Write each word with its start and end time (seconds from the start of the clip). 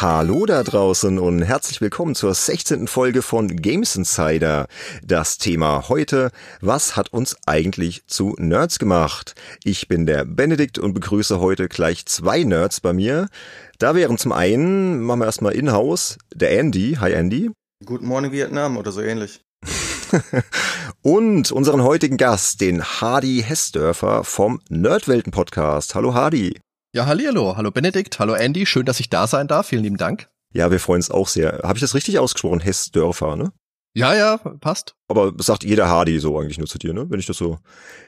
Hallo 0.00 0.46
da 0.46 0.62
draußen 0.62 1.18
und 1.18 1.42
herzlich 1.42 1.82
willkommen 1.82 2.14
zur 2.14 2.32
16. 2.32 2.88
Folge 2.88 3.20
von 3.20 3.54
Games 3.54 3.96
Insider. 3.96 4.66
Das 5.04 5.36
Thema 5.36 5.90
heute, 5.90 6.30
was 6.62 6.96
hat 6.96 7.12
uns 7.12 7.36
eigentlich 7.44 8.06
zu 8.06 8.34
Nerds 8.38 8.78
gemacht? 8.78 9.34
Ich 9.62 9.88
bin 9.88 10.06
der 10.06 10.24
Benedikt 10.24 10.78
und 10.78 10.94
begrüße 10.94 11.38
heute 11.38 11.68
gleich 11.68 12.06
zwei 12.06 12.44
Nerds 12.44 12.80
bei 12.80 12.94
mir. 12.94 13.28
Da 13.78 13.94
wären 13.94 14.16
zum 14.16 14.32
einen, 14.32 15.02
machen 15.02 15.20
wir 15.20 15.26
erstmal 15.26 15.52
in-house, 15.52 16.16
der 16.34 16.58
Andy. 16.58 16.96
Hi 16.98 17.12
Andy. 17.12 17.50
Good 17.84 18.00
Morning 18.00 18.32
Vietnam 18.32 18.78
oder 18.78 18.92
so 18.92 19.02
ähnlich. 19.02 19.42
und 21.02 21.52
unseren 21.52 21.82
heutigen 21.82 22.16
Gast, 22.16 22.62
den 22.62 22.82
Hardy 22.82 23.44
Hessdörfer 23.46 24.24
vom 24.24 24.62
Nerdwelten 24.70 25.30
Podcast. 25.30 25.94
Hallo 25.94 26.14
Hardy. 26.14 26.54
Ja, 26.92 27.06
hallo, 27.06 27.56
hallo 27.56 27.70
Benedikt, 27.70 28.18
hallo 28.18 28.34
Andy, 28.34 28.66
schön, 28.66 28.84
dass 28.84 28.98
ich 28.98 29.08
da 29.08 29.28
sein 29.28 29.46
darf. 29.46 29.68
Vielen 29.68 29.84
lieben 29.84 29.96
Dank. 29.96 30.28
Ja, 30.52 30.72
wir 30.72 30.80
freuen 30.80 30.98
uns 30.98 31.08
auch 31.08 31.28
sehr. 31.28 31.60
Habe 31.62 31.76
ich 31.76 31.80
das 31.80 31.94
richtig 31.94 32.18
ausgesprochen? 32.18 32.58
Hessdörfer, 32.58 33.36
ne? 33.36 33.52
Ja, 33.94 34.12
ja, 34.12 34.38
passt. 34.38 34.96
Aber 35.06 35.32
sagt 35.38 35.62
jeder 35.62 35.86
Hardy 35.86 36.18
so 36.18 36.36
eigentlich 36.36 36.58
nur 36.58 36.66
zu 36.66 36.78
dir, 36.78 36.92
ne? 36.92 37.06
Wenn 37.08 37.20
ich 37.20 37.26
das 37.26 37.36
so 37.36 37.58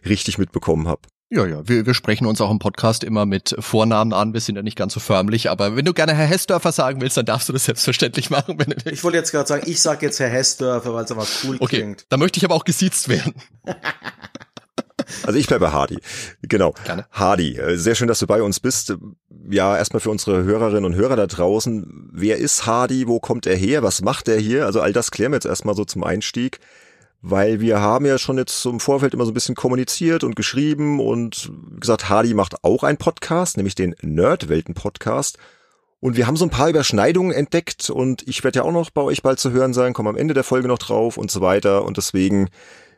richtig 0.04 0.36
mitbekommen 0.36 0.88
habe. 0.88 1.02
Ja, 1.30 1.46
ja, 1.46 1.68
wir, 1.68 1.86
wir 1.86 1.94
sprechen 1.94 2.26
uns 2.26 2.40
auch 2.40 2.50
im 2.50 2.58
Podcast 2.58 3.04
immer 3.04 3.24
mit 3.24 3.54
Vornamen 3.60 4.12
an. 4.12 4.32
Wir 4.32 4.40
sind 4.40 4.56
ja 4.56 4.62
nicht 4.62 4.76
ganz 4.76 4.94
so 4.94 4.98
förmlich, 4.98 5.48
aber 5.48 5.76
wenn 5.76 5.84
du 5.84 5.94
gerne 5.94 6.12
Herr 6.14 6.26
Hessdörfer 6.26 6.72
sagen 6.72 7.00
willst, 7.00 7.16
dann 7.16 7.24
darfst 7.24 7.48
du 7.48 7.52
das 7.52 7.66
selbstverständlich 7.66 8.30
machen. 8.30 8.56
Benedikt. 8.56 8.90
Ich 8.90 9.04
wollte 9.04 9.18
jetzt 9.18 9.30
gerade 9.30 9.46
sagen, 9.46 9.62
ich 9.70 9.80
sag 9.80 10.02
jetzt 10.02 10.18
Herr 10.18 10.28
Hessdörfer, 10.28 10.92
weil 10.92 11.04
es 11.04 11.12
aber 11.12 11.24
cool 11.44 11.56
okay, 11.60 11.76
klingt. 11.76 12.06
Da 12.08 12.16
möchte 12.16 12.38
ich 12.38 12.44
aber 12.44 12.56
auch 12.56 12.64
gesiezt 12.64 13.08
werden. 13.08 13.34
Also 15.24 15.38
ich 15.38 15.46
bleibe 15.46 15.72
Hardy. 15.72 15.98
Genau. 16.42 16.74
Gerne. 16.84 17.06
Hardy, 17.10 17.56
äh, 17.56 17.76
sehr 17.76 17.94
schön, 17.94 18.08
dass 18.08 18.18
du 18.18 18.26
bei 18.26 18.42
uns 18.42 18.60
bist. 18.60 18.94
Ja, 19.50 19.76
erstmal 19.76 20.00
für 20.00 20.10
unsere 20.10 20.44
Hörerinnen 20.44 20.84
und 20.84 20.94
Hörer 20.94 21.16
da 21.16 21.26
draußen. 21.26 22.10
Wer 22.12 22.38
ist 22.38 22.66
Hardy? 22.66 23.08
Wo 23.08 23.20
kommt 23.20 23.46
er 23.46 23.56
her? 23.56 23.82
Was 23.82 24.02
macht 24.02 24.28
er 24.28 24.38
hier? 24.38 24.66
Also 24.66 24.80
all 24.80 24.92
das 24.92 25.10
klären 25.10 25.32
wir 25.32 25.36
jetzt 25.36 25.46
erstmal 25.46 25.74
so 25.74 25.84
zum 25.84 26.04
Einstieg. 26.04 26.60
Weil 27.24 27.60
wir 27.60 27.80
haben 27.80 28.04
ja 28.04 28.18
schon 28.18 28.36
jetzt 28.36 28.64
im 28.66 28.80
Vorfeld 28.80 29.14
immer 29.14 29.24
so 29.24 29.30
ein 29.30 29.34
bisschen 29.34 29.54
kommuniziert 29.54 30.24
und 30.24 30.34
geschrieben 30.34 30.98
und 30.98 31.52
gesagt, 31.78 32.08
Hardy 32.08 32.34
macht 32.34 32.64
auch 32.64 32.82
einen 32.82 32.98
Podcast, 32.98 33.56
nämlich 33.56 33.76
den 33.76 33.94
Nerdwelten-Podcast. 34.02 35.38
Und 36.00 36.16
wir 36.16 36.26
haben 36.26 36.36
so 36.36 36.44
ein 36.44 36.50
paar 36.50 36.68
Überschneidungen 36.68 37.30
entdeckt 37.30 37.88
und 37.88 38.26
ich 38.26 38.42
werde 38.42 38.58
ja 38.58 38.62
auch 38.64 38.72
noch 38.72 38.90
bei 38.90 39.02
euch 39.02 39.22
bald 39.22 39.38
zu 39.38 39.52
hören 39.52 39.72
sein, 39.72 39.92
komme 39.92 40.10
am 40.10 40.16
Ende 40.16 40.34
der 40.34 40.42
Folge 40.42 40.66
noch 40.66 40.78
drauf 40.78 41.16
und 41.16 41.30
so 41.30 41.40
weiter. 41.40 41.84
Und 41.84 41.96
deswegen 41.96 42.48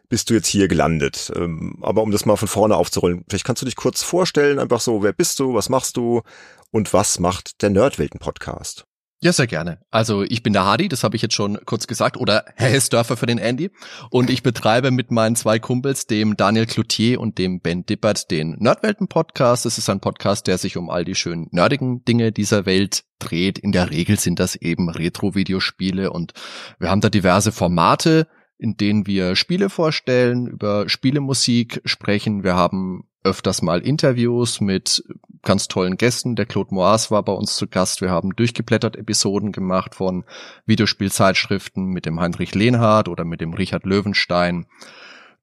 bist 0.08 0.30
du 0.30 0.34
jetzt 0.34 0.48
hier 0.48 0.68
gelandet. 0.68 1.32
Ähm, 1.36 1.78
aber 1.82 2.02
um 2.02 2.10
das 2.10 2.26
mal 2.26 2.36
von 2.36 2.48
vorne 2.48 2.76
aufzurollen, 2.76 3.24
vielleicht 3.28 3.44
kannst 3.44 3.62
du 3.62 3.66
dich 3.66 3.76
kurz 3.76 4.02
vorstellen, 4.02 4.58
einfach 4.58 4.80
so, 4.80 5.02
wer 5.02 5.12
bist 5.12 5.40
du, 5.40 5.54
was 5.54 5.68
machst 5.68 5.96
du 5.96 6.22
und 6.70 6.92
was 6.92 7.18
macht 7.18 7.62
der 7.62 7.70
Nerdwelten-Podcast? 7.70 8.86
Ja, 9.24 9.32
sehr 9.32 9.46
gerne. 9.46 9.78
Also 9.90 10.22
ich 10.22 10.42
bin 10.42 10.52
der 10.52 10.66
Hardy, 10.66 10.86
das 10.86 11.02
habe 11.02 11.16
ich 11.16 11.22
jetzt 11.22 11.34
schon 11.34 11.58
kurz 11.64 11.86
gesagt, 11.86 12.18
oder 12.18 12.44
Hessdörfer 12.56 13.16
für 13.16 13.24
den 13.24 13.38
Andy. 13.38 13.70
Und 14.10 14.28
ich 14.28 14.42
betreibe 14.42 14.90
mit 14.90 15.10
meinen 15.10 15.34
zwei 15.34 15.58
Kumpels, 15.58 16.06
dem 16.06 16.36
Daniel 16.36 16.66
Cloutier 16.66 17.18
und 17.18 17.38
dem 17.38 17.60
Ben 17.60 17.86
Dippert, 17.86 18.30
den 18.30 18.50
Nerdwelten-Podcast. 18.58 19.64
Das 19.64 19.78
ist 19.78 19.88
ein 19.88 20.00
Podcast, 20.00 20.46
der 20.46 20.58
sich 20.58 20.76
um 20.76 20.90
all 20.90 21.06
die 21.06 21.14
schönen 21.14 21.48
nerdigen 21.52 22.04
Dinge 22.04 22.32
dieser 22.32 22.66
Welt 22.66 23.04
dreht. 23.18 23.58
In 23.58 23.72
der 23.72 23.90
Regel 23.90 24.18
sind 24.18 24.40
das 24.40 24.56
eben 24.56 24.90
Retro-Videospiele 24.90 26.10
und 26.10 26.34
wir 26.78 26.90
haben 26.90 27.00
da 27.00 27.08
diverse 27.08 27.50
Formate, 27.50 28.26
in 28.58 28.76
denen 28.76 29.06
wir 29.06 29.36
Spiele 29.36 29.70
vorstellen, 29.70 30.46
über 30.46 30.88
Spielemusik 30.88 31.80
sprechen. 31.84 32.44
Wir 32.44 32.54
haben 32.54 33.08
öfters 33.24 33.62
mal 33.62 33.80
Interviews 33.80 34.60
mit 34.60 35.02
ganz 35.42 35.68
tollen 35.68 35.96
Gästen. 35.96 36.36
Der 36.36 36.46
Claude 36.46 36.74
Moas 36.74 37.10
war 37.10 37.22
bei 37.22 37.32
uns 37.32 37.56
zu 37.56 37.66
Gast. 37.66 38.00
Wir 38.00 38.10
haben 38.10 38.36
durchgeblättert 38.36 38.96
Episoden 38.96 39.52
gemacht 39.52 39.94
von 39.94 40.24
Videospielzeitschriften 40.66 41.86
mit 41.86 42.06
dem 42.06 42.20
Heinrich 42.20 42.54
Lehnhardt 42.54 43.08
oder 43.08 43.24
mit 43.24 43.40
dem 43.40 43.54
Richard 43.54 43.84
Löwenstein. 43.84 44.66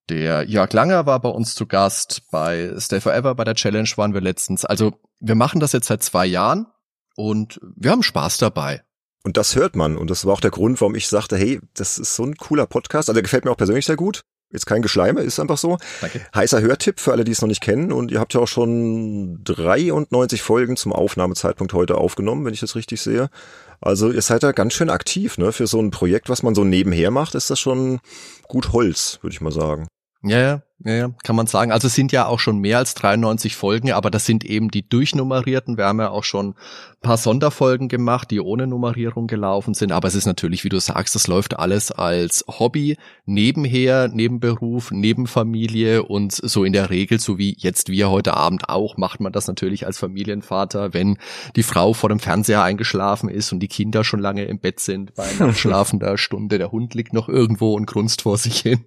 Der 0.09 0.43
Jörg 0.43 0.73
Langer 0.73 1.05
war 1.05 1.19
bei 1.19 1.29
uns 1.29 1.55
zu 1.55 1.65
Gast. 1.65 2.23
Bei 2.31 2.73
Stay 2.77 3.01
Forever 3.01 3.35
bei 3.35 3.43
der 3.43 3.55
Challenge 3.55 3.89
waren 3.95 4.13
wir 4.13 4.21
letztens. 4.21 4.65
Also 4.65 4.93
wir 5.19 5.35
machen 5.35 5.59
das 5.59 5.73
jetzt 5.73 5.87
seit 5.87 6.03
zwei 6.03 6.25
Jahren 6.25 6.67
und 7.15 7.59
wir 7.75 7.91
haben 7.91 8.03
Spaß 8.03 8.37
dabei. 8.37 8.83
Und 9.23 9.37
das 9.37 9.55
hört 9.55 9.75
man. 9.75 9.97
Und 9.97 10.09
das 10.09 10.25
war 10.25 10.33
auch 10.33 10.41
der 10.41 10.51
Grund, 10.51 10.81
warum 10.81 10.95
ich 10.95 11.07
sagte, 11.07 11.37
hey, 11.37 11.59
das 11.75 11.99
ist 11.99 12.15
so 12.15 12.23
ein 12.23 12.35
cooler 12.35 12.65
Podcast. 12.65 13.09
Also 13.09 13.13
der 13.13 13.23
gefällt 13.23 13.45
mir 13.45 13.51
auch 13.51 13.57
persönlich 13.57 13.85
sehr 13.85 13.95
gut. 13.95 14.23
Jetzt 14.51 14.65
kein 14.65 14.81
Geschleime, 14.81 15.21
ist 15.21 15.39
einfach 15.39 15.57
so. 15.57 15.77
Danke. 16.01 16.21
Heißer 16.35 16.61
Hörtipp 16.61 16.99
für 16.99 17.13
alle, 17.13 17.23
die 17.23 17.31
es 17.31 17.41
noch 17.41 17.47
nicht 17.47 17.61
kennen. 17.61 17.91
Und 17.91 18.11
ihr 18.11 18.19
habt 18.19 18.33
ja 18.33 18.41
auch 18.41 18.47
schon 18.47 19.41
93 19.43 20.41
Folgen 20.41 20.75
zum 20.75 20.91
Aufnahmezeitpunkt 20.91 21.73
heute 21.73 21.97
aufgenommen, 21.97 22.43
wenn 22.43 22.53
ich 22.53 22.59
das 22.59 22.75
richtig 22.75 23.01
sehe. 23.01 23.29
Also 23.79 24.11
ihr 24.11 24.21
seid 24.21 24.43
da 24.43 24.51
ganz 24.51 24.73
schön 24.73 24.89
aktiv, 24.89 25.37
ne? 25.37 25.53
Für 25.53 25.67
so 25.67 25.79
ein 25.79 25.91
Projekt, 25.91 26.29
was 26.29 26.43
man 26.43 26.53
so 26.53 26.65
nebenher 26.65 27.11
macht, 27.11 27.33
ist 27.35 27.49
das 27.49 27.59
schon 27.59 27.99
gut 28.47 28.73
Holz, 28.73 29.19
würde 29.21 29.33
ich 29.33 29.41
mal 29.41 29.53
sagen. 29.53 29.87
Ja, 30.23 30.39
ja, 30.39 30.61
ja, 30.83 31.09
kann 31.23 31.35
man 31.35 31.47
sagen. 31.47 31.71
Also 31.71 31.87
es 31.87 31.95
sind 31.95 32.11
ja 32.11 32.25
auch 32.25 32.39
schon 32.39 32.59
mehr 32.59 32.77
als 32.77 32.93
93 32.95 33.55
Folgen, 33.55 33.91
aber 33.91 34.09
das 34.09 34.25
sind 34.25 34.43
eben 34.43 34.69
die 34.69 34.87
durchnummerierten. 34.87 35.77
Wir 35.77 35.85
haben 35.85 35.99
ja 35.99 36.09
auch 36.09 36.23
schon 36.23 36.55
paar 37.01 37.17
Sonderfolgen 37.17 37.87
gemacht, 37.87 38.29
die 38.29 38.39
ohne 38.39 38.67
Nummerierung 38.67 39.25
gelaufen 39.25 39.73
sind. 39.73 39.91
Aber 39.91 40.07
es 40.07 40.15
ist 40.15 40.27
natürlich, 40.27 40.63
wie 40.63 40.69
du 40.69 40.79
sagst, 40.79 41.15
das 41.15 41.27
läuft 41.27 41.57
alles 41.57 41.91
als 41.91 42.45
Hobby, 42.47 42.97
nebenher, 43.25 44.07
Nebenberuf, 44.07 44.91
Nebenfamilie 44.91 46.03
und 46.03 46.31
so 46.31 46.63
in 46.63 46.73
der 46.73 46.91
Regel, 46.91 47.19
so 47.19 47.37
wie 47.39 47.55
jetzt 47.57 47.89
wir 47.89 48.09
heute 48.11 48.35
Abend 48.35 48.69
auch, 48.69 48.97
macht 48.97 49.19
man 49.19 49.33
das 49.33 49.47
natürlich 49.47 49.87
als 49.87 49.97
Familienvater, 49.97 50.93
wenn 50.93 51.17
die 51.55 51.63
Frau 51.63 51.93
vor 51.93 52.09
dem 52.09 52.19
Fernseher 52.19 52.61
eingeschlafen 52.63 53.29
ist 53.29 53.51
und 53.51 53.59
die 53.59 53.67
Kinder 53.67 54.03
schon 54.03 54.19
lange 54.19 54.45
im 54.45 54.59
Bett 54.59 54.79
sind 54.79 55.15
bei 55.15 55.27
einer 55.27 55.53
schlafender 55.55 56.17
Stunde. 56.17 56.59
Der 56.59 56.71
Hund 56.71 56.93
liegt 56.93 57.13
noch 57.13 57.27
irgendwo 57.27 57.73
und 57.73 57.87
grunzt 57.87 58.21
vor 58.21 58.37
sich 58.37 58.59
hin. 58.59 58.85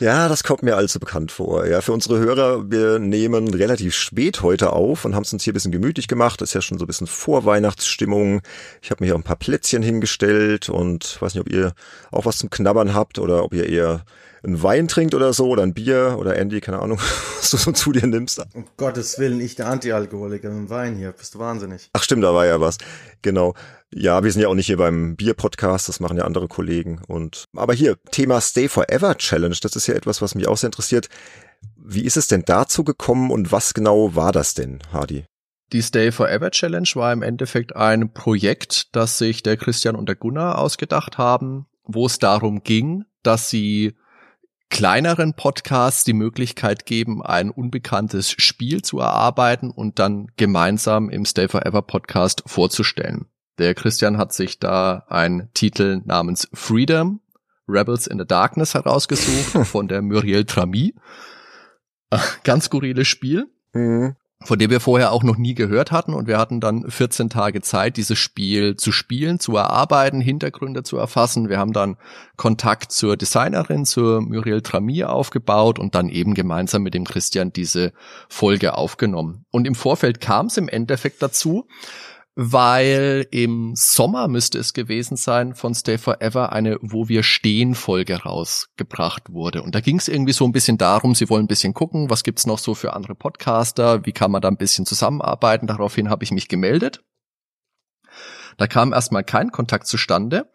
Ja, 0.00 0.28
das 0.28 0.44
kommt 0.44 0.62
mir 0.62 0.76
allzu 0.76 0.98
bekannt 0.98 1.30
vor. 1.30 1.66
Ja, 1.66 1.82
für 1.82 1.92
unsere 1.92 2.18
Hörer, 2.18 2.70
wir 2.70 2.98
nehmen 2.98 3.52
relativ 3.52 3.94
spät 3.94 4.42
heute 4.42 4.72
auf 4.72 5.04
und 5.04 5.14
haben 5.14 5.24
es 5.24 5.32
uns 5.32 5.44
hier 5.44 5.52
ein 5.52 5.54
bisschen 5.54 5.72
gemütlich 5.72 6.08
gemacht. 6.08 6.40
Das 6.40 6.50
ist 6.50 6.54
ja 6.54 6.62
schon 6.62 6.78
so 6.78 6.84
ein 6.84 6.86
bisschen 6.86 7.06
Vorweihnachtsstimmung. 7.06 8.40
Ich 8.80 8.90
habe 8.90 9.02
mir 9.04 9.08
hier 9.08 9.14
ein 9.14 9.22
paar 9.22 9.36
Plätzchen 9.36 9.82
hingestellt 9.82 10.70
und 10.70 11.20
weiß 11.20 11.34
nicht, 11.34 11.42
ob 11.42 11.52
ihr 11.52 11.74
auch 12.10 12.24
was 12.24 12.38
zum 12.38 12.48
Knabbern 12.48 12.94
habt 12.94 13.18
oder 13.18 13.44
ob 13.44 13.52
ihr 13.52 13.68
eher 13.68 14.04
einen 14.42 14.62
Wein 14.62 14.88
trinkt 14.88 15.14
oder 15.14 15.32
so 15.32 15.48
oder 15.48 15.62
ein 15.62 15.74
Bier 15.74 16.16
oder 16.18 16.36
Andy, 16.36 16.60
keine 16.60 16.80
Ahnung, 16.80 16.98
was 17.38 17.50
du 17.50 17.56
so 17.56 17.72
zu 17.72 17.92
dir 17.92 18.06
nimmst. 18.06 18.42
Um 18.54 18.66
Gottes 18.76 19.18
Willen, 19.18 19.40
ich 19.40 19.54
der 19.54 19.66
Antialkoholiker 19.66 20.48
mit 20.48 20.58
dem 20.58 20.70
Wein 20.70 20.96
hier. 20.96 21.12
Bist 21.12 21.34
du 21.34 21.38
wahnsinnig. 21.38 21.90
Ach 21.92 22.02
stimmt, 22.02 22.24
da 22.24 22.34
war 22.34 22.46
ja 22.46 22.60
was. 22.60 22.78
Genau. 23.22 23.54
Ja, 23.92 24.22
wir 24.22 24.30
sind 24.30 24.42
ja 24.42 24.48
auch 24.48 24.54
nicht 24.54 24.66
hier 24.66 24.76
beim 24.76 25.16
Bier-Podcast, 25.16 25.88
das 25.88 25.98
machen 25.98 26.16
ja 26.16 26.24
andere 26.24 26.46
Kollegen. 26.46 27.02
Und 27.08 27.44
aber 27.56 27.74
hier, 27.74 27.96
Thema 28.12 28.40
Stay 28.40 28.68
Forever 28.68 29.16
Challenge, 29.16 29.56
das 29.60 29.74
ist 29.74 29.86
ja 29.88 29.94
etwas, 29.94 30.22
was 30.22 30.34
mich 30.34 30.46
auch 30.46 30.56
sehr 30.56 30.68
interessiert. 30.68 31.08
Wie 31.76 32.04
ist 32.04 32.16
es 32.16 32.28
denn 32.28 32.44
dazu 32.46 32.84
gekommen 32.84 33.30
und 33.30 33.50
was 33.50 33.74
genau 33.74 34.14
war 34.14 34.32
das 34.32 34.54
denn, 34.54 34.78
Hardy? 34.92 35.24
Die 35.72 35.82
Stay 35.82 36.10
Forever 36.10 36.50
Challenge 36.50 36.88
war 36.94 37.12
im 37.12 37.22
Endeffekt 37.22 37.76
ein 37.76 38.12
Projekt, 38.12 38.94
das 38.94 39.18
sich 39.18 39.42
der 39.42 39.56
Christian 39.56 39.96
und 39.96 40.08
der 40.08 40.16
Gunnar 40.16 40.58
ausgedacht 40.58 41.18
haben, 41.18 41.66
wo 41.84 42.06
es 42.06 42.18
darum 42.18 42.62
ging, 42.62 43.04
dass 43.22 43.50
sie 43.50 43.94
kleineren 44.70 45.34
Podcasts 45.34 46.04
die 46.04 46.12
Möglichkeit 46.12 46.86
geben, 46.86 47.22
ein 47.22 47.50
unbekanntes 47.50 48.30
Spiel 48.30 48.82
zu 48.82 49.00
erarbeiten 49.00 49.70
und 49.70 49.98
dann 49.98 50.28
gemeinsam 50.36 51.10
im 51.10 51.24
Stay 51.24 51.48
Forever 51.48 51.82
Podcast 51.82 52.42
vorzustellen. 52.46 53.26
Der 53.58 53.74
Christian 53.74 54.16
hat 54.16 54.32
sich 54.32 54.58
da 54.58 55.04
einen 55.08 55.52
Titel 55.52 56.00
namens 56.04 56.48
Freedom, 56.54 57.20
Rebels 57.68 58.06
in 58.06 58.18
the 58.18 58.26
Darkness 58.26 58.74
herausgesucht 58.74 59.66
von 59.66 59.88
der 59.88 60.00
Muriel 60.02 60.44
Trami. 60.44 60.94
Ganz 62.44 62.64
skurriles 62.64 63.06
Spiel. 63.06 63.48
Mhm 63.72 64.16
von 64.42 64.58
dem 64.58 64.70
wir 64.70 64.80
vorher 64.80 65.12
auch 65.12 65.22
noch 65.22 65.36
nie 65.36 65.54
gehört 65.54 65.92
hatten. 65.92 66.14
Und 66.14 66.26
wir 66.26 66.38
hatten 66.38 66.60
dann 66.60 66.90
14 66.90 67.28
Tage 67.28 67.60
Zeit, 67.60 67.98
dieses 67.98 68.18
Spiel 68.18 68.76
zu 68.76 68.90
spielen, 68.90 69.38
zu 69.38 69.54
erarbeiten, 69.56 70.20
Hintergründe 70.20 70.82
zu 70.82 70.96
erfassen. 70.96 71.50
Wir 71.50 71.58
haben 71.58 71.74
dann 71.74 71.96
Kontakt 72.36 72.90
zur 72.90 73.18
Designerin, 73.18 73.84
zur 73.84 74.22
Muriel 74.22 74.62
Tramier 74.62 75.10
aufgebaut 75.10 75.78
und 75.78 75.94
dann 75.94 76.08
eben 76.08 76.34
gemeinsam 76.34 76.82
mit 76.82 76.94
dem 76.94 77.04
Christian 77.04 77.52
diese 77.52 77.92
Folge 78.28 78.74
aufgenommen. 78.74 79.44
Und 79.50 79.66
im 79.66 79.74
Vorfeld 79.74 80.20
kam 80.20 80.46
es 80.46 80.56
im 80.56 80.68
Endeffekt 80.68 81.22
dazu, 81.22 81.66
weil 82.42 83.26
im 83.32 83.74
Sommer 83.76 84.26
müsste 84.26 84.58
es 84.58 84.72
gewesen 84.72 85.18
sein 85.18 85.54
von 85.54 85.74
Stay 85.74 85.98
Forever 85.98 86.52
eine 86.52 86.78
Wo 86.80 87.06
wir 87.06 87.22
stehen 87.22 87.74
Folge 87.74 88.22
rausgebracht 88.22 89.30
wurde. 89.30 89.62
Und 89.62 89.74
da 89.74 89.80
ging 89.80 89.98
es 89.98 90.08
irgendwie 90.08 90.32
so 90.32 90.46
ein 90.46 90.52
bisschen 90.52 90.78
darum, 90.78 91.14
sie 91.14 91.28
wollen 91.28 91.44
ein 91.44 91.48
bisschen 91.48 91.74
gucken, 91.74 92.08
was 92.08 92.24
gibt's 92.24 92.46
noch 92.46 92.58
so 92.58 92.74
für 92.74 92.94
andere 92.94 93.14
Podcaster, 93.14 94.06
wie 94.06 94.12
kann 94.12 94.30
man 94.30 94.40
da 94.40 94.48
ein 94.48 94.56
bisschen 94.56 94.86
zusammenarbeiten. 94.86 95.66
Daraufhin 95.66 96.08
habe 96.08 96.24
ich 96.24 96.30
mich 96.30 96.48
gemeldet. 96.48 97.04
Da 98.56 98.66
kam 98.66 98.94
erstmal 98.94 99.22
kein 99.22 99.50
Kontakt 99.50 99.86
zustande. 99.86 100.50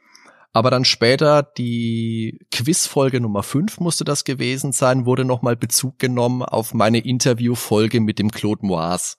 Aber 0.53 0.71
dann 0.71 0.85
später 0.85 1.43
die 1.43 2.39
Quizfolge 2.49 3.21
Nummer 3.21 3.43
5 3.43 3.79
musste 3.79 4.05
das 4.05 4.23
gewesen 4.23 4.71
sein, 4.71 5.05
wurde 5.05 5.23
nochmal 5.23 5.55
Bezug 5.55 5.99
genommen 5.99 6.41
auf 6.41 6.73
meine 6.73 6.97
Interviewfolge 6.97 8.01
mit 8.01 8.17
dem 8.17 8.31
Claude 8.31 8.65
Moise 8.65 9.17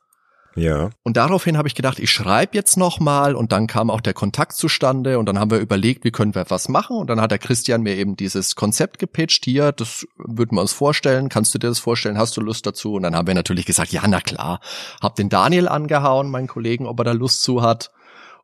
Ja. 0.57 0.91
Und 1.03 1.19
daraufhin 1.19 1.59
habe 1.59 1.69
ich 1.69 1.75
gedacht, 1.75 1.99
ich 1.99 2.11
schreibe 2.11 2.57
jetzt 2.57 2.77
nochmal 2.77 3.35
und 3.35 3.53
dann 3.53 3.67
kam 3.67 3.91
auch 3.91 4.01
der 4.01 4.15
Kontakt 4.15 4.55
zustande 4.55 5.19
und 5.19 5.27
dann 5.27 5.39
haben 5.39 5.51
wir 5.51 5.59
überlegt, 5.59 6.05
wie 6.05 6.11
können 6.11 6.35
wir 6.35 6.47
was 6.49 6.71
machen. 6.71 6.97
Und 6.97 7.11
dann 7.11 7.21
hat 7.21 7.31
der 7.31 7.39
Christian 7.39 7.83
mir 7.83 7.95
eben 7.95 8.17
dieses 8.17 8.57
Konzept 8.57 8.99
gepitcht, 8.99 9.45
hier, 9.45 9.73
das 9.73 10.07
würden 10.17 10.57
wir 10.57 10.63
uns 10.63 10.73
vorstellen, 10.73 11.29
kannst 11.29 11.55
du 11.55 11.59
dir 11.59 11.69
das 11.69 11.79
vorstellen, 11.79 12.17
hast 12.17 12.37
du 12.39 12.41
Lust 12.41 12.67
dazu? 12.67 12.95
Und 12.95 13.03
dann 13.03 13.15
haben 13.15 13.27
wir 13.27 13.35
natürlich 13.35 13.67
gesagt, 13.67 13.93
ja, 13.93 14.03
na 14.09 14.21
klar, 14.21 14.61
hab 15.03 15.15
den 15.17 15.29
Daniel 15.29 15.69
angehauen, 15.69 16.31
meinen 16.31 16.49
Kollegen, 16.49 16.87
ob 16.87 16.99
er 17.01 17.05
da 17.05 17.13
Lust 17.13 17.43
zu 17.43 17.61
hat. 17.61 17.91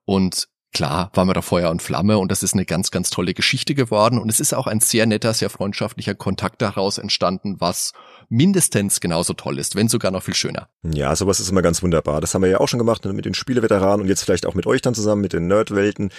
Und 0.05 0.49
klar 0.73 1.11
waren 1.15 1.29
wir 1.29 1.35
da 1.35 1.43
Feuer 1.43 1.71
und 1.71 1.83
Flamme 1.83 2.19
und 2.19 2.31
das 2.31 2.43
ist 2.43 2.55
eine 2.55 2.65
ganz, 2.65 2.91
ganz 2.91 3.11
tolle 3.11 3.35
Geschichte 3.35 3.75
geworden 3.75 4.19
und 4.19 4.29
es 4.31 4.41
ist 4.41 4.55
auch 4.55 4.67
ein 4.67 4.81
sehr 4.81 5.07
netter, 5.07 5.35
sehr 5.35 5.51
freundschaftlicher 5.51 6.15
Kontakt 6.15 6.63
daraus 6.63 6.99
entstanden, 6.99 7.57
was 7.59 7.93
mindestens 8.29 9.01
genauso 9.01 9.35
toll 9.35 9.59
ist, 9.59 9.77
wenn 9.77 9.89
sogar 9.89 10.11
noch 10.11 10.23
viel 10.23 10.35
schöner. 10.35 10.69
Ja, 10.83 11.15
sowas 11.15 11.41
ist 11.41 11.51
immer 11.51 11.63
ganz 11.63 11.83
wunderbar. 11.83 12.21
Das 12.21 12.35
haben 12.35 12.43
wir 12.43 12.49
ja 12.49 12.61
auch 12.61 12.69
schon 12.69 12.79
gemacht 12.79 13.05
mit 13.05 13.25
den 13.25 13.35
Spieleveteranen 13.35 14.01
und 14.01 14.09
jetzt 14.09 14.25
vielleicht 14.25 14.47
auch 14.47 14.55
mit 14.55 14.67
euch 14.67 14.83
dann 14.83 14.95
zusammen, 14.95 15.23
mit 15.23 15.33
den 15.33 15.47
Nerdwelten. 15.47 16.11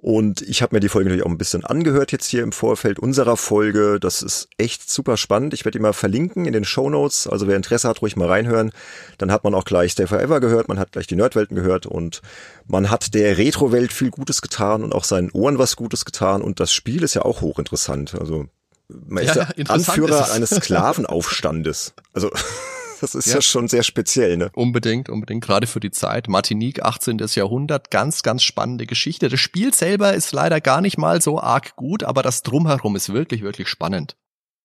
Und 0.00 0.42
ich 0.42 0.62
habe 0.62 0.76
mir 0.76 0.80
die 0.80 0.88
Folge 0.88 1.08
natürlich 1.08 1.26
auch 1.26 1.30
ein 1.30 1.38
bisschen 1.38 1.64
angehört 1.64 2.12
jetzt 2.12 2.26
hier 2.26 2.44
im 2.44 2.52
Vorfeld 2.52 3.00
unserer 3.00 3.36
Folge. 3.36 3.98
Das 3.98 4.22
ist 4.22 4.48
echt 4.56 4.88
super 4.88 5.16
spannend. 5.16 5.54
Ich 5.54 5.64
werde 5.64 5.76
die 5.76 5.82
mal 5.82 5.92
verlinken 5.92 6.46
in 6.46 6.52
den 6.52 6.64
Show 6.64 6.88
Notes. 6.88 7.26
Also 7.26 7.48
wer 7.48 7.56
Interesse 7.56 7.88
hat, 7.88 8.00
ruhig 8.00 8.14
mal 8.14 8.28
reinhören. 8.28 8.70
Dann 9.18 9.32
hat 9.32 9.42
man 9.42 9.56
auch 9.56 9.64
gleich 9.64 9.92
Stay 9.92 10.06
Forever 10.06 10.38
gehört, 10.38 10.68
man 10.68 10.78
hat 10.78 10.92
gleich 10.92 11.08
die 11.08 11.16
Nerdwelten 11.16 11.56
gehört 11.56 11.86
und 11.86 12.22
man 12.68 12.90
hat 12.90 13.12
der 13.12 13.38
Retro-Welt 13.38 13.92
viel 13.92 14.10
Gutes 14.10 14.40
getan 14.40 14.84
und 14.84 14.94
auch 14.94 15.02
seinen 15.02 15.32
Ohren 15.32 15.58
was 15.58 15.74
Gutes 15.74 16.04
getan. 16.04 16.42
Und 16.42 16.60
das 16.60 16.72
Spiel 16.72 17.02
ist 17.02 17.14
ja 17.14 17.22
auch 17.22 17.40
hochinteressant. 17.40 18.14
Also 18.20 18.46
man 18.88 19.24
ist 19.24 19.34
ja, 19.34 19.48
Anführer 19.66 20.30
eines 20.30 20.50
Sklavenaufstandes. 20.54 21.94
Also 22.12 22.30
das 23.00 23.14
ist 23.14 23.26
ja. 23.26 23.36
ja. 23.36 23.42
schon 23.42 23.68
sehr 23.68 23.82
speziell, 23.82 24.36
ne? 24.36 24.50
Unbedingt, 24.54 25.08
unbedingt, 25.08 25.44
gerade 25.44 25.66
für 25.66 25.80
die 25.80 25.90
Zeit. 25.90 26.28
Martinique, 26.28 26.82
18. 26.82 27.18
Jahrhundert, 27.34 27.90
ganz, 27.90 28.22
ganz 28.22 28.42
spannende 28.42 28.86
Geschichte. 28.86 29.28
Das 29.28 29.40
Spiel 29.40 29.74
selber 29.74 30.14
ist 30.14 30.32
leider 30.32 30.60
gar 30.60 30.80
nicht 30.80 30.98
mal 30.98 31.22
so 31.22 31.40
arg 31.40 31.76
gut, 31.76 32.04
aber 32.04 32.22
das 32.22 32.42
Drumherum 32.42 32.96
ist 32.96 33.12
wirklich, 33.12 33.42
wirklich 33.42 33.68
spannend. 33.68 34.16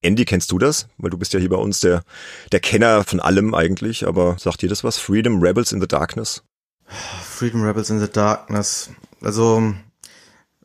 Andy, 0.02 0.26
kennst 0.26 0.52
du 0.52 0.60
das? 0.60 0.88
Weil 0.98 1.12
du 1.12 1.18
bist 1.18 1.34
ja 1.34 1.40
hier 1.40 1.50
bei 1.50 1.58
uns 1.58 1.80
der, 1.80 2.04
der 2.52 2.60
Kenner 2.60 3.04
von 3.04 3.20
allem 3.20 3.56
eigentlich, 3.56 4.06
aber 4.06 4.38
sagt 4.38 4.62
dir 4.62 4.70
das 4.70 4.84
was? 4.84 4.98
Freedom 4.98 5.42
Rebels 5.42 5.72
in 5.72 5.80
the 5.80 5.88
Darkness? 5.88 6.44
Freedom 6.86 7.64
Rebels 7.64 7.90
in 7.90 8.02
the 8.02 8.10
Darkness. 8.12 8.90
Also, 9.22 9.74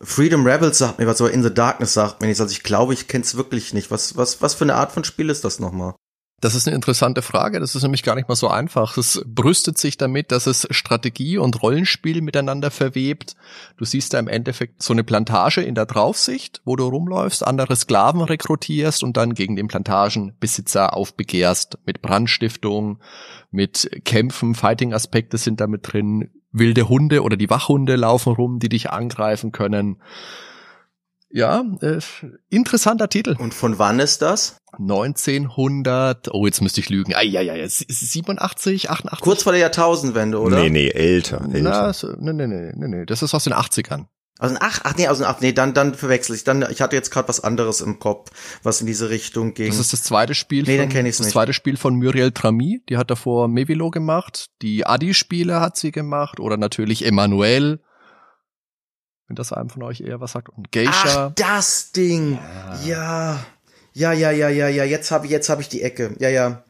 Freedom 0.01 0.47
Rebels 0.47 0.79
sagt 0.79 0.99
mir 0.99 1.07
was, 1.07 1.21
aber 1.21 1.33
In 1.33 1.43
the 1.43 1.53
Darkness 1.53 1.95
sagt 1.95 2.21
mir 2.21 2.29
nichts. 2.29 2.41
Also 2.41 2.53
ich 2.53 2.63
glaube, 2.63 2.95
ich 2.95 3.09
kenne 3.09 3.25
es 3.25 3.37
wirklich 3.37 3.73
nicht. 3.75 3.91
Was, 3.91 4.17
was, 4.17 4.41
was 4.43 4.55
für 4.55 4.65
eine 4.65 4.75
Art 4.75 4.93
von 4.93 5.05
Spiel 5.05 5.31
ist 5.31 5.45
das 5.45 5.59
nochmal? 5.59 5.95
Das 6.41 6.55
ist 6.55 6.69
eine 6.69 6.77
interessante 6.77 7.21
Frage. 7.21 7.59
Das 7.59 7.75
ist 7.75 7.83
nämlich 7.83 8.05
gar 8.05 8.15
nicht 8.15 8.29
mal 8.29 8.37
so 8.37 8.47
einfach. 8.47 8.97
Es 8.97 9.25
brüstet 9.27 9.77
sich 9.77 9.97
damit, 9.97 10.31
dass 10.31 10.47
es 10.47 10.69
Strategie 10.71 11.37
und 11.37 11.61
Rollenspiel 11.63 12.23
miteinander 12.23 12.71
verwebt. 12.71 13.35
Du 13.77 13.85
siehst 13.85 14.15
da 14.15 14.21
im 14.21 14.29
Endeffekt 14.29 14.81
so 14.81 14.93
eine 14.93 15.03
Plantage 15.03 15.63
in 15.63 15.75
der 15.75 15.87
Draufsicht, 15.87 16.63
wo 16.65 16.77
du 16.77 16.87
rumläufst, 16.87 17.45
andere 17.45 17.75
Sklaven 17.75 18.21
rekrutierst 18.21 19.03
und 19.03 19.17
dann 19.17 19.35
gegen 19.35 19.57
den 19.57 19.67
Plantagenbesitzer 19.67 20.95
aufbegehrst 20.95 21.79
mit 21.87 22.03
Brandstiftung, 22.03 23.01
mit 23.51 23.91
Kämpfen, 24.05 24.55
Fighting-Aspekte 24.55 25.39
sind 25.39 25.61
damit 25.61 25.93
drin. 25.93 26.31
Wilde 26.53 26.89
Hunde 26.89 27.23
oder 27.25 27.37
die 27.37 27.51
Wachhunde 27.51 27.97
laufen 27.97 28.33
rum, 28.33 28.59
die 28.61 28.69
dich 28.69 28.91
angreifen 28.91 29.51
können. 29.51 29.97
Ja, 31.31 31.65
äh, 31.81 31.99
interessanter 32.49 33.09
Titel. 33.09 33.37
Und 33.39 33.53
von 33.53 33.79
wann 33.79 34.01
ist 34.01 34.23
das? 34.23 34.57
1900, 34.79 36.29
oh, 36.33 36.47
jetzt 36.47 36.61
müsste 36.63 36.81
ich 36.81 36.89
lügen. 36.89 37.15
Ah, 37.15 37.23
ja, 37.23 37.41
ja, 37.41 37.55
ja, 37.55 37.67
87, 37.69 38.91
88. 38.91 39.23
Kurz 39.23 39.43
vor 39.43 39.53
der 39.53 39.61
Jahrtausendwende, 39.61 40.41
oder? 40.41 40.61
Nee, 40.63 40.71
nee, 40.71 40.89
älter, 40.89 41.43
älter. 41.53 41.61
Na, 41.61 41.93
so, 41.93 42.09
nee, 42.19 42.33
nee, 42.33 42.47
nee, 42.47 42.73
nee, 42.75 42.89
nee, 42.89 43.07
das 43.07 43.23
ist 43.23 43.35
aus 43.35 43.45
den 43.45 43.53
80ern. 43.53 44.07
Aus 44.39 44.51
den 44.51 44.59
ach, 44.61 44.81
ach 44.85 44.95
nee, 44.97 45.09
aus 45.09 45.19
den 45.19 45.27
ach, 45.27 45.41
nee, 45.41 45.53
dann 45.53 45.75
dann 45.75 45.95
verwechsel 45.95 46.37
ich. 46.37 46.45
Dann 46.45 46.65
ich 46.71 46.81
hatte 46.81 46.95
jetzt 46.95 47.11
gerade 47.11 47.29
was 47.29 47.41
anderes 47.43 47.81
im 47.81 47.99
Kopf, 47.99 48.31
was 48.63 48.81
in 48.81 48.87
diese 48.87 49.11
Richtung 49.11 49.53
ging. 49.53 49.67
Das 49.69 49.81
ist 49.81 49.93
das 49.93 50.05
zweite 50.05 50.35
Spiel. 50.35 50.63
Nee, 50.63 50.77
von, 50.77 50.85
dann 50.85 50.89
kenne 50.91 51.09
ich 51.09 51.17
Das 51.17 51.27
nicht. 51.27 51.33
zweite 51.33 51.53
Spiel 51.53 51.77
von 51.77 51.97
Muriel 51.97 52.31
Trami, 52.31 52.81
die 52.89 52.97
hat 52.97 53.11
davor 53.11 53.49
Mevilo 53.49 53.91
gemacht, 53.91 54.47
die 54.63 54.87
Adi 54.87 55.13
Spiele 55.13 55.61
hat 55.61 55.77
sie 55.77 55.91
gemacht 55.91 56.39
oder 56.39 56.57
natürlich 56.57 57.05
Emanuel 57.05 57.81
wenn 59.29 59.37
das 59.37 59.53
einem 59.53 59.71
von 59.71 59.83
euch 59.83 60.01
eher 60.01 60.21
was 60.21 60.33
sagt. 60.33 60.49
Und 60.49 60.73
Geisha. 60.73 61.29
Ach, 61.29 61.33
das 61.37 61.93
Ding. 61.93 62.39
Ja. 62.85 63.45
Ja, 63.93 64.13
ja, 64.13 64.31
ja, 64.31 64.49
ja, 64.49 64.69
ja. 64.69 64.85
Jetzt 64.85 65.11
habe 65.11 65.27
ich, 65.27 65.33
jetzt 65.33 65.49
habe 65.49 65.61
ich 65.61 65.69
die 65.69 65.83
Ecke. 65.83 66.15
Ja, 66.19 66.29
ja. 66.29 66.65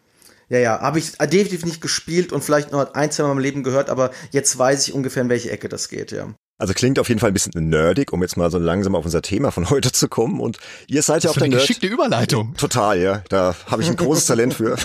Ja, 0.49 0.59
ja. 0.59 0.81
Habe 0.81 0.99
ich 0.99 1.13
definitiv 1.13 1.65
nicht 1.65 1.81
gespielt 1.81 2.33
und 2.33 2.43
vielleicht 2.43 2.73
noch 2.73 2.95
ein, 2.95 3.11
zwei 3.11 3.25
Mal 3.25 3.33
im 3.33 3.39
Leben 3.39 3.63
gehört, 3.63 3.91
aber 3.91 4.11
jetzt 4.31 4.59
weiß 4.59 4.89
ich 4.89 4.95
ungefähr, 4.95 5.23
in 5.23 5.29
welche 5.29 5.51
Ecke 5.51 5.69
das 5.69 5.89
geht, 5.89 6.11
ja. 6.11 6.35
Also 6.61 6.75
klingt 6.75 6.99
auf 6.99 7.09
jeden 7.09 7.21
Fall 7.21 7.31
ein 7.31 7.35
bisschen 7.35 7.69
nerdig, 7.69 8.13
um 8.13 8.21
jetzt 8.21 8.37
mal 8.37 8.51
so 8.51 8.59
langsam 8.59 8.97
auf 8.97 9.05
unser 9.05 9.23
Thema 9.23 9.53
von 9.53 9.71
heute 9.71 9.93
zu 9.93 10.09
kommen. 10.09 10.41
Und 10.41 10.59
ihr 10.89 11.03
seid 11.03 11.23
ja 11.23 11.31
auch 11.31 11.35
der 11.35 11.45
eine 11.45 11.51
Nerd. 11.51 11.63
geschickte 11.63 11.87
Überleitung. 11.87 12.55
Total, 12.57 12.99
ja. 13.01 13.23
Da 13.29 13.55
habe 13.67 13.83
ich 13.83 13.89
ein 13.89 13.95
großes 13.95 14.27
Talent 14.27 14.55
für. 14.55 14.77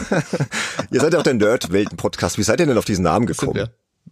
ihr 0.92 1.02
seid 1.02 1.14
ja 1.14 1.20
auch 1.20 1.24
der 1.24 1.34
Nerd-Welten-Podcast. 1.34 2.38
Wie 2.38 2.44
seid 2.44 2.60
ihr 2.60 2.68
denn 2.68 2.78
auf 2.78 2.86
diesen 2.86 3.04
Namen 3.04 3.26
gekommen? 3.26 3.70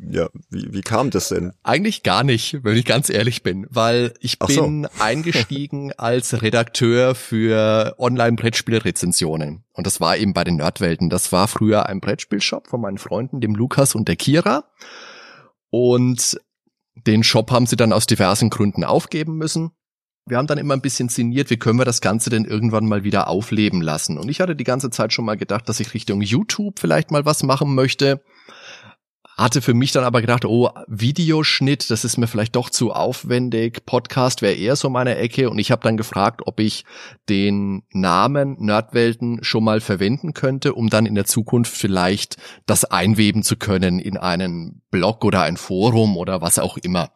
Ja, 0.10 0.30
wie, 0.50 0.74
wie 0.74 0.82
kam 0.82 1.12
das 1.12 1.30
denn? 1.30 1.54
Eigentlich 1.64 2.02
gar 2.02 2.24
nicht, 2.24 2.64
wenn 2.64 2.76
ich 2.76 2.86
ganz 2.86 3.10
ehrlich 3.10 3.44
bin, 3.44 3.68
weil 3.70 4.14
ich 4.20 4.38
Ach 4.40 4.48
bin 4.48 4.84
so. 4.84 5.04
eingestiegen 5.04 5.94
als 5.98 6.42
Redakteur 6.42 7.14
für 7.14 7.96
Online-Brettspielrezensionen. 8.00 9.64
Und 9.74 9.88
das 9.88 10.02
war 10.02 10.18
eben 10.18 10.34
bei 10.34 10.44
den 10.44 10.56
Nerdwelten. 10.56 11.10
Das 11.10 11.32
war 11.32 11.48
früher 11.48 11.86
ein 11.86 12.02
Brettspielshop 12.02 12.68
von 12.68 12.82
meinen 12.82 12.98
Freunden, 12.98 13.42
dem 13.42 13.54
Lukas 13.54 13.94
und 13.94 14.08
der 14.08 14.16
Kira. 14.16 14.64
Und 15.70 16.40
den 16.96 17.24
Shop 17.24 17.52
haben 17.52 17.68
sie 17.68 17.78
dann 17.78 17.94
aus 17.94 18.08
diversen 18.08 18.50
Gründen 18.50 18.84
aufgeben 18.84 19.38
müssen. 19.38 19.72
Wir 20.26 20.38
haben 20.38 20.48
dann 20.48 20.58
immer 20.58 20.76
ein 20.76 20.82
bisschen 20.82 21.10
sinniert, 21.10 21.50
wie 21.50 21.58
können 21.58 21.80
wir 21.80 21.86
das 21.86 22.02
Ganze 22.02 22.30
denn 22.30 22.46
irgendwann 22.46 22.88
mal 22.88 23.04
wieder 23.04 23.28
aufleben 23.28 23.82
lassen. 23.82 24.18
Und 24.18 24.30
ich 24.30 24.40
hatte 24.40 24.56
die 24.56 24.64
ganze 24.64 24.90
Zeit 24.90 25.14
schon 25.14 25.26
mal 25.26 25.38
gedacht, 25.38 25.68
dass 25.70 25.80
ich 25.80 25.94
Richtung 25.94 26.22
YouTube 26.22 26.80
vielleicht 26.80 27.12
mal 27.12 27.26
was 27.26 27.44
machen 27.44 27.74
möchte 27.76 28.22
hatte 29.38 29.62
für 29.62 29.74
mich 29.74 29.92
dann 29.92 30.04
aber 30.04 30.22
gedacht, 30.22 30.46
oh, 30.46 30.70
Videoschnitt, 30.88 31.90
das 31.90 32.04
ist 32.04 32.18
mir 32.18 32.28
vielleicht 32.28 32.56
doch 32.56 32.70
zu 32.70 32.92
aufwendig. 32.92 33.86
Podcast 33.86 34.42
wäre 34.42 34.54
eher 34.54 34.76
so 34.76 34.90
meine 34.90 35.16
Ecke. 35.16 35.50
Und 35.50 35.60
ich 35.60 35.72
habe 35.72 35.84
dann 35.84 35.98
gefragt, 35.98 36.42
ob 36.46 36.60
ich 36.60 36.86
den 37.30 37.84
Namen 37.92 38.58
Nerdwelten 38.60 39.44
schon 39.44 39.64
mal 39.64 39.82
verwenden 39.82 40.34
könnte, 40.34 40.74
um 40.74 40.90
dann 40.90 41.06
in 41.06 41.16
der 41.16 41.26
Zukunft 41.26 41.76
vielleicht 41.76 42.38
das 42.66 42.86
einweben 42.86 43.44
zu 43.44 43.56
können 43.56 44.00
in 44.00 44.18
einen 44.18 44.82
Blog 44.92 45.24
oder 45.26 45.42
ein 45.42 45.58
Forum 45.58 46.18
oder 46.18 46.42
was 46.42 46.60
auch 46.60 46.78
immer. 46.78 47.12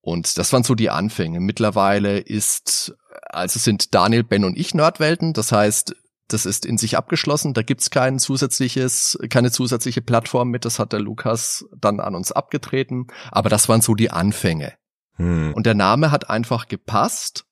Und 0.00 0.38
das 0.38 0.52
waren 0.52 0.64
so 0.64 0.74
die 0.74 0.90
Anfänge. 0.90 1.40
Mittlerweile 1.40 2.18
ist, 2.18 2.94
also 3.28 3.58
sind 3.58 3.94
Daniel, 3.94 4.24
Ben 4.24 4.44
und 4.44 4.56
ich 4.56 4.74
Nerdwelten. 4.74 5.32
Das 5.32 5.52
heißt, 5.52 5.94
das 6.28 6.46
ist 6.46 6.66
in 6.66 6.78
sich 6.78 6.96
abgeschlossen. 6.96 7.54
Da 7.54 7.62
gibt's 7.62 7.90
kein 7.90 8.18
zusätzliches, 8.18 9.18
keine 9.30 9.50
zusätzliche 9.50 10.02
Plattform 10.02 10.50
mit. 10.50 10.64
Das 10.64 10.78
hat 10.78 10.92
der 10.92 11.00
Lukas 11.00 11.66
dann 11.76 12.00
an 12.00 12.14
uns 12.14 12.32
abgetreten. 12.32 13.06
Aber 13.30 13.48
das 13.48 13.68
waren 13.68 13.80
so 13.80 13.94
die 13.94 14.10
Anfänge. 14.10 14.74
Hm. 15.14 15.54
Und 15.54 15.66
der 15.66 15.74
Name 15.74 16.10
hat 16.10 16.30
einfach 16.30 16.68
gepasst, 16.68 17.44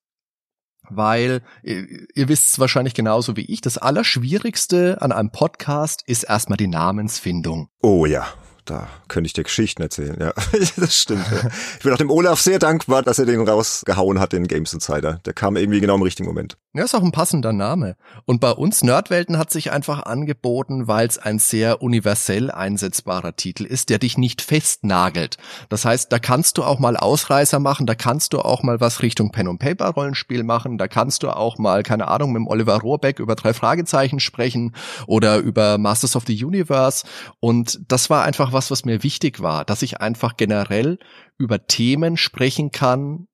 weil 0.88 1.42
ihr, 1.62 1.86
ihr 2.14 2.28
wisst 2.28 2.52
es 2.52 2.58
wahrscheinlich 2.58 2.94
genauso 2.94 3.36
wie 3.36 3.46
ich. 3.46 3.60
Das 3.60 3.78
Allerschwierigste 3.78 5.02
an 5.02 5.12
einem 5.12 5.32
Podcast 5.32 6.02
ist 6.06 6.24
erstmal 6.24 6.56
die 6.56 6.68
Namensfindung. 6.68 7.68
Oh 7.82 8.06
ja 8.06 8.26
da 8.66 8.88
könnte 9.08 9.26
ich 9.26 9.32
dir 9.32 9.44
Geschichten 9.44 9.82
erzählen, 9.82 10.16
ja. 10.20 10.32
das 10.76 10.94
stimmt. 10.94 11.26
Ja. 11.30 11.48
Ich 11.78 11.82
bin 11.82 11.92
auch 11.92 11.98
dem 11.98 12.10
Olaf 12.10 12.40
sehr 12.40 12.58
dankbar, 12.58 13.02
dass 13.02 13.18
er 13.18 13.26
den 13.26 13.46
rausgehauen 13.46 14.20
hat, 14.20 14.32
den 14.32 14.48
Games 14.48 14.72
Insider. 14.72 15.20
Der 15.24 15.32
kam 15.32 15.56
irgendwie 15.56 15.80
genau 15.80 15.94
im 15.94 16.02
richtigen 16.02 16.28
Moment. 16.28 16.56
Ja, 16.76 16.84
ist 16.84 16.94
auch 16.94 17.02
ein 17.02 17.12
passender 17.12 17.54
Name. 17.54 17.96
Und 18.26 18.40
bei 18.40 18.50
uns 18.50 18.82
Nerdwelten 18.82 19.38
hat 19.38 19.50
sich 19.50 19.72
einfach 19.72 20.02
angeboten, 20.02 20.86
weil 20.88 21.06
es 21.06 21.16
ein 21.16 21.38
sehr 21.38 21.80
universell 21.80 22.50
einsetzbarer 22.50 23.34
Titel 23.34 23.64
ist, 23.64 23.88
der 23.88 23.98
dich 23.98 24.18
nicht 24.18 24.42
festnagelt. 24.42 25.38
Das 25.70 25.86
heißt, 25.86 26.12
da 26.12 26.18
kannst 26.18 26.58
du 26.58 26.64
auch 26.64 26.78
mal 26.78 26.98
Ausreißer 26.98 27.60
machen, 27.60 27.86
da 27.86 27.94
kannst 27.94 28.34
du 28.34 28.40
auch 28.40 28.62
mal 28.62 28.78
was 28.78 29.00
Richtung 29.00 29.32
Pen 29.32 29.48
und 29.48 29.58
Paper 29.58 29.86
Rollenspiel 29.86 30.42
machen, 30.42 30.76
da 30.76 30.86
kannst 30.86 31.22
du 31.22 31.30
auch 31.30 31.56
mal, 31.56 31.82
keine 31.82 32.08
Ahnung, 32.08 32.32
mit 32.32 32.40
dem 32.40 32.46
Oliver 32.46 32.76
Rohrbeck 32.76 33.20
über 33.20 33.36
drei 33.36 33.54
Fragezeichen 33.54 34.20
sprechen 34.20 34.74
oder 35.06 35.38
über 35.38 35.78
Masters 35.78 36.14
of 36.14 36.24
the 36.26 36.44
Universe. 36.44 37.06
Und 37.40 37.80
das 37.88 38.10
war 38.10 38.24
einfach 38.24 38.52
was, 38.56 38.70
was 38.70 38.84
mir 38.84 39.02
wichtig 39.02 39.40
war, 39.40 39.64
dass 39.64 39.82
ich 39.82 40.00
einfach 40.00 40.36
generell 40.36 40.98
über 41.38 41.66
Themen 41.66 42.16
sprechen 42.16 42.72
kann, 42.72 43.28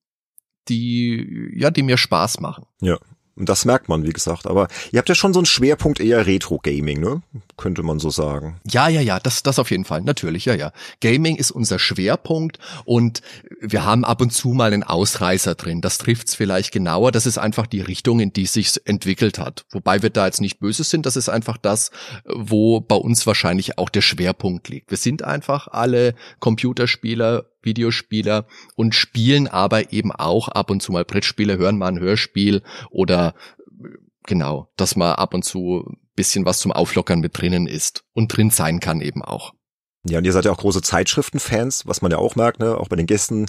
die, 0.69 1.55
ja, 1.57 1.71
die 1.71 1.83
mir 1.83 1.97
Spaß 1.97 2.41
machen. 2.41 2.67
Ja. 2.81 2.99
Und 3.35 3.49
das 3.49 3.65
merkt 3.65 3.89
man, 3.89 4.05
wie 4.05 4.13
gesagt. 4.13 4.47
Aber 4.47 4.69
ihr 4.91 4.99
habt 4.99 5.09
ja 5.09 5.15
schon 5.15 5.33
so 5.33 5.41
einen 5.41 5.47
Schwerpunkt 5.47 6.01
eher 6.01 6.27
Retro-Gaming, 6.27 7.01
ne? 7.01 7.23
Könnte 7.57 7.83
man 7.83 7.99
so 7.99 8.11
sagen. 8.11 8.61
Ja, 8.69 8.89
ja, 8.89 9.01
ja, 9.01 9.19
das, 9.21 9.43
das 9.43 9.59
auf 9.59 9.71
jeden 9.71 9.85
Fall. 9.85 10.03
Natürlich, 10.03 10.45
ja, 10.45 10.55
ja. 10.55 10.73
Gaming 11.01 11.37
ist 11.37 11.51
unser 11.51 11.79
Schwerpunkt 11.79 12.59
und 12.85 13.23
wir 13.61 13.85
haben 13.85 14.05
ab 14.05 14.21
und 14.21 14.33
zu 14.33 14.51
mal 14.51 14.73
einen 14.73 14.83
Ausreißer 14.83 15.55
drin. 15.55 15.81
Das 15.81 15.99
trifft's 15.99 16.35
vielleicht 16.35 16.73
genauer. 16.73 17.11
Das 17.11 17.27
ist 17.27 17.39
einfach 17.39 17.67
die 17.67 17.81
Richtung, 17.81 18.21
in 18.21 18.33
die 18.33 18.47
sich's 18.47 18.77
entwickelt 18.77 19.39
hat. 19.39 19.65
Wobei 19.71 20.03
wir 20.03 20.11
da 20.11 20.27
jetzt 20.27 20.41
nicht 20.41 20.61
böse 20.61 20.85
sind. 20.85 21.07
Das 21.07 21.17
ist 21.17 21.29
einfach 21.29 21.57
das, 21.57 21.91
wo 22.27 22.81
bei 22.81 22.97
uns 22.97 23.27
wahrscheinlich 23.27 23.79
auch 23.79 23.89
der 23.89 24.03
Schwerpunkt 24.03 24.69
liegt. 24.69 24.91
Wir 24.91 24.99
sind 24.99 25.23
einfach 25.23 25.69
alle 25.69 26.15
Computerspieler, 26.41 27.47
Videospieler 27.63 28.47
und 28.75 28.95
spielen 28.95 29.49
aber 29.49 29.93
eben 29.93 30.13
auch 30.13 30.49
ab 30.49 30.71
und 30.71 30.83
zu 30.83 30.93
mal 30.93 31.05
Brettspiele, 31.05 31.59
hören 31.59 31.79
mal 31.79 31.89
ein 31.89 32.01
Hörspiel 32.01 32.63
oder 32.91 33.35
genau, 34.25 34.71
dass 34.77 34.97
mal 34.97 35.15
ab 35.15 35.35
und 35.35 35.45
zu 35.45 35.97
bisschen 36.15 36.45
was 36.45 36.59
zum 36.59 36.73
Auflockern 36.73 37.21
mit 37.21 37.39
drinnen 37.39 37.67
ist 37.67 38.05
und 38.13 38.29
drin 38.29 38.51
sein 38.51 38.81
kann 38.81 39.01
eben 39.01 39.23
auch. 39.23 39.55
Ja, 40.05 40.19
und 40.19 40.25
ihr 40.25 40.33
seid 40.33 40.45
ja 40.45 40.51
auch 40.51 40.59
große 40.59 40.83
Zeitschriftenfans, 40.83 41.87
was 41.87 42.03
man 42.03 42.11
ja 42.11 42.19
auch 42.19 42.35
merkt, 42.35 42.59
ne? 42.59 42.77
Auch 42.77 42.89
bei 42.89 42.97
den 42.97 43.07
Gästen. 43.07 43.47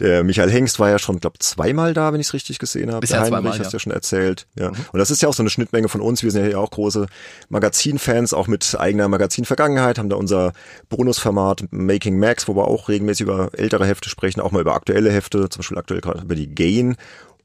Der 0.00 0.22
Michael 0.22 0.50
Hengst 0.50 0.78
war 0.78 0.90
ja 0.90 0.98
schon, 0.98 1.18
glaube 1.18 1.38
zweimal 1.38 1.94
da, 1.94 2.12
wenn 2.12 2.20
ich 2.20 2.26
es 2.26 2.34
richtig 2.34 2.58
gesehen 2.58 2.90
habe. 2.90 3.00
Bisher 3.00 3.16
der 3.16 3.26
Heinrich 3.26 3.40
zweimal, 3.40 3.58
hast 3.58 3.58
du 3.58 3.64
ja. 3.64 3.72
ja 3.72 3.78
schon 3.78 3.92
erzählt. 3.92 4.46
Ja. 4.54 4.70
Mhm. 4.70 4.76
Und 4.92 4.98
das 4.98 5.10
ist 5.10 5.22
ja 5.22 5.30
auch 5.30 5.34
so 5.34 5.42
eine 5.42 5.48
Schnittmenge 5.48 5.88
von 5.88 6.02
uns. 6.02 6.22
Wir 6.22 6.30
sind 6.30 6.50
ja 6.50 6.58
auch 6.58 6.70
große 6.70 7.06
Magazinfans, 7.48 8.34
auch 8.34 8.48
mit 8.48 8.76
eigener 8.78 9.08
Magazinvergangenheit, 9.08 9.98
haben 9.98 10.10
da 10.10 10.16
unser 10.16 10.52
Bonusformat 10.90 11.64
Making 11.70 12.18
Max, 12.18 12.48
wo 12.48 12.54
wir 12.54 12.68
auch 12.68 12.90
regelmäßig 12.90 13.22
über 13.22 13.48
ältere 13.54 13.86
Hefte 13.86 14.10
sprechen, 14.10 14.42
auch 14.42 14.52
mal 14.52 14.60
über 14.60 14.74
aktuelle 14.74 15.10
Hefte, 15.10 15.48
zum 15.48 15.60
Beispiel 15.60 15.78
aktuell 15.78 16.02
gerade 16.02 16.20
über 16.20 16.34
die 16.34 16.54
Gain. 16.54 16.96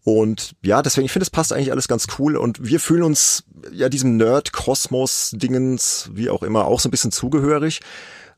Und 0.03 0.55
ja, 0.61 0.81
deswegen, 0.81 1.05
ich 1.05 1.13
finde, 1.13 1.23
es 1.23 1.29
passt 1.29 1.53
eigentlich 1.53 1.71
alles 1.71 1.87
ganz 1.87 2.07
cool. 2.19 2.35
Und 2.35 2.61
wir 2.61 2.81
fühlen 2.81 3.03
uns 3.03 3.45
ja 3.71 3.87
diesem 3.87 4.17
Nerd-Kosmos-Dingens, 4.17 6.09
wie 6.13 6.29
auch 6.29 6.43
immer, 6.43 6.65
auch 6.65 6.81
so 6.81 6.89
ein 6.89 6.91
bisschen 6.91 7.13
zugehörig. 7.13 7.79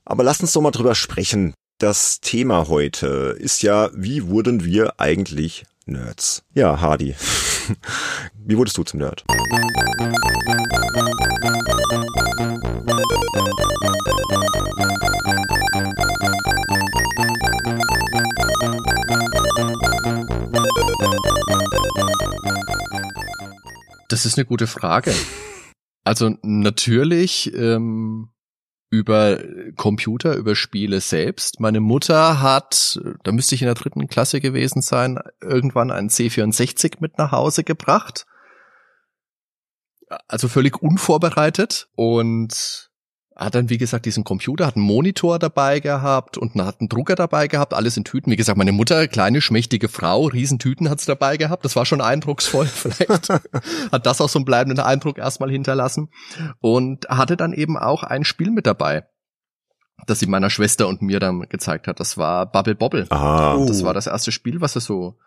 Aber 0.08 0.24
lasst 0.24 0.42
uns 0.42 0.54
doch 0.54 0.62
mal 0.62 0.70
drüber 0.70 0.94
sprechen. 0.94 1.56
Das 1.80 2.22
Thema 2.22 2.68
heute 2.68 3.36
ist 3.40 3.64
ja, 3.64 3.90
wie 3.94 4.28
wurden 4.28 4.64
wir 4.64 5.00
eigentlich 5.00 5.66
Nerds? 5.88 6.44
Ja, 6.54 6.80
Hardy. 6.80 7.16
wie 8.46 8.56
wurdest 8.56 8.78
du 8.78 8.84
zum 8.84 9.00
Nerd? 9.00 9.26
Das 24.08 24.26
ist 24.28 24.38
eine 24.38 24.46
gute 24.46 24.68
Frage. 24.68 25.14
Also 26.04 26.38
natürlich 26.44 27.52
ähm, 27.56 28.30
über 28.90 29.40
Computer, 29.76 30.36
über 30.36 30.56
Spiele 30.56 31.02
selbst. 31.02 31.60
Meine 31.60 31.80
Mutter 31.80 32.42
hat, 32.42 33.00
da 33.24 33.32
müsste 33.32 33.56
ich 33.56 33.62
in 33.62 33.68
der 33.68 33.76
dritten 33.76 34.08
Klasse 34.08 34.40
gewesen 34.40 34.82
sein, 34.82 35.20
irgendwann 35.42 35.92
einen 35.92 36.10
C64 36.10 36.98
mit 37.00 37.18
nach 37.18 37.32
Hause 37.32 37.64
gebracht. 37.64 38.26
Also 40.28 40.48
völlig 40.48 40.82
unvorbereitet 40.82 41.90
und 41.96 42.92
hat 43.36 43.54
dann, 43.54 43.70
wie 43.70 43.78
gesagt, 43.78 44.06
diesen 44.06 44.24
Computer, 44.24 44.66
hat 44.66 44.78
einen 44.78 44.86
Monitor 44.86 45.40
dabei 45.40 45.82
gehabt 45.82 46.38
und 46.38 46.56
hat 46.56 46.80
einen 46.80 46.88
Drucker 46.88 47.16
dabei 47.16 47.48
gehabt, 47.48 47.74
alles 47.74 47.98
in 47.98 48.06
Tüten. 48.06 48.32
Wie 48.32 48.38
gesagt, 48.38 48.58
meine 48.58 48.72
Mutter, 48.72 49.10
kleine, 49.10 49.42
schmächtige 49.42 49.90
Frau, 49.90 50.28
Riesentüten 50.28 50.90
hat's 50.90 51.06
dabei 51.06 51.36
gehabt. 51.36 51.66
Das 51.66 51.76
war 51.76 51.86
schon 51.86 52.00
eindrucksvoll. 52.00 52.66
Vielleicht 52.66 53.30
hat 53.30 54.06
das 54.06 54.22
auch 54.22 54.30
so 54.30 54.40
einen 54.40 54.46
bleibenden 54.46 54.80
Eindruck 54.80 55.18
erstmal 55.18 55.52
hinterlassen. 55.52 56.10
Und 56.62 57.10
hatte 57.10 57.36
dann 57.36 57.52
eben 57.52 57.78
auch 57.78 58.04
ein 58.04 58.24
Spiel 58.24 58.52
mit 58.52 58.66
dabei, 58.66 59.04
das 60.08 60.20
sie 60.20 60.28
meiner 60.28 60.50
Schwester 60.50 60.88
und 60.88 61.02
mir 61.02 61.20
dann 61.20 61.42
gezeigt 61.50 61.88
hat. 61.88 62.00
Das 62.00 62.18
war 62.18 62.50
Bubble 62.50 62.76
Bobble. 62.76 63.06
Ah. 63.10 63.66
Das 63.68 63.84
war 63.84 63.94
das 63.94 64.08
erste 64.08 64.32
Spiel, 64.32 64.62
was 64.62 64.76
wir 64.76 64.82
so 64.82 65.18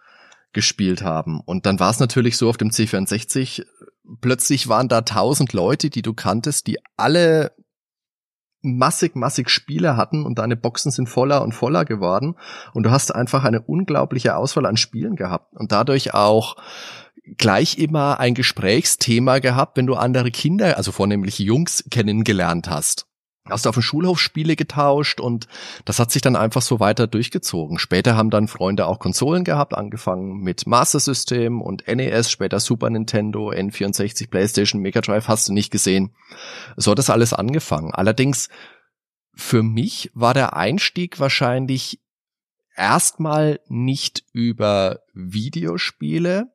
gespielt 0.54 1.02
haben. 1.02 1.40
Und 1.44 1.66
dann 1.66 1.78
war 1.78 1.90
es 1.90 2.00
natürlich 2.00 2.38
so 2.38 2.48
auf 2.48 2.56
dem 2.56 2.70
C64, 2.70 3.66
plötzlich 4.22 4.68
waren 4.68 4.88
da 4.88 5.02
tausend 5.02 5.52
Leute, 5.52 5.90
die 5.90 6.00
du 6.00 6.14
kanntest, 6.14 6.66
die 6.66 6.78
alle 6.96 7.52
massig, 8.60 9.16
massig 9.16 9.50
Spiele 9.50 9.96
hatten 9.96 10.24
und 10.24 10.38
deine 10.38 10.56
Boxen 10.56 10.90
sind 10.90 11.08
voller 11.08 11.42
und 11.42 11.52
voller 11.52 11.84
geworden 11.84 12.34
und 12.74 12.84
du 12.84 12.90
hast 12.90 13.14
einfach 13.14 13.44
eine 13.44 13.60
unglaubliche 13.60 14.36
Auswahl 14.36 14.66
an 14.66 14.76
Spielen 14.76 15.16
gehabt 15.16 15.54
und 15.56 15.72
dadurch 15.72 16.14
auch 16.14 16.56
gleich 17.36 17.78
immer 17.78 18.20
ein 18.20 18.34
Gesprächsthema 18.34 19.38
gehabt, 19.38 19.76
wenn 19.76 19.86
du 19.86 19.94
andere 19.94 20.30
Kinder, 20.30 20.76
also 20.76 20.92
vornehmlich 20.92 21.38
Jungs, 21.38 21.84
kennengelernt 21.90 22.70
hast. 22.70 23.07
Hast 23.50 23.64
du 23.64 23.68
auf 23.68 23.76
dem 23.76 23.82
Schulhof 23.82 24.18
Spiele 24.18 24.56
getauscht 24.56 25.20
und 25.20 25.48
das 25.84 25.98
hat 25.98 26.10
sich 26.10 26.22
dann 26.22 26.36
einfach 26.36 26.62
so 26.62 26.80
weiter 26.80 27.06
durchgezogen. 27.06 27.78
Später 27.78 28.16
haben 28.16 28.30
dann 28.30 28.48
Freunde 28.48 28.86
auch 28.86 28.98
Konsolen 28.98 29.44
gehabt, 29.44 29.74
angefangen 29.74 30.40
mit 30.40 30.66
Master 30.66 31.00
System 31.00 31.62
und 31.62 31.86
NES, 31.86 32.30
später 32.30 32.60
Super 32.60 32.90
Nintendo, 32.90 33.50
N64, 33.50 34.30
PlayStation, 34.30 34.80
Mega 34.80 35.00
Drive, 35.00 35.28
hast 35.28 35.48
du 35.48 35.52
nicht 35.52 35.70
gesehen. 35.70 36.14
So 36.76 36.90
hat 36.90 36.98
das 36.98 37.10
alles 37.10 37.32
angefangen. 37.32 37.94
Allerdings 37.94 38.48
für 39.34 39.62
mich 39.62 40.10
war 40.14 40.34
der 40.34 40.56
Einstieg 40.56 41.20
wahrscheinlich 41.20 42.00
erstmal 42.76 43.60
nicht 43.68 44.24
über 44.32 45.00
Videospiele, 45.14 46.52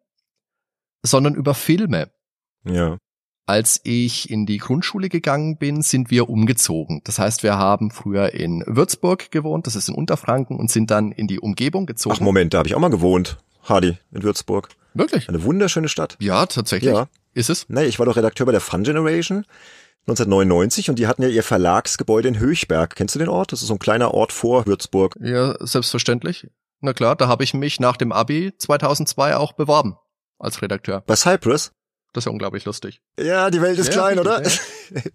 sondern 1.01 1.35
über 1.35 1.53
Filme. 1.53 2.12
Ja. 2.65 2.97
Als 3.45 3.81
ich 3.83 4.29
in 4.29 4.45
die 4.45 4.57
Grundschule 4.57 5.09
gegangen 5.09 5.57
bin, 5.57 5.81
sind 5.81 6.09
wir 6.09 6.29
umgezogen. 6.29 7.01
Das 7.03 7.19
heißt, 7.19 7.43
wir 7.43 7.57
haben 7.57 7.91
früher 7.91 8.33
in 8.33 8.63
Würzburg 8.65 9.31
gewohnt, 9.31 9.67
das 9.67 9.75
ist 9.75 9.89
in 9.89 9.95
Unterfranken, 9.95 10.57
und 10.57 10.71
sind 10.71 10.91
dann 10.91 11.12
in 11.12 11.27
die 11.27 11.39
Umgebung 11.39 11.85
gezogen. 11.85 12.15
Ach 12.17 12.21
Moment, 12.21 12.53
da 12.53 12.59
habe 12.59 12.69
ich 12.69 12.75
auch 12.75 12.79
mal 12.79 12.89
gewohnt. 12.89 13.38
Hardy, 13.63 13.97
in 14.12 14.23
Würzburg. 14.23 14.69
Wirklich? 14.93 15.27
Eine 15.27 15.43
wunderschöne 15.43 15.89
Stadt. 15.89 16.15
Ja, 16.19 16.45
tatsächlich. 16.45 16.93
Ja. 16.93 17.07
Ist 17.33 17.50
es? 17.50 17.67
Nee, 17.67 17.85
ich 17.85 18.00
war 18.00 18.05
doch 18.05 18.15
Redakteur 18.15 18.45
bei 18.45 18.51
der 18.51 18.62
Fun 18.62 18.83
Generation 18.83 19.45
1999 20.05 20.89
und 20.89 21.00
die 21.00 21.07
hatten 21.07 21.23
ja 21.23 21.29
ihr 21.29 21.43
Verlagsgebäude 21.43 22.27
in 22.27 22.39
Höchberg. 22.39 22.95
Kennst 22.95 23.15
du 23.15 23.19
den 23.19 23.29
Ort? 23.29 23.51
Das 23.51 23.62
ist 23.62 23.69
so 23.69 23.73
ein 23.73 23.79
kleiner 23.79 24.13
Ort 24.13 24.33
vor 24.33 24.65
Würzburg. 24.65 25.17
Ja, 25.21 25.55
selbstverständlich. 25.65 26.47
Na 26.81 26.93
klar, 26.93 27.15
da 27.15 27.29
habe 27.29 27.45
ich 27.45 27.53
mich 27.53 27.79
nach 27.79 27.95
dem 27.95 28.12
Abi 28.12 28.53
2002 28.57 29.38
auch 29.38 29.53
beworben 29.53 29.95
als 30.39 30.62
Redakteur. 30.62 31.01
Bei 31.07 31.15
Cypress? 31.15 31.71
Das 32.13 32.22
ist 32.22 32.25
ja 32.27 32.32
unglaublich 32.32 32.63
lustig. 32.65 33.01
Ja, 33.20 33.50
die 33.50 33.62
Welt 33.62 33.79
ist 33.79 33.88
Ja, 33.88 33.93
klein, 33.93 34.20
oder? 34.20 34.41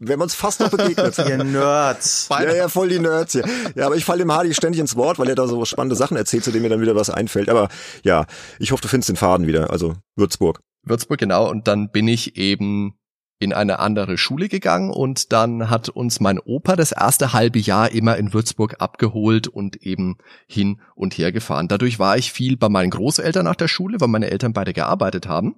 Wir 0.01 0.15
haben 0.15 0.23
uns 0.23 0.35
fast 0.35 0.59
noch 0.59 0.71
begegnet. 0.71 1.17
Ihr 1.29 1.45
Nerds. 1.45 2.29
Ja, 2.29 2.53
ja, 2.53 2.69
voll 2.69 2.89
die 2.89 2.99
Nerds 2.99 3.33
hier. 3.33 3.45
Ja, 3.77 3.87
aber 3.87 3.95
ich 3.95 4.05
falle 4.05 4.25
dem 4.25 4.33
Hardy 4.33 4.53
ständig 4.53 4.81
ins 4.81 4.97
Wort, 4.97 5.19
weil 5.21 5.29
er 5.29 5.37
da 5.37 5.47
so 5.47 5.65
spannende 5.65 5.95
Sachen 5.95 6.17
erzählt, 6.17 6.43
zu 6.43 6.51
denen 6.51 6.65
mir 6.65 6.71
dann 6.71 6.81
wieder 6.81 6.97
was 6.97 7.09
einfällt. 7.09 7.49
Aber 7.49 7.69
ja, 8.03 8.27
ich 8.59 8.73
hoffe, 8.73 8.83
du 8.83 8.89
findest 8.89 9.11
den 9.11 9.17
Faden 9.17 9.47
wieder. 9.47 9.71
Also 9.71 9.95
Würzburg. 10.17 10.61
Würzburg, 10.83 11.19
genau. 11.19 11.49
Und 11.49 11.69
dann 11.69 11.91
bin 11.91 12.09
ich 12.09 12.37
eben 12.37 12.99
in 13.41 13.53
eine 13.53 13.79
andere 13.79 14.19
Schule 14.19 14.49
gegangen 14.49 14.91
und 14.91 15.33
dann 15.33 15.71
hat 15.71 15.89
uns 15.89 16.19
mein 16.19 16.41
Opa 16.41 16.75
das 16.75 16.93
erste 16.93 17.33
halbe 17.33 17.61
Jahr 17.61 17.93
immer 17.93 18.17
in 18.17 18.33
Würzburg 18.33 18.77
abgeholt 18.81 19.47
und 19.47 19.77
eben 19.77 20.19
hin 20.49 20.81
und 20.97 21.17
her 21.17 21.31
gefahren. 21.31 21.69
Dadurch 21.69 21.99
war 22.01 22.17
ich 22.17 22.33
viel 22.33 22.57
bei 22.57 22.69
meinen 22.69 22.91
Großeltern 22.91 23.45
nach 23.45 23.55
der 23.55 23.69
Schule, 23.69 24.01
weil 24.01 24.09
meine 24.09 24.31
Eltern 24.31 24.53
beide 24.53 24.73
gearbeitet 24.73 25.29
haben. 25.29 25.55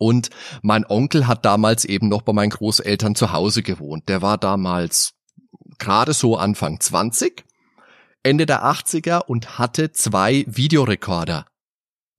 Und 0.00 0.30
mein 0.62 0.86
Onkel 0.86 1.26
hat 1.26 1.44
damals 1.44 1.84
eben 1.84 2.08
noch 2.08 2.22
bei 2.22 2.32
meinen 2.32 2.48
Großeltern 2.48 3.14
zu 3.14 3.32
Hause 3.32 3.62
gewohnt. 3.62 4.08
Der 4.08 4.22
war 4.22 4.38
damals 4.38 5.12
gerade 5.78 6.14
so 6.14 6.38
Anfang 6.38 6.80
20, 6.80 7.44
Ende 8.22 8.46
der 8.46 8.64
80er 8.64 9.26
und 9.26 9.58
hatte 9.58 9.92
zwei 9.92 10.46
Videorekorder. 10.48 11.44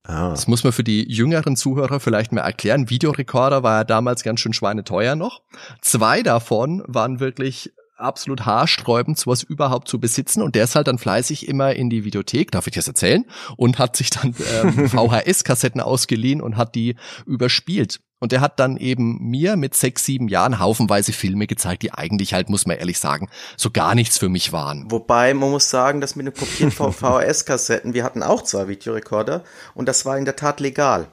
Ah. 0.04 0.30
Das 0.30 0.46
muss 0.46 0.62
man 0.62 0.72
für 0.72 0.84
die 0.84 1.10
jüngeren 1.12 1.56
Zuhörer 1.56 1.98
vielleicht 1.98 2.30
mal 2.30 2.42
erklären. 2.42 2.88
Videorekorder 2.88 3.64
war 3.64 3.78
ja 3.78 3.84
damals 3.84 4.22
ganz 4.22 4.38
schön 4.38 4.52
schweineteuer 4.52 5.16
noch. 5.16 5.42
Zwei 5.80 6.22
davon 6.22 6.84
waren 6.86 7.18
wirklich 7.18 7.72
absolut 7.96 8.46
haarsträubend, 8.46 9.18
sowas 9.18 9.42
überhaupt 9.42 9.88
zu 9.88 10.00
besitzen. 10.00 10.42
Und 10.42 10.54
der 10.54 10.64
ist 10.64 10.74
halt 10.74 10.88
dann 10.88 10.98
fleißig 10.98 11.48
immer 11.48 11.74
in 11.74 11.90
die 11.90 12.04
Videothek, 12.04 12.50
darf 12.50 12.66
ich 12.66 12.74
das 12.74 12.88
erzählen? 12.88 13.24
Und 13.56 13.78
hat 13.78 13.96
sich 13.96 14.10
dann 14.10 14.34
ähm, 14.62 14.88
VHS-Kassetten 14.88 15.80
ausgeliehen 15.80 16.40
und 16.40 16.56
hat 16.56 16.74
die 16.74 16.96
überspielt. 17.26 18.00
Und 18.22 18.30
der 18.30 18.40
hat 18.40 18.60
dann 18.60 18.76
eben 18.76 19.18
mir 19.18 19.56
mit 19.56 19.74
sechs, 19.74 20.04
sieben 20.04 20.28
Jahren 20.28 20.60
haufenweise 20.60 21.12
Filme 21.12 21.48
gezeigt, 21.48 21.82
die 21.82 21.92
eigentlich 21.92 22.34
halt, 22.34 22.50
muss 22.50 22.66
man 22.66 22.76
ehrlich 22.76 23.00
sagen, 23.00 23.28
so 23.56 23.70
gar 23.70 23.96
nichts 23.96 24.16
für 24.16 24.28
mich 24.28 24.52
waren. 24.52 24.88
Wobei 24.92 25.34
man 25.34 25.50
muss 25.50 25.70
sagen, 25.70 26.00
dass 26.00 26.14
mit 26.14 26.26
dem 26.26 26.34
Kopieren 26.34 26.70
von 26.70 26.92
VHS-Kassetten, 26.92 27.94
wir 27.94 28.04
hatten 28.04 28.22
auch 28.22 28.42
zwei 28.42 28.68
Videorekorder 28.68 29.42
und 29.74 29.88
das 29.88 30.06
war 30.06 30.16
in 30.16 30.24
der 30.24 30.36
Tat 30.36 30.60
legal. 30.60 31.08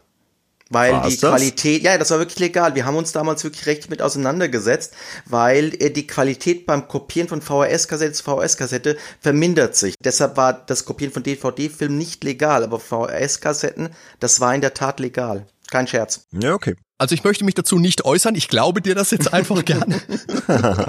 Weil 0.70 0.94
War's 0.94 1.10
die 1.10 1.20
das? 1.20 1.30
Qualität, 1.32 1.82
ja, 1.82 1.98
das 1.98 2.12
war 2.12 2.20
wirklich 2.20 2.40
legal. 2.40 2.76
Wir 2.76 2.86
haben 2.86 2.96
uns 2.96 3.12
damals 3.12 3.44
wirklich 3.44 3.66
recht 3.66 3.90
mit 3.90 4.02
auseinandergesetzt, 4.02 4.94
weil 5.26 5.74
äh, 5.82 5.90
die 5.90 6.06
Qualität 6.06 6.68
beim 6.68 6.88
Kopieren 6.88 7.28
von 7.28 7.42
VHS-Kassette 7.42 8.14
zu 8.14 8.24
VHS-Kassette 8.24 8.98
vermindert 9.20 9.76
sich. 9.76 9.96
Deshalb 10.00 10.38
war 10.38 10.54
das 10.54 10.86
Kopieren 10.86 11.12
von 11.12 11.24
DVD-Filmen 11.24 11.98
nicht 11.98 12.24
legal, 12.24 12.64
aber 12.64 12.80
VHS-Kassetten, 12.80 13.90
das 14.20 14.40
war 14.40 14.54
in 14.54 14.62
der 14.62 14.76
Tat 14.76 15.00
legal. 15.00 15.48
Kein 15.72 15.88
Scherz. 15.88 16.28
Ja, 16.32 16.54
okay. 16.54 16.76
Also 17.00 17.16
ich 17.16 17.24
möchte 17.24 17.46
mich 17.46 17.56
dazu 17.56 17.80
nicht 17.80 18.06
äußern. 18.06 18.36
Ich 18.36 18.48
glaube 18.48 18.82
dir 18.82 18.94
das 18.94 19.12
jetzt 19.12 19.34
einfach 19.34 19.64
gerne. 19.66 20.02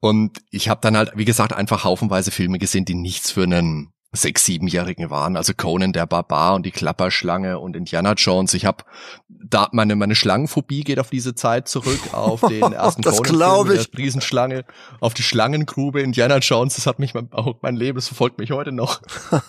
und 0.00 0.38
ich 0.50 0.68
habe 0.68 0.80
dann 0.82 0.96
halt, 0.96 1.12
wie 1.14 1.24
gesagt, 1.24 1.52
einfach 1.52 1.84
haufenweise 1.84 2.30
Filme 2.30 2.58
gesehen, 2.58 2.84
die 2.84 2.94
nichts 2.94 3.30
für 3.30 3.44
einen 3.44 3.93
sechs, 4.14 4.44
siebenjährigen 4.44 5.10
waren. 5.10 5.36
Also 5.36 5.52
Conan 5.56 5.92
der 5.92 6.06
Barbar 6.06 6.54
und 6.54 6.64
die 6.64 6.70
Klapperschlange 6.70 7.58
und 7.58 7.76
Indiana 7.76 8.14
Jones. 8.14 8.54
Ich 8.54 8.64
habe 8.64 8.84
da 9.28 9.68
meine 9.72 9.96
meine 9.96 10.14
Schlangenphobie 10.14 10.84
geht 10.84 10.98
auf 10.98 11.10
diese 11.10 11.34
Zeit 11.34 11.68
zurück, 11.68 12.00
auf 12.12 12.40
den 12.48 12.62
ersten 12.72 13.02
das 13.02 13.22
Conan 13.22 13.70
ich. 13.72 13.90
der 13.90 13.98
Riesenschlange, 13.98 14.64
auf 15.00 15.14
die 15.14 15.22
Schlangengrube 15.22 16.00
Indiana 16.00 16.38
Jones. 16.38 16.76
Das 16.76 16.86
hat 16.86 16.98
mich 16.98 17.14
mein, 17.14 17.32
auch 17.32 17.56
mein 17.62 17.76
Leben, 17.76 17.96
das 17.96 18.08
verfolgt 18.08 18.38
mich 18.38 18.50
heute 18.50 18.72
noch. 18.72 19.00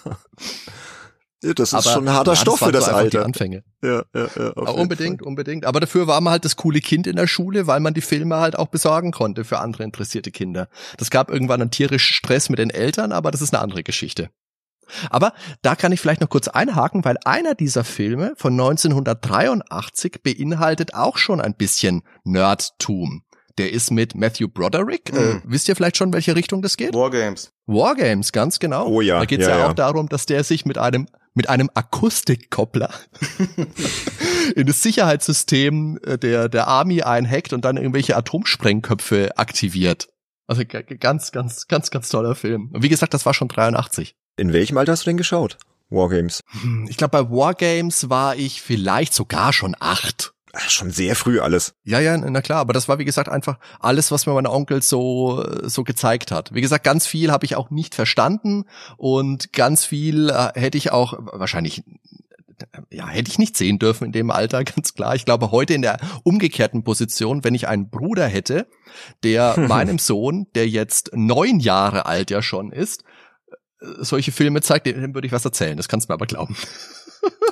Ja, 1.43 1.53
das 1.53 1.69
ist 1.69 1.73
aber, 1.75 1.93
schon 1.93 2.07
ein 2.07 2.13
harter 2.13 2.31
ja, 2.31 2.35
Stoff 2.37 2.59
für 2.59 2.71
das 2.71 2.89
Alter. 2.89 3.19
Die 3.19 3.25
Anfänge. 3.25 3.63
Ja, 3.83 4.03
ja, 4.15 4.27
ja. 4.35 4.49
unbedingt, 4.51 5.19
Fall. 5.19 5.27
unbedingt. 5.27 5.65
Aber 5.65 5.79
dafür 5.79 6.07
war 6.07 6.19
man 6.21 6.31
halt 6.31 6.45
das 6.45 6.55
coole 6.55 6.79
Kind 6.79 7.05
in 7.05 7.17
der 7.17 7.27
Schule, 7.27 7.67
weil 7.67 7.81
man 7.81 7.93
die 7.93 8.01
Filme 8.01 8.37
halt 8.37 8.57
auch 8.57 8.67
besorgen 8.67 9.11
konnte 9.11 9.43
für 9.43 9.59
andere 9.59 9.83
interessierte 9.83 10.31
Kinder. 10.31 10.69
Das 10.97 11.11
gab 11.11 11.29
irgendwann 11.29 11.61
einen 11.61 11.71
tierischen 11.71 12.13
Stress 12.13 12.49
mit 12.49 12.57
den 12.57 12.71
Eltern, 12.71 13.11
aber 13.11 13.29
das 13.29 13.41
ist 13.41 13.53
eine 13.53 13.61
andere 13.61 13.83
Geschichte. 13.83 14.29
Aber 15.09 15.33
da 15.61 15.75
kann 15.75 15.91
ich 15.91 15.99
vielleicht 15.99 16.21
noch 16.21 16.29
kurz 16.29 16.47
einhaken, 16.47 17.03
weil 17.05 17.17
einer 17.25 17.55
dieser 17.55 17.83
Filme 17.83 18.33
von 18.37 18.53
1983 18.53 20.21
beinhaltet 20.23 20.93
auch 20.93 21.17
schon 21.17 21.41
ein 21.41 21.55
bisschen 21.55 22.03
Nerdtum. 22.23 23.23
Der 23.57 23.71
ist 23.71 23.89
mit 23.91 24.15
Matthew 24.15 24.49
Broderick. 24.49 25.13
Mhm. 25.13 25.19
Äh, 25.19 25.41
wisst 25.45 25.69
ihr 25.69 25.75
vielleicht 25.75 25.97
schon, 25.97 26.11
welche 26.11 26.35
Richtung 26.35 26.61
das 26.61 26.75
geht? 26.75 26.93
Wargames. 26.93 27.53
Wargames, 27.67 28.31
ganz 28.31 28.59
genau. 28.59 28.87
Oh 28.87 29.01
ja. 29.01 29.19
Da 29.19 29.25
geht 29.25 29.39
es 29.39 29.47
ja, 29.47 29.53
ja, 29.53 29.59
ja, 29.59 29.69
auch 29.69 29.73
darum, 29.73 30.09
dass 30.09 30.25
der 30.25 30.43
sich 30.43 30.65
mit 30.65 30.77
einem 30.77 31.07
mit 31.37 31.49
einem 31.49 31.69
Akustikkoppler 31.73 32.91
in 34.55 34.67
das 34.67 34.81
Sicherheitssystem 34.81 35.99
äh, 36.05 36.17
der 36.17 36.47
der 36.47 36.67
Army 36.67 37.01
einhackt 37.01 37.51
und 37.51 37.65
dann 37.65 37.77
irgendwelche 37.77 38.15
Atomsprengköpfe 38.15 39.37
aktiviert. 39.37 40.07
Also 40.47 40.63
ganz, 40.65 41.31
ganz, 41.31 41.67
ganz, 41.67 41.89
ganz 41.89 42.09
toller 42.09 42.35
Film. 42.35 42.69
Und 42.71 42.83
wie 42.83 42.89
gesagt, 42.89 43.13
das 43.13 43.25
war 43.25 43.33
schon 43.33 43.47
83. 43.47 44.15
In 44.37 44.51
welchem 44.51 44.77
Alter 44.77 44.91
hast 44.91 45.05
du 45.05 45.09
denn 45.09 45.17
geschaut? 45.17 45.57
Wargames? 45.89 46.43
Ich 46.89 46.97
glaube, 46.97 47.23
bei 47.23 47.29
Wargames 47.29 48.09
war 48.09 48.35
ich 48.35 48.61
vielleicht 48.61 49.13
sogar 49.13 49.53
schon 49.53 49.75
acht. 49.79 50.33
Ach, 50.53 50.69
schon 50.69 50.91
sehr 50.91 51.15
früh 51.15 51.39
alles. 51.39 51.73
Ja, 51.83 51.99
ja, 51.99 52.15
na 52.17 52.41
klar, 52.41 52.59
aber 52.59 52.71
das 52.71 52.87
war 52.87 52.97
wie 52.97 53.05
gesagt 53.05 53.27
einfach 53.27 53.59
alles, 53.81 54.11
was 54.11 54.25
mir 54.25 54.33
mein 54.33 54.47
Onkel 54.47 54.81
so 54.81 55.45
so 55.63 55.83
gezeigt 55.83 56.31
hat. 56.31 56.53
Wie 56.53 56.61
gesagt, 56.61 56.85
ganz 56.85 57.05
viel 57.05 57.29
habe 57.31 57.45
ich 57.45 57.57
auch 57.57 57.71
nicht 57.71 57.93
verstanden 57.93 58.63
und 58.95 59.51
ganz 59.51 59.83
viel 59.83 60.29
äh, 60.29 60.57
hätte 60.57 60.77
ich 60.77 60.91
auch 60.93 61.17
wahrscheinlich 61.19 61.83
ja, 62.89 63.07
hätte 63.07 63.29
ich 63.29 63.39
nicht 63.39 63.57
sehen 63.57 63.79
dürfen 63.79 64.05
in 64.05 64.11
dem 64.11 64.31
Alter, 64.31 64.63
ganz 64.75 64.93
klar. 64.93 65.15
Ich 65.15 65.25
glaube, 65.25 65.51
heute 65.51 65.73
in 65.73 65.81
der 65.81 65.97
umgekehrten 66.23 66.83
Position, 66.83 67.43
wenn 67.43 67.55
ich 67.55 67.67
einen 67.67 67.89
Bruder 67.89 68.27
hätte, 68.27 68.67
der 69.23 69.59
meinem 69.67 69.99
Sohn, 69.99 70.47
der 70.55 70.69
jetzt 70.69 71.11
neun 71.13 71.59
Jahre 71.59 72.05
alt 72.05 72.31
ja 72.31 72.41
schon 72.41 72.71
ist, 72.71 73.03
solche 73.79 74.31
Filme 74.31 74.61
zeigt, 74.61 74.87
dem 74.87 75.13
würde 75.13 75.27
ich 75.27 75.33
was 75.33 75.45
erzählen. 75.45 75.77
Das 75.77 75.87
kannst 75.87 76.07
du 76.07 76.11
mir 76.11 76.15
aber 76.15 76.27
glauben. 76.27 76.55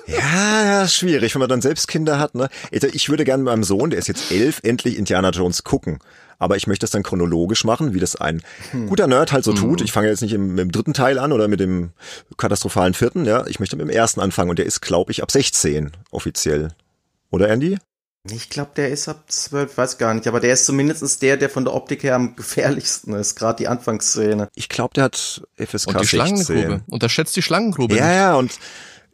Ja, 0.05 0.65
ja, 0.65 0.87
schwierig, 0.87 1.33
wenn 1.33 1.39
man 1.39 1.49
dann 1.49 1.61
selbst 1.61 1.87
Kinder 1.87 2.19
hat. 2.19 2.35
Ne? 2.35 2.49
Ich 2.71 3.09
würde 3.09 3.23
gerne 3.23 3.41
meinem 3.41 3.63
Sohn, 3.63 3.89
der 3.89 3.99
ist 3.99 4.07
jetzt 4.07 4.31
elf, 4.31 4.59
endlich 4.61 4.97
Indiana 4.97 5.29
Jones 5.29 5.63
gucken. 5.63 5.99
Aber 6.39 6.57
ich 6.57 6.67
möchte 6.67 6.83
das 6.83 6.91
dann 6.91 7.03
chronologisch 7.03 7.63
machen, 7.63 7.93
wie 7.93 7.99
das 7.99 8.17
ein 8.17 8.41
hm. 8.71 8.87
guter 8.87 9.07
Nerd 9.07 9.31
halt 9.31 9.45
so 9.45 9.53
hm. 9.53 9.59
tut. 9.59 9.81
Ich 9.81 9.93
fange 9.93 10.09
jetzt 10.09 10.21
nicht 10.21 10.33
im, 10.33 10.55
mit 10.55 10.59
dem 10.59 10.71
dritten 10.73 10.93
Teil 10.93 11.17
an 11.17 11.31
oder 11.31 11.47
mit 11.47 11.61
dem 11.61 11.91
katastrophalen 12.37 12.93
vierten. 12.93 13.23
Ja, 13.25 13.47
ich 13.47 13.59
möchte 13.61 13.77
mit 13.77 13.87
dem 13.87 13.89
ersten 13.89 14.19
anfangen 14.19 14.49
und 14.49 14.59
der 14.59 14.65
ist, 14.65 14.81
glaube 14.81 15.11
ich, 15.11 15.23
ab 15.23 15.31
16 15.31 15.91
offiziell. 16.11 16.73
Oder 17.31 17.49
Andy? 17.49 17.77
Ich 18.31 18.49
glaube, 18.49 18.71
der 18.77 18.89
ist 18.89 19.09
ab 19.09 19.25
12, 19.27 19.77
weiß 19.77 19.97
gar 19.97 20.13
nicht, 20.13 20.27
aber 20.27 20.39
der 20.39 20.53
ist 20.53 20.65
zumindest 20.65 21.21
der, 21.21 21.35
der 21.35 21.49
von 21.49 21.65
der 21.65 21.73
Optik 21.73 22.03
her 22.03 22.15
am 22.15 22.35
gefährlichsten 22.37 23.13
ist, 23.13 23.35
gerade 23.35 23.57
die 23.57 23.67
Anfangsszene. 23.67 24.47
Ich 24.55 24.69
glaube, 24.69 24.93
der 24.93 25.05
hat 25.05 25.41
FSK 25.57 25.87
und 25.87 25.99
die 25.99 26.05
16. 26.05 26.07
Schlangengrube. 26.07 26.81
Unterschätzt 26.87 27.35
die 27.35 27.41
Schlangengrube. 27.41 27.95
Ja, 27.95 28.07
nicht. 28.07 28.15
ja, 28.15 28.35
und 28.35 28.51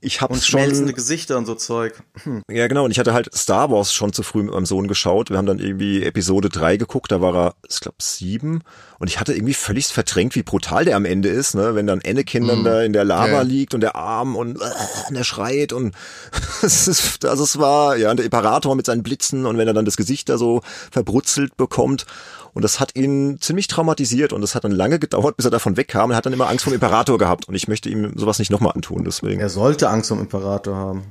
ich 0.02 0.22
hab's 0.22 0.34
und 0.34 0.46
schon. 0.46 0.60
schmelzende 0.60 0.94
Gesichter 0.94 1.38
und 1.38 1.46
so 1.46 1.56
Zeug. 1.56 1.94
Hm. 2.24 2.42
Ja, 2.50 2.68
genau. 2.68 2.86
Und 2.86 2.92
ich 2.92 3.00
hatte 3.00 3.14
halt 3.14 3.34
Star 3.36 3.70
Wars 3.70 3.94
schon 3.94 4.14
zu 4.14 4.24
früh 4.24 4.44
mit 4.44 4.54
meinem 4.54 4.66
Sohn 4.66 4.88
geschaut. 4.88 5.30
Wir 5.30 5.38
haben 5.38 5.46
dann 5.46 5.60
irgendwie 5.60 6.04
Episode 6.04 6.50
3 6.50 6.78
geguckt, 6.78 7.12
da 7.12 7.22
war 7.22 7.36
er, 7.36 7.56
ich 7.68 7.80
glaube, 7.80 7.98
sieben. 8.00 8.64
Und 9.00 9.10
ich 9.10 9.20
hatte 9.20 9.34
irgendwie 9.34 9.54
völlig 9.54 9.88
verdrängt, 9.88 10.36
wie 10.36 10.44
brutal 10.44 10.86
der 10.86 10.96
am 10.96 11.06
Ende 11.06 11.30
ist, 11.30 11.56
ne? 11.56 11.76
Wenn 11.76 11.88
dann 11.88 12.02
Anakin 12.06 12.48
dann 12.48 12.64
da 12.64 12.82
in 12.82 12.94
der 12.94 13.06
Lava 13.06 13.28
ja. 13.30 13.42
liegt 13.42 13.74
und 13.74 13.82
der 13.82 13.96
Arm 13.96 14.36
und, 14.36 14.62
äh, 14.62 14.66
und 15.10 15.16
er 15.16 15.24
schreit 15.24 15.74
und 15.74 15.96
es 16.62 16.88
ist, 16.88 17.26
also 17.26 17.44
es 17.44 17.60
war, 17.60 17.98
ja, 17.98 18.14
der 18.14 18.26
Imperator 18.26 18.76
mit 18.76 18.86
seinen 18.86 19.04
Blitzen 19.04 19.46
und 19.46 19.58
wenn 19.58 19.68
er 19.68 19.74
dann 19.74 19.86
das 19.86 19.98
Gesicht 19.98 20.30
da 20.30 20.38
so 20.38 20.62
verbrutzelt 20.92 21.58
bekommt. 21.58 22.06
Und 22.54 22.64
das 22.64 22.80
hat 22.80 22.96
ihn 22.96 23.38
ziemlich 23.40 23.68
traumatisiert 23.68 24.34
und 24.34 24.44
es 24.44 24.56
hat 24.56 24.64
dann 24.64 24.72
lange 24.72 25.00
gedauert, 25.00 25.38
bis 25.38 25.46
er 25.46 25.52
davon 25.52 25.78
wegkam. 25.78 26.12
Er 26.12 26.18
hat 26.18 26.26
dann 26.26 26.34
immer 26.34 26.50
Angst 26.50 26.64
vor 26.64 26.72
dem 26.72 26.76
Imperator 26.76 27.18
gehabt 27.18 27.48
und 27.48 27.56
ich 27.56 27.68
möchte 27.68 27.90
ihm 27.90 28.14
sowas 28.16 28.40
nicht 28.40 28.52
nochmal 28.52 28.74
antun, 28.74 29.04
deswegen. 29.04 29.40
Er 29.40 29.50
sollte 29.50 29.90
Angst 29.90 30.10
vor 30.10 30.18
dem 30.18 30.24
Imperator 30.24 30.76
haben. 30.76 31.04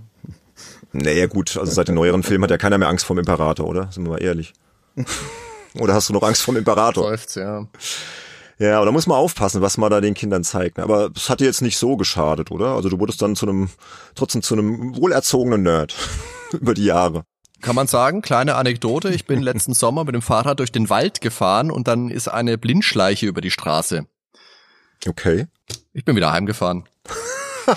Naja, 0.93 1.27
gut, 1.27 1.57
also 1.57 1.71
seit 1.71 1.89
den 1.89 1.95
neueren 1.95 2.23
Filmen 2.23 2.45
hat 2.45 2.51
ja 2.51 2.59
keiner 2.59 2.79
mehr 2.79 2.89
Angst 2.89 3.05
vor 3.05 3.15
dem 3.15 3.21
Imperator, 3.21 3.67
oder? 3.67 3.91
Sind 3.93 4.05
wir 4.05 4.11
mal 4.11 4.23
ehrlich. 4.23 4.55
oder 5.79 5.95
hast 5.95 6.09
du 6.09 6.13
noch 6.13 6.23
Angst 6.23 6.43
vor 6.43 6.55
dem 6.55 6.59
Imperator? 6.59 7.11
Läuft's, 7.11 7.35
ja. 7.35 7.67
Ja, 8.59 8.77
aber 8.79 8.87
da 8.87 8.93
muss 8.93 9.07
man 9.07 9.17
aufpassen, 9.17 9.63
was 9.63 9.77
man 9.77 9.91
da 9.91 10.01
den 10.01 10.15
Kindern 10.15 10.43
zeigt. 10.43 10.81
Aber 10.81 11.11
es 11.15 11.31
hat 11.31 11.41
dir 11.41 11.45
jetzt 11.45 11.63
nicht 11.63 11.79
so 11.79 11.97
geschadet, 11.97 12.51
oder? 12.51 12.75
Also 12.75 12.89
du 12.89 12.99
wurdest 12.99 13.23
dann 13.23 13.37
zu 13.37 13.47
einem, 13.47 13.69
trotzdem 14.17 14.43
zu 14.43 14.55
einem 14.55 14.97
wohlerzogenen 14.97 15.63
Nerd 15.63 15.95
über 16.53 16.75
die 16.75 16.87
Jahre. 16.87 17.23
Kann 17.61 17.75
man 17.75 17.87
sagen, 17.87 18.23
kleine 18.23 18.55
Anekdote, 18.55 19.09
ich 19.11 19.27
bin 19.27 19.43
letzten 19.43 19.75
Sommer 19.75 20.05
mit 20.05 20.15
dem 20.15 20.23
Fahrrad 20.23 20.61
durch 20.61 20.73
den 20.73 20.91
Wald 20.91 21.21
gefahren 21.21 21.71
und 21.71 21.89
dann 21.89 22.11
ist 22.11 22.29
eine 22.29 22.59
Blindschleiche 22.59 23.27
über 23.27 23.41
die 23.41 23.51
Straße. 23.51 24.07
Okay. 25.07 25.47
Ich 25.93 26.05
bin 26.05 26.17
wieder 26.17 26.33
heimgefahren. 26.33 26.89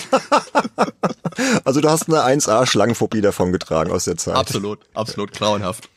also 1.64 1.82
du 1.82 1.90
hast 1.90 2.08
eine 2.08 2.24
1A 2.24 2.66
Schlangenphobie 2.66 3.22
davon 3.22 3.52
getragen 3.52 3.92
aus 3.92 4.06
der 4.06 4.18
Zeit. 4.18 4.36
Absolut, 4.36 4.80
absolut 4.94 5.34
grauenhaft. 5.34 5.90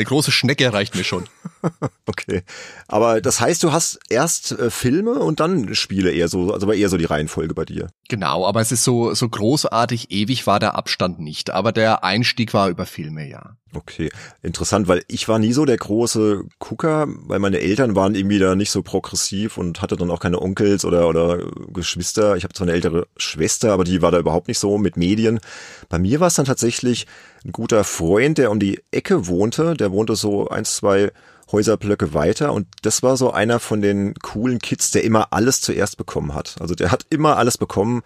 Eine 0.00 0.06
große 0.06 0.32
Schnecke 0.32 0.72
reicht 0.72 0.94
mir 0.94 1.04
schon. 1.04 1.28
okay. 2.06 2.42
Aber 2.88 3.20
das 3.20 3.38
heißt, 3.38 3.62
du 3.62 3.70
hast 3.70 4.00
erst 4.08 4.52
äh, 4.52 4.70
Filme 4.70 5.18
und 5.18 5.40
dann 5.40 5.74
Spiele 5.74 6.10
eher 6.10 6.28
so, 6.28 6.54
also 6.54 6.66
war 6.66 6.74
eher 6.74 6.88
so 6.88 6.96
die 6.96 7.04
Reihenfolge 7.04 7.52
bei 7.52 7.66
dir. 7.66 7.90
Genau, 8.08 8.46
aber 8.46 8.62
es 8.62 8.72
ist 8.72 8.82
so, 8.82 9.12
so 9.12 9.28
großartig, 9.28 10.10
ewig 10.10 10.46
war 10.46 10.58
der 10.58 10.74
Abstand 10.74 11.20
nicht. 11.20 11.50
Aber 11.50 11.70
der 11.72 12.02
Einstieg 12.02 12.54
war 12.54 12.70
über 12.70 12.86
Filme, 12.86 13.28
ja. 13.28 13.56
Okay, 13.72 14.10
interessant, 14.42 14.88
weil 14.88 15.04
ich 15.06 15.28
war 15.28 15.38
nie 15.38 15.52
so 15.52 15.64
der 15.64 15.76
große 15.76 16.42
Gucker, 16.58 17.06
weil 17.26 17.38
meine 17.38 17.60
Eltern 17.60 17.94
waren 17.94 18.16
irgendwie 18.16 18.40
da 18.40 18.56
nicht 18.56 18.72
so 18.72 18.82
progressiv 18.82 19.58
und 19.58 19.80
hatte 19.80 19.96
dann 19.96 20.10
auch 20.10 20.18
keine 20.18 20.42
Onkels 20.42 20.84
oder, 20.84 21.08
oder 21.08 21.38
Geschwister. 21.72 22.36
Ich 22.36 22.42
habe 22.42 22.52
zwar 22.52 22.66
eine 22.66 22.74
ältere 22.74 23.06
Schwester, 23.16 23.72
aber 23.72 23.84
die 23.84 24.02
war 24.02 24.10
da 24.10 24.18
überhaupt 24.18 24.48
nicht 24.48 24.58
so 24.58 24.76
mit 24.76 24.96
Medien. 24.96 25.38
Bei 25.88 26.00
mir 26.00 26.18
war 26.18 26.26
es 26.26 26.34
dann 26.34 26.46
tatsächlich 26.46 27.06
ein 27.44 27.52
guter 27.52 27.84
Freund, 27.84 28.38
der 28.38 28.50
um 28.50 28.58
die 28.58 28.80
Ecke 28.90 29.28
wohnte, 29.28 29.74
der 29.74 29.92
wohnte 29.92 30.16
so 30.16 30.48
eins, 30.48 30.74
zwei 30.74 31.12
Häuserblöcke 31.52 32.12
weiter 32.12 32.52
und 32.52 32.66
das 32.82 33.02
war 33.02 33.16
so 33.16 33.32
einer 33.32 33.60
von 33.60 33.82
den 33.82 34.14
coolen 34.14 34.58
Kids, 34.58 34.90
der 34.90 35.04
immer 35.04 35.32
alles 35.32 35.60
zuerst 35.60 35.96
bekommen 35.96 36.34
hat. 36.34 36.56
Also 36.60 36.74
der 36.74 36.90
hat 36.90 37.06
immer 37.10 37.36
alles 37.36 37.56
bekommen. 37.56 38.02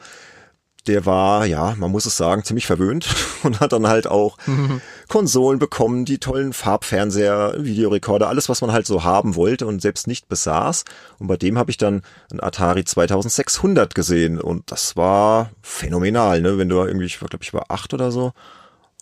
Der 0.86 1.06
war, 1.06 1.46
ja, 1.46 1.74
man 1.78 1.90
muss 1.90 2.06
es 2.06 2.16
sagen, 2.16 2.44
ziemlich 2.44 2.66
verwöhnt 2.66 3.08
und 3.42 3.60
hat 3.60 3.72
dann 3.72 3.86
halt 3.86 4.06
auch 4.06 4.36
mhm. 4.46 4.80
Konsolen 5.08 5.58
bekommen, 5.58 6.04
die 6.04 6.18
tollen 6.18 6.52
Farbfernseher, 6.52 7.54
Videorekorder, 7.58 8.28
alles, 8.28 8.48
was 8.48 8.60
man 8.60 8.72
halt 8.72 8.86
so 8.86 9.04
haben 9.04 9.34
wollte 9.34 9.66
und 9.66 9.80
selbst 9.80 10.06
nicht 10.06 10.28
besaß. 10.28 10.84
Und 11.18 11.26
bei 11.26 11.36
dem 11.36 11.58
habe 11.58 11.70
ich 11.70 11.76
dann 11.76 12.02
ein 12.30 12.42
Atari 12.42 12.84
2600 12.84 13.94
gesehen 13.94 14.40
und 14.40 14.70
das 14.70 14.96
war 14.96 15.50
phänomenal, 15.62 16.40
ne? 16.40 16.58
Wenn 16.58 16.68
du 16.68 16.76
irgendwie, 16.76 17.06
ich 17.06 17.18
glaube, 17.18 17.38
ich 17.40 17.54
war 17.54 17.66
acht 17.70 17.94
oder 17.94 18.10
so 18.10 18.32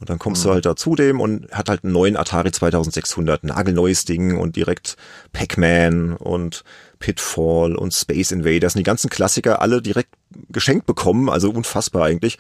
und 0.01 0.11
dann 0.11 0.19
kommst 0.19 0.43
mhm. 0.43 0.49
du 0.49 0.55
halt 0.55 0.67
da 0.67 0.77
zu 0.77 0.95
dem 0.97 1.21
und 1.21 1.51
hat 1.53 1.69
halt 1.69 1.85
einen 1.85 1.93
neuen 1.93 2.17
Atari 2.17 2.51
2600, 2.51 3.45
nagelneues 3.45 4.05
Ding 4.05 4.37
und 4.37 4.57
direkt 4.57 4.97
Pac-Man 5.33 6.17
und 6.17 6.65
Pitfall 6.99 7.77
und 7.77 7.95
Space 7.95 8.33
Invaders 8.33 8.75
und 8.75 8.81
die 8.81 8.85
ganzen 8.85 9.11
Klassiker 9.11 9.61
alle 9.61 9.83
direkt 9.83 10.11
geschenkt 10.49 10.87
bekommen, 10.87 11.29
also 11.29 11.51
unfassbar 11.51 12.05
eigentlich. 12.05 12.39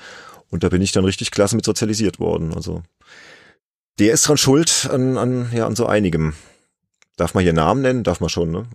Und 0.51 0.65
da 0.65 0.69
bin 0.69 0.83
ich 0.83 0.93
dann 0.93 1.05
richtig 1.05 1.31
klasse 1.31 1.57
mit 1.57 1.65
sozialisiert 1.65 2.19
worden. 2.19 2.53
Also 2.55 2.83
der 3.99 4.13
ist 4.13 4.27
dran 4.27 4.37
schuld 4.37 4.89
an, 4.91 5.17
an, 5.17 5.51
ja, 5.53 5.67
an 5.67 5.77
so 5.77 5.87
einigem. 5.87 6.35
Darf 7.17 7.35
man 7.35 7.45
hier 7.45 7.53
Namen 7.53 7.83
nennen? 7.83 8.05
Darf 8.05 8.21
man 8.21 8.29
schon, 8.29 8.51
ne? 8.51 8.67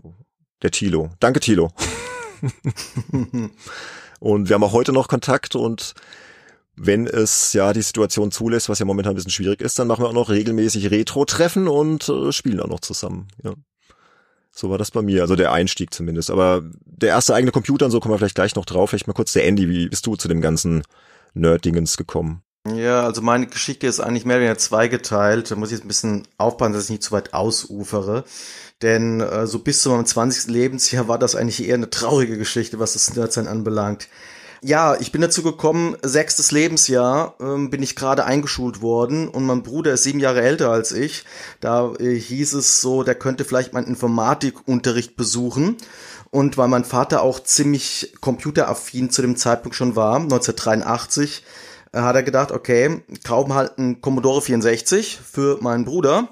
Der 0.62 0.72
Tilo. 0.72 1.12
Danke, 1.20 1.40
Tilo. 1.40 1.72
und 4.20 4.50
wir 4.50 4.54
haben 4.54 4.64
auch 4.64 4.74
heute 4.74 4.94
noch 4.94 5.08
Kontakt 5.08 5.56
und 5.56 5.94
wenn 6.78 7.08
es 7.08 7.54
ja 7.54 7.74
die 7.74 7.82
Situation 7.82 8.32
zulässt, 8.32 8.70
was 8.70 8.80
ja 8.80 8.86
momentan 8.86 9.14
ein 9.14 9.16
bisschen 9.16 9.32
schwierig 9.32 9.62
ist, 9.62 9.78
dann 9.80 9.88
machen 9.88 10.04
wir 10.04 10.10
auch 10.10 10.14
noch 10.14 10.30
regelmäßig 10.30 10.92
Retro-Treffen 10.92 11.68
und 11.68 12.08
äh, 12.08 12.32
spielen 12.32 12.60
auch 12.60 12.68
noch 12.68 12.80
zusammen. 12.80 13.28
Ja. 13.44 13.54
So 14.52 14.70
war 14.70 14.78
das 14.78 14.92
bei 14.92 15.02
mir, 15.02 15.22
also 15.22 15.36
der 15.36 15.52
Einstieg 15.52 15.94
zumindest. 15.94 16.32
Aber 16.32 16.64
der 16.86 17.10
erste 17.10 17.36
eigene 17.36 17.52
Computer 17.52 17.86
und 17.86 17.92
so 17.92 18.00
kommen 18.00 18.14
wir 18.14 18.20
vielleicht 18.20 18.36
gleich 18.36 18.56
noch 18.56 18.66
drauf. 18.66 18.90
Vielleicht 18.90 19.08
mal 19.08 19.14
kurz 19.14 19.34
der 19.34 19.46
Andy, 19.46 19.70
wie 19.70 19.90
bist 19.90 20.06
du 20.08 20.16
zu 20.16 20.28
dem 20.28 20.42
ganzen 20.42 20.84
Nerd-Dingens 21.34 21.98
gekommen? 21.98 22.42
Ja, 22.76 23.04
also 23.04 23.22
meine 23.22 23.48
Geschichte 23.48 23.88
ist 23.88 24.00
eigentlich 24.00 24.26
mehr 24.26 24.38
oder 24.38 24.46
weniger 24.46 24.58
zweigeteilt. 24.58 25.52
Da 25.52 25.56
muss 25.56 25.70
ich 25.70 25.78
jetzt 25.78 25.86
ein 25.86 25.90
bisschen 25.90 26.28
aufpassen, 26.38 26.74
dass 26.74 26.86
ich 26.86 26.90
nicht 26.90 27.04
zu 27.04 27.12
weit 27.12 27.34
ausufere. 27.34 28.24
Denn 28.82 29.22
äh, 29.22 29.48
so 29.48 29.60
bis 29.60 29.82
zu 29.82 29.90
meinem 29.90 30.06
20. 30.06 30.52
Lebensjahr 30.52 31.08
war 31.08 31.18
das 31.18 31.36
eigentlich 31.36 31.66
eher 31.66 31.76
eine 31.76 31.90
traurige 31.90 32.38
Geschichte, 32.38 32.80
was 32.80 32.94
das 32.94 33.16
Nerdsein 33.16 33.48
anbelangt. 33.48 34.08
Ja, 34.62 34.96
ich 35.00 35.12
bin 35.12 35.22
dazu 35.22 35.44
gekommen, 35.44 35.96
sechstes 36.02 36.52
Lebensjahr 36.52 37.36
ähm, 37.40 37.70
bin 37.70 37.84
ich 37.84 37.96
gerade 37.96 38.26
eingeschult 38.26 38.82
worden 38.82 39.28
und 39.28 39.46
mein 39.46 39.62
Bruder 39.62 39.94
ist 39.94 40.04
sieben 40.04 40.20
Jahre 40.20 40.42
älter 40.42 40.72
als 40.72 40.92
ich. 40.92 41.26
Da 41.60 41.94
äh, 42.00 42.16
hieß 42.16 42.54
es 42.54 42.82
so, 42.82 43.04
der 43.04 43.14
könnte 43.14 43.46
vielleicht 43.46 43.74
meinen 43.74 43.88
Informatikunterricht 43.88 45.16
besuchen. 45.16 45.78
Und 46.32 46.58
weil 46.58 46.68
mein 46.68 46.86
Vater 46.86 47.22
auch 47.22 47.40
ziemlich 47.40 48.14
computeraffin 48.20 49.12
zu 49.12 49.22
dem 49.22 49.38
Zeitpunkt 49.38 49.76
schon 49.76 49.96
war, 49.96 50.16
1983, 50.16 51.44
äh, 51.92 52.00
hat 52.00 52.16
er 52.16 52.24
gedacht, 52.24 52.52
okay, 52.52 53.04
kaum 53.24 53.54
halt 53.54 53.78
ein 53.78 54.02
Commodore 54.02 54.42
64 54.42 55.20
für 55.24 55.60
meinen 55.62 55.86
Bruder 55.86 56.30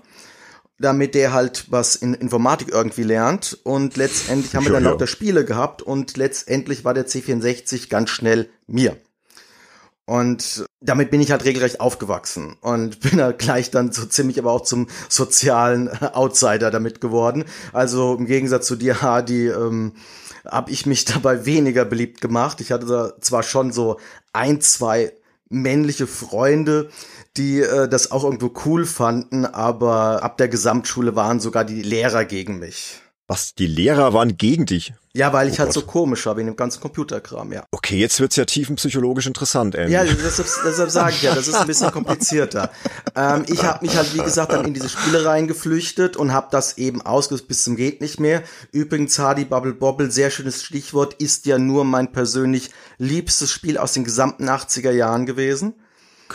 damit 0.80 1.16
der 1.16 1.34
halt 1.34 1.66
was 1.70 1.96
in 1.96 2.14
Informatik 2.14 2.70
irgendwie 2.70 3.04
lernt. 3.04 3.58
Und 3.64 3.98
letztendlich 3.98 4.56
haben 4.56 4.66
wir 4.66 4.74
dann 4.74 4.84
ja. 4.84 4.92
lauter 4.92 5.08
Spiele 5.08 5.46
gehabt 5.46 5.82
und 5.82 6.18
letztendlich 6.18 6.84
war 6.86 6.94
der 6.94 7.08
C64 7.08 7.90
ganz 7.90 8.10
schnell 8.10 8.50
mir. 8.68 8.98
Und 10.08 10.66
damit 10.82 11.10
bin 11.10 11.20
ich 11.20 11.32
halt 11.32 11.46
regelrecht 11.46 11.80
aufgewachsen 11.80 12.58
und 12.62 13.00
bin 13.12 13.22
halt 13.22 13.40
gleich 13.40 13.72
dann 13.72 13.92
so 13.92 14.06
ziemlich 14.06 14.38
aber 14.38 14.52
auch 14.52 14.62
zum 14.62 14.88
sozialen 15.10 15.90
Outsider 16.02 16.72
damit 16.72 17.02
geworden. 17.02 17.46
Also 17.74 18.16
im 18.16 18.26
Gegensatz 18.26 18.68
zu 18.68 18.76
dir, 18.76 19.02
Hardy, 19.02 19.48
ähm, 19.48 19.94
habe 20.46 20.72
ich 20.72 20.86
mich 20.86 21.06
dabei 21.06 21.46
weniger 21.46 21.86
beliebt 21.86 22.22
gemacht. 22.22 22.62
Ich 22.62 22.72
hatte 22.72 23.16
zwar 23.20 23.44
schon 23.44 23.72
so 23.72 24.00
ein, 24.34 24.62
zwei 24.62 25.14
männliche 25.50 26.08
Freunde, 26.08 26.90
die 27.38 27.60
äh, 27.62 27.88
das 27.88 28.12
auch 28.12 28.24
irgendwo 28.24 28.52
cool 28.66 28.86
fanden, 28.86 29.46
aber 29.46 30.24
ab 30.24 30.38
der 30.38 30.48
Gesamtschule 30.48 31.16
waren 31.16 31.40
sogar 31.40 31.66
die 31.66 31.82
Lehrer 31.82 32.26
gegen 32.26 32.60
mich. 32.60 33.02
Was, 33.28 33.56
die 33.56 33.66
Lehrer 33.66 34.14
waren 34.14 34.38
gegen 34.38 34.68
dich? 34.68 34.94
Ja, 35.16 35.34
weil 35.34 35.48
ich 35.48 35.56
oh 35.56 35.60
halt 35.60 35.70
Gott. 35.70 35.74
so 35.74 35.82
komisch 35.82 36.28
war 36.28 36.38
in 36.38 36.46
dem 36.46 36.56
ganzen 36.56 36.80
Computerkram, 36.80 37.52
ja. 37.54 37.64
Okay, 37.72 37.98
jetzt 37.98 38.20
wird's 38.20 38.36
ja 38.36 38.46
tiefenpsychologisch 38.46 39.26
interessant, 39.26 39.74
Andy. 39.74 39.94
Ja, 39.94 40.04
deshalb, 40.04 40.48
deshalb 40.64 40.92
sage 40.92 41.16
ich 41.16 41.22
ja, 41.24 41.34
das 41.34 41.48
ist 41.48 41.56
ein 41.56 41.66
bisschen 41.66 41.90
komplizierter. 41.92 42.70
ähm, 43.16 43.44
ich 43.48 43.64
habe 43.64 43.84
mich 43.84 43.96
halt, 43.96 44.14
wie 44.14 44.22
gesagt, 44.22 44.52
dann 44.52 44.66
in 44.66 44.76
diese 44.76 44.90
Spiele 44.90 45.26
reingeflüchtet 45.26 46.18
und 46.18 46.34
habe 46.34 46.50
das 46.52 46.78
eben 46.78 47.02
ausgelöst 47.02 47.48
bis 47.48 47.64
zum 47.64 47.76
geht 47.76 48.00
nicht 48.00 48.20
mehr. 48.20 48.44
Übrigens, 48.72 49.18
Hardy 49.18 49.46
Bubble 49.46 49.74
Bobble, 49.74 50.12
sehr 50.12 50.30
schönes 50.30 50.62
Stichwort, 50.62 51.16
ist 51.16 51.48
ja 51.48 51.58
nur 51.58 51.84
mein 51.84 52.12
persönlich 52.12 52.70
liebstes 53.00 53.50
Spiel 53.50 53.80
aus 53.80 53.94
den 53.94 54.04
gesamten 54.04 54.50
80er 54.50 54.92
Jahren 54.92 55.26
gewesen. 55.26 55.74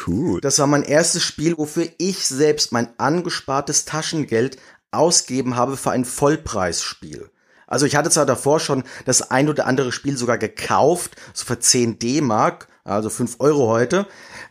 Cool. 0.07 0.41
Das 0.41 0.59
war 0.59 0.67
mein 0.67 0.83
erstes 0.83 1.23
Spiel, 1.23 1.57
wofür 1.59 1.89
ich 1.99 2.27
selbst 2.27 2.73
mein 2.73 2.89
angespartes 2.99 3.85
Taschengeld 3.85 4.57
ausgeben 4.93 5.57
habe 5.57 5.77
für 5.77 5.91
ein 5.91 6.05
Vollpreisspiel. 6.05 7.31
Also 7.67 7.87
ich 7.87 7.97
hatte 7.97 8.11
zwar 8.11 8.27
davor 8.27 8.59
schon 8.59 8.83
das 9.05 9.31
ein 9.31 9.49
oder 9.49 9.67
andere 9.67 9.93
Spiel 9.93 10.17
sogar 10.17 10.39
gekauft, 10.39 11.17
so 11.33 11.47
für 11.47 11.61
10 11.61 12.01
D-Mark, 12.01 12.67
also 12.85 13.11
5 13.11 13.37
Euro 13.39 13.69
heute. 13.69 14.07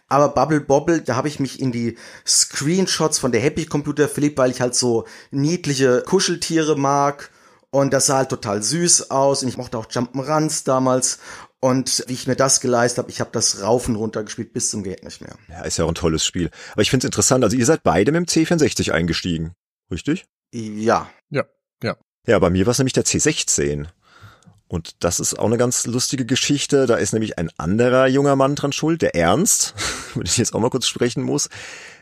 Aber 0.08 0.30
Bubble 0.30 0.62
Bobble, 0.62 1.02
da 1.02 1.16
habe 1.16 1.28
ich 1.28 1.40
mich 1.40 1.60
in 1.60 1.72
die 1.72 1.98
Screenshots 2.26 3.20
von 3.20 3.32
der 3.32 3.42
Happy 3.42 3.66
Computer 3.66 4.08
verliebt, 4.08 4.38
weil 4.38 4.52
ich 4.52 4.62
halt 4.62 4.74
so 4.74 5.06
niedliche 5.32 6.02
Kuscheltiere 6.02 6.78
mag. 6.78 7.30
Und 7.72 7.94
das 7.94 8.08
sah 8.08 8.18
halt 8.18 8.30
total 8.30 8.64
süß 8.64 9.12
aus. 9.12 9.44
Und 9.44 9.50
ich 9.50 9.58
mochte 9.58 9.78
auch 9.78 9.86
Jump'n'Runs 9.86 10.64
damals. 10.66 11.20
Und 11.62 12.06
wie 12.08 12.14
ich 12.14 12.28
mir 12.28 12.36
das 12.36 12.62
geleistet 12.62 13.00
habe, 13.00 13.12
ich 13.12 13.20
habe 13.20 13.32
das 13.34 13.62
rauf 13.62 13.90
und 13.90 13.96
runter 13.98 14.24
gespielt 14.24 14.54
bis 14.54 14.70
zum 14.70 14.84
geht 14.84 15.04
nicht 15.04 15.22
mehr. 15.22 15.36
Ja, 15.50 15.64
ist 15.64 15.78
ja 15.78 15.84
auch 15.84 15.90
ein 15.90 15.96
tolles 15.96 16.24
Spiel. 16.24 16.50
Aber 16.72 16.82
ich 16.82 16.90
finde 16.90 17.06
es 17.06 17.10
interessant, 17.10 17.44
also 17.44 17.58
ihr 17.58 17.66
seid 17.66 17.84
beide 17.84 18.12
mit 18.12 18.20
dem 18.20 18.46
C64 18.46 18.92
eingestiegen, 18.92 19.54
richtig? 19.92 20.26
Ja. 20.54 21.10
Ja, 21.30 21.44
ja. 21.84 21.98
Ja, 22.26 22.40
bei 22.40 22.50
mir 22.50 22.66
war 22.66 22.72
es 22.72 22.80
nämlich 22.80 22.94
der 22.94 23.06
C16. 23.06 23.88
Und 24.70 25.04
das 25.04 25.20
ist 25.20 25.38
auch 25.38 25.48
eine 25.48 25.58
ganz 25.58 25.88
lustige 25.88 26.26
Geschichte. 26.26 26.86
Da 26.86 26.96
ist 26.96 27.12
nämlich 27.12 27.40
ein 27.40 27.50
anderer 27.58 28.08
junger 28.08 28.36
Mann 28.36 28.56
dran 28.56 28.72
schuld, 28.72 29.02
der 29.02 29.16
Ernst, 29.16 29.74
mit 30.16 30.28
dem 30.28 30.32
ich 30.32 30.38
jetzt 30.38 30.54
auch 30.54 30.60
mal 30.60 30.70
kurz 30.70 30.88
sprechen 30.88 31.24
muss. 31.24 31.50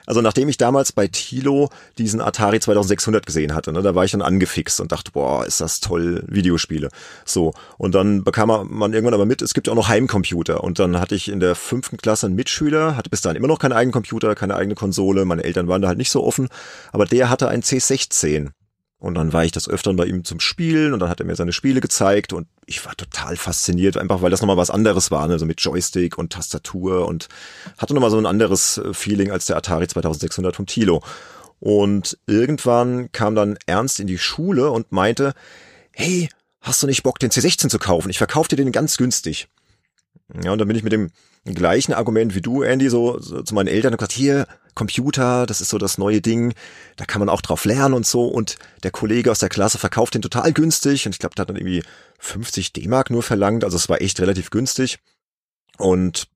Also 0.07 0.21
nachdem 0.21 0.49
ich 0.49 0.57
damals 0.57 0.93
bei 0.93 1.07
Tilo 1.07 1.69
diesen 1.97 2.21
Atari 2.21 2.59
2600 2.59 3.25
gesehen 3.25 3.53
hatte, 3.53 3.73
ne, 3.73 3.81
da 3.81 3.93
war 3.93 4.05
ich 4.05 4.11
dann 4.11 4.21
angefixt 4.21 4.79
und 4.79 4.91
dachte, 4.91 5.11
boah, 5.11 5.45
ist 5.45 5.61
das 5.61 5.81
toll, 5.81 6.23
Videospiele. 6.27 6.89
So. 7.25 7.53
Und 7.77 7.93
dann 7.93 8.23
bekam 8.23 8.47
man 8.47 8.93
irgendwann 8.93 9.13
aber 9.13 9.25
mit, 9.25 9.41
es 9.41 9.53
gibt 9.53 9.67
auch 9.67 9.75
noch 9.75 9.89
Heimcomputer. 9.89 10.63
Und 10.63 10.79
dann 10.79 10.99
hatte 10.99 11.13
ich 11.13 11.29
in 11.29 11.41
der 11.41 11.55
fünften 11.55 11.97
Klasse 11.97 12.27
einen 12.27 12.35
Mitschüler, 12.35 12.95
hatte 12.95 13.09
bis 13.09 13.21
dahin 13.21 13.35
immer 13.35 13.49
noch 13.49 13.59
keinen 13.59 13.73
eigenen 13.73 13.91
Computer, 13.91 14.33
keine 14.33 14.55
eigene 14.55 14.75
Konsole. 14.75 15.25
Meine 15.25 15.43
Eltern 15.43 15.67
waren 15.67 15.81
da 15.81 15.89
halt 15.89 15.97
nicht 15.97 16.11
so 16.11 16.23
offen. 16.23 16.47
Aber 16.93 17.05
der 17.05 17.29
hatte 17.29 17.49
einen 17.49 17.61
C16. 17.61 18.51
Und 18.99 19.13
dann 19.13 19.31
war 19.31 19.45
ich 19.45 19.51
das 19.51 19.69
öfter 19.69 19.93
bei 19.93 20.05
ihm 20.05 20.23
zum 20.23 20.39
Spielen 20.39 20.93
und 20.93 20.99
dann 20.99 21.09
hat 21.09 21.19
er 21.19 21.25
mir 21.27 21.35
seine 21.35 21.53
Spiele 21.53 21.81
gezeigt 21.81 22.33
und 22.33 22.47
ich 22.65 22.83
war 22.83 22.95
total 22.95 23.37
fasziniert, 23.37 23.95
einfach 23.95 24.23
weil 24.23 24.31
das 24.31 24.41
nochmal 24.41 24.57
was 24.57 24.71
anderes 24.71 25.11
war, 25.11 25.27
ne? 25.27 25.37
so 25.37 25.45
mit 25.45 25.61
Joystick 25.61 26.17
und 26.17 26.33
Tastatur 26.33 27.07
und 27.07 27.27
hatte 27.77 27.93
nochmal 27.93 28.09
so 28.09 28.17
ein 28.17 28.25
anderes 28.25 28.79
äh, 28.79 28.93
Feeling 28.95 29.29
als 29.29 29.45
der 29.45 29.57
Atari 29.57 29.87
2600 29.87 30.55
vom 30.55 30.65
Tilo. 30.65 31.03
Und 31.59 32.17
irgendwann 32.25 33.11
kam 33.11 33.35
dann 33.35 33.57
Ernst 33.67 33.99
in 33.99 34.07
die 34.07 34.17
Schule 34.17 34.71
und 34.71 34.91
meinte, 34.91 35.33
hey, 35.91 36.29
hast 36.61 36.81
du 36.81 36.87
nicht 36.87 37.03
Bock, 37.03 37.19
den 37.19 37.31
C16 37.31 37.69
zu 37.69 37.79
kaufen? 37.79 38.09
Ich 38.09 38.17
verkaufe 38.17 38.49
dir 38.49 38.55
den 38.55 38.71
ganz 38.71 38.97
günstig. 38.97 39.47
Ja, 40.43 40.51
und 40.51 40.59
dann 40.59 40.67
bin 40.67 40.77
ich 40.77 40.83
mit 40.83 40.93
dem 40.93 41.11
gleichen 41.45 41.93
Argument 41.93 42.35
wie 42.35 42.41
du, 42.41 42.61
Andy, 42.61 42.89
so, 42.89 43.19
so 43.19 43.41
zu 43.41 43.55
meinen 43.55 43.67
Eltern 43.67 43.93
und 43.93 43.97
gesagt, 43.97 44.11
hier, 44.11 44.47
Computer, 44.75 45.45
das 45.45 45.61
ist 45.61 45.69
so 45.69 45.77
das 45.77 45.97
neue 45.97 46.21
Ding, 46.21 46.53
da 46.97 47.05
kann 47.05 47.19
man 47.19 47.29
auch 47.29 47.41
drauf 47.41 47.65
lernen 47.65 47.93
und 47.95 48.05
so. 48.05 48.27
Und 48.27 48.57
der 48.83 48.91
Kollege 48.91 49.31
aus 49.31 49.39
der 49.39 49.49
Klasse 49.49 49.77
verkauft 49.77 50.13
den 50.13 50.21
total 50.21 50.53
günstig 50.53 51.05
und 51.05 51.13
ich 51.13 51.19
glaube, 51.19 51.35
der 51.35 51.41
hat 51.41 51.49
dann 51.49 51.55
irgendwie 51.55 51.83
50 52.19 52.73
D-Mark 52.73 53.09
nur 53.09 53.23
verlangt, 53.23 53.63
also 53.63 53.75
es 53.75 53.89
war 53.89 54.01
echt 54.01 54.19
relativ 54.19 54.49
günstig. 54.49 54.99
Und 55.77 56.27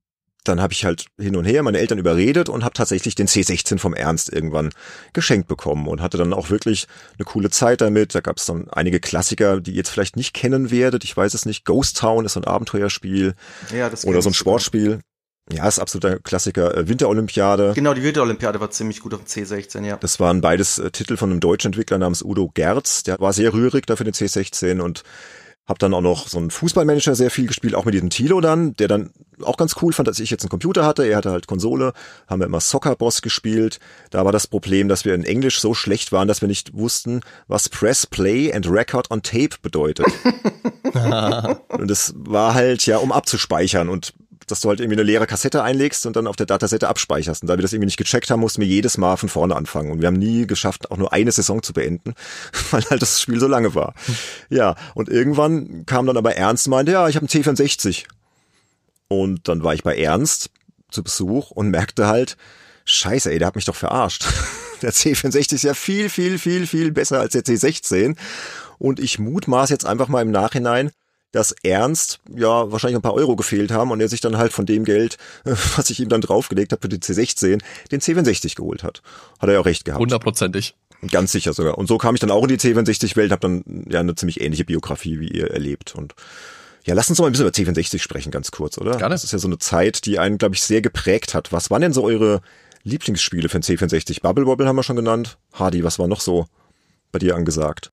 dann 0.44 0.60
habe 0.60 0.72
ich 0.72 0.84
halt 0.84 1.06
hin 1.18 1.36
und 1.36 1.44
her 1.44 1.62
meine 1.62 1.78
Eltern 1.78 1.98
überredet 1.98 2.48
und 2.48 2.64
habe 2.64 2.74
tatsächlich 2.74 3.14
den 3.14 3.28
C16 3.28 3.78
vom 3.78 3.94
Ernst 3.94 4.32
irgendwann 4.32 4.70
geschenkt 5.12 5.48
bekommen 5.48 5.86
und 5.86 6.00
hatte 6.00 6.18
dann 6.18 6.32
auch 6.32 6.50
wirklich 6.50 6.86
eine 7.18 7.24
coole 7.24 7.50
Zeit 7.50 7.80
damit. 7.80 8.14
Da 8.14 8.20
gab 8.20 8.38
es 8.38 8.46
dann 8.46 8.68
einige 8.70 9.00
Klassiker, 9.00 9.60
die 9.60 9.72
ihr 9.72 9.76
jetzt 9.78 9.90
vielleicht 9.90 10.16
nicht 10.16 10.34
kennen 10.34 10.70
werdet. 10.70 11.04
Ich 11.04 11.16
weiß 11.16 11.34
es 11.34 11.46
nicht. 11.46 11.64
Ghost 11.64 11.98
Town 11.98 12.24
ist 12.24 12.34
so 12.34 12.40
ein 12.40 12.44
Abenteuerspiel 12.44 13.34
ja, 13.72 13.88
das 13.88 14.04
oder 14.04 14.22
so 14.22 14.30
ein 14.30 14.34
Sportspiel. 14.34 15.00
Ja, 15.50 15.66
ist 15.66 15.80
absoluter 15.80 16.20
Klassiker. 16.20 16.76
Äh, 16.76 16.88
Winterolympiade. 16.88 17.72
Genau, 17.74 17.94
die 17.94 18.02
Winterolympiade 18.02 18.60
war 18.60 18.70
ziemlich 18.70 19.00
gut 19.00 19.12
auf 19.12 19.24
dem 19.24 19.26
C16, 19.26 19.84
ja. 19.84 19.96
Das 19.96 20.20
waren 20.20 20.40
beides 20.40 20.78
äh, 20.78 20.90
Titel 20.90 21.16
von 21.16 21.30
einem 21.30 21.40
deutschen 21.40 21.68
Entwickler 21.68 21.98
namens 21.98 22.22
Udo 22.22 22.50
Gerz. 22.54 23.02
Der 23.02 23.18
war 23.18 23.32
sehr 23.32 23.52
rührig 23.52 23.86
da 23.86 23.96
für 23.96 24.04
den 24.04 24.14
C16 24.14 24.80
und 24.80 25.02
hab 25.72 25.78
dann 25.78 25.94
auch 25.94 26.02
noch 26.02 26.28
so 26.28 26.36
einen 26.36 26.50
Fußballmanager 26.50 27.14
sehr 27.14 27.30
viel 27.30 27.46
gespielt, 27.46 27.74
auch 27.74 27.86
mit 27.86 27.94
diesem 27.94 28.10
Tilo 28.10 28.42
dann, 28.42 28.76
der 28.76 28.88
dann 28.88 29.10
auch 29.42 29.56
ganz 29.56 29.74
cool 29.80 29.94
fand, 29.94 30.06
dass 30.06 30.20
ich 30.20 30.28
jetzt 30.28 30.42
einen 30.42 30.50
Computer 30.50 30.84
hatte. 30.84 31.04
Er 31.04 31.16
hatte 31.16 31.30
halt 31.30 31.46
Konsole, 31.46 31.94
haben 32.28 32.40
wir 32.40 32.46
immer 32.46 32.60
Soccer 32.60 32.94
Boss 32.94 33.22
gespielt. 33.22 33.80
Da 34.10 34.26
war 34.26 34.32
das 34.32 34.46
Problem, 34.46 34.88
dass 34.88 35.06
wir 35.06 35.14
in 35.14 35.24
Englisch 35.24 35.60
so 35.60 35.72
schlecht 35.72 36.12
waren, 36.12 36.28
dass 36.28 36.42
wir 36.42 36.48
nicht 36.48 36.74
wussten, 36.74 37.22
was 37.48 37.70
Press 37.70 38.06
Play 38.06 38.52
and 38.52 38.70
Record 38.70 39.10
on 39.10 39.22
Tape 39.22 39.56
bedeutet. 39.62 40.06
und 41.68 41.90
das 41.90 42.12
war 42.16 42.52
halt 42.52 42.84
ja, 42.84 42.98
um 42.98 43.10
abzuspeichern. 43.10 43.88
Und 43.88 44.12
dass 44.52 44.60
du 44.60 44.68
halt 44.68 44.80
irgendwie 44.80 44.96
eine 44.96 45.02
leere 45.02 45.26
Kassette 45.26 45.62
einlegst 45.62 46.04
und 46.06 46.14
dann 46.14 46.26
auf 46.26 46.36
der 46.36 46.46
Datasette 46.46 46.88
abspeicherst. 46.88 47.42
Und 47.42 47.48
da 47.48 47.56
wir 47.56 47.62
das 47.62 47.72
irgendwie 47.72 47.86
nicht 47.86 47.96
gecheckt 47.96 48.30
haben, 48.30 48.40
mussten 48.40 48.60
wir 48.60 48.68
jedes 48.68 48.98
Mal 48.98 49.16
von 49.16 49.28
vorne 49.28 49.56
anfangen. 49.56 49.90
Und 49.90 50.00
wir 50.00 50.08
haben 50.08 50.18
nie 50.18 50.46
geschafft, 50.46 50.90
auch 50.90 50.98
nur 50.98 51.12
eine 51.12 51.32
Saison 51.32 51.62
zu 51.62 51.72
beenden, 51.72 52.14
weil 52.70 52.82
halt 52.90 53.02
das 53.02 53.20
Spiel 53.20 53.40
so 53.40 53.48
lange 53.48 53.74
war. 53.74 53.94
Ja, 54.50 54.76
und 54.94 55.08
irgendwann 55.08 55.86
kam 55.86 56.06
dann 56.06 56.16
aber 56.16 56.36
Ernst 56.36 56.66
und 56.66 56.72
meinte, 56.72 56.92
ja, 56.92 57.08
ich 57.08 57.16
habe 57.16 57.26
einen 57.26 57.42
C64. 57.44 58.04
Und 59.08 59.48
dann 59.48 59.64
war 59.64 59.74
ich 59.74 59.82
bei 59.82 59.96
Ernst 59.96 60.50
zu 60.90 61.02
Besuch 61.02 61.50
und 61.50 61.70
merkte 61.70 62.06
halt, 62.06 62.36
scheiße, 62.84 63.32
ey, 63.32 63.38
der 63.38 63.48
hat 63.48 63.56
mich 63.56 63.64
doch 63.64 63.76
verarscht. 63.76 64.24
Der 64.82 64.92
C64 64.92 65.54
ist 65.54 65.62
ja 65.62 65.74
viel, 65.74 66.08
viel, 66.08 66.40
viel, 66.40 66.66
viel 66.66 66.90
besser 66.90 67.20
als 67.20 67.34
der 67.34 67.44
C16. 67.44 68.16
Und 68.78 68.98
ich 68.98 69.20
mutmaß 69.20 69.70
jetzt 69.70 69.86
einfach 69.86 70.08
mal 70.08 70.22
im 70.22 70.32
Nachhinein, 70.32 70.90
dass 71.32 71.52
Ernst 71.62 72.20
ja 72.34 72.70
wahrscheinlich 72.70 72.96
ein 72.96 73.02
paar 73.02 73.14
Euro 73.14 73.36
gefehlt 73.36 73.72
haben 73.72 73.90
und 73.90 74.00
er 74.00 74.08
sich 74.08 74.20
dann 74.20 74.36
halt 74.36 74.52
von 74.52 74.66
dem 74.66 74.84
Geld, 74.84 75.16
was 75.44 75.90
ich 75.90 75.98
ihm 76.00 76.08
dann 76.08 76.20
draufgelegt 76.20 76.72
habe 76.72 76.82
für 76.82 76.88
den 76.88 77.00
C16, 77.00 77.60
den 77.90 78.00
C64 78.00 78.54
geholt 78.54 78.82
hat. 78.82 79.02
Hat 79.40 79.48
er 79.48 79.54
ja 79.54 79.60
auch 79.60 79.66
recht 79.66 79.84
gehabt. 79.84 80.00
Hundertprozentig. 80.00 80.76
Ganz 81.10 81.32
sicher 81.32 81.52
sogar. 81.52 81.78
Und 81.78 81.88
so 81.88 81.98
kam 81.98 82.14
ich 82.14 82.20
dann 82.20 82.30
auch 82.30 82.42
in 82.42 82.48
die 82.48 82.58
C64-Welt, 82.58 83.32
habe 83.32 83.40
dann 83.40 83.86
ja 83.90 84.00
eine 84.00 84.14
ziemlich 84.14 84.40
ähnliche 84.40 84.64
Biografie 84.64 85.18
wie 85.18 85.28
ihr 85.28 85.50
erlebt. 85.50 85.96
Und 85.96 86.14
ja, 86.84 86.94
lass 86.94 87.08
uns 87.08 87.16
doch 87.16 87.24
mal 87.24 87.30
ein 87.30 87.32
bisschen 87.32 87.46
über 87.46 87.80
C64 87.80 87.98
sprechen, 87.98 88.30
ganz 88.30 88.50
kurz, 88.50 88.78
oder? 88.78 88.96
Gerne. 88.96 89.14
Das 89.14 89.24
ist 89.24 89.32
ja 89.32 89.38
so 89.38 89.48
eine 89.48 89.58
Zeit, 89.58 90.04
die 90.06 90.18
einen, 90.18 90.38
glaube 90.38 90.54
ich, 90.54 90.62
sehr 90.62 90.80
geprägt 90.80 91.34
hat. 91.34 91.52
Was 91.52 91.70
waren 91.70 91.80
denn 91.80 91.92
so 91.92 92.04
eure 92.04 92.40
Lieblingsspiele 92.84 93.48
für 93.48 93.58
den 93.58 93.62
C64? 93.62 94.22
Bubble 94.22 94.44
Bobble 94.44 94.66
haben 94.66 94.76
wir 94.76 94.82
schon 94.84 94.96
genannt. 94.96 95.38
Hardy, 95.52 95.82
was 95.82 95.98
war 95.98 96.06
noch 96.06 96.20
so 96.20 96.46
bei 97.10 97.18
dir 97.18 97.34
angesagt? 97.34 97.90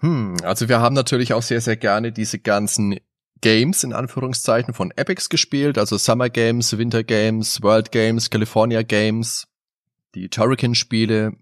Hm, 0.00 0.36
also 0.42 0.68
wir 0.68 0.80
haben 0.80 0.94
natürlich 0.94 1.32
auch 1.32 1.42
sehr, 1.42 1.60
sehr 1.60 1.76
gerne 1.76 2.12
diese 2.12 2.38
ganzen 2.38 2.98
Games 3.40 3.84
in 3.84 3.92
Anführungszeichen 3.92 4.74
von 4.74 4.90
Epics 4.96 5.28
gespielt, 5.28 5.78
also 5.78 5.96
Summer 5.96 6.28
Games, 6.28 6.76
Winter 6.76 7.04
Games, 7.04 7.62
World 7.62 7.90
Games, 7.92 8.30
California 8.30 8.82
Games, 8.82 9.46
die 10.14 10.28
Turrican-Spiele. 10.28 11.32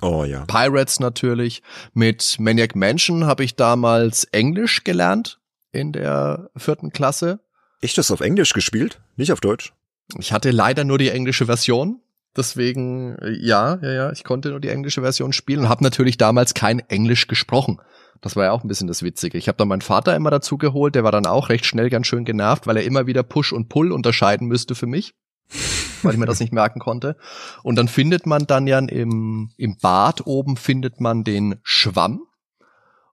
Oh 0.00 0.24
ja. 0.24 0.44
Pirates 0.46 1.00
natürlich. 1.00 1.62
Mit 1.92 2.36
Maniac 2.38 2.76
Mansion 2.76 3.26
habe 3.26 3.42
ich 3.42 3.56
damals 3.56 4.24
Englisch 4.24 4.84
gelernt 4.84 5.40
in 5.72 5.92
der 5.92 6.50
vierten 6.56 6.90
Klasse. 6.90 7.40
Ich 7.80 7.94
das 7.94 8.10
auf 8.10 8.20
Englisch 8.20 8.52
gespielt, 8.52 9.00
nicht 9.16 9.32
auf 9.32 9.40
Deutsch. 9.40 9.72
Ich 10.18 10.32
hatte 10.32 10.50
leider 10.50 10.84
nur 10.84 10.98
die 10.98 11.10
englische 11.10 11.46
Version. 11.46 12.00
Deswegen, 12.36 13.16
ja, 13.40 13.78
ja, 13.82 13.92
ja, 13.92 14.12
ich 14.12 14.22
konnte 14.22 14.50
nur 14.50 14.60
die 14.60 14.68
englische 14.68 15.02
Version 15.02 15.32
spielen 15.32 15.60
und 15.60 15.68
habe 15.68 15.82
natürlich 15.82 16.18
damals 16.18 16.54
kein 16.54 16.78
Englisch 16.88 17.26
gesprochen. 17.26 17.80
Das 18.20 18.36
war 18.36 18.44
ja 18.44 18.52
auch 18.52 18.64
ein 18.64 18.68
bisschen 18.68 18.88
das 18.88 19.02
Witzige. 19.02 19.38
Ich 19.38 19.48
habe 19.48 19.56
dann 19.56 19.68
meinen 19.68 19.80
Vater 19.80 20.16
immer 20.16 20.30
dazu 20.30 20.58
geholt, 20.58 20.94
der 20.94 21.04
war 21.04 21.12
dann 21.12 21.26
auch 21.26 21.48
recht 21.48 21.66
schnell 21.66 21.90
ganz 21.90 22.06
schön 22.06 22.24
genervt, 22.24 22.66
weil 22.66 22.76
er 22.76 22.84
immer 22.84 23.06
wieder 23.06 23.22
Push 23.22 23.52
und 23.52 23.68
Pull 23.68 23.92
unterscheiden 23.92 24.48
müsste 24.48 24.74
für 24.74 24.86
mich, 24.86 25.14
weil 26.02 26.12
ich 26.12 26.18
mir 26.18 26.26
das 26.26 26.40
nicht 26.40 26.52
merken 26.52 26.80
konnte. 26.80 27.16
Und 27.62 27.76
dann 27.76 27.88
findet 27.88 28.26
man 28.26 28.46
dann 28.46 28.66
ja 28.66 28.78
im, 28.78 29.50
im 29.56 29.76
Bad 29.78 30.26
oben 30.26 30.56
findet 30.56 31.00
man 31.00 31.24
den 31.24 31.60
Schwamm. 31.62 32.22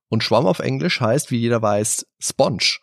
Und 0.07 0.23
Schwamm 0.23 0.45
auf 0.45 0.59
Englisch 0.59 1.01
heißt, 1.01 1.31
wie 1.31 1.37
jeder 1.37 1.61
weiß, 1.61 2.05
Sponge. 2.19 2.77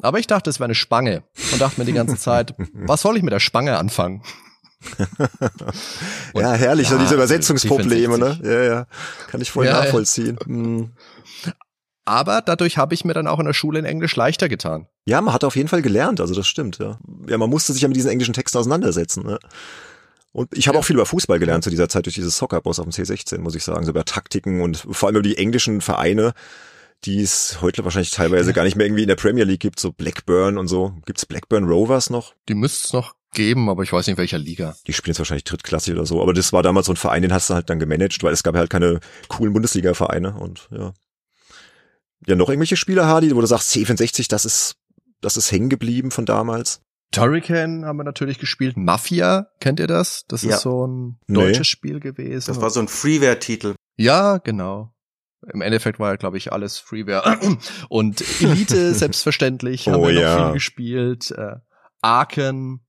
Aber 0.00 0.18
ich 0.18 0.26
dachte, 0.26 0.50
es 0.50 0.58
wäre 0.58 0.66
eine 0.66 0.74
Spange 0.74 1.22
und 1.52 1.60
dachte 1.60 1.80
mir 1.80 1.84
die 1.84 1.92
ganze 1.92 2.16
Zeit, 2.16 2.54
was 2.72 3.02
soll 3.02 3.16
ich 3.16 3.22
mit 3.22 3.32
der 3.32 3.40
Spange 3.40 3.78
anfangen? 3.78 4.22
ja, 6.34 6.52
herrlich, 6.54 6.88
ja, 6.88 6.96
so 6.96 6.98
diese 6.98 7.14
Übersetzungsprobleme, 7.14 8.18
ne? 8.18 8.40
Ja, 8.42 8.62
ja, 8.62 8.86
kann 9.28 9.40
ich 9.40 9.50
voll 9.50 9.66
ja, 9.66 9.80
nachvollziehen. 9.80 10.36
Ja. 10.40 10.46
Hm. 10.46 10.92
Aber 12.04 12.42
dadurch 12.42 12.78
habe 12.78 12.94
ich 12.94 13.04
mir 13.04 13.14
dann 13.14 13.26
auch 13.26 13.38
in 13.38 13.46
der 13.46 13.52
Schule 13.52 13.78
in 13.78 13.84
Englisch 13.84 14.16
leichter 14.16 14.48
getan. 14.48 14.86
Ja, 15.06 15.20
man 15.20 15.32
hat 15.34 15.44
auf 15.44 15.56
jeden 15.56 15.68
Fall 15.68 15.82
gelernt, 15.82 16.20
also 16.20 16.34
das 16.34 16.46
stimmt, 16.46 16.78
ja. 16.78 16.98
Ja, 17.28 17.38
man 17.38 17.50
musste 17.50 17.72
sich 17.72 17.82
ja 17.82 17.88
mit 17.88 17.96
diesen 17.96 18.10
englischen 18.10 18.34
Texten 18.34 18.58
auseinandersetzen, 18.58 19.24
ne? 19.24 19.38
Und 20.32 20.48
ich 20.56 20.66
habe 20.66 20.76
ja. 20.76 20.80
auch 20.80 20.84
viel 20.84 20.96
über 20.96 21.04
Fußball 21.04 21.38
gelernt 21.38 21.62
zu 21.62 21.68
dieser 21.68 21.90
Zeit 21.90 22.06
durch 22.06 22.14
dieses 22.14 22.38
Soccer-Boss 22.38 22.78
auf 22.78 22.86
dem 22.86 22.92
C16, 22.92 23.38
muss 23.38 23.54
ich 23.54 23.64
sagen, 23.64 23.84
so 23.84 23.90
über 23.90 24.04
Taktiken 24.04 24.62
und 24.62 24.78
vor 24.78 25.08
allem 25.08 25.16
über 25.16 25.22
die 25.22 25.36
englischen 25.36 25.82
Vereine, 25.82 26.32
die 27.04 27.20
es 27.20 27.60
heute 27.60 27.84
wahrscheinlich 27.84 28.12
teilweise 28.12 28.50
ja. 28.50 28.54
gar 28.54 28.64
nicht 28.64 28.76
mehr 28.76 28.86
irgendwie 28.86 29.02
in 29.02 29.08
der 29.08 29.16
Premier 29.16 29.44
League 29.44 29.60
gibt, 29.60 29.78
so 29.78 29.92
Blackburn 29.92 30.56
und 30.56 30.68
so. 30.68 30.94
Gibt's 31.04 31.26
Blackburn 31.26 31.64
Rovers 31.64 32.08
noch? 32.08 32.34
Die 32.48 32.54
müsste 32.54 32.86
es 32.86 32.92
noch 32.94 33.14
geben, 33.34 33.68
aber 33.68 33.82
ich 33.82 33.92
weiß 33.92 34.06
nicht, 34.06 34.14
in 34.14 34.18
welcher 34.18 34.38
Liga. 34.38 34.74
Die 34.86 34.92
spielen 34.92 35.12
jetzt 35.12 35.18
wahrscheinlich 35.18 35.44
drittklassig 35.44 35.94
oder 35.94 36.06
so, 36.06 36.22
aber 36.22 36.32
das 36.32 36.52
war 36.52 36.62
damals 36.62 36.86
so 36.86 36.92
ein 36.92 36.96
Verein, 36.96 37.22
den 37.22 37.32
hast 37.32 37.50
du 37.50 37.54
halt 37.54 37.68
dann 37.68 37.78
gemanagt, 37.78 38.22
weil 38.22 38.32
es 38.32 38.42
gab 38.42 38.54
halt 38.56 38.70
keine 38.70 39.00
coolen 39.28 39.52
Bundesliga-Vereine 39.52 40.34
und 40.34 40.68
ja. 40.70 40.94
Ja, 42.26 42.36
noch 42.36 42.48
irgendwelche 42.48 42.76
Spiele, 42.76 43.06
Hardy, 43.06 43.34
wo 43.34 43.40
du 43.40 43.46
sagst, 43.46 43.74
C64, 43.74 44.28
das 44.28 44.44
ist, 44.44 44.76
das 45.20 45.36
ist 45.36 45.50
hängen 45.50 45.68
geblieben 45.68 46.10
von 46.10 46.26
damals? 46.26 46.80
Turrican 47.10 47.84
haben 47.84 47.98
wir 47.98 48.04
natürlich 48.04 48.38
gespielt. 48.38 48.76
Mafia, 48.76 49.48
kennt 49.60 49.80
ihr 49.80 49.86
das? 49.86 50.24
Das 50.28 50.42
ja. 50.42 50.56
ist 50.56 50.62
so 50.62 50.86
ein 50.86 51.18
deutsches 51.28 51.58
nee. 51.58 51.64
Spiel 51.64 52.00
gewesen. 52.00 52.46
Das 52.46 52.60
war 52.60 52.70
so 52.70 52.80
ein 52.80 52.88
Freeware-Titel. 52.88 53.74
Ja, 53.96 54.38
genau. 54.38 54.94
Im 55.52 55.60
Endeffekt 55.60 55.98
war 55.98 56.10
ja, 56.10 56.16
glaube 56.16 56.38
ich, 56.38 56.52
alles 56.52 56.78
Freeware. 56.78 57.38
Und 57.88 58.24
Elite, 58.40 58.94
selbstverständlich, 58.94 59.88
haben 59.88 60.00
oh, 60.00 60.06
wir 60.06 60.14
noch 60.14 60.20
ja. 60.20 60.44
viel 60.44 60.54
gespielt. 60.54 61.30
Äh, 61.32 61.56
Arken, 62.00 62.80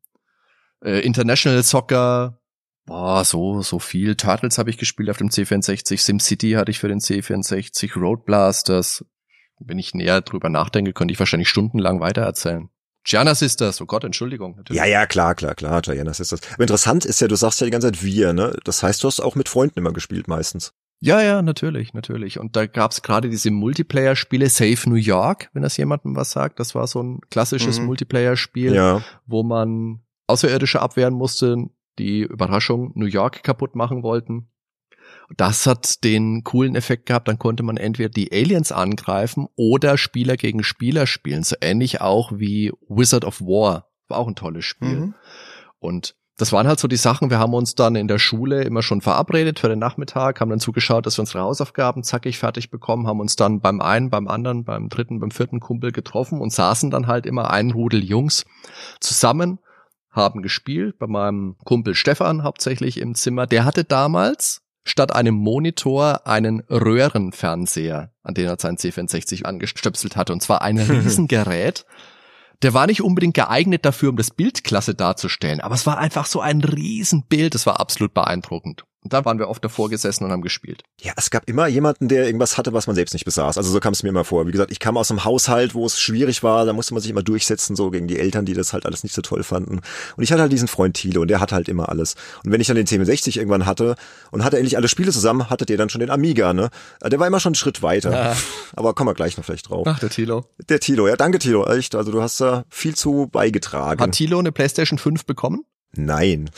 äh, 0.84 1.00
International 1.00 1.62
Soccer, 1.64 2.40
boah, 2.86 3.26
so, 3.26 3.62
so 3.62 3.80
viel. 3.80 4.16
Turtles 4.16 4.58
habe 4.58 4.70
ich 4.70 4.78
gespielt 4.78 5.10
auf 5.10 5.18
dem 5.18 5.30
C64, 5.30 6.00
SimCity 6.00 6.52
hatte 6.52 6.72
ich 6.72 6.80
für 6.80 6.88
den 6.88 7.00
C64, 7.00 8.00
Road 8.00 8.26
Blasters. 8.26 9.06
Wenn 9.60 9.80
ich 9.80 9.94
näher 9.94 10.22
drüber 10.22 10.50
nachdenke, 10.50 10.94
könnte 10.94 11.14
ich 11.14 11.20
wahrscheinlich 11.20 11.50
stundenlang 11.50 12.00
weitererzählen. 12.00 12.70
Gianna 13.06 13.36
Sisters, 13.36 13.82
oh 13.82 13.86
Gott, 13.86 14.06
Entschuldigung. 14.06 14.56
Natürlich. 14.56 14.80
Ja, 14.82 14.86
ja, 14.86 15.06
klar, 15.06 15.36
klar, 15.36 15.56
klar, 15.56 15.82
Gianna 15.82 16.14
Sisters. 16.14 16.42
Aber 16.54 16.64
interessant 16.64 17.06
ist 17.06 17.20
ja, 17.20 17.28
du 17.28 17.36
sagst 17.36 17.60
ja 17.60 17.66
die 17.66 17.72
ganze 17.72 17.92
Zeit 17.92 18.04
wir, 18.04 18.34
ne? 18.34 18.56
Das 18.64 18.82
heißt, 18.82 19.04
du 19.04 19.08
hast 19.08 19.20
auch 19.20 19.36
mit 19.36 19.50
Freunden 19.50 19.80
immer 19.80 19.92
gespielt 19.92 20.28
meistens. 20.28 20.74
Ja, 21.02 21.22
ja, 21.22 21.42
natürlich, 21.42 21.94
natürlich. 21.94 22.40
Und 22.40 22.56
da 22.56 22.66
gab's 22.66 23.02
gerade 23.02 23.30
diese 23.30 23.52
Multiplayer-Spiele, 23.52 24.48
Save 24.48 24.90
New 24.90 24.96
York, 24.96 25.50
wenn 25.52 25.62
das 25.62 25.76
jemandem 25.76 26.16
was 26.16 26.32
sagt. 26.32 26.62
Das 26.62 26.76
war 26.76 26.88
so 26.88 27.04
ein 27.04 27.20
klassisches 27.30 27.80
mhm. 27.80 27.88
Multiplayer-Spiel, 27.88 28.74
ja. 28.74 29.02
wo 29.26 29.44
man 29.44 30.00
Außerirdische 30.28 30.82
abwehren 30.82 31.14
musste, 31.14 31.58
die 32.00 32.22
Überraschung 32.22 32.94
New 32.96 33.06
York 33.06 33.44
kaputt 33.44 33.76
machen 33.76 34.02
wollten. 34.02 34.48
Das 35.38 35.66
hat 35.66 36.04
den 36.04 36.44
coolen 36.44 36.76
Effekt 36.76 37.06
gehabt, 37.06 37.28
dann 37.28 37.40
konnte 37.40 37.64
man 37.64 37.78
entweder 37.78 38.10
die 38.10 38.32
Aliens 38.32 38.72
angreifen 38.72 39.48
oder 39.56 39.98
Spieler 39.98 40.38
gegen 40.38 40.64
Spieler 40.64 41.08
spielen. 41.08 41.44
So 41.44 41.56
ähnlich 41.62 42.02
auch 42.02 42.32
wie 42.36 42.72
Wizard 42.88 43.26
of 43.26 43.42
War. 43.42 43.90
War 44.08 44.18
auch 44.18 44.28
ein 44.28 44.36
tolles 44.36 44.66
Spiel. 44.66 44.96
Mhm. 44.96 45.16
Und 45.80 46.16
das 46.38 46.52
waren 46.52 46.68
halt 46.68 46.80
so 46.80 46.88
die 46.88 46.98
Sachen, 46.98 47.30
wir 47.30 47.38
haben 47.38 47.54
uns 47.54 47.76
dann 47.76 47.96
in 47.96 48.08
der 48.08 48.18
Schule 48.18 48.64
immer 48.64 48.82
schon 48.82 49.02
verabredet 49.02 49.60
für 49.60 49.70
den 49.70 49.78
Nachmittag, 49.78 50.42
haben 50.42 50.50
dann 50.50 50.60
zugeschaut, 50.60 51.06
dass 51.06 51.18
wir 51.18 51.22
unsere 51.22 51.44
Hausaufgaben 51.44 52.04
zackig 52.04 52.40
fertig 52.40 52.72
bekommen, 52.72 53.06
haben 53.06 53.20
uns 53.20 53.36
dann 53.36 53.62
beim 53.62 53.82
einen, 53.82 54.10
beim 54.10 54.28
anderen, 54.28 54.64
beim 54.64 54.90
dritten, 54.90 55.20
beim 55.20 55.30
vierten 55.30 55.60
Kumpel 55.60 55.92
getroffen 55.92 56.42
und 56.42 56.52
saßen 56.52 56.90
dann 56.90 57.06
halt 57.06 57.28
immer 57.28 57.52
ein 57.52 57.72
Rudel 57.72 58.04
Jungs 58.04 58.46
zusammen 59.00 59.60
haben 60.10 60.42
gespielt, 60.42 61.00
bei 61.00 61.08
meinem 61.08 61.56
Kumpel 61.66 61.96
Stefan 61.96 62.44
hauptsächlich 62.44 63.00
im 63.00 63.16
Zimmer. 63.16 63.48
Der 63.48 63.66
hatte 63.66 63.84
damals 63.84 64.63
statt 64.84 65.16
einem 65.16 65.36
Monitor 65.36 66.28
einen 66.28 66.62
Röhrenfernseher, 66.70 68.12
an 68.22 68.34
den 68.34 68.46
er 68.46 68.58
sein 68.60 68.78
C64 68.78 69.44
angestöpselt 69.44 70.16
hatte. 70.16 70.34
Und 70.34 70.42
zwar 70.42 70.62
ein 70.62 70.78
Riesengerät. 70.80 71.86
Der 72.62 72.74
war 72.74 72.88
nicht 72.88 73.02
unbedingt 73.02 73.34
geeignet 73.34 73.86
dafür, 73.86 74.10
um 74.10 74.16
das 74.16 74.32
Bild 74.32 74.64
klasse 74.64 74.96
darzustellen, 74.96 75.60
aber 75.60 75.76
es 75.76 75.86
war 75.86 75.98
einfach 75.98 76.26
so 76.26 76.40
ein 76.40 76.62
Riesenbild. 76.62 77.56
Es 77.56 77.66
war 77.66 77.80
absolut 77.80 78.14
beeindruckend. 78.14 78.86
Und 79.04 79.12
da 79.12 79.26
waren 79.26 79.38
wir 79.38 79.50
oft 79.50 79.64
davor 79.64 79.90
gesessen 79.90 80.24
und 80.24 80.32
haben 80.32 80.42
gespielt. 80.42 80.84
Ja, 81.02 81.12
es 81.18 81.30
gab 81.30 81.48
immer 81.50 81.68
jemanden, 81.68 82.08
der 82.08 82.26
irgendwas 82.26 82.58
hatte, 82.58 82.72
was 82.72 82.88
man 82.88 82.96
selbst 82.96 83.14
nicht 83.14 83.26
besaß. 83.26 83.58
Also 83.58 83.70
so 83.70 83.80
kam 83.82 83.92
es 83.92 84.02
mir 84.02 84.10
immer 84.10 84.24
vor. 84.24 84.48
Wie 84.48 84.52
gesagt, 84.52 84.72
ich 84.72 84.80
kam 84.80 84.96
aus 84.96 85.12
einem 85.12 85.26
Haushalt, 85.26 85.76
wo 85.76 85.86
es 85.86 86.00
schwierig 86.00 86.42
war. 86.42 86.66
Da 86.66 86.72
musste 86.72 86.94
man 86.94 87.02
sich 87.02 87.12
immer 87.12 87.22
durchsetzen, 87.22 87.76
so 87.76 87.92
gegen 87.92 88.08
die 88.08 88.18
Eltern, 88.18 88.46
die 88.46 88.54
das 88.54 88.72
halt 88.72 88.86
alles 88.86 89.04
nicht 89.04 89.14
so 89.14 89.22
toll 89.22 89.44
fanden. 89.44 89.82
Und 90.16 90.24
ich 90.24 90.32
hatte 90.32 90.42
halt 90.42 90.52
diesen 90.52 90.70
Freund 90.70 90.96
Thilo 90.96 91.22
und 91.22 91.28
der 91.28 91.42
hatte 91.42 91.56
halt 91.56 91.68
immer 91.68 91.90
alles. 91.90 92.16
Und 92.46 92.52
wenn 92.52 92.62
ich 92.62 92.68
dann 92.68 92.78
den 92.78 92.88
C64 92.88 93.38
irgendwann 93.38 93.66
hatte 93.66 93.96
und 94.32 94.46
hatte 94.46 94.58
endlich 94.58 94.78
alle 94.78 94.88
Spiele 94.88 95.12
zusammen, 95.12 95.50
hattet 95.50 95.70
ihr 95.70 95.78
dann 95.78 95.90
schon 95.90 96.00
den 96.00 96.10
Amiga, 96.10 96.54
ne? 96.54 96.70
Der 97.04 97.20
war 97.20 97.28
immer 97.28 97.42
schon 97.42 97.52
einen 97.52 97.56
Schritt 97.56 97.82
weiter. 97.82 98.12
Ja. 98.12 98.36
Aber 98.76 98.94
kommen 98.94 99.10
wir 99.10 99.16
gleich 99.16 99.36
noch 99.36 99.44
vielleicht 99.44 99.70
drauf. 99.70 99.86
Ach, 99.86 100.00
der 100.00 100.10
Thilo. 100.10 100.46
Der 100.70 100.80
Thilo, 100.80 101.10
ja, 101.10 101.18
danke 101.18 101.40
Thilo, 101.40 101.68
echt. 101.68 101.96
Also 101.96 102.12
du 102.12 102.22
hast 102.22 102.40
da 102.40 102.64
viel 102.70 102.96
zu 102.96 103.28
beigetragen. 103.30 104.02
Hat 104.02 104.14
Thilo 104.14 104.40
eine 104.40 104.54
PlayStation 104.54 104.98
5 104.98 105.26
bekommen? 105.26 105.66
Nein. 105.96 106.50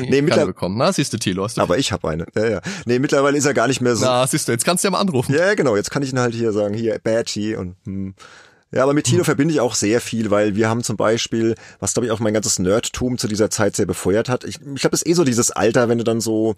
Nee, 0.00 0.22
mittlerweile 0.22 0.48
bekommen. 0.48 0.76
Na, 0.76 0.92
siehst 0.92 1.12
du, 1.12 1.18
Thilo, 1.18 1.44
hast 1.44 1.56
du 1.56 1.60
Aber 1.60 1.78
ich 1.78 1.92
habe 1.92 2.08
eine. 2.08 2.26
Ja, 2.34 2.48
ja. 2.48 2.60
Nee, 2.84 2.98
mittlerweile 2.98 3.36
ist 3.36 3.44
er 3.44 3.54
gar 3.54 3.68
nicht 3.68 3.80
mehr 3.80 3.96
so. 3.96 4.04
Na, 4.04 4.26
siehst 4.26 4.48
du, 4.48 4.52
jetzt 4.52 4.64
kannst 4.64 4.84
du 4.84 4.88
ja 4.88 4.92
mal 4.92 5.00
anrufen. 5.00 5.34
Ja, 5.34 5.54
genau, 5.54 5.76
jetzt 5.76 5.90
kann 5.90 6.02
ich 6.02 6.12
ihn 6.12 6.18
halt 6.18 6.34
hier 6.34 6.52
sagen, 6.52 6.74
hier, 6.74 6.98
Batchy 6.98 7.56
und 7.56 7.76
hm. 7.84 8.14
Ja, 8.74 8.84
aber 8.84 8.94
mit 8.94 9.04
Tilo 9.04 9.18
hm. 9.18 9.26
verbinde 9.26 9.52
ich 9.52 9.60
auch 9.60 9.74
sehr 9.74 10.00
viel, 10.00 10.30
weil 10.30 10.56
wir 10.56 10.68
haben 10.70 10.82
zum 10.82 10.96
Beispiel, 10.96 11.56
was 11.78 11.92
glaube 11.92 12.06
ich 12.06 12.12
auch 12.12 12.20
mein 12.20 12.32
ganzes 12.32 12.58
Nerdtum 12.58 13.18
zu 13.18 13.28
dieser 13.28 13.50
Zeit 13.50 13.76
sehr 13.76 13.84
befeuert 13.84 14.30
hat. 14.30 14.44
Ich, 14.44 14.60
ich 14.74 14.80
glaube, 14.80 14.96
es 14.96 15.02
ist 15.02 15.08
eh 15.08 15.12
so 15.12 15.24
dieses 15.24 15.50
Alter, 15.50 15.90
wenn 15.90 15.98
du 15.98 16.04
dann 16.04 16.22
so, 16.22 16.54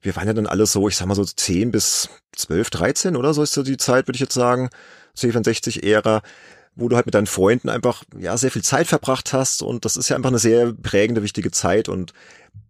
wir 0.00 0.16
waren 0.16 0.26
ja 0.26 0.32
dann 0.32 0.46
alle 0.46 0.64
so, 0.64 0.88
ich 0.88 0.96
sag 0.96 1.06
mal 1.06 1.14
so 1.14 1.24
10 1.24 1.70
bis 1.70 2.08
12, 2.36 2.70
13 2.70 3.16
oder 3.16 3.34
so 3.34 3.42
ist 3.42 3.52
so 3.52 3.62
die 3.62 3.76
Zeit, 3.76 4.08
würde 4.08 4.16
ich 4.16 4.22
jetzt 4.22 4.32
sagen, 4.32 4.70
C64-Ära 5.18 6.22
wo 6.78 6.88
du 6.88 6.96
halt 6.96 7.06
mit 7.06 7.14
deinen 7.14 7.26
Freunden 7.26 7.68
einfach 7.68 8.04
ja 8.18 8.36
sehr 8.36 8.50
viel 8.50 8.62
Zeit 8.62 8.86
verbracht 8.86 9.32
hast 9.32 9.62
und 9.62 9.84
das 9.84 9.96
ist 9.96 10.08
ja 10.08 10.16
einfach 10.16 10.30
eine 10.30 10.38
sehr 10.38 10.72
prägende, 10.72 11.22
wichtige 11.22 11.50
Zeit 11.50 11.88
und 11.88 12.12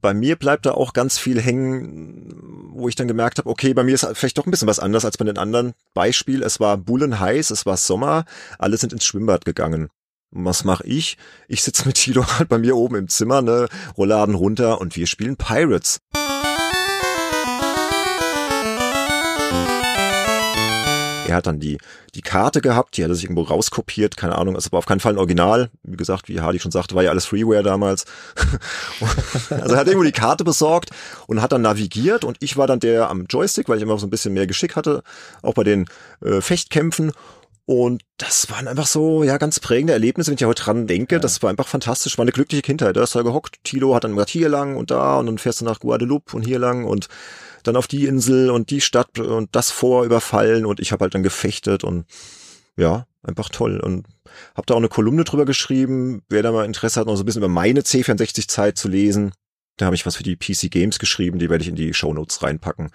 bei 0.01 0.15
mir 0.15 0.37
bleibt 0.37 0.67
da 0.67 0.73
auch 0.73 0.93
ganz 0.93 1.19
viel 1.19 1.41
hängen, 1.41 2.71
wo 2.73 2.89
ich 2.89 2.95
dann 2.95 3.09
gemerkt 3.09 3.39
habe, 3.39 3.51
okay, 3.51 3.75
bei 3.75 3.85
mir 3.85 3.95
ist 3.95 4.07
vielleicht 4.15 4.39
doch 4.39 4.47
ein 4.47 4.51
bisschen 4.51 4.69
was 4.69 4.79
anders 4.79 5.05
als 5.05 5.17
bei 5.17 5.25
den 5.25 5.39
anderen. 5.39 5.73
Beispiel, 5.95 6.43
es 6.43 6.61
war 6.61 6.77
bullenheiß, 6.77 7.51
es 7.51 7.67
war 7.67 7.77
Sommer, 7.77 8.25
alle 8.59 8.77
sind 8.77 8.93
ins 8.93 9.05
Schwimmbad 9.05 9.45
gegangen. 9.45 9.89
Und 10.31 10.45
was 10.45 10.65
mache 10.65 10.87
ich? 10.87 11.17
Ich 11.49 11.63
sitze 11.63 11.87
mit 11.87 11.97
Tilo 11.97 12.25
halt 12.39 12.49
bei 12.49 12.59
mir 12.59 12.77
oben 12.77 12.97
im 12.97 13.09
Zimmer, 13.09 13.43
ne, 13.43 13.69
Rollladen 13.97 14.35
runter 14.35 14.81
und 14.81 14.97
wir 14.97 15.07
spielen 15.07 15.37
Pirates. 15.37 16.01
Er 21.29 21.37
hat 21.37 21.47
dann 21.47 21.61
die, 21.61 21.79
die 22.15 22.23
Karte 22.23 22.61
gehabt, 22.61 22.97
die 22.97 23.05
hat 23.05 23.11
er 23.11 23.15
sich 23.15 23.25
irgendwo 23.25 23.43
rauskopiert, 23.43 24.17
keine 24.17 24.37
Ahnung, 24.37 24.55
also 24.55 24.69
aber 24.69 24.79
auf 24.79 24.87
keinen 24.87 25.01
Fall 25.01 25.13
ein 25.13 25.19
Original. 25.19 25.71
Wie 25.83 25.97
gesagt, 25.97 26.29
wie 26.29 26.41
Hardy 26.41 26.59
schon 26.59 26.71
sagte, 26.73 26.95
war 26.95 27.03
ja 27.03 27.11
alles 27.11 27.27
Freeware 27.27 27.63
damals. 27.63 28.05
also 29.51 29.75
er 29.75 29.81
hat 29.81 29.87
irgendwo 29.87 30.05
die 30.05 30.13
Karte 30.13 30.45
besorgt 30.45 30.91
und 31.27 31.43
hat 31.43 31.53
dann 31.53 31.63
navigiert 31.63 32.25
und 32.25 32.39
ich 32.41 32.57
war 32.57 32.67
dann 32.67 32.81
der 32.81 33.11
am 33.11 33.27
Joystick, 33.29 33.69
weil 33.69 33.77
ich 33.77 33.83
immer 33.83 33.99
so 33.99 34.07
ein 34.07 34.11
bisschen 34.11 34.35
mehr 34.35 34.47
Geschick 34.47 34.77
hatte, 34.77 35.03
auch 35.43 35.55
bei 35.55 35.65
den 35.65 35.87
äh, 36.23 36.41
Fechtkämpfen. 36.41 37.13
Und 37.69 38.03
das 38.17 38.51
waren 38.51 38.67
einfach 38.67 38.87
so, 38.87 39.25
ja, 39.25 39.37
ganz 39.37 39.61
prägende 39.61 39.93
Erlebnisse, 39.93 40.31
wenn 40.31 40.39
ich 40.39 40.45
heute 40.47 40.63
dran 40.63 40.87
denke. 40.87 41.17
Ja. 41.17 41.19
Das 41.19 41.43
war 41.43 41.51
einfach 41.51 41.69
fantastisch. 41.69 42.17
War 42.17 42.23
eine 42.23 42.33
glückliche 42.33 42.63
Kindheit. 42.63 42.97
Da 42.97 43.03
ist 43.03 43.15
er 43.15 43.25
gehockt. 43.25 43.63
Tilo 43.63 43.95
hat 43.95 44.05
dann 44.05 44.13
gesagt, 44.13 44.31
hier 44.31 44.49
lang 44.49 44.75
und 44.75 44.91
da 44.91 45.19
und 45.19 45.27
dann 45.27 45.37
fährst 45.37 45.61
du 45.61 45.67
nach 45.67 45.79
Guadeloupe 45.79 46.35
und 46.35 46.47
hier 46.47 46.59
lang 46.59 46.87
und 46.87 47.09
dann 47.63 47.77
auf 47.77 47.87
die 47.87 48.07
Insel 48.07 48.51
und 48.51 48.71
die 48.71 48.81
Stadt 48.81 49.19
und 49.19 49.55
das 49.55 49.71
Vor 49.71 50.05
überfallen 50.05 50.67
und 50.67 50.81
ich 50.81 50.93
habe 50.93 51.03
halt 51.03 51.15
dann 51.15 51.23
gefechtet 51.23 51.85
und 51.85 52.07
ja, 52.77 53.07
einfach 53.23 53.49
toll. 53.49 53.81
Und 53.81 54.07
habe 54.55 54.67
da 54.67 54.75
auch 54.75 54.79
eine 54.79 54.89
Kolumne 54.89 55.25
drüber 55.25 55.45
geschrieben. 55.45 56.23
Wer 56.29 56.43
da 56.43 56.53
mal 56.53 56.65
Interesse 56.65 57.01
hat, 57.01 57.07
noch 57.07 57.17
so 57.17 57.23
ein 57.23 57.27
bisschen 57.27 57.43
über 57.43 57.49
meine 57.49 57.81
C64-Zeit 57.81 58.79
zu 58.79 58.89
lesen, 58.89 59.33
da 59.79 59.87
habe 59.87 59.95
ich 59.95 60.05
was 60.05 60.17
für 60.17 60.25
die 60.25 60.37
PC 60.37 60.71
Games 60.71 60.99
geschrieben, 60.99 61.39
die 61.39 61.49
werde 61.49 61.63
ich 61.63 61.69
in 61.69 61.77
die 61.77 61.95
Show 61.95 62.13
Notes 62.13 62.43
reinpacken, 62.43 62.91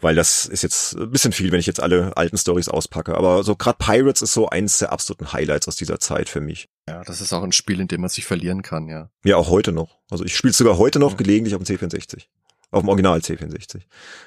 weil 0.00 0.14
das 0.14 0.46
ist 0.46 0.62
jetzt 0.62 0.96
ein 0.96 1.10
bisschen 1.10 1.32
viel, 1.32 1.50
wenn 1.50 1.58
ich 1.58 1.66
jetzt 1.66 1.82
alle 1.82 2.16
alten 2.16 2.38
Stories 2.38 2.68
auspacke. 2.68 3.16
Aber 3.16 3.42
so 3.42 3.56
gerade 3.56 3.78
Pirates 3.78 4.22
ist 4.22 4.32
so 4.32 4.48
eins 4.48 4.78
der 4.78 4.92
absoluten 4.92 5.32
Highlights 5.32 5.66
aus 5.66 5.76
dieser 5.76 5.98
Zeit 5.98 6.28
für 6.28 6.40
mich. 6.40 6.68
Ja, 6.88 7.02
das 7.02 7.20
ist 7.20 7.32
auch 7.32 7.42
ein 7.42 7.52
Spiel, 7.52 7.80
in 7.80 7.88
dem 7.88 8.00
man 8.00 8.10
sich 8.10 8.24
verlieren 8.24 8.62
kann, 8.62 8.88
ja. 8.88 9.10
Ja, 9.24 9.36
auch 9.36 9.50
heute 9.50 9.72
noch. 9.72 9.98
Also 10.10 10.24
ich 10.24 10.36
spiele 10.36 10.54
sogar 10.54 10.78
heute 10.78 11.00
noch 11.00 11.12
ja. 11.12 11.16
gelegentlich 11.16 11.54
auf 11.56 11.62
dem 11.62 11.76
C64. 11.76 12.22
Auf 12.70 12.82
dem 12.82 12.88
Original 12.88 13.18
C64. 13.20 13.80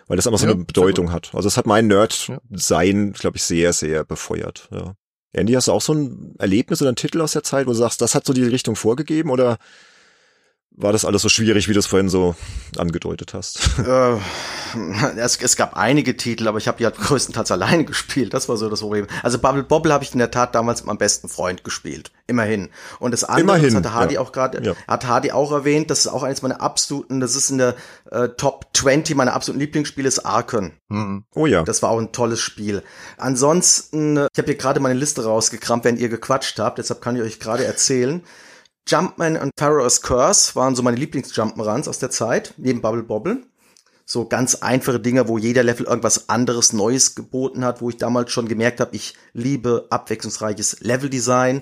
Weil 0.07 0.15
das 0.17 0.25
einfach 0.25 0.39
so 0.39 0.47
ja, 0.47 0.53
eine 0.53 0.65
Bedeutung 0.65 1.11
hat. 1.11 1.31
Also 1.33 1.47
es 1.47 1.57
hat 1.57 1.67
mein 1.67 1.87
Nerd-Sein, 1.87 3.13
glaube 3.13 3.37
ich, 3.37 3.43
sehr, 3.43 3.71
sehr 3.71 4.03
befeuert. 4.03 4.67
Ja. 4.71 4.95
Andy, 5.33 5.53
hast 5.53 5.67
du 5.67 5.71
auch 5.71 5.81
so 5.81 5.93
ein 5.93 6.35
Erlebnis 6.39 6.81
oder 6.81 6.89
einen 6.89 6.95
Titel 6.95 7.21
aus 7.21 7.33
der 7.33 7.43
Zeit, 7.43 7.67
wo 7.67 7.71
du 7.71 7.77
sagst, 7.77 8.01
das 8.01 8.15
hat 8.15 8.25
so 8.25 8.33
die 8.33 8.43
Richtung 8.43 8.75
vorgegeben 8.75 9.29
oder 9.29 9.59
war 10.77 10.93
das 10.93 11.03
alles 11.05 11.21
so 11.21 11.29
schwierig, 11.29 11.67
wie 11.67 11.73
du 11.73 11.79
es 11.79 11.85
vorhin 11.85 12.09
so 12.09 12.35
angedeutet 12.77 13.33
hast? 13.33 13.59
Äh, 13.91 15.17
es, 15.17 15.37
es, 15.41 15.57
gab 15.57 15.75
einige 15.75 16.15
Titel, 16.15 16.47
aber 16.47 16.57
ich 16.57 16.69
habe 16.69 16.77
die 16.77 16.85
halt 16.85 16.95
größtenteils 16.99 17.51
alleine 17.51 17.83
gespielt. 17.83 18.33
Das 18.33 18.47
war 18.47 18.55
so 18.55 18.69
das 18.69 18.79
Problem. 18.79 19.05
Also 19.21 19.37
Bubble 19.37 19.63
Bobble 19.63 19.91
habe 19.91 20.05
ich 20.05 20.13
in 20.13 20.19
der 20.19 20.31
Tat 20.31 20.55
damals 20.55 20.81
mit 20.81 20.87
meinem 20.87 20.97
besten 20.97 21.27
Freund 21.27 21.65
gespielt. 21.65 22.11
Immerhin. 22.27 22.69
Und 22.99 23.11
das 23.11 23.25
andere, 23.25 23.41
Immerhin, 23.41 23.73
das 23.73 23.75
hatte 23.75 23.93
Hardy 23.93 24.13
ja. 24.15 24.21
auch 24.21 24.31
gerade, 24.31 24.63
ja. 24.63 24.73
hat 24.87 25.05
Hardy 25.07 25.31
auch 25.33 25.51
erwähnt, 25.51 25.89
das 25.89 25.99
ist 25.99 26.07
auch 26.07 26.23
eines 26.23 26.41
meiner 26.41 26.61
absoluten, 26.61 27.19
das 27.19 27.35
ist 27.35 27.49
in 27.49 27.57
der 27.57 27.75
äh, 28.11 28.29
Top 28.29 28.67
20 28.73 29.17
meiner 29.17 29.33
absoluten 29.33 29.59
Lieblingsspiele 29.59 30.07
ist 30.07 30.19
Arken. 30.19 30.71
Mhm. 30.87 31.25
Oh 31.35 31.47
ja. 31.47 31.63
Das 31.63 31.83
war 31.83 31.89
auch 31.89 31.99
ein 31.99 32.13
tolles 32.13 32.39
Spiel. 32.39 32.81
Ansonsten, 33.17 34.15
äh, 34.15 34.27
ich 34.31 34.37
habe 34.37 34.47
hier 34.47 34.57
gerade 34.57 34.79
meine 34.79 34.97
Liste 34.97 35.25
rausgekramt, 35.25 35.83
wenn 35.83 35.97
ihr 35.97 36.07
gequatscht 36.07 36.59
habt, 36.59 36.77
deshalb 36.77 37.01
kann 37.01 37.17
ich 37.17 37.23
euch 37.23 37.39
gerade 37.41 37.65
erzählen. 37.65 38.23
Jumpman 38.87 39.37
und 39.37 39.51
Pharaoh's 39.57 40.01
Curse 40.01 40.55
waren 40.55 40.75
so 40.75 40.83
meine 40.83 40.97
Lieblings-Jump'n'Runs 40.97 41.87
aus 41.87 41.99
der 41.99 42.09
Zeit, 42.09 42.53
neben 42.57 42.81
Bubble 42.81 43.03
Bobble. 43.03 43.43
So 44.05 44.27
ganz 44.27 44.55
einfache 44.55 44.99
Dinge, 44.99 45.27
wo 45.27 45.37
jeder 45.37 45.63
Level 45.63 45.85
irgendwas 45.85 46.27
anderes 46.27 46.73
Neues 46.73 47.15
geboten 47.15 47.63
hat, 47.63 47.81
wo 47.81 47.89
ich 47.89 47.97
damals 47.97 48.31
schon 48.31 48.47
gemerkt 48.47 48.79
habe, 48.81 48.95
ich 48.95 49.15
liebe 49.33 49.87
abwechslungsreiches 49.89 50.81
Leveldesign. 50.81 51.61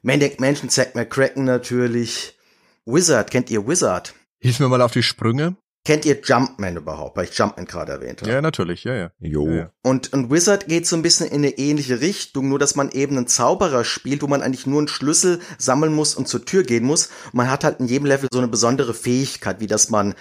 Maniac 0.00 0.40
Mansion, 0.40 0.70
Zack 0.70 0.94
McCracken 0.94 1.44
natürlich. 1.44 2.38
Wizard, 2.86 3.30
kennt 3.30 3.50
ihr 3.50 3.66
Wizard? 3.66 4.14
Hilf 4.40 4.58
mir 4.58 4.68
mal 4.68 4.80
auf 4.80 4.92
die 4.92 5.02
Sprünge. 5.02 5.56
Kennt 5.84 6.04
ihr 6.04 6.20
Jumpman 6.22 6.76
überhaupt, 6.76 7.16
weil 7.16 7.24
ich 7.24 7.36
Jumpman 7.36 7.66
gerade 7.66 7.92
erwähnt 7.92 8.22
habe? 8.22 8.30
Ja, 8.30 8.40
natürlich, 8.40 8.84
ja, 8.84 8.94
ja. 8.94 9.10
Jo. 9.18 9.48
Ja, 9.48 9.54
ja. 9.54 9.70
Und, 9.82 10.12
und 10.12 10.30
Wizard 10.30 10.68
geht 10.68 10.86
so 10.86 10.94
ein 10.94 11.02
bisschen 11.02 11.26
in 11.26 11.38
eine 11.38 11.58
ähnliche 11.58 12.00
Richtung, 12.00 12.48
nur 12.48 12.60
dass 12.60 12.76
man 12.76 12.90
eben 12.90 13.16
einen 13.16 13.26
Zauberer 13.26 13.84
spielt, 13.84 14.22
wo 14.22 14.28
man 14.28 14.42
eigentlich 14.42 14.66
nur 14.66 14.78
einen 14.78 14.88
Schlüssel 14.88 15.40
sammeln 15.58 15.92
muss 15.92 16.14
und 16.14 16.28
zur 16.28 16.44
Tür 16.44 16.62
gehen 16.62 16.84
muss. 16.84 17.06
Und 17.26 17.34
man 17.34 17.50
hat 17.50 17.64
halt 17.64 17.80
in 17.80 17.88
jedem 17.88 18.06
Level 18.06 18.28
so 18.32 18.38
eine 18.38 18.46
besondere 18.46 18.94
Fähigkeit, 18.94 19.58
wie 19.58 19.66
dass 19.66 19.90
man 19.90 20.14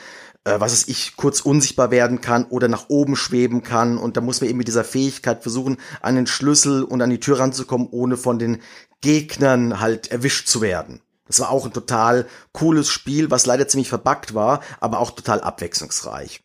äh, 0.45 0.59
was 0.59 0.73
es 0.73 0.87
ich, 0.87 1.15
kurz 1.15 1.41
unsichtbar 1.41 1.91
werden 1.91 2.21
kann 2.21 2.45
oder 2.45 2.67
nach 2.67 2.89
oben 2.89 3.15
schweben 3.15 3.61
kann. 3.61 3.99
Und 3.99 4.17
da 4.17 4.21
muss 4.21 4.41
man 4.41 4.49
eben 4.49 4.57
mit 4.57 4.67
dieser 4.67 4.83
Fähigkeit 4.83 5.43
versuchen, 5.43 5.77
an 6.01 6.15
den 6.15 6.25
Schlüssel 6.25 6.83
und 6.83 7.01
an 7.03 7.11
die 7.11 7.19
Tür 7.19 7.39
ranzukommen, 7.39 7.87
ohne 7.91 8.17
von 8.17 8.39
den 8.39 8.61
Gegnern 9.01 9.79
halt 9.79 10.11
erwischt 10.11 10.47
zu 10.47 10.61
werden. 10.61 11.01
Das 11.31 11.39
war 11.39 11.49
auch 11.49 11.65
ein 11.65 11.73
total 11.73 12.27
cooles 12.51 12.89
Spiel, 12.89 13.31
was 13.31 13.45
leider 13.45 13.67
ziemlich 13.67 13.89
verbuggt 13.89 14.33
war, 14.33 14.61
aber 14.79 14.99
auch 14.99 15.11
total 15.11 15.41
abwechslungsreich. 15.41 16.43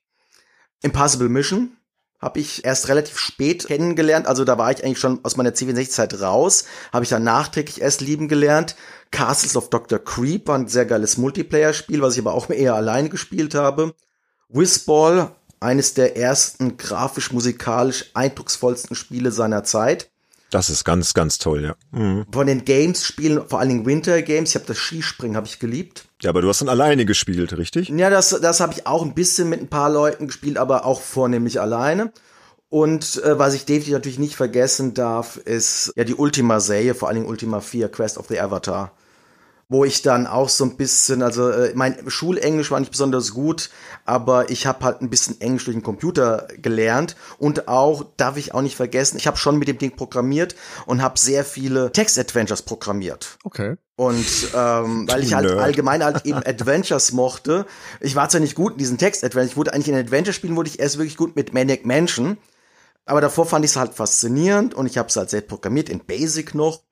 Impossible 0.82 1.28
Mission 1.28 1.76
habe 2.20 2.40
ich 2.40 2.64
erst 2.64 2.88
relativ 2.88 3.18
spät 3.18 3.66
kennengelernt, 3.66 4.26
also 4.26 4.44
da 4.44 4.56
war 4.56 4.70
ich 4.70 4.82
eigentlich 4.84 5.00
schon 5.00 5.24
aus 5.24 5.36
meiner 5.36 5.50
C64-Zeit 5.50 6.20
raus, 6.20 6.64
habe 6.92 7.04
ich 7.04 7.10
dann 7.10 7.24
nachträglich 7.24 7.80
erst 7.80 8.00
lieben 8.00 8.28
gelernt. 8.28 8.76
Castles 9.10 9.56
of 9.56 9.70
Dr. 9.70 9.98
Creep 9.98 10.48
war 10.48 10.56
ein 10.56 10.68
sehr 10.68 10.86
geiles 10.86 11.18
Multiplayer-Spiel, 11.18 12.00
was 12.00 12.14
ich 12.14 12.20
aber 12.20 12.34
auch 12.34 12.48
eher 12.50 12.74
alleine 12.74 13.08
gespielt 13.08 13.54
habe. 13.54 13.94
Whizball, 14.48 15.32
eines 15.58 15.94
der 15.94 16.16
ersten 16.16 16.76
grafisch-musikalisch 16.76 18.10
eindrucksvollsten 18.14 18.94
Spiele 18.94 19.32
seiner 19.32 19.64
Zeit. 19.64 20.10
Das 20.50 20.70
ist 20.70 20.84
ganz, 20.84 21.12
ganz 21.12 21.38
toll, 21.38 21.64
ja. 21.64 21.74
Mhm. 21.90 22.26
Von 22.30 22.46
den 22.46 22.64
Games-Spielen, 22.64 23.48
vor 23.48 23.58
allen 23.58 23.68
Dingen 23.68 23.86
Winter-Games, 23.86 24.50
ich 24.50 24.54
habe 24.54 24.66
das 24.66 24.78
Skispringen, 24.78 25.36
habe 25.36 25.46
ich 25.46 25.58
geliebt. 25.58 26.04
Ja, 26.22 26.30
aber 26.30 26.40
du 26.40 26.48
hast 26.48 26.60
dann 26.60 26.68
alleine 26.68 27.04
gespielt, 27.04 27.56
richtig? 27.56 27.88
Ja, 27.88 28.10
das, 28.10 28.30
das 28.30 28.60
habe 28.60 28.72
ich 28.72 28.86
auch 28.86 29.02
ein 29.02 29.14
bisschen 29.14 29.48
mit 29.48 29.60
ein 29.60 29.68
paar 29.68 29.90
Leuten 29.90 30.28
gespielt, 30.28 30.56
aber 30.56 30.84
auch 30.84 31.00
vornehmlich 31.00 31.60
alleine. 31.60 32.12
Und 32.68 33.22
äh, 33.22 33.38
was 33.38 33.54
ich 33.54 33.64
definitiv 33.64 33.92
natürlich 33.94 34.18
nicht 34.18 34.36
vergessen 34.36 34.94
darf, 34.94 35.36
ist 35.36 35.92
ja 35.96 36.04
die 36.04 36.14
Ultima-Serie, 36.14 36.94
vor 36.94 37.08
allen 37.08 37.16
Dingen 37.16 37.28
Ultima 37.28 37.60
4, 37.60 37.88
Quest 37.88 38.18
of 38.18 38.26
the 38.28 38.40
Avatar 38.40 38.92
wo 39.68 39.84
ich 39.84 40.02
dann 40.02 40.26
auch 40.26 40.48
so 40.48 40.64
ein 40.64 40.76
bisschen, 40.76 41.22
also 41.22 41.50
äh, 41.50 41.72
mein 41.74 42.08
Schulenglisch 42.08 42.70
war 42.70 42.78
nicht 42.78 42.92
besonders 42.92 43.32
gut, 43.32 43.70
aber 44.04 44.48
ich 44.48 44.64
habe 44.66 44.84
halt 44.84 45.00
ein 45.02 45.10
bisschen 45.10 45.40
Englisch 45.40 45.64
durch 45.64 45.76
den 45.76 45.82
Computer 45.82 46.46
gelernt 46.62 47.16
und 47.38 47.66
auch, 47.66 48.04
darf 48.16 48.36
ich 48.36 48.54
auch 48.54 48.62
nicht 48.62 48.76
vergessen, 48.76 49.16
ich 49.16 49.26
habe 49.26 49.36
schon 49.36 49.58
mit 49.58 49.66
dem 49.66 49.78
Ding 49.78 49.96
programmiert 49.96 50.54
und 50.86 51.02
habe 51.02 51.18
sehr 51.18 51.44
viele 51.44 51.90
Text-Adventures 51.90 52.62
programmiert. 52.62 53.38
Okay. 53.42 53.76
Und 53.96 54.26
ähm, 54.54 55.08
weil 55.08 55.24
ich 55.24 55.34
halt 55.34 55.46
Nerd. 55.46 55.58
allgemein 55.58 56.04
halt 56.04 56.24
eben 56.26 56.38
Adventures 56.46 57.10
mochte, 57.12 57.66
ich 58.00 58.14
war 58.14 58.28
zwar 58.28 58.40
nicht 58.40 58.54
gut 58.54 58.74
in 58.74 58.78
diesen 58.78 58.98
Text-Adventures, 58.98 59.52
ich 59.52 59.56
wurde 59.56 59.72
eigentlich 59.72 59.88
in 59.88 59.96
Adventure-Spielen, 59.96 60.54
wurde 60.54 60.68
ich 60.68 60.78
erst 60.78 60.98
wirklich 60.98 61.16
gut 61.16 61.34
mit 61.34 61.52
Maniac 61.52 61.84
Mansion, 61.84 62.36
aber 63.04 63.20
davor 63.20 63.46
fand 63.46 63.64
ich 63.64 63.72
es 63.72 63.76
halt 63.76 63.94
faszinierend 63.94 64.74
und 64.74 64.86
ich 64.86 64.96
habe 64.96 65.08
es 65.08 65.16
halt 65.16 65.30
selbst 65.30 65.48
programmiert 65.48 65.88
in 65.88 66.00
Basic 66.00 66.54
noch 66.54 66.85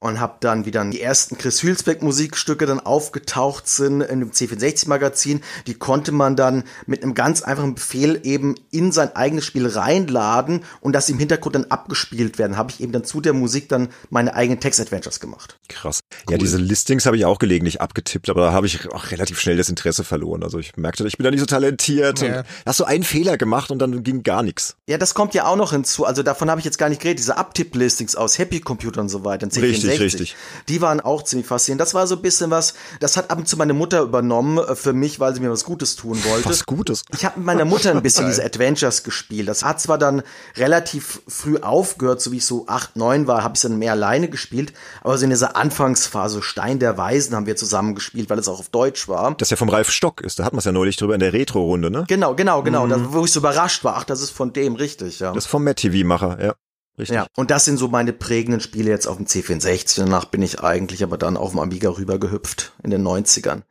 und 0.00 0.20
habe 0.20 0.36
dann 0.40 0.64
wieder 0.64 0.84
die 0.84 1.00
ersten 1.00 1.36
Chris 1.38 1.62
Hülsbeck 1.62 2.02
Musikstücke 2.02 2.66
dann 2.66 2.78
aufgetaucht 2.78 3.66
sind 3.66 4.00
in 4.00 4.20
dem 4.20 4.30
C64 4.30 4.88
Magazin. 4.88 5.40
Die 5.66 5.74
konnte 5.74 6.12
man 6.12 6.36
dann 6.36 6.64
mit 6.86 7.02
einem 7.02 7.14
ganz 7.14 7.42
einfachen 7.42 7.74
Befehl 7.74 8.20
eben 8.22 8.54
in 8.70 8.92
sein 8.92 9.16
eigenes 9.16 9.44
Spiel 9.44 9.66
reinladen 9.66 10.64
und 10.80 10.92
das 10.92 11.08
im 11.08 11.18
Hintergrund 11.18 11.56
dann 11.56 11.64
abgespielt 11.64 12.38
werden. 12.38 12.56
Habe 12.56 12.70
ich 12.70 12.80
eben 12.80 12.92
dann 12.92 13.04
zu 13.04 13.20
der 13.20 13.32
Musik 13.32 13.68
dann 13.68 13.88
meine 14.08 14.34
eigenen 14.34 14.60
Text-Adventures 14.60 15.18
gemacht. 15.18 15.58
Krass. 15.68 16.00
Cool. 16.26 16.32
Ja, 16.32 16.38
diese 16.38 16.58
Listings 16.58 17.04
habe 17.04 17.16
ich 17.16 17.24
auch 17.24 17.40
gelegentlich 17.40 17.80
abgetippt, 17.80 18.30
aber 18.30 18.42
da 18.42 18.52
habe 18.52 18.66
ich 18.66 18.88
auch 18.92 19.10
relativ 19.10 19.40
schnell 19.40 19.56
das 19.56 19.68
Interesse 19.68 20.04
verloren. 20.04 20.44
Also 20.44 20.60
ich 20.60 20.76
merkte, 20.76 21.06
ich 21.08 21.16
bin 21.16 21.24
da 21.24 21.30
nicht 21.32 21.40
so 21.40 21.46
talentiert 21.46 22.20
ja. 22.20 22.40
und 22.40 22.46
hast 22.66 22.76
so 22.76 22.84
einen 22.84 23.02
Fehler 23.02 23.36
gemacht 23.36 23.72
und 23.72 23.80
dann 23.80 24.04
ging 24.04 24.22
gar 24.22 24.44
nichts. 24.44 24.76
Ja, 24.88 24.96
das 24.96 25.14
kommt 25.14 25.34
ja 25.34 25.46
auch 25.46 25.56
noch 25.56 25.72
hinzu. 25.72 26.04
Also 26.04 26.22
davon 26.22 26.50
habe 26.50 26.60
ich 26.60 26.64
jetzt 26.64 26.78
gar 26.78 26.88
nicht 26.88 27.00
geredet. 27.00 27.18
Diese 27.18 27.36
Abtipp-Listings 27.36 28.14
aus 28.14 28.38
Happy 28.38 28.60
Computer 28.60 29.00
und 29.00 29.08
so 29.08 29.24
weiter. 29.24 29.48
Richtig 29.48 29.87
richtig, 29.88 30.20
richtig. 30.20 30.36
Die 30.68 30.80
waren 30.80 31.00
auch 31.00 31.22
ziemlich 31.22 31.46
faszinierend. 31.46 31.80
Das 31.80 31.94
war 31.94 32.06
so 32.06 32.16
ein 32.16 32.22
bisschen 32.22 32.50
was, 32.50 32.74
das 33.00 33.16
hat 33.16 33.30
ab 33.30 33.38
und 33.38 33.48
zu 33.48 33.56
meine 33.56 33.74
Mutter 33.74 34.02
übernommen 34.02 34.58
äh, 34.58 34.74
für 34.74 34.92
mich, 34.92 35.20
weil 35.20 35.34
sie 35.34 35.40
mir 35.40 35.50
was 35.50 35.64
Gutes 35.64 35.96
tun 35.96 36.18
wollte. 36.24 36.48
Was 36.48 36.66
Gutes? 36.66 37.04
Ich 37.14 37.24
habe 37.24 37.38
mit 37.38 37.46
meiner 37.46 37.64
Mutter 37.64 37.90
ein 37.90 38.02
bisschen 38.02 38.26
diese 38.28 38.44
Adventures 38.44 39.02
gespielt. 39.02 39.48
Das 39.48 39.64
hat 39.64 39.80
zwar 39.80 39.98
dann 39.98 40.22
relativ 40.56 41.22
früh 41.26 41.58
aufgehört, 41.58 42.20
so 42.20 42.32
wie 42.32 42.38
ich 42.38 42.46
so 42.46 42.66
acht, 42.66 42.96
neun 42.96 43.26
war, 43.26 43.42
habe 43.42 43.54
ich 43.56 43.62
dann 43.62 43.78
mehr 43.78 43.92
alleine 43.92 44.28
gespielt, 44.28 44.72
aber 45.02 45.16
so 45.18 45.24
in 45.24 45.30
dieser 45.30 45.56
Anfangsphase 45.56 46.42
Stein 46.42 46.78
der 46.78 46.96
Weisen 46.98 47.34
haben 47.34 47.46
wir 47.46 47.56
zusammen 47.56 47.94
gespielt, 47.94 48.30
weil 48.30 48.38
es 48.38 48.48
auch 48.48 48.60
auf 48.60 48.68
Deutsch 48.68 49.08
war. 49.08 49.34
Das 49.36 49.50
ja 49.50 49.56
vom 49.56 49.68
Ralf 49.68 49.90
Stock 49.90 50.20
ist, 50.20 50.38
da 50.38 50.44
hat 50.44 50.52
man 50.52 50.58
es 50.58 50.64
ja 50.64 50.72
neulich 50.72 50.96
drüber 50.96 51.14
in 51.14 51.20
der 51.20 51.32
Retro-Runde, 51.32 51.90
ne? 51.90 52.04
Genau, 52.08 52.34
genau, 52.34 52.62
genau, 52.62 52.86
mhm. 52.86 52.90
da, 52.90 53.12
wo 53.12 53.24
ich 53.24 53.32
so 53.32 53.40
überrascht 53.40 53.84
war. 53.84 53.96
Ach, 53.96 54.04
das 54.04 54.20
ist 54.20 54.30
von 54.30 54.52
dem, 54.52 54.74
richtig, 54.74 55.20
ja. 55.20 55.32
Das 55.32 55.44
ist 55.44 55.50
vom 55.50 55.64
Matt 55.64 55.76
TV-Macher, 55.76 56.38
ja. 56.42 56.54
Richtig. 56.98 57.14
Ja, 57.14 57.26
und 57.36 57.50
das 57.50 57.64
sind 57.64 57.76
so 57.76 57.88
meine 57.88 58.12
prägenden 58.12 58.60
Spiele 58.60 58.90
jetzt 58.90 59.06
auf 59.06 59.16
dem 59.16 59.26
C64. 59.26 60.00
Danach 60.00 60.24
bin 60.24 60.42
ich 60.42 60.60
eigentlich 60.60 61.04
aber 61.04 61.16
dann 61.16 61.36
auf 61.36 61.50
dem 61.50 61.60
Amiga 61.60 61.90
rübergehüpft 61.90 62.72
in 62.82 62.90
den 62.90 63.06
90ern. 63.06 63.62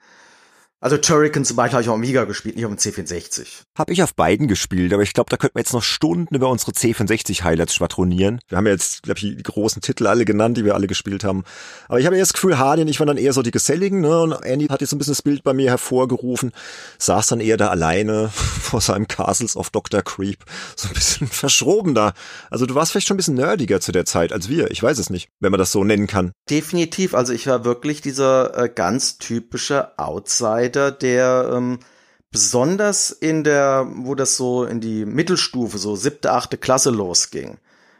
Also 0.79 0.95
Turrican 0.97 1.43
zum 1.43 1.57
Beispiel 1.57 1.73
habe 1.73 1.81
ich 1.81 1.89
auf 1.89 1.95
Amiga 1.95 2.25
gespielt, 2.25 2.55
nicht 2.55 2.65
auf 2.65 2.71
dem 2.71 2.77
C64. 2.77 3.63
Habe 3.75 3.93
ich 3.93 4.03
auf 4.03 4.13
beiden 4.13 4.47
gespielt, 4.47 4.93
aber 4.93 5.01
ich 5.01 5.13
glaube, 5.13 5.31
da 5.31 5.37
könnten 5.37 5.55
wir 5.55 5.61
jetzt 5.61 5.73
noch 5.73 5.81
Stunden 5.81 6.35
über 6.35 6.49
unsere 6.49 6.71
C64-Highlights 6.71 7.73
schwadronieren. 7.73 8.39
Wir 8.47 8.59
haben 8.59 8.67
ja 8.67 8.73
jetzt, 8.73 9.01
glaube 9.01 9.17
ich, 9.17 9.37
die 9.37 9.41
großen 9.41 9.81
Titel 9.81 10.05
alle 10.05 10.23
genannt, 10.23 10.55
die 10.55 10.65
wir 10.65 10.75
alle 10.75 10.85
gespielt 10.85 11.23
haben. 11.23 11.45
Aber 11.87 11.99
ich 11.99 12.05
habe 12.05 12.15
ja 12.15 12.21
das 12.21 12.33
Gefühl, 12.33 12.59
Hardy 12.59 12.83
und 12.83 12.89
ich 12.89 12.99
waren 12.99 13.07
dann 13.07 13.17
eher 13.17 13.33
so 13.33 13.41
die 13.41 13.49
Geselligen, 13.49 14.01
ne? 14.01 14.21
Und 14.21 14.33
Andy 14.33 14.67
hat 14.67 14.81
jetzt 14.81 14.91
so 14.91 14.95
ein 14.95 14.99
bisschen 14.99 15.13
das 15.13 15.23
Bild 15.23 15.41
bei 15.41 15.53
mir 15.53 15.71
hervorgerufen, 15.71 16.51
saß 16.99 17.25
dann 17.25 17.39
eher 17.39 17.57
da 17.57 17.69
alleine 17.69 18.29
vor 18.33 18.79
seinem 18.79 19.07
Castles 19.07 19.55
of 19.55 19.71
Dr. 19.71 20.03
Creep. 20.03 20.45
So 20.75 20.89
ein 20.89 20.93
bisschen 20.93 21.27
verschroben 21.31 21.95
da. 21.95 22.13
Also 22.51 22.67
du 22.67 22.75
warst 22.75 22.91
vielleicht 22.91 23.07
schon 23.07 23.15
ein 23.15 23.17
bisschen 23.17 23.33
nerdiger 23.33 23.81
zu 23.81 23.91
der 23.91 24.05
Zeit 24.05 24.31
als 24.31 24.47
wir. 24.47 24.69
Ich 24.69 24.83
weiß 24.83 24.99
es 24.99 25.09
nicht, 25.09 25.29
wenn 25.39 25.49
man 25.49 25.57
das 25.57 25.71
so 25.71 25.83
nennen 25.83 26.05
kann. 26.05 26.33
Definitiv. 26.51 27.15
Also 27.15 27.33
ich 27.33 27.47
war 27.47 27.65
wirklich 27.65 28.01
dieser 28.01 28.55
äh, 28.55 28.69
ganz 28.69 29.17
typische 29.17 29.97
Outsider 29.97 30.66
Mitarbeiter, 30.67 30.91
der 30.91 31.51
ähm, 31.53 31.79
besonders 32.31 33.11
in 33.11 33.43
der, 33.43 33.87
wo 33.89 34.15
das 34.15 34.37
so 34.37 34.65
in 34.65 34.81
die 34.81 35.05
Mittelstufe, 35.05 35.77
so 35.77 35.95
siebte, 35.95 36.31
achte 36.31 36.57
Klasse 36.57 36.89
losging, 36.89 37.57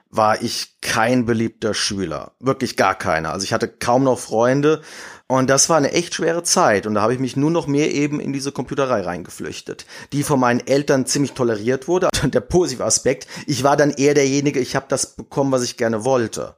war 0.10 0.42
ich 0.42 0.80
kein 0.82 1.26
beliebter 1.26 1.74
Schüler. 1.74 2.32
Wirklich 2.40 2.78
gar 2.78 2.96
keiner. 2.96 3.32
Also 3.32 3.44
ich 3.44 3.54
hatte 3.54 3.68
kaum 3.68 4.04
noch 4.04 4.20
Freunde. 4.20 4.82
Und 5.30 5.50
das 5.50 5.68
war 5.68 5.76
eine 5.76 5.92
echt 5.92 6.14
schwere 6.14 6.44
Zeit. 6.44 6.88
Und 6.88 6.96
da 6.96 7.02
habe 7.02 7.14
ich 7.14 7.20
mich 7.20 7.36
nur 7.36 7.52
noch 7.52 7.68
mehr 7.68 7.94
eben 7.94 8.22
in 8.22 8.32
diese 8.32 8.54
Computerei 8.54 9.02
reingeflüchtet, 9.02 9.86
die 10.14 10.24
von 10.24 10.40
meinen 10.40 10.66
Eltern 10.66 11.06
ziemlich 11.06 11.34
toleriert 11.34 11.90
wurde. 11.90 12.08
Der 12.24 12.40
positive 12.40 12.86
Aspekt, 12.86 13.28
ich 13.46 13.64
war 13.66 13.76
dann 13.76 13.92
eher 13.92 14.14
derjenige, 14.14 14.62
ich 14.62 14.78
habe 14.78 14.86
das 14.88 15.16
bekommen, 15.16 15.52
was 15.52 15.64
ich 15.64 15.76
gerne 15.76 16.06
wollte. 16.06 16.56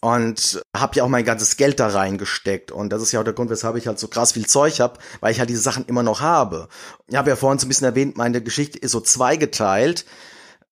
Und 0.00 0.62
habe 0.74 0.96
ja 0.96 1.04
auch 1.04 1.08
mein 1.08 1.24
ganzes 1.24 1.56
Geld 1.56 1.78
da 1.78 1.88
reingesteckt 1.88 2.72
und 2.72 2.90
das 2.90 3.02
ist 3.02 3.12
ja 3.12 3.20
auch 3.20 3.24
der 3.24 3.34
Grund, 3.34 3.50
weshalb 3.50 3.76
ich 3.76 3.86
halt 3.86 3.98
so 3.98 4.08
krass 4.08 4.32
viel 4.32 4.46
Zeug 4.46 4.80
habe, 4.80 4.98
weil 5.20 5.32
ich 5.32 5.38
halt 5.38 5.50
diese 5.50 5.60
Sachen 5.60 5.84
immer 5.86 6.02
noch 6.02 6.20
habe. 6.20 6.68
Ich 7.06 7.16
habe 7.16 7.30
ja 7.30 7.36
vorhin 7.36 7.58
so 7.58 7.66
ein 7.66 7.68
bisschen 7.68 7.86
erwähnt, 7.86 8.16
meine 8.16 8.42
Geschichte 8.42 8.78
ist 8.78 8.92
so 8.92 9.00
zweigeteilt. 9.00 10.06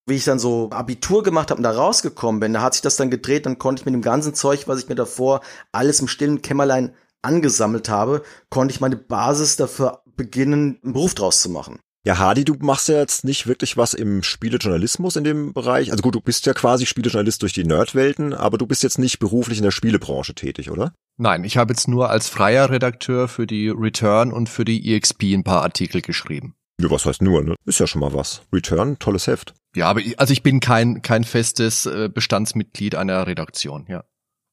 Wie 0.05 0.15
ich 0.15 0.23
dann 0.23 0.39
so 0.39 0.71
Abitur 0.71 1.21
gemacht 1.21 1.51
habe 1.51 1.59
und 1.59 1.63
da 1.63 1.71
rausgekommen 1.71 2.39
bin, 2.39 2.53
da 2.53 2.61
hat 2.61 2.73
sich 2.73 2.81
das 2.81 2.95
dann 2.95 3.11
gedreht, 3.11 3.45
dann 3.45 3.59
konnte 3.59 3.81
ich 3.81 3.85
mit 3.85 3.93
dem 3.93 4.01
ganzen 4.01 4.33
Zeug, 4.33 4.67
was 4.67 4.79
ich 4.79 4.89
mir 4.89 4.95
davor 4.95 5.41
alles 5.71 5.99
im 5.99 6.07
stillen 6.07 6.41
Kämmerlein 6.41 6.95
angesammelt 7.21 7.89
habe, 7.89 8.23
konnte 8.49 8.73
ich 8.73 8.81
meine 8.81 8.95
Basis 8.95 9.55
dafür 9.55 10.01
beginnen, 10.15 10.79
einen 10.83 10.93
Beruf 10.93 11.13
draus 11.13 11.41
zu 11.41 11.49
machen. 11.49 11.79
Ja, 12.05 12.17
Hardy, 12.17 12.45
du 12.45 12.55
machst 12.59 12.87
ja 12.87 12.97
jetzt 12.97 13.25
nicht 13.25 13.45
wirklich 13.45 13.75
was 13.75 13.93
im 13.93 14.23
Spielejournalismus 14.23 15.17
in 15.17 15.25
dem 15.25 15.53
Bereich. 15.53 15.91
Also 15.91 16.01
gut, 16.01 16.15
du 16.15 16.21
bist 16.21 16.45
ja 16.45 16.53
quasi 16.53 16.85
Spielejournalist 16.85 17.41
durch 17.41 17.51
die 17.51 17.65
Nerdwelten, 17.65 18.33
aber 18.33 18.57
du 18.57 18.65
bist 18.65 18.83
jetzt 18.83 18.99
nicht 18.99 19.19
beruflich 19.19 19.57
in 19.57 19.65
der 19.65 19.71
Spielebranche 19.71 20.33
tätig, 20.33 20.71
oder? 20.71 20.93
Nein, 21.17 21.43
ich 21.43 21.57
habe 21.57 21.73
jetzt 21.73 21.89
nur 21.89 22.09
als 22.09 22.29
freier 22.29 22.69
Redakteur 22.69 23.27
für 23.27 23.45
die 23.45 23.67
Return 23.67 24.31
und 24.31 24.47
für 24.47 24.63
die 24.63 24.95
EXP 24.95 25.23
ein 25.33 25.43
paar 25.43 25.61
Artikel 25.63 26.01
geschrieben. 26.01 26.55
Ja, 26.79 26.89
was 26.89 27.05
heißt 27.05 27.21
nur, 27.21 27.43
ne? 27.43 27.55
Ist 27.65 27.81
ja 27.81 27.87
schon 27.87 27.99
mal 27.99 28.13
was. 28.13 28.43
Return, 28.53 28.97
tolles 28.99 29.27
Heft. 29.27 29.53
Ja, 29.75 29.89
aber 29.89 29.99
ich, 29.99 30.17
also 30.17 30.31
ich 30.31 30.41
bin 30.41 30.61
kein, 30.61 31.01
kein 31.01 31.25
festes 31.25 31.85
äh, 31.85 32.09
Bestandsmitglied 32.11 32.95
einer 32.95 33.27
Redaktion, 33.27 33.85
ja. 33.89 34.05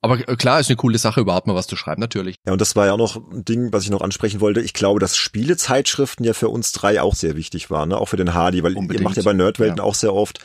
Aber 0.07 0.29
äh, 0.29 0.37
klar, 0.37 0.61
ist 0.61 0.71
eine 0.71 0.77
coole 0.77 0.99
Sache, 0.99 1.21
überhaupt 1.21 1.49
mal 1.49 1.57
was 1.57 1.67
zu 1.67 1.75
schreiben, 1.75 2.01
natürlich. 2.01 2.37
Ja, 2.47 2.53
und 2.53 2.61
das 2.61 2.77
war 2.77 2.87
ja 2.87 2.93
auch 2.93 2.99
noch 2.99 3.17
ein 3.17 3.45
Ding, 3.45 3.73
was 3.73 3.83
ich 3.83 3.91
noch 3.91 4.03
ansprechen 4.03 4.41
wollte. 4.41 4.61
Ich 4.61 4.73
glaube, 4.73 5.01
dass 5.01 5.17
Spielezeitschriften 5.17 6.25
ja 6.25 6.33
für 6.33 6.49
uns 6.49 6.71
drei 6.71 7.01
auch 7.03 7.17
sehr 7.17 7.35
wichtig 7.35 7.71
waren, 7.71 7.89
ne? 7.89 7.99
auch 7.99 8.07
für 8.07 8.17
den 8.17 8.33
Hardy, 8.33 8.63
weil 8.63 8.77
Unbedingt. 8.77 9.01
ihr 9.01 9.05
macht 9.05 9.17
ja 9.17 9.25
bei 9.25 9.33
Nerdwelten 9.33 9.79
ja. 9.79 9.83
auch 9.83 9.97
sehr 9.97 10.15
oft, 10.15 10.39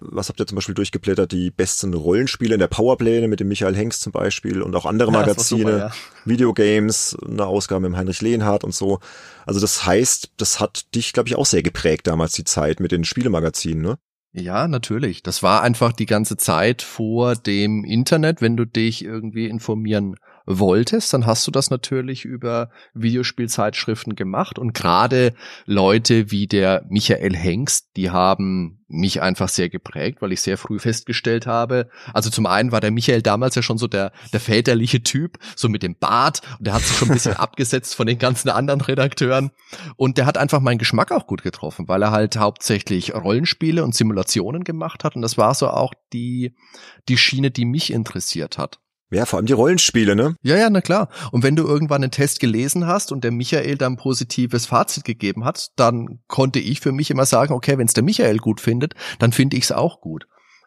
was 0.00 0.28
habt 0.28 0.38
ihr 0.38 0.46
zum 0.46 0.54
Beispiel 0.54 0.76
durchgeblättert, 0.76 1.32
die 1.32 1.50
besten 1.50 1.92
Rollenspiele 1.94 2.54
in 2.54 2.60
der 2.60 2.68
Powerpläne 2.68 3.26
mit 3.26 3.40
dem 3.40 3.48
Michael 3.48 3.74
Hengst 3.74 4.02
zum 4.02 4.12
Beispiel 4.12 4.62
und 4.62 4.76
auch 4.76 4.86
andere 4.86 5.10
ja, 5.10 5.18
Magazine, 5.18 5.72
super, 5.72 5.78
ja. 5.78 5.92
Videogames, 6.24 7.16
eine 7.26 7.46
Ausgabe 7.46 7.80
mit 7.80 7.90
dem 7.90 7.96
Heinrich 7.96 8.20
Lehnhardt 8.20 8.62
und 8.62 8.74
so. 8.74 9.00
Also 9.46 9.58
das 9.58 9.84
heißt, 9.84 10.30
das 10.36 10.60
hat 10.60 10.94
dich, 10.94 11.12
glaube 11.12 11.28
ich, 11.28 11.34
auch 11.34 11.46
sehr 11.46 11.64
geprägt 11.64 12.06
damals 12.06 12.34
die 12.34 12.44
Zeit 12.44 12.78
mit 12.78 12.92
den 12.92 13.02
Spielemagazinen, 13.02 13.82
ne? 13.82 13.98
Ja, 14.34 14.68
natürlich. 14.68 15.22
Das 15.22 15.42
war 15.42 15.62
einfach 15.62 15.92
die 15.92 16.06
ganze 16.06 16.36
Zeit 16.36 16.82
vor 16.82 17.34
dem 17.34 17.84
Internet, 17.84 18.40
wenn 18.42 18.56
du 18.56 18.66
dich 18.66 19.02
irgendwie 19.04 19.46
informieren 19.46 20.16
wolltest, 20.48 21.12
dann 21.12 21.26
hast 21.26 21.46
du 21.46 21.50
das 21.50 21.68
natürlich 21.68 22.24
über 22.24 22.70
Videospielzeitschriften 22.94 24.16
gemacht. 24.16 24.58
Und 24.58 24.72
gerade 24.72 25.34
Leute 25.66 26.30
wie 26.30 26.46
der 26.46 26.84
Michael 26.88 27.36
Hengst, 27.36 27.90
die 27.96 28.10
haben 28.10 28.80
mich 28.88 29.20
einfach 29.20 29.50
sehr 29.50 29.68
geprägt, 29.68 30.22
weil 30.22 30.32
ich 30.32 30.40
sehr 30.40 30.56
früh 30.56 30.78
festgestellt 30.78 31.46
habe, 31.46 31.90
also 32.14 32.30
zum 32.30 32.46
einen 32.46 32.72
war 32.72 32.80
der 32.80 32.90
Michael 32.90 33.20
damals 33.20 33.54
ja 33.54 33.60
schon 33.60 33.76
so 33.76 33.86
der, 33.86 34.12
der 34.32 34.40
väterliche 34.40 35.02
Typ, 35.02 35.38
so 35.54 35.68
mit 35.68 35.82
dem 35.82 35.94
Bart. 35.94 36.40
Und 36.58 36.66
der 36.66 36.72
hat 36.72 36.82
sich 36.82 36.96
schon 36.96 37.08
ein 37.08 37.14
bisschen 37.14 37.36
abgesetzt 37.36 37.94
von 37.94 38.06
den 38.06 38.18
ganzen 38.18 38.48
anderen 38.48 38.80
Redakteuren. 38.80 39.50
Und 39.96 40.16
der 40.16 40.24
hat 40.24 40.38
einfach 40.38 40.60
meinen 40.60 40.78
Geschmack 40.78 41.12
auch 41.12 41.26
gut 41.26 41.42
getroffen, 41.42 41.86
weil 41.88 42.02
er 42.02 42.10
halt 42.10 42.38
hauptsächlich 42.38 43.14
Rollenspiele 43.14 43.84
und 43.84 43.94
Simulationen 43.94 44.64
gemacht 44.64 45.04
hat. 45.04 45.14
Und 45.14 45.22
das 45.22 45.36
war 45.36 45.54
so 45.54 45.68
auch 45.68 45.92
die, 46.14 46.54
die 47.10 47.18
Schiene, 47.18 47.50
die 47.50 47.66
mich 47.66 47.92
interessiert 47.92 48.56
hat. 48.56 48.78
Ja, 49.10 49.24
vor 49.24 49.38
allem 49.38 49.46
die 49.46 49.54
Rollenspiele, 49.54 50.14
ne? 50.14 50.36
Ja, 50.42 50.56
ja, 50.56 50.68
na 50.68 50.82
klar. 50.82 51.08
Und 51.32 51.42
wenn 51.42 51.56
du 51.56 51.66
irgendwann 51.66 52.02
einen 52.02 52.10
Test 52.10 52.40
gelesen 52.40 52.86
hast 52.86 53.10
und 53.10 53.24
der 53.24 53.30
Michael 53.30 53.78
dann 53.78 53.96
positives 53.96 54.66
Fazit 54.66 55.04
gegeben 55.04 55.44
hat, 55.44 55.68
dann 55.76 56.20
konnte 56.26 56.58
ich 56.58 56.80
für 56.80 56.92
mich 56.92 57.10
immer 57.10 57.24
sagen, 57.24 57.54
okay, 57.54 57.78
wenn 57.78 57.86
es 57.86 57.94
der 57.94 58.04
Michael 58.04 58.36
gut 58.36 58.60
findet, 58.60 58.94
dann 59.18 59.32
finde 59.32 59.56
ich 59.56 59.64
es 59.64 59.72
auch 59.72 60.00
gut. 60.00 60.26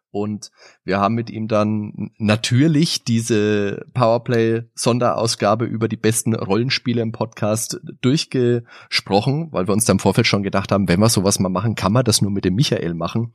Und 0.10 0.52
wir 0.84 1.00
haben 1.00 1.16
mit 1.16 1.30
ihm 1.30 1.48
dann 1.48 2.12
natürlich 2.18 3.06
diese 3.06 3.86
Powerplay-Sonderausgabe 3.94 5.66
über 5.66 5.88
die 5.88 5.96
besten 5.96 6.36
Rollenspiele 6.36 7.02
im 7.02 7.14
Podcast 7.14 7.80
durchgesprochen, 8.02 9.50
weil 9.52 9.68
wir 9.68 9.74
uns 9.74 9.86
da 9.86 9.94
im 9.94 10.00
Vorfeld 10.00 10.28
schon 10.28 10.44
gedacht 10.44 10.72
haben, 10.74 10.90
wenn 10.90 11.00
wir 11.00 11.08
sowas 11.08 11.40
mal 11.40 11.50
machen, 11.50 11.76
kann 11.76 11.94
man 11.94 12.04
das 12.04 12.22
nur 12.22 12.32
mit 12.32 12.44
dem 12.44 12.56
Michael 12.56 12.94
machen. 12.94 13.34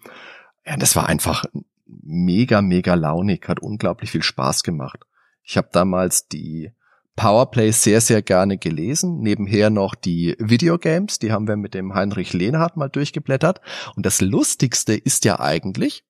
Ja, 0.66 0.76
das 0.76 0.96
war 0.96 1.06
einfach 1.06 1.46
mega, 1.86 2.62
mega 2.62 2.94
launig, 2.94 3.48
hat 3.48 3.60
unglaublich 3.60 4.10
viel 4.10 4.22
Spaß 4.22 4.62
gemacht. 4.62 5.04
Ich 5.42 5.56
habe 5.56 5.68
damals 5.72 6.28
die 6.28 6.72
Powerplay 7.14 7.70
sehr, 7.70 8.00
sehr 8.00 8.22
gerne 8.22 8.58
gelesen. 8.58 9.20
Nebenher 9.20 9.70
noch 9.70 9.94
die 9.94 10.36
Videogames, 10.38 11.18
die 11.18 11.32
haben 11.32 11.48
wir 11.48 11.56
mit 11.56 11.74
dem 11.74 11.94
Heinrich 11.94 12.32
Lehnhardt 12.32 12.76
mal 12.76 12.88
durchgeblättert. 12.88 13.60
Und 13.96 14.04
das 14.04 14.20
Lustigste 14.20 14.94
ist 14.94 15.24
ja 15.24 15.40
eigentlich, 15.40 16.04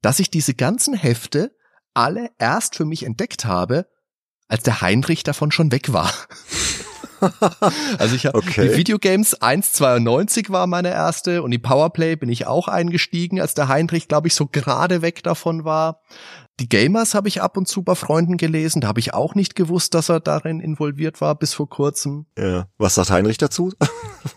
dass 0.00 0.18
ich 0.18 0.30
diese 0.30 0.54
ganzen 0.54 0.94
Hefte 0.94 1.54
alle 1.92 2.30
erst 2.38 2.76
für 2.76 2.84
mich 2.86 3.04
entdeckt 3.04 3.44
habe, 3.44 3.86
als 4.48 4.62
der 4.62 4.80
Heinrich 4.80 5.22
davon 5.22 5.52
schon 5.52 5.72
weg 5.72 5.92
war. 5.92 6.12
also 7.98 8.14
ich 8.14 8.26
habe 8.26 8.38
okay. 8.38 8.68
die 8.68 8.76
Videogames 8.76 9.40
1,92 9.40 10.50
war 10.50 10.66
meine 10.66 10.90
erste 10.90 11.42
und 11.42 11.50
die 11.50 11.58
Powerplay 11.58 12.16
bin 12.16 12.28
ich 12.28 12.46
auch 12.46 12.68
eingestiegen, 12.68 13.40
als 13.40 13.54
der 13.54 13.68
Heinrich, 13.68 14.08
glaube 14.08 14.28
ich, 14.28 14.34
so 14.34 14.46
gerade 14.46 15.02
weg 15.02 15.22
davon 15.22 15.64
war. 15.64 16.02
Die 16.60 16.68
Gamers 16.68 17.14
habe 17.14 17.26
ich 17.26 17.40
ab 17.40 17.56
und 17.56 17.66
zu 17.66 17.82
bei 17.82 17.94
Freunden 17.94 18.36
gelesen. 18.36 18.82
Da 18.82 18.88
habe 18.88 19.00
ich 19.00 19.14
auch 19.14 19.34
nicht 19.34 19.56
gewusst, 19.56 19.94
dass 19.94 20.10
er 20.10 20.20
darin 20.20 20.60
involviert 20.60 21.22
war 21.22 21.34
bis 21.34 21.54
vor 21.54 21.70
kurzem. 21.70 22.26
Ja. 22.38 22.68
Was 22.76 22.96
sagt 22.96 23.08
Heinrich 23.08 23.38
dazu? 23.38 23.72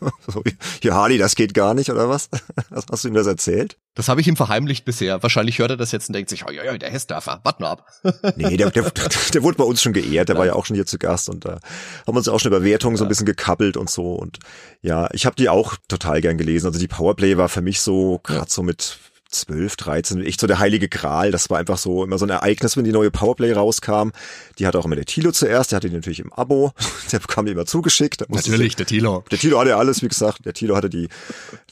ja, 0.84 0.96
Harley, 0.96 1.18
das 1.18 1.36
geht 1.36 1.54
gar 1.54 1.74
nicht, 1.74 1.90
oder 1.90 2.08
was? 2.08 2.30
Hast 2.90 3.04
du 3.04 3.10
ihm 3.10 3.14
das 3.14 3.28
erzählt? 3.28 3.78
Das 3.94 4.08
habe 4.08 4.22
ich 4.22 4.28
ihm 4.30 4.38
verheimlicht 4.38 4.86
bisher. 4.86 5.22
Wahrscheinlich 5.22 5.60
hört 5.60 5.72
er 5.72 5.78
das 5.78 5.92
jetzt 5.92 6.08
und 6.08 6.14
denkt 6.14 6.30
sich, 6.30 6.46
oh, 6.48 6.52
ja, 6.52 6.64
ja, 6.64 6.78
der 6.78 6.90
Hessdörfer, 6.90 7.42
warte 7.44 7.62
nur 7.62 7.72
ab. 7.72 7.88
nee, 8.38 8.56
der, 8.56 8.72
der, 8.72 8.90
der 9.34 9.44
wurde 9.44 9.58
bei 9.58 9.66
uns 9.66 9.82
schon 9.82 9.92
geehrt. 9.92 10.30
Der 10.30 10.36
ja. 10.36 10.40
war 10.40 10.46
ja 10.46 10.54
auch 10.54 10.66
schon 10.66 10.76
hier 10.76 10.86
zu 10.86 10.98
Gast 10.98 11.28
und 11.28 11.44
da 11.44 11.60
haben 12.08 12.16
wir 12.16 12.16
uns 12.16 12.30
auch 12.30 12.40
schon 12.40 12.54
über 12.54 12.64
Wertungen 12.64 12.96
ja. 12.96 13.00
so 13.00 13.04
ein 13.04 13.10
bisschen 13.10 13.26
gekappelt 13.26 13.76
und 13.76 13.90
so. 13.90 14.14
Und 14.14 14.40
ja, 14.82 15.10
ich 15.12 15.26
habe 15.26 15.36
die 15.36 15.50
auch 15.50 15.76
total 15.90 16.22
gern 16.22 16.38
gelesen. 16.38 16.68
Also 16.68 16.80
die 16.80 16.88
Powerplay 16.88 17.36
war 17.36 17.50
für 17.50 17.62
mich 17.62 17.82
so 17.82 18.22
gerade 18.24 18.50
so 18.50 18.64
mit 18.64 18.98
12, 19.34 19.76
13, 19.76 20.26
echt 20.26 20.40
so 20.40 20.48
der 20.48 20.60
heilige 20.60 20.88
Gral. 20.88 21.32
Das 21.32 21.50
war 21.50 21.60
einfach 21.60 21.78
so 21.78 22.04
immer 22.04 22.18
so 22.18 22.26
ein 22.26 22.30
Ereignis, 22.30 22.78
wenn 22.78 22.84
die 22.84 22.92
neue 22.92 23.12
Powerplay 23.12 23.52
rauskam. 23.54 24.12
Die 24.60 24.68
hatte 24.68 24.80
auch 24.80 24.86
immer 24.86 24.96
der 24.96 25.06
Tilo 25.06 25.32
zuerst, 25.32 25.72
der 25.72 25.78
hatte 25.78 25.90
die 25.90 25.96
natürlich 25.96 26.20
im 26.20 26.32
Abo, 26.32 26.72
der 27.12 27.20
bekam 27.20 27.46
die 27.46 27.52
immer 27.52 27.66
zugeschickt. 27.66 28.26
Natürlich, 28.30 28.76
der 28.76 28.86
Tilo. 28.86 29.24
Der 29.32 29.38
Tilo 29.38 29.60
hatte 29.60 29.72
ja 29.72 29.78
alles, 29.78 30.02
wie 30.02 30.08
gesagt, 30.08 30.46
der 30.46 30.54
Tilo 30.54 30.76
hatte 30.76 30.90
die, 30.90 31.10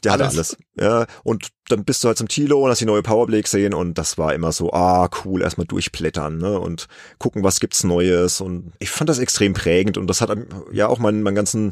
der 0.03 0.13
alles. 0.13 0.27
hatte 0.27 0.35
alles. 0.35 0.57
Ja, 0.79 1.05
und 1.23 1.49
dann 1.69 1.85
bist 1.85 2.03
du 2.03 2.07
halt 2.07 2.17
zum 2.17 2.27
Tilo 2.27 2.63
und 2.63 2.69
hast 2.69 2.81
die 2.81 2.85
neue 2.85 3.03
Powerplay 3.03 3.41
gesehen 3.41 3.73
und 3.73 3.97
das 3.97 4.17
war 4.17 4.33
immer 4.33 4.51
so, 4.51 4.73
ah, 4.73 5.09
cool, 5.23 5.41
erstmal 5.41 5.67
durchblättern, 5.67 6.37
ne, 6.37 6.59
und 6.59 6.87
gucken, 7.17 7.43
was 7.43 7.59
gibt's 7.59 7.83
Neues 7.83 8.41
und 8.41 8.73
ich 8.79 8.89
fand 8.89 9.09
das 9.09 9.19
extrem 9.19 9.53
prägend 9.53 9.97
und 9.97 10.07
das 10.07 10.21
hat 10.21 10.35
ja 10.71 10.87
auch 10.87 10.99
meinen, 10.99 11.23
meinen 11.23 11.35
ganzen 11.35 11.71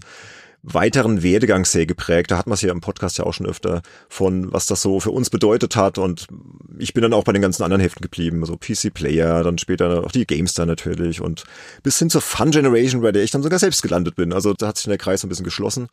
weiteren 0.62 1.24
Werdegang 1.24 1.66
sehr 1.66 1.86
geprägt. 1.86 2.32
Da 2.32 2.38
hat 2.38 2.47
man 2.47 2.55
es 2.55 2.62
ja 2.62 2.72
im 2.72 2.82
Podcast 2.82 3.18
ja 3.18 3.26
auch 3.26 3.34
schon 3.34 3.47
öfter 3.47 3.82
von, 4.10 4.51
was 4.51 4.68
das 4.68 4.82
so 4.82 4.99
für 4.99 5.12
uns 5.12 5.30
bedeutet 5.30 5.76
hat. 5.76 5.97
Und 5.97 6.28
ich 6.78 6.93
bin 6.93 7.01
dann 7.01 7.14
auch 7.14 7.24
bei 7.24 7.32
den 7.32 7.41
ganzen 7.41 7.64
anderen 7.64 7.82
Heften 7.82 8.01
geblieben. 8.01 8.45
So 8.45 8.57
PC 8.57 8.93
Player, 8.93 9.43
dann 9.43 9.57
später 9.57 10.03
auch 10.03 10.12
die 10.12 10.28
Gamestar 10.28 10.66
natürlich 10.66 11.22
und 11.22 11.45
bis 11.84 11.99
hin 11.99 12.10
zur 12.10 12.22
Fun 12.22 12.51
Generation, 12.51 13.01
bei 13.01 13.12
der 13.12 13.24
ich 13.24 13.32
dann 13.32 13.43
sogar 13.43 13.60
selbst 13.60 13.82
gelandet 13.82 14.16
bin. 14.16 14.34
Also 14.34 14.53
da 14.53 14.68
hat 14.68 14.78
sich 14.78 14.86
der 14.86 14.97
Kreis 14.97 15.24
ein 15.24 15.30
bisschen 15.30 15.45
geschlossen. 15.45 15.88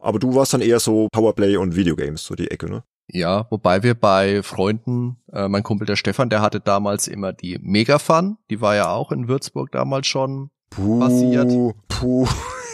Aber 0.00 0.18
du 0.18 0.34
warst 0.34 0.54
dann 0.54 0.60
eher 0.60 0.78
so 0.78 1.08
Powerplay 1.10 1.56
und 1.56 1.74
Videogames, 1.74 2.22
so 2.24 2.36
die 2.36 2.50
Ecke, 2.50 2.70
ne? 2.70 2.84
Ja, 3.10 3.46
wobei 3.50 3.82
wir 3.82 3.94
bei 3.94 4.42
Freunden, 4.42 5.16
äh, 5.32 5.48
mein 5.48 5.62
Kumpel 5.62 5.86
der 5.86 5.96
Stefan, 5.96 6.28
der 6.28 6.42
hatte 6.42 6.60
damals 6.60 7.08
immer 7.08 7.32
die 7.32 7.58
Mega 7.60 7.98
Fun, 7.98 8.36
die 8.50 8.60
war 8.60 8.76
ja 8.76 8.90
auch 8.90 9.10
in 9.10 9.28
Würzburg 9.28 9.72
damals 9.72 10.06
schon 10.06 10.50
puh, 10.70 11.00
passiert. 11.00 11.50
Puh. 11.88 12.28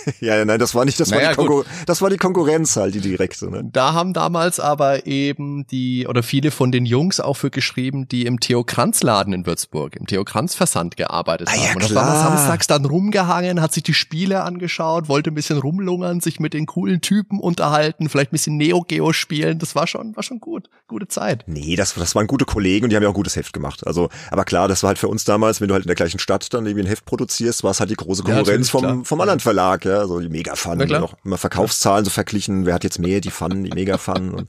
ja, 0.20 0.44
nein, 0.44 0.58
das 0.58 0.74
war 0.74 0.84
nicht, 0.84 0.98
das, 1.00 1.10
naja, 1.10 1.36
war 1.36 1.64
das 1.86 2.02
war 2.02 2.10
die 2.10 2.16
Konkurrenz 2.16 2.76
halt, 2.76 2.94
die 2.94 3.00
direkte. 3.00 3.50
Ne? 3.50 3.68
Da 3.72 3.92
haben 3.92 4.12
damals 4.12 4.60
aber 4.60 5.06
eben 5.06 5.66
die, 5.66 6.06
oder 6.06 6.22
viele 6.22 6.50
von 6.50 6.72
den 6.72 6.86
Jungs 6.86 7.20
auch 7.20 7.34
für 7.34 7.50
geschrieben, 7.50 8.08
die 8.08 8.26
im 8.26 8.40
Theo 8.40 8.64
Kranz 8.64 9.02
Laden 9.02 9.32
in 9.32 9.46
Würzburg, 9.46 9.96
im 9.96 10.06
Theo 10.06 10.24
Kranz 10.24 10.54
Versand 10.54 10.96
gearbeitet 10.96 11.48
ah, 11.48 11.52
haben. 11.52 11.62
Ja, 11.62 11.74
und 11.74 11.82
das 11.82 11.94
war 11.94 12.04
man 12.04 12.18
samstags 12.18 12.66
dann 12.66 12.84
rumgehangen, 12.84 13.60
hat 13.60 13.72
sich 13.72 13.82
die 13.82 13.94
Spiele 13.94 14.42
angeschaut, 14.42 15.08
wollte 15.08 15.30
ein 15.30 15.34
bisschen 15.34 15.58
rumlungern, 15.58 16.20
sich 16.20 16.40
mit 16.40 16.54
den 16.54 16.66
coolen 16.66 17.00
Typen 17.00 17.40
unterhalten, 17.40 18.08
vielleicht 18.08 18.30
ein 18.30 18.36
bisschen 18.36 18.56
Neo 18.56 18.82
Geo 18.82 19.12
spielen. 19.12 19.58
Das 19.58 19.74
war 19.74 19.86
schon, 19.86 20.16
war 20.16 20.22
schon 20.22 20.40
gut. 20.40 20.68
Gute 20.86 21.08
Zeit. 21.08 21.44
Nee, 21.46 21.76
das, 21.76 21.94
das 21.94 22.14
waren 22.14 22.26
gute 22.26 22.44
Kollegen 22.44 22.84
und 22.84 22.90
die 22.90 22.96
haben 22.96 23.02
ja 23.02 23.08
auch 23.08 23.12
ein 23.12 23.16
gutes 23.16 23.36
Heft 23.36 23.52
gemacht. 23.52 23.86
Also, 23.86 24.08
aber 24.30 24.44
klar, 24.44 24.68
das 24.68 24.82
war 24.82 24.88
halt 24.88 24.98
für 24.98 25.08
uns 25.08 25.24
damals, 25.24 25.60
wenn 25.60 25.68
du 25.68 25.74
halt 25.74 25.84
in 25.84 25.88
der 25.88 25.96
gleichen 25.96 26.18
Stadt 26.18 26.52
dann 26.52 26.66
irgendwie 26.66 26.84
ein 26.84 26.88
Heft 26.88 27.04
produzierst, 27.04 27.64
war 27.64 27.70
es 27.70 27.80
halt 27.80 27.90
die 27.90 27.96
große 27.96 28.22
Konkurrenz 28.22 28.72
ja, 28.72 28.80
vom, 28.80 29.04
vom 29.04 29.20
anderen 29.20 29.40
Verlag, 29.40 29.84
ja, 29.84 29.93
so 30.06 30.20
die 30.20 30.28
Mega-Fun, 30.28 30.78
noch 30.78 31.16
immer 31.24 31.38
Verkaufszahlen 31.38 32.04
so 32.04 32.10
verglichen, 32.10 32.66
wer 32.66 32.74
hat 32.74 32.84
jetzt 32.84 32.98
mehr, 32.98 33.20
die 33.20 33.30
Fun, 33.30 33.64
die 33.64 33.70
Mega-Fun 33.70 34.30
und 34.30 34.48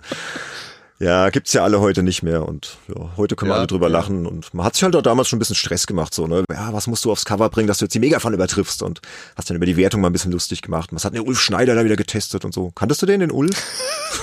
ja, 0.97 1.29
gibt's 1.29 1.51
ja 1.51 1.63
alle 1.63 1.81
heute 1.81 2.03
nicht 2.03 2.23
mehr 2.23 2.47
und 2.47 2.77
ja, 2.87 3.11
heute 3.17 3.35
können 3.35 3.51
wir 3.51 3.55
alle 3.55 3.67
drüber 3.67 3.87
ja. 3.87 3.93
lachen 3.93 4.25
und 4.25 4.53
man 4.53 4.65
hat 4.65 4.75
sich 4.75 4.83
halt 4.83 4.95
auch 4.95 5.01
damals 5.01 5.27
schon 5.27 5.37
ein 5.37 5.39
bisschen 5.39 5.57
Stress 5.57 5.87
gemacht, 5.87 6.13
so, 6.13 6.25
ne, 6.25 6.45
ja, 6.49 6.71
was 6.71 6.87
musst 6.87 7.03
du 7.03 7.11
aufs 7.11 7.25
Cover 7.25 7.49
bringen, 7.49 7.67
dass 7.67 7.79
du 7.79 7.85
jetzt 7.85 7.95
die 7.95 7.99
Mega-Fun 7.99 8.33
übertriffst 8.33 8.81
und 8.81 9.01
hast 9.35 9.49
dann 9.49 9.57
über 9.57 9.65
die 9.65 9.75
Wertung 9.75 9.99
mal 9.99 10.09
ein 10.09 10.13
bisschen 10.13 10.31
lustig 10.31 10.61
gemacht. 10.61 10.91
Was 10.93 11.03
hat 11.03 11.13
der 11.13 11.25
Ulf 11.25 11.41
Schneider 11.41 11.75
da 11.75 11.83
wieder 11.83 11.97
getestet 11.97 12.45
und 12.45 12.53
so. 12.53 12.71
Kanntest 12.71 13.01
du 13.01 13.05
den, 13.05 13.19
den 13.19 13.31
Ulf? 13.31 13.61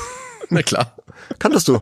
Na 0.49 0.63
klar. 0.63 0.97
Kanntest 1.39 1.69
du? 1.69 1.79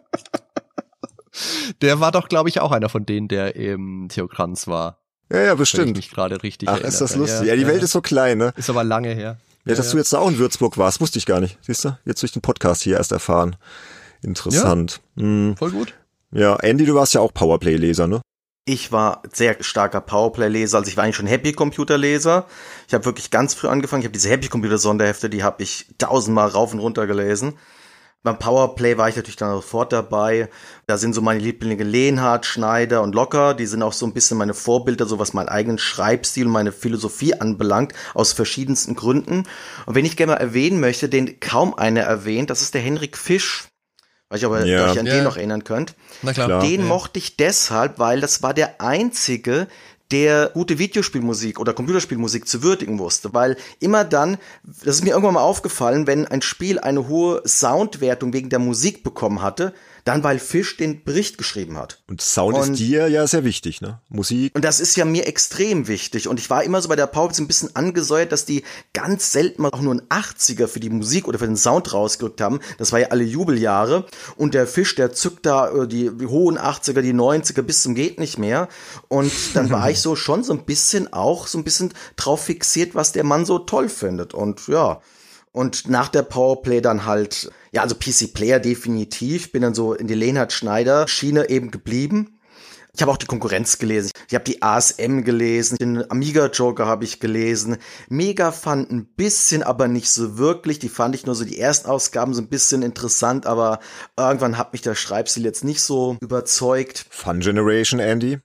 Der 1.80 2.00
war 2.00 2.10
doch, 2.10 2.28
glaube 2.28 2.48
ich, 2.48 2.60
auch 2.60 2.72
einer 2.72 2.88
von 2.88 3.06
denen, 3.06 3.28
der 3.28 3.54
im 3.56 4.08
Theokranz 4.10 4.66
war. 4.66 5.00
Ja, 5.32 5.40
ja, 5.42 5.54
bestimmt. 5.54 5.90
Ich 5.90 5.96
mich 5.96 6.10
gerade 6.10 6.42
richtig 6.42 6.68
Ach, 6.68 6.74
erinnert. 6.74 6.92
ist 6.92 7.00
das 7.00 7.16
lustig. 7.16 7.46
Ja, 7.46 7.54
ja 7.54 7.56
die 7.56 7.66
Welt 7.66 7.82
ist 7.82 7.92
so 7.92 8.00
klein, 8.00 8.38
ne? 8.38 8.52
Ist 8.56 8.70
aber 8.70 8.84
lange 8.84 9.10
her. 9.14 9.38
Ja, 9.64 9.74
dass 9.74 9.90
du 9.90 9.98
jetzt 9.98 10.14
auch 10.14 10.28
in 10.28 10.38
Würzburg 10.38 10.78
warst, 10.78 11.00
wusste 11.00 11.18
ich 11.18 11.26
gar 11.26 11.40
nicht. 11.40 11.58
Siehst 11.60 11.84
du? 11.84 11.96
Jetzt 12.04 12.22
durch 12.22 12.32
den 12.32 12.42
Podcast 12.42 12.82
hier 12.82 12.96
erst 12.96 13.12
erfahren. 13.12 13.56
Interessant. 14.22 15.00
Ja, 15.16 15.22
hm. 15.22 15.56
Voll 15.56 15.70
gut. 15.70 15.94
Ja, 16.32 16.56
Andy, 16.56 16.84
du 16.86 16.94
warst 16.94 17.14
ja 17.14 17.20
auch 17.20 17.32
Powerplay-Leser, 17.34 18.06
ne? 18.06 18.20
Ich 18.64 18.92
war 18.92 19.22
sehr 19.32 19.56
starker 19.60 20.00
Powerplay-Leser, 20.00 20.78
also 20.78 20.88
ich 20.88 20.96
war 20.96 21.04
eigentlich 21.04 21.16
schon 21.16 21.26
Happy-Computer-Leser. 21.26 22.46
Ich 22.88 22.94
habe 22.94 23.04
wirklich 23.04 23.30
ganz 23.30 23.54
früh 23.54 23.68
angefangen. 23.68 24.02
Ich 24.02 24.06
habe 24.06 24.12
diese 24.12 24.28
Happy-Computer-Sonderhefte, 24.28 25.28
die 25.30 25.42
habe 25.42 25.62
ich 25.62 25.86
tausendmal 25.98 26.48
rauf 26.48 26.72
und 26.72 26.78
runter 26.78 27.06
gelesen. 27.06 27.58
Beim 28.22 28.38
Powerplay 28.38 28.98
war 28.98 29.08
ich 29.08 29.16
natürlich 29.16 29.36
dann 29.36 29.54
sofort 29.54 29.94
dabei. 29.94 30.50
Da 30.86 30.98
sind 30.98 31.14
so 31.14 31.22
meine 31.22 31.40
Lieblinge 31.40 31.84
Lehnhardt, 31.84 32.44
Schneider 32.44 33.00
und 33.00 33.14
Locker. 33.14 33.54
Die 33.54 33.64
sind 33.64 33.82
auch 33.82 33.94
so 33.94 34.04
ein 34.04 34.12
bisschen 34.12 34.36
meine 34.36 34.52
Vorbilder, 34.52 35.06
so 35.06 35.18
was 35.18 35.32
meinen 35.32 35.48
eigenen 35.48 35.78
Schreibstil 35.78 36.44
und 36.46 36.52
meine 36.52 36.72
Philosophie 36.72 37.32
anbelangt, 37.32 37.94
aus 38.12 38.34
verschiedensten 38.34 38.94
Gründen. 38.94 39.44
Und 39.86 39.94
wenn 39.94 40.04
ich 40.04 40.18
gerne 40.18 40.32
mal 40.32 40.38
erwähnen 40.38 40.80
möchte, 40.80 41.08
den 41.08 41.40
kaum 41.40 41.72
einer 41.72 42.02
erwähnt, 42.02 42.50
das 42.50 42.60
ist 42.60 42.74
der 42.74 42.82
Henrik 42.82 43.16
Fisch. 43.16 43.68
Weiß 44.28 44.40
ich 44.40 44.46
ob 44.46 44.52
ihr 44.52 44.66
ja. 44.66 44.90
euch 44.90 44.98
an 44.98 45.06
ja. 45.06 45.14
den 45.14 45.24
noch 45.24 45.36
erinnern 45.36 45.64
könnt. 45.64 45.94
Na 46.22 46.32
klar. 46.32 46.60
Den 46.60 46.82
ja. 46.82 46.86
mochte 46.86 47.18
ich 47.18 47.36
deshalb, 47.36 47.98
weil 47.98 48.20
das 48.20 48.42
war 48.42 48.54
der 48.54 48.80
einzige, 48.80 49.66
der 50.10 50.50
gute 50.52 50.78
Videospielmusik 50.78 51.60
oder 51.60 51.72
Computerspielmusik 51.72 52.48
zu 52.48 52.62
würdigen 52.62 52.98
wusste, 52.98 53.32
weil 53.32 53.56
immer 53.78 54.04
dann, 54.04 54.38
das 54.64 54.96
ist 54.96 55.04
mir 55.04 55.10
irgendwann 55.10 55.34
mal 55.34 55.42
aufgefallen, 55.42 56.06
wenn 56.06 56.26
ein 56.26 56.42
Spiel 56.42 56.78
eine 56.78 57.08
hohe 57.08 57.42
Soundwertung 57.46 58.32
wegen 58.32 58.50
der 58.50 58.58
Musik 58.58 59.02
bekommen 59.02 59.42
hatte, 59.42 59.72
dann 60.04 60.22
weil 60.24 60.38
Fisch 60.38 60.76
den 60.76 61.04
Bericht 61.04 61.38
geschrieben 61.38 61.76
hat. 61.76 62.02
Und 62.08 62.20
Sound 62.20 62.56
und, 62.56 62.72
ist 62.72 62.78
dir 62.78 63.08
ja 63.08 63.26
sehr 63.26 63.44
wichtig, 63.44 63.80
ne? 63.80 64.00
Musik. 64.08 64.54
Und 64.54 64.64
das 64.64 64.80
ist 64.80 64.96
ja 64.96 65.04
mir 65.04 65.26
extrem 65.26 65.88
wichtig. 65.88 66.28
Und 66.28 66.38
ich 66.38 66.50
war 66.50 66.64
immer 66.64 66.80
so 66.80 66.88
bei 66.88 66.96
der 66.96 67.06
Power 67.06 67.30
ein 67.38 67.46
bisschen 67.46 67.74
angesäuert, 67.76 68.32
dass 68.32 68.44
die 68.44 68.64
ganz 68.92 69.32
selten 69.32 69.62
mal 69.62 69.70
auch 69.70 69.80
nur 69.80 69.94
ein 69.94 70.02
80er 70.08 70.66
für 70.66 70.80
die 70.80 70.90
Musik 70.90 71.28
oder 71.28 71.38
für 71.38 71.46
den 71.46 71.56
Sound 71.56 71.92
rausgerückt 71.92 72.40
haben. 72.40 72.60
Das 72.78 72.92
war 72.92 73.00
ja 73.00 73.08
alle 73.08 73.24
Jubeljahre. 73.24 74.06
Und 74.36 74.54
der 74.54 74.66
Fisch, 74.66 74.94
der 74.94 75.12
zückt 75.12 75.46
da 75.46 75.70
äh, 75.70 75.88
die, 75.88 76.10
die 76.10 76.26
hohen 76.26 76.58
80er, 76.58 77.00
die 77.00 77.14
90er 77.14 77.62
bis 77.62 77.82
zum 77.82 77.94
geht 77.94 78.18
nicht 78.18 78.38
mehr. 78.38 78.68
Und 79.08 79.32
dann 79.54 79.70
war 79.70 79.90
ich 79.90 80.00
so 80.00 80.16
schon 80.20 80.42
so 80.42 80.52
ein 80.52 80.64
bisschen 80.64 81.12
auch 81.12 81.46
so 81.46 81.58
ein 81.58 81.64
bisschen 81.64 81.92
drauf 82.16 82.44
fixiert, 82.44 82.94
was 82.94 83.12
der 83.12 83.24
Mann 83.24 83.44
so 83.44 83.58
toll 83.58 83.88
findet. 83.88 84.34
Und 84.34 84.66
ja, 84.68 85.00
und 85.52 85.88
nach 85.88 86.08
der 86.08 86.22
Powerplay 86.22 86.80
dann 86.80 87.06
halt, 87.06 87.50
ja, 87.72 87.82
also 87.82 87.94
PC 87.94 88.32
Player 88.32 88.60
definitiv, 88.60 89.52
bin 89.52 89.62
dann 89.62 89.74
so 89.74 89.94
in 89.94 90.06
die 90.06 90.14
Lehnhard 90.14 90.52
Schneider 90.52 91.08
Schiene 91.08 91.48
eben 91.48 91.70
geblieben. 91.70 92.40
Ich 92.92 93.02
habe 93.02 93.12
auch 93.12 93.16
die 93.16 93.26
Konkurrenz 93.26 93.78
gelesen. 93.78 94.10
Ich 94.28 94.34
habe 94.34 94.44
die 94.44 94.62
ASM 94.62 95.22
gelesen, 95.22 95.78
den 95.78 96.10
Amiga 96.10 96.46
Joker 96.46 96.86
habe 96.86 97.04
ich 97.04 97.20
gelesen. 97.20 97.76
Mega 98.08 98.50
fand 98.50 98.90
ein 98.90 99.06
bisschen, 99.06 99.62
aber 99.62 99.86
nicht 99.86 100.10
so 100.10 100.38
wirklich. 100.38 100.80
Die 100.80 100.88
fand 100.88 101.14
ich 101.14 101.24
nur 101.24 101.36
so 101.36 101.44
die 101.44 101.58
ersten 101.58 101.88
Ausgaben 101.88 102.34
so 102.34 102.42
ein 102.42 102.48
bisschen 102.48 102.82
interessant, 102.82 103.46
aber 103.46 103.78
irgendwann 104.16 104.58
hat 104.58 104.72
mich 104.72 104.82
der 104.82 104.96
Schreibstil 104.96 105.44
jetzt 105.44 105.62
nicht 105.62 105.82
so 105.82 106.16
überzeugt. 106.20 107.06
Fun 107.10 107.40
Generation, 107.40 108.00
Andy? 108.00 108.40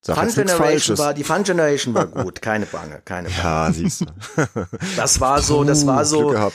Sag 0.00 0.16
Fun 0.16 0.28
Generation 0.32 0.96
war, 0.96 1.12
die 1.12 1.24
Fun 1.24 1.42
Generation 1.42 1.92
war 1.92 2.06
gut, 2.22 2.40
keine 2.40 2.66
Bange, 2.66 3.02
keine 3.04 3.28
Bange. 3.28 3.42
Ja, 3.42 3.72
siehst 3.72 4.02
du. 4.02 4.06
Das 4.96 5.20
war 5.20 5.42
so, 5.42 5.64
das 5.64 5.86
war 5.86 6.04
so, 6.04 6.50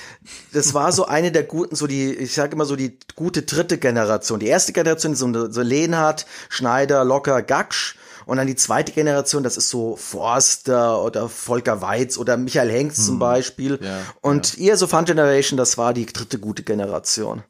das 0.54 0.74
war 0.74 0.92
so 0.92 1.06
eine 1.06 1.32
der 1.32 1.44
guten, 1.44 1.76
so 1.76 1.86
die, 1.86 2.14
ich 2.14 2.34
sage 2.34 2.54
immer 2.54 2.66
so 2.66 2.76
die 2.76 2.98
gute 3.16 3.42
dritte 3.42 3.78
Generation. 3.78 4.40
Die 4.40 4.48
erste 4.48 4.72
Generation 4.72 5.14
ist 5.14 5.20
so, 5.20 5.52
so 5.52 5.62
Lehnhardt, 5.62 6.26
Schneider, 6.50 7.04
Locker, 7.04 7.42
Gaksch. 7.42 7.96
Und 8.26 8.38
dann 8.38 8.48
die 8.48 8.56
zweite 8.56 8.94
Generation, 8.94 9.44
das 9.44 9.58
ist 9.58 9.70
so 9.70 9.98
Forster 9.98 11.04
oder 11.04 11.28
Volker 11.28 11.82
Weiz 11.82 12.18
oder 12.18 12.38
Michael 12.38 12.72
Hengst 12.72 13.00
hm. 13.00 13.06
zum 13.06 13.20
Beispiel. 13.20 13.80
Ja, 13.82 14.00
und 14.22 14.58
ja. 14.58 14.64
ihr 14.64 14.78
so 14.78 14.88
Fun 14.88 15.04
Generation, 15.04 15.58
das 15.58 15.78
war 15.78 15.94
die 15.94 16.06
dritte 16.06 16.40
gute 16.40 16.64
Generation. 16.64 17.44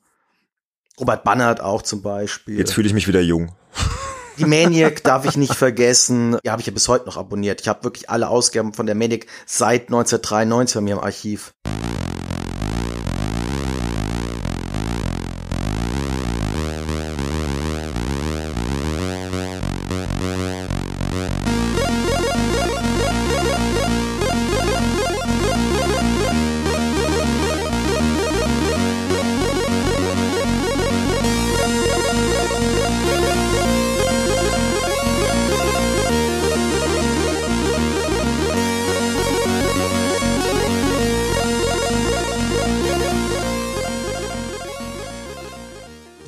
Robert 1.00 1.24
Bannert 1.24 1.62
auch 1.62 1.84
zum 1.84 2.02
Beispiel. 2.02 2.58
Jetzt 2.58 2.74
fühle 2.74 2.88
ich 2.88 2.94
mich 2.94 3.08
wieder 3.08 3.22
jung. 3.22 3.52
Die 4.38 4.46
Maniac 4.46 5.04
darf 5.04 5.26
ich 5.26 5.38
nicht 5.38 5.54
vergessen. 5.54 6.38
Ja, 6.44 6.54
habe 6.54 6.62
ich 6.62 6.68
ja 6.68 6.74
bis 6.74 6.88
heute 6.88 7.06
noch 7.06 7.18
abonniert. 7.18 7.62
Ich 7.62 7.68
habe 7.68 7.84
wirklich 7.84 8.10
alle 8.10 8.30
Ausgaben 8.30 8.74
von 8.74 8.86
der 8.86 8.96
Maniac 8.96 9.28
seit 9.46 9.84
1993 9.84 10.76
bei 10.76 10.82
mir 10.82 10.94
im 10.96 11.00
Archiv. 11.00 11.54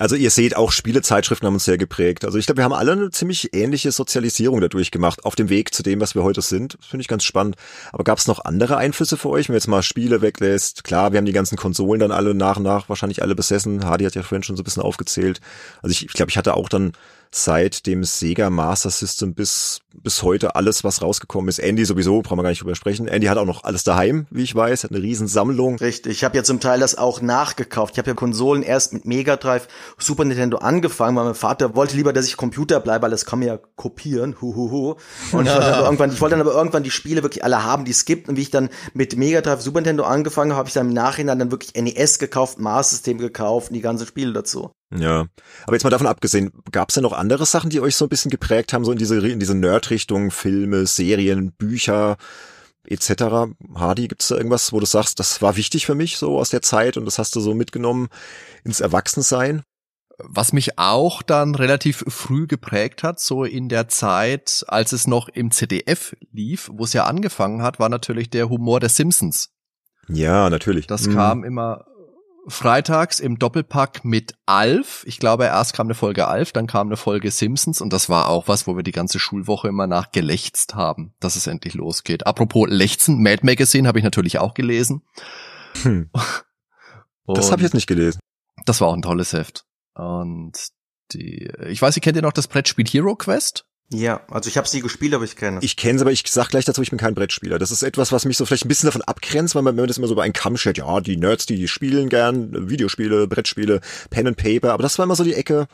Also 0.06 0.16
ihr 0.16 0.30
seht, 0.30 0.56
auch 0.56 0.72
Spielezeitschriften 0.72 1.48
haben 1.48 1.56
uns 1.56 1.66
sehr 1.66 1.80
geprägt. 1.80 2.26
Also 2.26 2.38
ich 2.38 2.46
glaube, 2.46 2.58
wir 2.58 2.64
haben 2.64 2.74
alle 2.74 2.92
eine 2.92 3.10
ziemlich 3.10 3.56
ähnliche 3.56 3.92
Sozialisierung 3.92 4.62
dadurch 4.62 4.92
gemacht, 4.92 5.26
auf 5.26 5.34
dem 5.34 5.50
Weg 5.50 5.74
zu 5.74 5.82
dem, 5.82 6.00
was 6.00 6.14
wir 6.14 6.22
heute 6.22 6.44
sind. 6.44 6.78
Finde 6.80 7.02
ich 7.02 7.08
ganz 7.08 7.24
spannend. 7.24 7.56
Aber 7.92 8.04
gab 8.04 8.20
es 8.20 8.28
noch 8.28 8.46
andere 8.46 8.78
Einflüsse 8.78 9.18
für 9.18 9.30
euch, 9.30 9.50
wenn 9.50 9.56
ihr 9.56 9.58
jetzt 9.58 9.68
mal 9.68 9.82
Spiele 9.82 10.22
weglässt? 10.22 10.84
Klar, 10.84 11.12
wir 11.12 11.18
haben 11.18 11.26
die 11.26 11.32
ganzen 11.32 11.58
Konsolen 11.58 12.00
dann 12.00 12.12
alle 12.12 12.36
nach 12.36 12.58
und 12.58 12.62
nach 12.62 12.88
wahrscheinlich 12.88 13.24
alle 13.24 13.34
besessen. 13.34 13.84
Hardy 13.84 14.06
hat 14.06 14.14
ja 14.14 14.22
vorhin 14.22 14.44
schon 14.44 14.56
so 14.56 14.62
ein 14.62 14.64
bisschen 14.66 14.84
aufgezählt. 14.84 15.42
Also 15.82 15.92
ich, 15.92 16.06
ich 16.06 16.14
glaube, 16.14 16.30
ich 16.30 16.38
hatte 16.38 16.54
auch 16.54 16.70
dann 16.70 16.92
seit 17.32 17.88
dem 17.88 18.04
Sega 18.04 18.52
Master 18.52 18.92
System 18.92 19.34
bis, 19.34 19.82
bis 20.04 20.24
heute 20.24 20.56
alles, 20.56 20.84
was 20.84 21.02
rausgekommen 21.02 21.48
ist. 21.50 21.60
Andy 21.60 21.86
sowieso, 21.86 22.22
brauchen 22.22 22.40
wir 22.40 22.44
gar 22.44 22.50
nicht 22.50 22.62
drüber 22.62 22.76
sprechen. 22.76 23.08
Andy 23.08 23.28
hat 23.28 23.38
auch 23.38 23.46
noch 23.46 23.64
alles 23.64 23.84
daheim, 23.84 24.28
wie 24.30 24.44
ich 24.44 24.56
weiß, 24.56 24.84
hat 24.84 24.92
eine 24.92 25.02
riesen 25.02 25.28
Sammlung. 25.28 25.78
Richtig, 25.78 26.12
ich 26.12 26.24
habe 26.24 26.36
ja 26.36 26.44
zum 26.44 26.60
Teil 26.60 26.80
das 26.80 26.98
auch 26.98 27.22
nachgekauft. 27.22 27.94
Ich 27.94 28.00
habe 28.00 28.10
ja 28.10 28.14
Konsolen 28.16 28.64
erst 28.64 28.94
mit 28.94 29.06
Mega 29.06 29.38
Drive, 29.38 29.68
Super 29.98 30.26
Nintendo 30.26 30.58
angefangen, 30.58 31.16
weil 31.16 31.26
mein 31.26 31.36
Vater 31.36 31.76
wollte 31.76 31.96
lieber, 31.96 32.14
dass 32.14 32.28
ich 32.28 32.38
Computer 32.38 32.80
bleibe, 32.80 33.04
weil 33.04 33.12
das 33.12 33.26
kann 33.26 33.40
man 33.40 33.48
ja 33.48 33.60
kopieren, 33.76 34.36
huhuhu. 34.42 34.96
Und 35.32 35.46
ja. 35.46 35.54
ich, 35.54 35.66
wollte 35.66 35.80
irgendwann, 35.84 36.12
ich 36.12 36.22
wollte 36.22 36.36
dann 36.36 36.48
aber 36.48 36.54
irgendwann 36.54 36.84
die 36.84 36.92
Spiele 36.92 37.24
wirklich 37.24 37.44
alle 37.44 37.64
haben, 37.64 37.86
die 37.86 37.92
es 37.92 38.06
gibt. 38.06 38.28
Und 38.30 38.36
wie 38.36 38.42
ich 38.42 38.52
dann 38.52 38.70
mit 38.94 39.16
Mega 39.16 39.42
Drive, 39.42 39.62
Super 39.62 39.80
Nintendo 39.80 40.04
angefangen 40.04 40.52
habe, 40.52 40.66
habe 40.66 40.70
ich 40.70 40.74
dann 40.74 40.88
im 40.88 40.94
Nachhinein 40.94 41.38
dann 41.38 41.52
wirklich 41.52 41.74
NES 41.76 42.18
gekauft, 42.18 42.60
Master 42.60 42.96
System 42.96 43.20
gekauft 43.20 43.70
und 43.70 43.76
die 43.76 43.82
ganzen 43.82 44.08
Spiele 44.08 44.34
dazu. 44.34 44.72
Ja, 44.98 45.26
aber 45.64 45.74
jetzt 45.76 45.84
mal 45.84 45.90
davon 45.90 46.08
abgesehen, 46.08 46.52
gab 46.72 46.90
es 46.90 46.96
denn 46.96 47.04
noch 47.04 47.14
andere 47.14 47.46
Sachen, 47.46 47.70
die 47.70 47.82
euch 47.82 47.96
so 47.96 48.06
ein 48.06 48.10
bisschen 48.10 48.32
geprägt 48.32 48.72
haben, 48.72 48.86
so 48.86 48.92
in 48.92 48.98
diese 48.98 49.16
in 49.28 49.40
diese 49.40 49.56
Nerd-Richtung, 49.86 50.32
Filme, 50.32 50.86
Serien, 50.88 51.52
Bücher 51.52 52.18
etc. 52.88 53.54
Hardy, 53.76 54.08
gibt's 54.08 54.28
da 54.28 54.36
irgendwas, 54.36 54.72
wo 54.72 54.80
du 54.80 54.86
sagst, 54.86 55.20
das 55.20 55.42
war 55.42 55.56
wichtig 55.58 55.86
für 55.86 55.96
mich 55.96 56.18
so 56.18 56.40
aus 56.40 56.50
der 56.50 56.62
Zeit 56.62 56.98
und 56.98 57.06
das 57.06 57.18
hast 57.20 57.36
du 57.36 57.40
so 57.40 57.54
mitgenommen 57.54 58.10
ins 58.64 58.80
Erwachsensein? 58.80 59.64
Was 60.18 60.54
mich 60.54 60.80
auch 60.80 61.22
dann 61.22 61.56
relativ 61.56 62.06
früh 62.08 62.48
geprägt 62.48 63.04
hat, 63.04 63.20
so 63.20 63.44
in 63.44 63.68
der 63.70 63.90
Zeit, 63.90 64.64
als 64.68 64.92
es 64.92 65.08
noch 65.08 65.28
im 65.28 65.52
ZDF 65.52 66.16
lief, 66.32 66.70
wo 66.72 66.86
es 66.86 66.94
ja 66.94 67.04
angefangen 67.06 67.62
hat, 67.62 67.80
war 67.80 67.90
natürlich 67.90 68.30
der 68.30 68.50
Humor 68.50 68.80
der 68.80 68.90
Simpsons. 68.90 69.50
Ja, 70.08 70.50
natürlich. 70.50 70.88
Das 70.88 71.08
mhm. 71.08 71.14
kam 71.16 71.44
immer 71.44 71.86
freitags 72.48 73.20
im 73.20 73.40
Doppelpack 73.40 74.06
mit 74.06 74.36
Alf. 74.46 75.04
Ich 75.08 75.20
glaube, 75.20 75.46
erst 75.46 75.74
kam 75.74 75.88
eine 75.88 75.96
Folge 75.96 76.28
Alf, 76.28 76.52
dann 76.52 76.68
kam 76.68 76.88
eine 76.88 76.98
Folge 76.98 77.32
Simpsons 77.32 77.82
und 77.82 77.92
das 77.92 78.10
war 78.10 78.30
auch 78.30 78.48
was, 78.48 78.68
wo 78.68 78.76
wir 78.76 78.84
die 78.84 78.92
ganze 78.92 79.20
Schulwoche 79.20 79.68
immer 79.68 79.88
nach 79.88 80.12
gelächzt 80.12 80.76
haben, 80.76 81.14
dass 81.20 81.36
es 81.36 81.48
endlich 81.48 81.74
losgeht. 81.74 82.28
Apropos 82.28 82.68
Lechzen, 82.70 83.22
Mad 83.22 83.42
Magazine 83.44 83.88
habe 83.88 84.00
ich 84.00 84.04
natürlich 84.04 84.40
auch 84.40 84.54
gelesen. 84.54 85.02
Hm. 85.84 86.10
das 87.28 87.52
habe 87.52 87.62
ich 87.62 87.66
jetzt 87.66 87.74
nicht 87.74 87.88
gelesen. 87.88 88.20
Das 88.66 88.82
war 88.82 88.90
auch 88.90 88.96
ein 88.96 89.02
tolles 89.02 89.34
Heft. 89.34 89.66
Und 89.94 90.54
die, 91.12 91.50
ich 91.68 91.82
weiß, 91.82 91.96
ihr 91.96 92.02
kennt 92.02 92.16
ihr 92.16 92.22
noch 92.22 92.34
das 92.34 92.48
Brettspiel 92.48 92.88
Hero 92.88 93.16
Quest? 93.16 93.66
Ja, 93.92 94.22
also 94.32 94.50
ich 94.50 94.58
habe 94.58 94.68
sie 94.68 94.82
gespielt, 94.82 95.14
aber 95.14 95.26
ich 95.26 95.36
kenne 95.36 95.60
es. 95.60 95.64
Ich 95.64 95.76
kenne 95.76 95.98
es, 95.98 96.02
aber 96.02 96.12
ich 96.12 96.24
sag 96.28 96.50
gleich 96.50 96.66
dazu, 96.66 96.82
ich 96.82 96.90
bin 96.90 96.98
kein 96.98 97.14
Brettspieler. 97.14 97.60
Das 97.60 97.70
ist 97.70 97.84
etwas, 97.84 98.12
was 98.12 98.26
mich 98.26 98.36
so 98.36 98.46
vielleicht 98.46 98.66
ein 98.66 98.68
bisschen 98.68 98.88
davon 98.88 99.04
abgrenzt, 99.04 99.54
weil 99.54 99.62
man, 99.62 99.76
wenn 99.76 99.84
man 99.84 99.88
das 99.88 99.98
immer 99.98 100.08
so 100.08 100.16
bei 100.16 100.24
einem 100.24 100.34
Kamm 100.34 100.58
stellt, 100.58 100.80
ja, 100.80 101.00
die 101.02 101.18
Nerds, 101.18 101.46
die 101.46 101.68
spielen 101.68 102.10
gern 102.10 102.70
Videospiele, 102.70 103.28
Brettspiele, 103.28 103.82
Pen 104.10 104.28
and 104.28 104.38
Paper, 104.38 104.74
aber 104.74 104.84
das 104.84 104.98
war 104.98 105.06
immer 105.06 105.16
so 105.16 105.24
die 105.24 105.36
Ecke, 105.36 105.68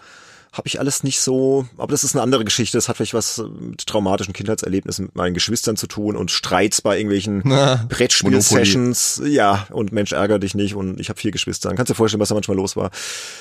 habe 0.52 0.68
ich 0.68 0.80
alles 0.80 1.04
nicht 1.04 1.22
so, 1.22 1.66
aber 1.78 1.92
das 1.92 2.04
ist 2.04 2.14
eine 2.14 2.22
andere 2.22 2.44
Geschichte. 2.44 2.78
Das 2.78 2.90
hat 2.90 2.98
vielleicht 2.98 3.14
was 3.14 3.42
mit 3.60 3.88
traumatischen 3.88 4.34
Kindheitserlebnissen 4.34 5.06
mit 5.06 5.16
meinen 5.16 5.34
Geschwistern 5.34 5.78
zu 5.78 5.88
tun 5.88 6.18
und 6.18 6.30
Streits 6.30 6.82
bei 6.82 6.98
irgendwelchen 6.98 7.42
Brettspiel-Sessions. 7.88 9.22
Ja, 9.26 9.68
und 9.70 9.94
Mensch, 9.94 10.12
ärger 10.12 10.40
dich 10.40 10.54
nicht 10.54 10.76
und 10.76 11.00
ich 11.00 11.08
habe 11.08 11.20
vier 11.20 11.32
Geschwister. 11.32 11.70
Dann 11.70 11.78
kannst 11.78 11.90
du 11.90 11.94
dir 11.94 11.98
vorstellen, 11.98 12.20
was 12.20 12.30
da 12.30 12.36
manchmal 12.36 12.58
los 12.58 12.76
war. 12.76 12.92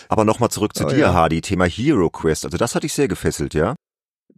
Aber 0.09 0.25
nochmal 0.25 0.51
zurück 0.51 0.77
zu 0.77 0.85
oh, 0.85 0.89
dir, 0.89 0.99
ja. 0.99 1.13
Hardy, 1.13 1.41
Thema 1.41 1.65
Hero 1.65 2.11
Quest. 2.11 2.45
Also 2.45 2.57
das 2.57 2.77
hat 2.77 2.85
dich 2.85 2.93
sehr 2.93 3.09
gefesselt, 3.09 3.55
ja? 3.55 3.75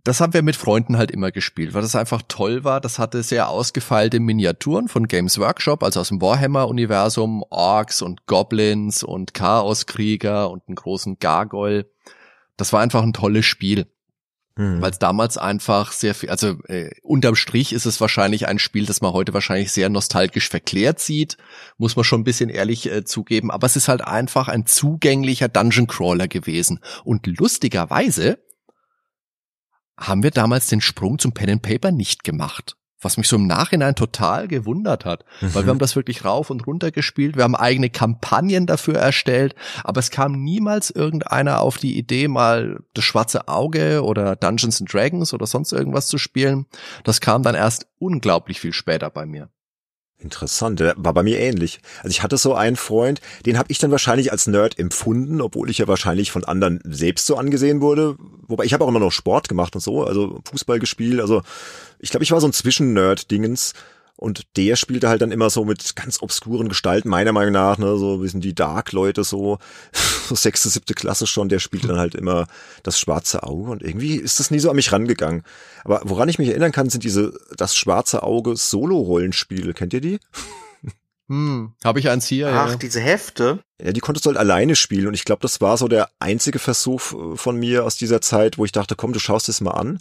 Das 0.05 0.21
haben 0.21 0.35
wir 0.35 0.43
mit 0.43 0.57
Freunden 0.57 0.97
halt 0.97 1.13
immer 1.13 1.31
gespielt, 1.31 1.75
weil 1.75 1.83
das 1.83 1.95
einfach 1.95 2.23
toll 2.27 2.65
war. 2.65 2.81
Das 2.81 2.99
hatte 2.99 3.23
sehr 3.23 3.49
ausgefeilte 3.49 4.19
Miniaturen 4.19 4.89
von 4.89 5.07
Games 5.07 5.39
Workshop, 5.39 5.85
also 5.85 6.01
aus 6.01 6.09
dem 6.09 6.21
Warhammer-Universum, 6.21 7.45
Orks 7.51 8.03
und 8.03 8.27
Goblins 8.27 9.05
und 9.05 9.33
Chaoskrieger 9.33 10.51
und 10.51 10.65
einen 10.67 10.75
großen 10.75 11.19
Gargoyle. 11.21 11.89
Das 12.57 12.73
war 12.73 12.81
einfach 12.81 13.03
ein 13.03 13.13
tolles 13.13 13.47
Spiel. 13.47 13.87
Mhm. 14.57 14.83
Weil 14.83 14.91
es 14.91 14.99
damals 14.99 15.39
einfach 15.39 15.93
sehr 15.93 16.15
viel, 16.15 16.29
also 16.29 16.59
äh, 16.67 16.91
unterm 17.03 17.37
Strich 17.37 17.73
ist 17.73 17.87
es 17.87 18.01
wahrscheinlich 18.01 18.49
ein 18.49 18.59
Spiel, 18.59 18.85
das 18.85 19.01
man 19.01 19.13
heute 19.13 19.33
wahrscheinlich 19.33 19.73
sehr 19.73 19.89
nostalgisch 19.89 20.49
verklärt 20.49 21.01
sieht, 21.01 21.39
muss 21.79 21.97
man 21.97 22.05
schon 22.05 22.21
ein 22.21 22.25
bisschen 22.25 22.51
ehrlich 22.51 22.91
äh, 22.91 23.05
zugeben, 23.05 23.51
aber 23.51 23.67
es 23.67 23.77
ist 23.77 23.89
halt 23.89 24.03
einfach 24.03 24.49
ein 24.49 24.67
zugänglicher 24.67 25.49
Dungeon 25.49 25.87
Crawler 25.87 26.29
gewesen. 26.29 26.81
Und 27.05 27.27
lustigerweise 27.27 28.41
haben 29.99 30.23
wir 30.23 30.31
damals 30.31 30.69
den 30.69 30.81
Sprung 30.81 31.19
zum 31.19 31.33
Pen 31.33 31.51
and 31.51 31.63
Paper 31.63 31.93
nicht 31.93 32.25
gemacht 32.25 32.77
was 33.03 33.17
mich 33.17 33.29
so 33.29 33.37
im 33.37 33.47
Nachhinein 33.47 33.95
total 33.95 34.49
gewundert 34.49 35.05
hat, 35.05 35.25
mhm. 35.41 35.55
weil 35.55 35.65
wir 35.65 35.71
haben 35.71 35.79
das 35.79 35.97
wirklich 35.97 36.25
rauf 36.25 36.51
und 36.51 36.67
runter 36.67 36.91
gespielt, 36.91 37.37
wir 37.37 37.45
haben 37.45 37.57
eigene 37.57 37.91
Kampagnen 37.91 38.67
dafür 38.67 38.97
erstellt, 38.97 39.55
aber 39.85 39.99
es 39.99 40.11
kam 40.11 40.33
niemals 40.43 40.91
irgendeiner 40.91 41.61
auf 41.61 41.79
die 41.79 41.99
Idee, 41.99 42.29
mal 42.29 42.81
das 42.95 43.05
schwarze 43.05 43.49
Auge 43.49 44.03
oder 44.05 44.37
Dungeons 44.37 44.81
and 44.81 44.93
Dragons 44.93 45.35
oder 45.35 45.47
sonst 45.47 45.73
irgendwas 45.73 46.07
zu 46.07 46.19
spielen. 46.19 46.67
Das 47.05 47.21
kam 47.21 47.43
dann 47.43 47.55
erst 47.55 47.87
unglaublich 47.99 48.61
viel 48.61 48.73
später 48.73 49.11
bei 49.11 49.27
mir. 49.27 49.49
Interessant, 50.23 50.79
der 50.79 50.95
war 50.97 51.13
bei 51.13 51.25
mir 51.25 51.39
ähnlich. 51.41 51.81
Also 51.99 52.11
ich 52.11 52.23
hatte 52.23 52.37
so 52.37 52.55
einen 52.55 52.77
Freund, 52.77 53.21
den 53.45 53.59
habe 53.59 53.71
ich 53.73 53.79
dann 53.79 53.91
wahrscheinlich 53.91 54.31
als 54.31 54.47
Nerd 54.47 54.79
empfunden, 54.79 55.41
obwohl 55.41 55.69
ich 55.69 55.79
ja 55.79 55.89
wahrscheinlich 55.89 56.31
von 56.31 56.45
anderen 56.45 56.81
selbst 56.85 57.27
so 57.27 57.37
angesehen 57.37 57.81
wurde. 57.81 58.17
Wobei 58.47 58.65
ich 58.65 58.73
habe 58.73 58.85
auch 58.85 58.89
immer 58.89 59.01
noch 59.01 59.11
Sport 59.11 59.49
gemacht 59.49 59.75
und 59.75 59.81
so, 59.81 60.05
also 60.05 60.41
Fußball 60.49 60.79
gespielt. 60.79 61.21
Also 61.21 61.43
ich 61.99 62.11
glaube, 62.11 62.23
ich 62.23 62.31
war 62.31 62.41
so 62.41 62.47
ein 62.47 62.53
Zwischen-Nerd-Dingens. 62.53 63.75
Und 64.17 64.57
der 64.57 64.77
spielte 64.77 65.09
halt 65.09 65.21
dann 65.23 65.33
immer 65.33 65.51
so 65.51 65.65
mit 65.65 65.97
ganz 65.97 66.23
obskuren 66.23 66.69
Gestalten, 66.69 67.09
meiner 67.09 67.33
Meinung 67.33 67.53
nach, 67.53 67.79
ne, 67.79 67.97
so 67.99 68.23
wie 68.23 68.29
sind 68.29 68.45
die 68.45 68.55
Dark-Leute 68.55 69.25
so, 69.25 69.59
so 70.29 70.35
sechste, 70.35 70.69
siebte 70.69 70.95
Klasse 70.95 71.27
schon, 71.27 71.49
der 71.49 71.59
spielte 71.59 71.89
dann 71.89 71.99
halt 71.99 72.15
immer 72.15 72.47
das 72.83 73.01
schwarze 73.01 73.43
Auge 73.43 73.71
und 73.71 73.83
irgendwie 73.83 74.17
ist 74.17 74.39
das 74.39 74.51
nie 74.51 74.61
so 74.61 74.71
an 74.71 74.77
mich 74.77 74.93
rangegangen. 74.93 75.43
Aber 75.85 76.03
woran 76.05 76.29
ich 76.29 76.39
mich 76.39 76.49
erinnern 76.49 76.73
kann, 76.73 76.89
sind 76.89 77.05
diese 77.05 77.33
das 77.57 77.75
schwarze 77.75 78.23
Auge 78.23 78.57
Solo-Rollenspiele. 78.57 79.75
Kennt 79.75 79.93
ihr 79.95 80.01
die? 80.01 80.21
Hm, 81.29 81.73
habe 81.83 81.99
ich 81.99 82.11
eins 82.11 82.27
hier. 82.27 82.49
Ach, 82.49 82.71
ja. 82.71 82.77
diese 82.77 83.01
Hefte. 83.01 83.61
Ja, 83.81 83.93
die 83.93 84.01
konntest 84.01 84.27
du 84.27 84.29
halt 84.29 84.39
alleine 84.39 84.77
spielen 84.77 85.07
und 85.07 85.15
ich 85.15 85.25
glaube, 85.25 85.41
das 85.41 85.61
war 85.61 85.79
so 85.79 85.89
der 85.89 86.11
einzige 86.19 86.59
Versuch 86.59 87.01
äh, 87.13 87.37
von 87.37 87.57
mir 87.57 87.85
aus 87.85 87.97
dieser 87.97 88.21
Zeit, 88.21 88.59
wo 88.59 88.65
ich 88.65 88.73
dachte, 88.73 88.97
komm, 88.97 89.13
du 89.13 89.19
schaust 89.19 89.49
es 89.49 89.61
mal 89.61 89.71
an. 89.71 89.99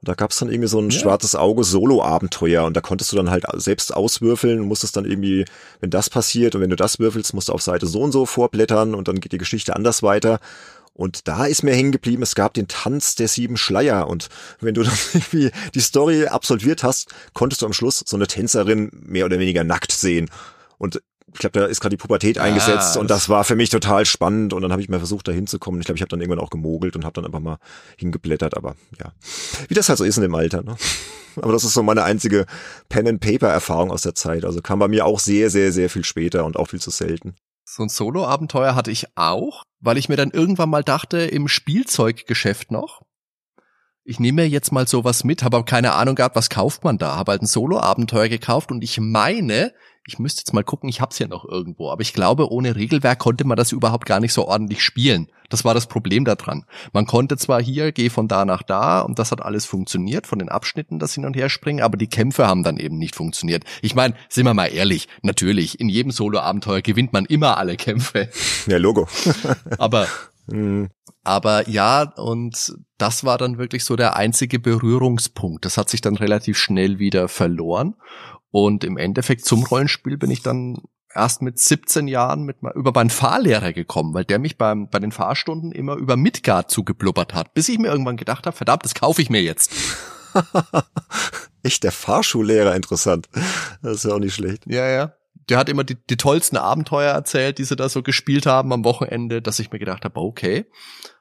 Und 0.00 0.08
da 0.08 0.14
gab 0.14 0.30
es 0.30 0.38
dann 0.38 0.50
irgendwie 0.50 0.68
so 0.68 0.80
ein 0.80 0.88
ja. 0.88 0.98
schwarzes 0.98 1.34
Auge 1.34 1.62
Solo-Abenteuer 1.62 2.64
und 2.64 2.74
da 2.74 2.80
konntest 2.80 3.12
du 3.12 3.16
dann 3.16 3.30
halt 3.30 3.44
selbst 3.54 3.94
auswürfeln 3.94 4.60
und 4.60 4.66
musstest 4.66 4.96
dann 4.96 5.04
irgendwie, 5.04 5.44
wenn 5.80 5.90
das 5.90 6.08
passiert 6.08 6.54
und 6.54 6.62
wenn 6.62 6.70
du 6.70 6.76
das 6.76 6.98
würfelst, 6.98 7.34
musst 7.34 7.50
du 7.50 7.52
auf 7.52 7.60
Seite 7.60 7.86
so 7.86 8.00
und 8.00 8.12
so 8.12 8.24
vorblättern 8.24 8.94
und 8.94 9.08
dann 9.08 9.20
geht 9.20 9.32
die 9.32 9.38
Geschichte 9.38 9.76
anders 9.76 10.02
weiter. 10.02 10.40
Und 10.94 11.28
da 11.28 11.44
ist 11.44 11.62
mir 11.62 11.74
hängen 11.74 11.92
geblieben, 11.92 12.22
es 12.22 12.34
gab 12.34 12.54
den 12.54 12.68
Tanz 12.68 13.14
der 13.14 13.28
sieben 13.28 13.56
Schleier. 13.56 14.08
Und 14.08 14.28
wenn 14.60 14.74
du 14.74 14.82
dann 14.84 14.98
irgendwie 15.12 15.50
die 15.74 15.80
Story 15.80 16.26
absolviert 16.26 16.82
hast, 16.82 17.14
konntest 17.34 17.62
du 17.62 17.66
am 17.66 17.72
Schluss 17.72 18.02
so 18.06 18.16
eine 18.16 18.26
Tänzerin 18.26 18.90
mehr 18.92 19.26
oder 19.26 19.38
weniger 19.38 19.64
nackt 19.64 19.92
sehen. 19.92 20.30
Und 20.78 21.02
ich 21.32 21.38
glaube, 21.38 21.58
da 21.58 21.66
ist 21.66 21.80
gerade 21.80 21.96
die 21.96 22.00
Pubertät 22.00 22.38
ah, 22.38 22.42
eingesetzt 22.42 22.96
und 22.96 23.10
das 23.10 23.28
war 23.28 23.44
für 23.44 23.56
mich 23.56 23.70
total 23.70 24.04
spannend 24.04 24.52
und 24.52 24.62
dann 24.62 24.72
habe 24.72 24.82
ich 24.82 24.88
mal 24.88 24.98
versucht, 24.98 25.28
da 25.28 25.32
hinzukommen. 25.32 25.80
Ich 25.80 25.86
glaube, 25.86 25.96
ich 25.96 26.02
habe 26.02 26.08
dann 26.08 26.20
irgendwann 26.20 26.40
auch 26.40 26.50
gemogelt 26.50 26.96
und 26.96 27.04
habe 27.04 27.14
dann 27.14 27.26
einfach 27.26 27.40
mal 27.40 27.58
hingeblättert, 27.96 28.56
aber 28.56 28.74
ja, 28.98 29.12
wie 29.68 29.74
das 29.74 29.88
halt 29.88 29.98
so 29.98 30.04
ist 30.04 30.16
in 30.16 30.22
dem 30.22 30.34
Alter. 30.34 30.62
Ne? 30.62 30.76
Aber 31.36 31.52
das 31.52 31.62
ist 31.62 31.74
so 31.74 31.84
meine 31.84 32.02
einzige 32.02 32.44
Pen-and-Paper-Erfahrung 32.88 33.92
aus 33.92 34.02
der 34.02 34.16
Zeit. 34.16 34.44
Also 34.44 34.60
kam 34.62 34.80
bei 34.80 34.88
mir 34.88 35.06
auch 35.06 35.20
sehr, 35.20 35.48
sehr, 35.48 35.70
sehr 35.70 35.88
viel 35.88 36.04
später 36.04 36.44
und 36.44 36.56
auch 36.56 36.66
viel 36.66 36.80
zu 36.80 36.90
selten. 36.90 37.36
So 37.64 37.84
ein 37.84 37.88
Solo-Abenteuer 37.88 38.74
hatte 38.74 38.90
ich 38.90 39.06
auch, 39.14 39.62
weil 39.78 39.96
ich 39.96 40.08
mir 40.08 40.16
dann 40.16 40.32
irgendwann 40.32 40.70
mal 40.70 40.82
dachte, 40.82 41.18
im 41.18 41.46
Spielzeuggeschäft 41.46 42.72
noch, 42.72 43.02
ich 44.02 44.18
nehme 44.18 44.42
mir 44.42 44.48
jetzt 44.48 44.72
mal 44.72 44.88
sowas 44.88 45.22
mit, 45.22 45.44
habe 45.44 45.58
aber 45.58 45.66
keine 45.66 45.92
Ahnung 45.92 46.16
gehabt, 46.16 46.34
was 46.34 46.50
kauft 46.50 46.82
man 46.82 46.98
da. 46.98 47.16
Habe 47.16 47.30
halt 47.32 47.42
ein 47.42 47.46
Solo-Abenteuer 47.46 48.28
gekauft 48.28 48.72
und 48.72 48.82
ich 48.82 48.98
meine, 48.98 49.72
ich 50.10 50.18
müsste 50.18 50.40
jetzt 50.40 50.52
mal 50.52 50.64
gucken, 50.64 50.88
ich 50.88 51.00
hab's 51.00 51.20
ja 51.20 51.28
noch 51.28 51.44
irgendwo, 51.44 51.90
aber 51.90 52.02
ich 52.02 52.12
glaube, 52.12 52.50
ohne 52.50 52.74
Regelwerk 52.74 53.20
konnte 53.20 53.46
man 53.46 53.56
das 53.56 53.70
überhaupt 53.70 54.06
gar 54.06 54.18
nicht 54.18 54.32
so 54.32 54.48
ordentlich 54.48 54.82
spielen. 54.82 55.28
Das 55.50 55.64
war 55.64 55.72
das 55.72 55.86
Problem 55.86 56.24
daran. 56.24 56.64
Man 56.92 57.06
konnte 57.06 57.36
zwar 57.36 57.62
hier, 57.62 57.92
geh 57.92 58.10
von 58.10 58.26
da 58.26 58.44
nach 58.44 58.62
da 58.62 59.00
und 59.00 59.20
das 59.20 59.30
hat 59.30 59.40
alles 59.40 59.66
funktioniert, 59.66 60.26
von 60.26 60.40
den 60.40 60.48
Abschnitten 60.48 60.98
das 60.98 61.14
hin 61.14 61.24
und 61.24 61.36
her 61.36 61.48
springen, 61.48 61.82
aber 61.82 61.96
die 61.96 62.08
Kämpfe 62.08 62.48
haben 62.48 62.64
dann 62.64 62.76
eben 62.76 62.98
nicht 62.98 63.14
funktioniert. 63.14 63.64
Ich 63.82 63.94
meine, 63.94 64.14
sind 64.28 64.46
wir 64.46 64.54
mal 64.54 64.66
ehrlich, 64.66 65.06
natürlich, 65.22 65.78
in 65.78 65.88
jedem 65.88 66.10
Solo-Abenteuer 66.10 66.82
gewinnt 66.82 67.12
man 67.12 67.24
immer 67.26 67.56
alle 67.56 67.76
Kämpfe. 67.76 68.28
Ja, 68.66 68.78
Logo. 68.78 69.08
aber 69.78 70.06
mhm. 70.46 70.90
Aber 71.22 71.68
ja, 71.68 72.02
und 72.16 72.74
das 72.96 73.24
war 73.24 73.36
dann 73.36 73.58
wirklich 73.58 73.84
so 73.84 73.96
der 73.96 74.16
einzige 74.16 74.58
Berührungspunkt. 74.58 75.64
Das 75.64 75.76
hat 75.76 75.90
sich 75.90 76.00
dann 76.00 76.16
relativ 76.16 76.56
schnell 76.56 76.98
wieder 76.98 77.28
verloren. 77.28 77.94
Und 78.50 78.84
im 78.84 78.96
Endeffekt 78.96 79.44
zum 79.44 79.64
Rollenspiel 79.64 80.16
bin 80.16 80.30
ich 80.30 80.42
dann 80.42 80.82
erst 81.14 81.42
mit 81.42 81.58
17 81.58 82.08
Jahren 82.08 82.42
mit 82.44 82.58
über 82.74 82.92
meinen 82.92 83.10
Fahrlehrer 83.10 83.72
gekommen, 83.72 84.14
weil 84.14 84.24
der 84.24 84.38
mich 84.38 84.58
beim, 84.58 84.88
bei 84.88 84.98
den 84.98 85.12
Fahrstunden 85.12 85.72
immer 85.72 85.96
über 85.96 86.16
Midgard 86.16 86.70
zugeblubbert 86.70 87.34
hat, 87.34 87.54
bis 87.54 87.68
ich 87.68 87.78
mir 87.78 87.88
irgendwann 87.88 88.16
gedacht 88.16 88.46
habe, 88.46 88.56
verdammt, 88.56 88.84
das 88.84 88.94
kaufe 88.94 89.22
ich 89.22 89.30
mir 89.30 89.42
jetzt. 89.42 89.72
Echt 91.62 91.82
der 91.82 91.92
Fahrschullehrer, 91.92 92.74
interessant. 92.74 93.28
Das 93.82 93.96
ist 93.96 94.04
ja 94.04 94.14
auch 94.14 94.20
nicht 94.20 94.34
schlecht. 94.34 94.64
Ja, 94.66 94.88
ja. 94.88 95.12
Der 95.48 95.58
hat 95.58 95.68
immer 95.68 95.84
die, 95.84 95.96
die 95.96 96.16
tollsten 96.16 96.56
Abenteuer 96.56 97.12
erzählt, 97.12 97.58
die 97.58 97.64
sie 97.64 97.76
da 97.76 97.88
so 97.88 98.02
gespielt 98.02 98.46
haben 98.46 98.72
am 98.72 98.84
Wochenende, 98.84 99.42
dass 99.42 99.58
ich 99.58 99.72
mir 99.72 99.80
gedacht 99.80 100.04
habe, 100.04 100.20
okay, 100.20 100.66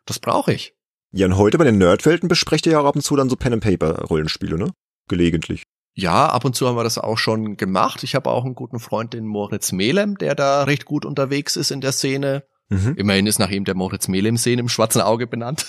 das 0.05 0.19
brauche 0.19 0.53
ich. 0.53 0.75
Ja, 1.11 1.25
und 1.25 1.37
heute 1.37 1.57
bei 1.57 1.63
den 1.63 1.79
Nerdwelten 1.79 2.29
besprecht 2.29 2.67
ihr 2.67 2.73
ja 2.73 2.79
auch 2.79 2.85
ab 2.85 2.95
und 2.95 3.01
zu 3.01 3.15
dann 3.15 3.29
so 3.29 3.35
Pen-and-Paper-Rollenspiele, 3.35 4.57
ne? 4.57 4.71
Gelegentlich. 5.07 5.63
Ja, 5.99 6.27
ab 6.27 6.45
und 6.45 6.55
zu 6.55 6.65
haben 6.65 6.77
wir 6.77 6.85
das 6.85 6.97
auch 6.97 7.17
schon 7.17 7.57
gemacht. 7.57 8.03
Ich 8.03 8.15
habe 8.15 8.29
auch 8.29 8.45
einen 8.45 8.55
guten 8.55 8.79
Freund, 8.79 9.13
den 9.13 9.25
Moritz 9.25 9.73
Melem, 9.73 10.17
der 10.17 10.33
da 10.33 10.63
recht 10.63 10.85
gut 10.85 11.03
unterwegs 11.03 11.57
ist 11.57 11.71
in 11.71 11.81
der 11.81 11.91
Szene. 11.91 12.45
Mhm. 12.69 12.93
Immerhin 12.95 13.27
ist 13.27 13.37
nach 13.37 13.49
ihm 13.49 13.65
der 13.65 13.75
Moritz 13.75 14.07
Melem-See 14.07 14.53
im 14.53 14.69
schwarzen 14.69 15.01
Auge 15.01 15.27
benannt. 15.27 15.65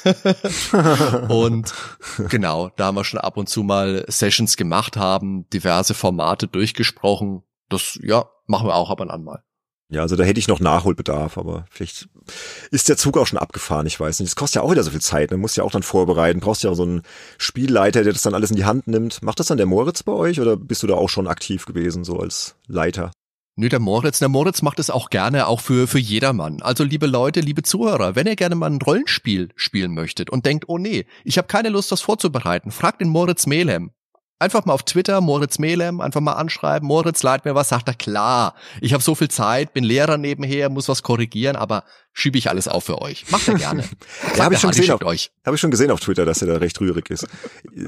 und 1.29 1.75
genau, 2.29 2.71
da 2.77 2.87
haben 2.87 2.95
wir 2.95 3.05
schon 3.05 3.19
ab 3.19 3.39
und 3.39 3.49
zu 3.49 3.65
mal 3.65 4.05
Sessions 4.07 4.57
gemacht 4.57 4.97
haben, 4.97 5.49
diverse 5.51 5.95
Formate 5.95 6.47
durchgesprochen. 6.47 7.43
Das, 7.69 7.99
ja, 8.01 8.27
machen 8.47 8.69
wir 8.69 8.77
auch 8.77 8.91
ab 8.91 9.01
und 9.01 9.11
an 9.11 9.25
mal. 9.25 9.43
Ja, 9.91 10.03
also 10.03 10.15
da 10.15 10.23
hätte 10.23 10.39
ich 10.39 10.47
noch 10.47 10.61
Nachholbedarf, 10.61 11.37
aber 11.37 11.65
vielleicht 11.69 12.09
ist 12.71 12.89
der 12.89 12.97
Zug 12.97 13.19
auch 13.19 13.27
schon 13.27 13.41
abgefahren, 13.41 13.87
ich 13.87 13.99
weiß 13.99 14.21
nicht. 14.21 14.31
Das 14.31 14.37
kostet 14.37 14.57
ja 14.57 14.63
auch 14.63 14.71
wieder 14.71 14.85
so 14.85 14.93
viel 14.93 15.01
Zeit, 15.01 15.31
man 15.31 15.41
ne? 15.41 15.43
muss 15.43 15.57
ja 15.57 15.65
auch 15.65 15.73
dann 15.73 15.83
vorbereiten, 15.83 16.39
brauchst 16.39 16.63
ja 16.63 16.71
auch 16.71 16.75
so 16.75 16.85
einen 16.85 17.03
Spielleiter, 17.39 18.05
der 18.05 18.13
das 18.13 18.23
dann 18.23 18.35
alles 18.35 18.51
in 18.51 18.57
die 18.57 18.65
Hand 18.65 18.87
nimmt. 18.87 19.21
Macht 19.23 19.41
das 19.41 19.49
dann 19.49 19.57
der 19.57 19.67
Moritz 19.67 20.05
bei 20.05 20.13
euch 20.13 20.41
oder 20.41 20.57
bist 20.57 20.85
du 20.85 20.87
da 20.87 20.95
auch 20.95 21.09
schon 21.09 21.27
aktiv 21.27 21.67
gewesen, 21.67 22.05
so 22.05 22.21
als 22.21 22.55
Leiter? 22.69 23.11
Nö, 23.57 23.69
der 23.69 23.81
Moritz, 23.81 24.21
der 24.21 24.29
Moritz 24.29 24.63
macht 24.63 24.79
es 24.79 24.91
auch 24.91 25.11
gerne, 25.11 25.49
auch 25.49 25.61
für, 25.61 25.89
für 25.89 25.99
jedermann. 25.99 26.63
Also 26.63 26.85
liebe 26.85 27.09
Leute, 27.09 27.41
liebe 27.41 27.65
Zuhörer, 27.65 28.15
wenn 28.15 28.29
ihr 28.29 28.37
gerne 28.37 28.55
mal 28.55 28.71
ein 28.71 28.81
Rollenspiel 28.81 29.49
spielen 29.57 29.93
möchtet 29.93 30.31
und 30.31 30.47
denkt, 30.47 30.67
oh 30.69 30.79
nee, 30.79 31.05
ich 31.25 31.37
habe 31.37 31.49
keine 31.49 31.69
Lust, 31.69 31.91
das 31.91 32.01
vorzubereiten, 32.01 32.71
fragt 32.71 33.01
den 33.01 33.09
Moritz 33.09 33.47
Melem. 33.47 33.91
Einfach 34.41 34.65
mal 34.65 34.73
auf 34.73 34.85
Twitter, 34.85 35.21
Moritz 35.21 35.59
Melem, 35.59 36.01
einfach 36.01 36.23
mal 36.23 36.33
anschreiben, 36.33 36.89
Moritz, 36.89 37.23
leit 37.23 37.45
mir 37.45 37.55
was, 37.55 37.69
sagt 37.69 37.89
er, 37.89 37.95
klar, 37.95 38.55
ich 38.81 38.95
habe 38.95 39.03
so 39.03 39.15
viel 39.15 39.29
Zeit, 39.29 39.75
bin 39.75 39.85
Lehrer 39.85 40.17
nebenher, 40.17 40.71
muss 40.71 40.89
was 40.89 41.03
korrigieren, 41.03 41.57
aber 41.57 41.85
schiebe 42.15 42.39
ich 42.39 42.49
alles 42.49 42.67
auf 42.67 42.85
für 42.85 43.03
euch. 43.03 43.31
Macht 43.31 43.49
er 43.49 43.57
gerne. 43.57 43.85
ja, 44.37 44.45
habe 44.45 44.55
ich 44.55 44.61
schon 44.61 44.71
gesehen 44.71 44.93
auf, 44.93 45.05
euch. 45.05 45.31
Hab 45.45 45.53
ich 45.53 45.61
schon 45.61 45.71
gesehen 45.71 45.91
auf 45.91 46.01
Twitter, 46.01 46.25
dass 46.25 46.41
er 46.41 46.49
da 46.49 46.57
recht 46.57 46.81
rührig 46.81 47.11
ist. 47.11 47.27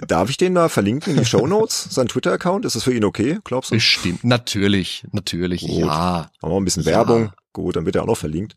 Darf 0.07 0.28
ich 0.28 0.36
den 0.36 0.55
da 0.55 0.68
verlinken 0.68 1.14
in 1.14 1.20
die 1.20 1.24
Show 1.24 1.46
Notes, 1.46 1.88
sein 1.90 2.07
Twitter-Account? 2.07 2.66
Ist 2.66 2.76
das 2.76 2.84
für 2.84 2.92
ihn 2.92 3.07
okay, 3.07 3.38
glaubst 3.44 3.70
du? 3.70 3.76
Bestimmt, 3.76 4.22
natürlich, 4.22 5.07
natürlich, 5.11 5.62
Gut. 5.62 5.70
ja. 5.70 6.30
Machen 6.42 6.53
wir 6.53 6.61
ein 6.61 6.64
bisschen 6.66 6.82
ja. 6.82 6.90
Werbung. 6.90 7.32
Gut, 7.55 7.76
dann 7.76 7.86
wird 7.86 7.96
er 7.96 8.03
auch 8.03 8.09
noch 8.09 8.18
verlinkt. 8.18 8.57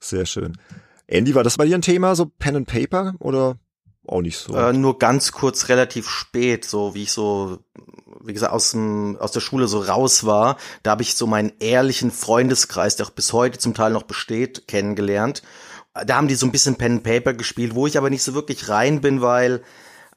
Sehr 0.00 0.26
schön. 0.26 0.58
Andy, 1.06 1.36
war 1.36 1.44
das 1.44 1.58
bei 1.58 1.66
dir 1.66 1.76
ein 1.76 1.82
Thema, 1.82 2.16
so 2.16 2.26
Pen 2.26 2.56
and 2.56 2.66
Paper 2.66 3.14
oder 3.20 3.56
auch 4.08 4.20
nicht 4.20 4.38
so. 4.38 4.54
Äh, 4.54 4.72
nur 4.72 4.98
ganz 4.98 5.32
kurz, 5.32 5.68
relativ 5.68 6.08
spät, 6.08 6.64
so 6.64 6.94
wie 6.94 7.04
ich 7.04 7.12
so, 7.12 7.58
wie 8.22 8.32
gesagt, 8.32 8.52
aus, 8.52 8.72
dem, 8.72 9.16
aus 9.18 9.32
der 9.32 9.40
Schule 9.40 9.68
so 9.68 9.80
raus 9.80 10.24
war. 10.24 10.56
Da 10.82 10.92
habe 10.92 11.02
ich 11.02 11.14
so 11.14 11.26
meinen 11.26 11.52
ehrlichen 11.60 12.10
Freundeskreis, 12.10 12.96
der 12.96 13.06
auch 13.06 13.10
bis 13.10 13.32
heute 13.32 13.58
zum 13.58 13.74
Teil 13.74 13.92
noch 13.92 14.04
besteht, 14.04 14.68
kennengelernt. 14.68 15.42
Da 16.06 16.16
haben 16.16 16.28
die 16.28 16.34
so 16.34 16.46
ein 16.46 16.52
bisschen 16.52 16.76
Pen 16.76 16.92
and 16.92 17.02
Paper 17.02 17.32
gespielt, 17.32 17.74
wo 17.74 17.86
ich 17.86 17.96
aber 17.96 18.10
nicht 18.10 18.22
so 18.22 18.34
wirklich 18.34 18.68
rein 18.68 19.00
bin, 19.00 19.22
weil 19.22 19.62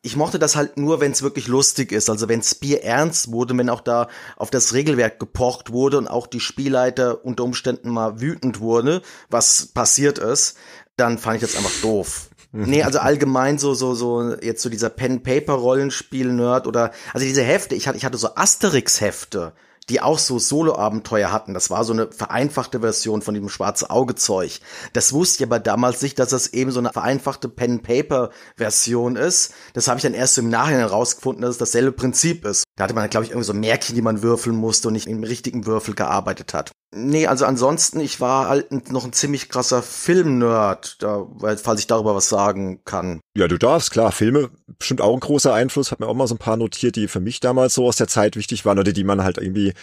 ich 0.01 0.15
mochte 0.15 0.39
das 0.39 0.55
halt 0.55 0.77
nur, 0.77 1.01
wenn 1.01 1.11
es 1.11 1.23
wirklich 1.23 1.47
lustig 1.47 1.91
ist. 1.91 2.09
Also 2.09 2.29
wenn 2.29 2.41
Bier 2.61 2.83
ernst 2.83 3.31
wurde, 3.31 3.57
wenn 3.57 3.69
auch 3.69 3.81
da 3.81 4.07
auf 4.37 4.49
das 4.49 4.73
Regelwerk 4.73 5.19
gepocht 5.19 5.71
wurde 5.71 5.97
und 5.97 6.07
auch 6.07 6.27
die 6.27 6.39
Spielleiter 6.39 7.25
unter 7.25 7.43
Umständen 7.43 7.89
mal 7.89 8.21
wütend 8.21 8.59
wurde, 8.59 9.01
was 9.29 9.67
passiert 9.67 10.17
ist, 10.17 10.57
dann 10.95 11.17
fand 11.17 11.37
ich 11.37 11.41
das 11.41 11.57
einfach 11.57 11.81
doof. 11.81 12.29
Nee, 12.51 12.83
also 12.83 12.99
allgemein 12.99 13.57
so, 13.57 13.73
so, 13.73 13.93
so, 13.93 14.35
jetzt 14.41 14.61
so 14.61 14.69
dieser 14.69 14.89
Pen-Paper-Rollenspiel-Nerd 14.89 16.67
oder, 16.67 16.91
also 17.13 17.25
diese 17.25 17.43
Hefte, 17.43 17.75
ich 17.75 17.87
hatte, 17.87 17.97
ich 17.97 18.05
hatte 18.05 18.17
so 18.17 18.35
Asterix-Hefte, 18.35 19.53
die 19.89 20.01
auch 20.01 20.19
so 20.19 20.39
Solo-Abenteuer 20.39 21.31
hatten. 21.31 21.53
Das 21.53 21.69
war 21.69 21.83
so 21.83 21.93
eine 21.93 22.11
vereinfachte 22.11 22.79
Version 22.79 23.21
von 23.21 23.33
dem 23.33 23.49
schwarze 23.49 23.89
Auge-Zeug. 23.89 24.59
Das 24.93 25.13
wusste 25.13 25.43
ich 25.43 25.49
aber 25.49 25.59
damals 25.59 26.01
nicht, 26.01 26.19
dass 26.19 26.29
das 26.29 26.53
eben 26.53 26.71
so 26.71 26.79
eine 26.79 26.91
vereinfachte 26.91 27.49
Pen-Paper-Version 27.49 29.15
ist. 29.15 29.53
Das 29.73 29.87
habe 29.87 29.97
ich 29.97 30.03
dann 30.03 30.13
erst 30.13 30.37
im 30.37 30.49
Nachhinein 30.49 30.81
herausgefunden, 30.81 31.41
dass 31.41 31.51
es 31.51 31.57
dasselbe 31.57 31.91
Prinzip 31.91 32.45
ist. 32.45 32.63
Da 32.75 32.83
hatte 32.83 32.93
man, 32.93 33.09
glaube 33.09 33.25
ich, 33.25 33.31
irgendwie 33.31 33.47
so 33.47 33.53
Märkchen, 33.53 33.95
die 33.95 34.01
man 34.01 34.21
würfeln 34.21 34.55
musste 34.55 34.87
und 34.87 34.93
nicht 34.93 35.07
im 35.07 35.23
richtigen 35.23 35.65
Würfel 35.65 35.95
gearbeitet 35.95 36.53
hat. 36.53 36.71
Nee, 36.91 37.27
also 37.27 37.45
ansonsten, 37.45 37.99
ich 37.99 38.19
war 38.19 38.49
halt 38.49 38.91
noch 38.91 39.05
ein 39.05 39.13
ziemlich 39.13 39.47
krasser 39.49 39.83
Film-Nerd, 39.83 41.03
da, 41.03 41.27
falls 41.61 41.81
ich 41.81 41.87
darüber 41.87 42.15
was 42.15 42.29
sagen 42.29 42.83
kann. 42.83 43.19
Ja, 43.37 43.47
du 43.47 43.59
darfst, 43.59 43.91
klar. 43.91 44.11
Filme 44.11 44.49
bestimmt 44.79 45.01
auch 45.01 45.13
ein 45.13 45.19
großer 45.19 45.53
Einfluss. 45.53 45.91
Hab 45.91 45.99
mir 45.99 46.07
auch 46.07 46.15
mal 46.15 46.25
so 46.25 46.33
ein 46.33 46.39
paar 46.39 46.57
notiert, 46.57 46.95
die 46.95 47.07
für 47.07 47.19
mich 47.19 47.41
damals 47.41 47.75
so 47.75 47.85
aus 47.85 47.97
der 47.97 48.07
Zeit 48.07 48.35
wichtig 48.35 48.65
waren 48.65 48.79
oder 48.79 48.91
die 48.91 49.03
man 49.03 49.23
halt 49.23 49.37
irgendwie 49.37 49.73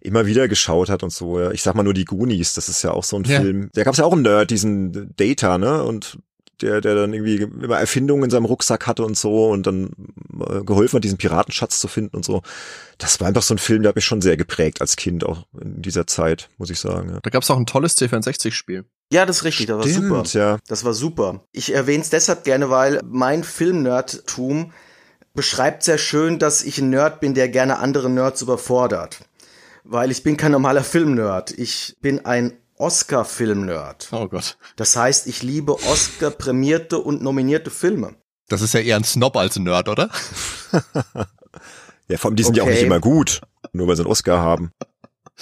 immer 0.00 0.26
wieder 0.26 0.46
geschaut 0.46 0.88
hat 0.88 1.02
und 1.02 1.12
so. 1.12 1.50
Ich 1.50 1.62
sag 1.62 1.74
mal 1.74 1.82
nur 1.82 1.94
die 1.94 2.04
Goonies, 2.04 2.54
das 2.54 2.68
ist 2.68 2.82
ja 2.82 2.92
auch 2.92 3.04
so 3.04 3.16
ein 3.16 3.24
ja. 3.24 3.40
Film. 3.40 3.68
Da 3.74 3.82
gab's 3.82 3.98
ja 3.98 4.04
auch 4.04 4.12
einen 4.12 4.22
Nerd, 4.22 4.50
diesen 4.50 5.16
Data, 5.16 5.58
ne? 5.58 5.82
Und 5.82 6.18
der, 6.62 6.80
der 6.80 6.94
dann 6.94 7.12
irgendwie 7.12 7.36
immer 7.62 7.78
Erfindungen 7.78 8.24
in 8.24 8.30
seinem 8.30 8.44
Rucksack 8.44 8.86
hatte 8.86 9.04
und 9.04 9.16
so 9.16 9.50
und 9.50 9.66
dann 9.66 9.90
äh, 10.48 10.62
geholfen 10.62 10.96
hat, 10.96 11.04
diesen 11.04 11.18
Piratenschatz 11.18 11.80
zu 11.80 11.88
finden 11.88 12.16
und 12.16 12.24
so. 12.24 12.42
Das 12.98 13.20
war 13.20 13.28
einfach 13.28 13.42
so 13.42 13.54
ein 13.54 13.58
Film, 13.58 13.82
der 13.82 13.90
hat 13.90 13.96
mich 13.96 14.04
schon 14.04 14.22
sehr 14.22 14.36
geprägt 14.36 14.80
als 14.80 14.96
Kind, 14.96 15.24
auch 15.24 15.46
in 15.60 15.82
dieser 15.82 16.06
Zeit, 16.06 16.48
muss 16.58 16.70
ich 16.70 16.78
sagen. 16.78 17.10
Ja. 17.10 17.20
Da 17.22 17.30
gab 17.30 17.42
es 17.42 17.50
auch 17.50 17.58
ein 17.58 17.66
tolles 17.66 17.96
C64-Spiel. 17.98 18.84
Ja, 19.12 19.26
das 19.26 19.38
ist 19.38 19.44
richtig, 19.44 19.66
das 19.66 19.84
Stimmt, 19.84 20.10
war 20.10 20.24
super. 20.24 20.38
Ja. 20.38 20.58
Das 20.68 20.84
war 20.84 20.94
super. 20.94 21.44
Ich 21.52 21.74
erwähne 21.74 22.02
es 22.02 22.10
deshalb 22.10 22.44
gerne, 22.44 22.70
weil 22.70 23.00
mein 23.04 23.44
Film-Nerdtum 23.44 24.72
beschreibt 25.34 25.82
sehr 25.82 25.98
schön, 25.98 26.38
dass 26.38 26.62
ich 26.62 26.78
ein 26.78 26.90
Nerd 26.90 27.20
bin, 27.20 27.34
der 27.34 27.48
gerne 27.48 27.78
andere 27.78 28.08
Nerds 28.08 28.42
überfordert. 28.42 29.20
Weil 29.84 30.10
ich 30.10 30.22
bin 30.22 30.36
kein 30.36 30.52
normaler 30.52 30.84
Film-Nerd. 30.84 31.58
Ich 31.58 31.96
bin 32.00 32.24
ein 32.24 32.52
Oscar-Film-Nerd. 32.82 34.08
Oh 34.10 34.26
Gott. 34.26 34.58
Das 34.74 34.96
heißt, 34.96 35.28
ich 35.28 35.44
liebe 35.44 35.74
Oscar-prämierte 35.74 36.98
und 36.98 37.22
nominierte 37.22 37.70
Filme. 37.70 38.16
Das 38.48 38.60
ist 38.60 38.74
ja 38.74 38.80
eher 38.80 38.96
ein 38.96 39.04
Snob 39.04 39.36
als 39.36 39.56
ein 39.56 39.62
Nerd, 39.62 39.88
oder? 39.88 40.10
ja, 42.08 42.18
vor 42.18 42.30
allem, 42.30 42.36
die 42.36 42.42
sind 42.42 42.54
okay. 42.54 42.58
ja 42.58 42.64
auch 42.64 42.68
nicht 42.68 42.82
immer 42.82 42.98
gut, 42.98 43.40
nur 43.72 43.86
weil 43.86 43.94
sie 43.94 44.02
einen 44.02 44.10
Oscar 44.10 44.40
haben. 44.40 44.72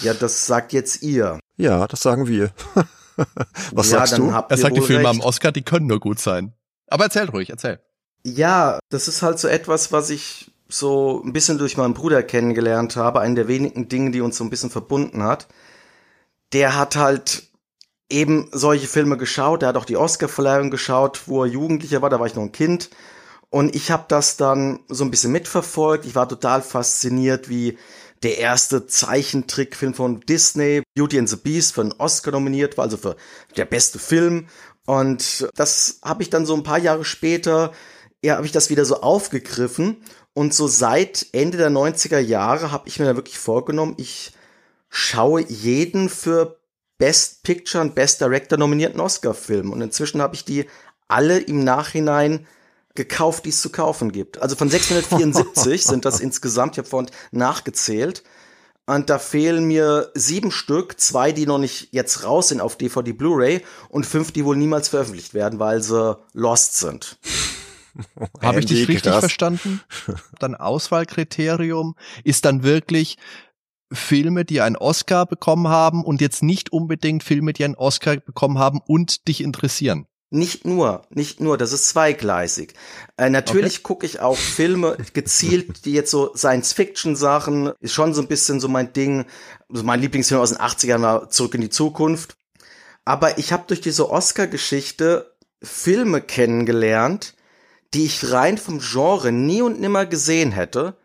Ja, 0.02 0.12
das 0.12 0.46
sagt 0.46 0.74
jetzt 0.74 1.02
ihr. 1.02 1.40
Ja, 1.56 1.86
das 1.86 2.02
sagen 2.02 2.28
wir. 2.28 2.52
Was 3.72 3.90
ja, 3.90 3.98
sagst 3.98 4.18
du? 4.18 4.28
Er 4.28 4.56
sagt, 4.58 4.76
die 4.76 4.82
Filme 4.82 5.08
recht. 5.08 5.20
am 5.20 5.20
Oscar, 5.20 5.50
die 5.50 5.62
können 5.62 5.86
nur 5.86 5.98
gut 5.98 6.20
sein. 6.20 6.52
Aber 6.88 7.04
erzähl 7.04 7.24
ruhig, 7.24 7.48
erzähl. 7.48 7.80
Ja, 8.22 8.78
das 8.90 9.08
ist 9.08 9.22
halt 9.22 9.38
so 9.38 9.48
etwas, 9.48 9.92
was 9.92 10.10
ich 10.10 10.52
so 10.68 11.22
ein 11.24 11.32
bisschen 11.32 11.56
durch 11.56 11.78
meinen 11.78 11.94
Bruder 11.94 12.22
kennengelernt 12.22 12.96
habe. 12.96 13.20
Einen 13.20 13.34
der 13.34 13.48
wenigen 13.48 13.88
Dinge, 13.88 14.10
die 14.10 14.20
uns 14.20 14.36
so 14.36 14.44
ein 14.44 14.50
bisschen 14.50 14.70
verbunden 14.70 15.22
hat 15.22 15.48
der 16.52 16.76
hat 16.76 16.96
halt 16.96 17.50
eben 18.08 18.48
solche 18.52 18.88
Filme 18.88 19.16
geschaut. 19.16 19.62
Der 19.62 19.70
hat 19.70 19.76
auch 19.76 19.84
die 19.84 19.96
Oscar-Verleihung 19.96 20.70
geschaut, 20.70 21.22
wo 21.26 21.44
er 21.44 21.50
Jugendlicher 21.50 22.02
war. 22.02 22.10
Da 22.10 22.20
war 22.20 22.26
ich 22.26 22.34
noch 22.34 22.42
ein 22.42 22.52
Kind. 22.52 22.90
Und 23.50 23.74
ich 23.74 23.90
habe 23.90 24.04
das 24.08 24.36
dann 24.36 24.80
so 24.88 25.04
ein 25.04 25.10
bisschen 25.10 25.32
mitverfolgt. 25.32 26.06
Ich 26.06 26.14
war 26.14 26.28
total 26.28 26.62
fasziniert, 26.62 27.48
wie 27.48 27.78
der 28.22 28.38
erste 28.38 28.86
Zeichentrickfilm 28.86 29.94
von 29.94 30.20
Disney, 30.20 30.82
Beauty 30.94 31.18
and 31.18 31.28
the 31.28 31.36
Beast, 31.36 31.72
für 31.72 31.80
einen 31.80 31.92
Oscar 31.92 32.32
nominiert 32.32 32.76
war, 32.76 32.84
also 32.84 32.96
für 32.96 33.16
der 33.56 33.64
beste 33.64 33.98
Film. 33.98 34.46
Und 34.86 35.48
das 35.54 36.00
habe 36.04 36.22
ich 36.22 36.30
dann 36.30 36.46
so 36.46 36.54
ein 36.54 36.62
paar 36.62 36.78
Jahre 36.78 37.04
später, 37.04 37.72
ja, 38.22 38.36
habe 38.36 38.46
ich 38.46 38.52
das 38.52 38.70
wieder 38.70 38.84
so 38.84 39.00
aufgegriffen. 39.00 40.02
Und 40.34 40.54
so 40.54 40.68
seit 40.68 41.26
Ende 41.32 41.58
der 41.58 41.70
90er 41.70 42.18
Jahre 42.18 42.70
habe 42.70 42.88
ich 42.88 42.98
mir 42.98 43.06
da 43.06 43.16
wirklich 43.16 43.38
vorgenommen, 43.38 43.94
ich 43.96 44.32
schaue 44.90 45.42
jeden 45.48 46.08
für 46.08 46.60
Best 46.98 47.42
Picture 47.44 47.82
und 47.82 47.94
Best 47.94 48.20
Director 48.20 48.58
nominierten 48.58 49.00
Oscar-Film. 49.00 49.72
Und 49.72 49.80
inzwischen 49.80 50.20
habe 50.20 50.34
ich 50.34 50.44
die 50.44 50.66
alle 51.08 51.38
im 51.38 51.64
Nachhinein 51.64 52.46
gekauft, 52.94 53.46
die 53.46 53.50
es 53.50 53.62
zu 53.62 53.70
kaufen 53.70 54.12
gibt. 54.12 54.42
Also 54.42 54.56
von 54.56 54.68
674 54.68 55.84
sind 55.86 56.04
das 56.04 56.20
insgesamt, 56.20 56.74
ich 56.74 56.78
habe 56.78 56.88
vorhin 56.88 57.10
nachgezählt. 57.30 58.22
Und 58.86 59.08
da 59.08 59.20
fehlen 59.20 59.64
mir 59.66 60.10
sieben 60.14 60.50
Stück, 60.50 60.98
zwei, 60.98 61.30
die 61.30 61.46
noch 61.46 61.58
nicht 61.58 61.88
jetzt 61.92 62.24
raus 62.24 62.48
sind 62.48 62.60
auf 62.60 62.76
DVD 62.76 63.12
Blu-ray 63.12 63.62
und 63.88 64.04
fünf, 64.04 64.32
die 64.32 64.44
wohl 64.44 64.56
niemals 64.56 64.88
veröffentlicht 64.88 65.32
werden, 65.32 65.60
weil 65.60 65.80
sie 65.80 66.18
lost 66.32 66.76
sind. 66.76 67.16
Habe 68.42 68.60
ich 68.60 68.66
dich 68.66 68.88
richtig 68.88 69.12
krass. 69.12 69.20
verstanden? 69.20 69.80
Dein 70.38 70.56
Auswahlkriterium 70.56 71.94
ist 72.24 72.44
dann 72.44 72.62
wirklich, 72.62 73.16
Filme, 73.92 74.44
die 74.44 74.60
einen 74.60 74.76
Oscar 74.76 75.26
bekommen 75.26 75.68
haben 75.68 76.04
und 76.04 76.20
jetzt 76.20 76.42
nicht 76.42 76.72
unbedingt 76.72 77.24
Filme, 77.24 77.52
die 77.52 77.64
einen 77.64 77.74
Oscar 77.74 78.16
bekommen 78.16 78.58
haben 78.58 78.80
und 78.86 79.26
dich 79.28 79.42
interessieren. 79.42 80.06
Nicht 80.32 80.64
nur, 80.64 81.02
nicht 81.10 81.40
nur, 81.40 81.58
das 81.58 81.72
ist 81.72 81.88
zweigleisig. 81.88 82.74
Äh, 83.16 83.30
natürlich 83.30 83.78
okay. 83.78 83.82
gucke 83.82 84.06
ich 84.06 84.20
auch 84.20 84.36
Filme 84.36 84.96
gezielt, 85.12 85.84
die 85.84 85.92
jetzt 85.92 86.12
so 86.12 86.32
Science-Fiction-Sachen, 86.36 87.72
ist 87.80 87.94
schon 87.94 88.14
so 88.14 88.22
ein 88.22 88.28
bisschen 88.28 88.60
so 88.60 88.68
mein 88.68 88.92
Ding. 88.92 89.24
Also 89.68 89.82
mein 89.82 90.00
Lieblingsfilm 90.00 90.40
aus 90.40 90.50
den 90.50 90.58
80ern 90.58 91.02
war 91.02 91.30
Zurück 91.30 91.56
in 91.56 91.62
die 91.62 91.70
Zukunft. 91.70 92.36
Aber 93.04 93.38
ich 93.38 93.52
habe 93.52 93.64
durch 93.66 93.80
diese 93.80 94.08
Oscar-Geschichte 94.08 95.34
Filme 95.62 96.20
kennengelernt, 96.20 97.34
die 97.92 98.04
ich 98.04 98.30
rein 98.30 98.56
vom 98.56 98.78
Genre 98.78 99.32
nie 99.32 99.62
und 99.62 99.80
nimmer 99.80 100.06
gesehen 100.06 100.52
hätte 100.52 100.96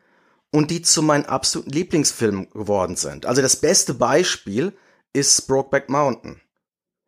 und 0.56 0.72
die 0.72 0.82
zu 0.82 1.04
meinen 1.04 1.26
absoluten 1.26 1.72
Lieblingsfilmen 1.72 2.50
geworden 2.50 2.96
sind. 2.96 3.26
Also 3.26 3.42
das 3.42 3.58
beste 3.58 3.94
Beispiel 3.94 4.72
ist 5.12 5.48
Brokeback 5.48 5.90
Mountain. 5.90 6.40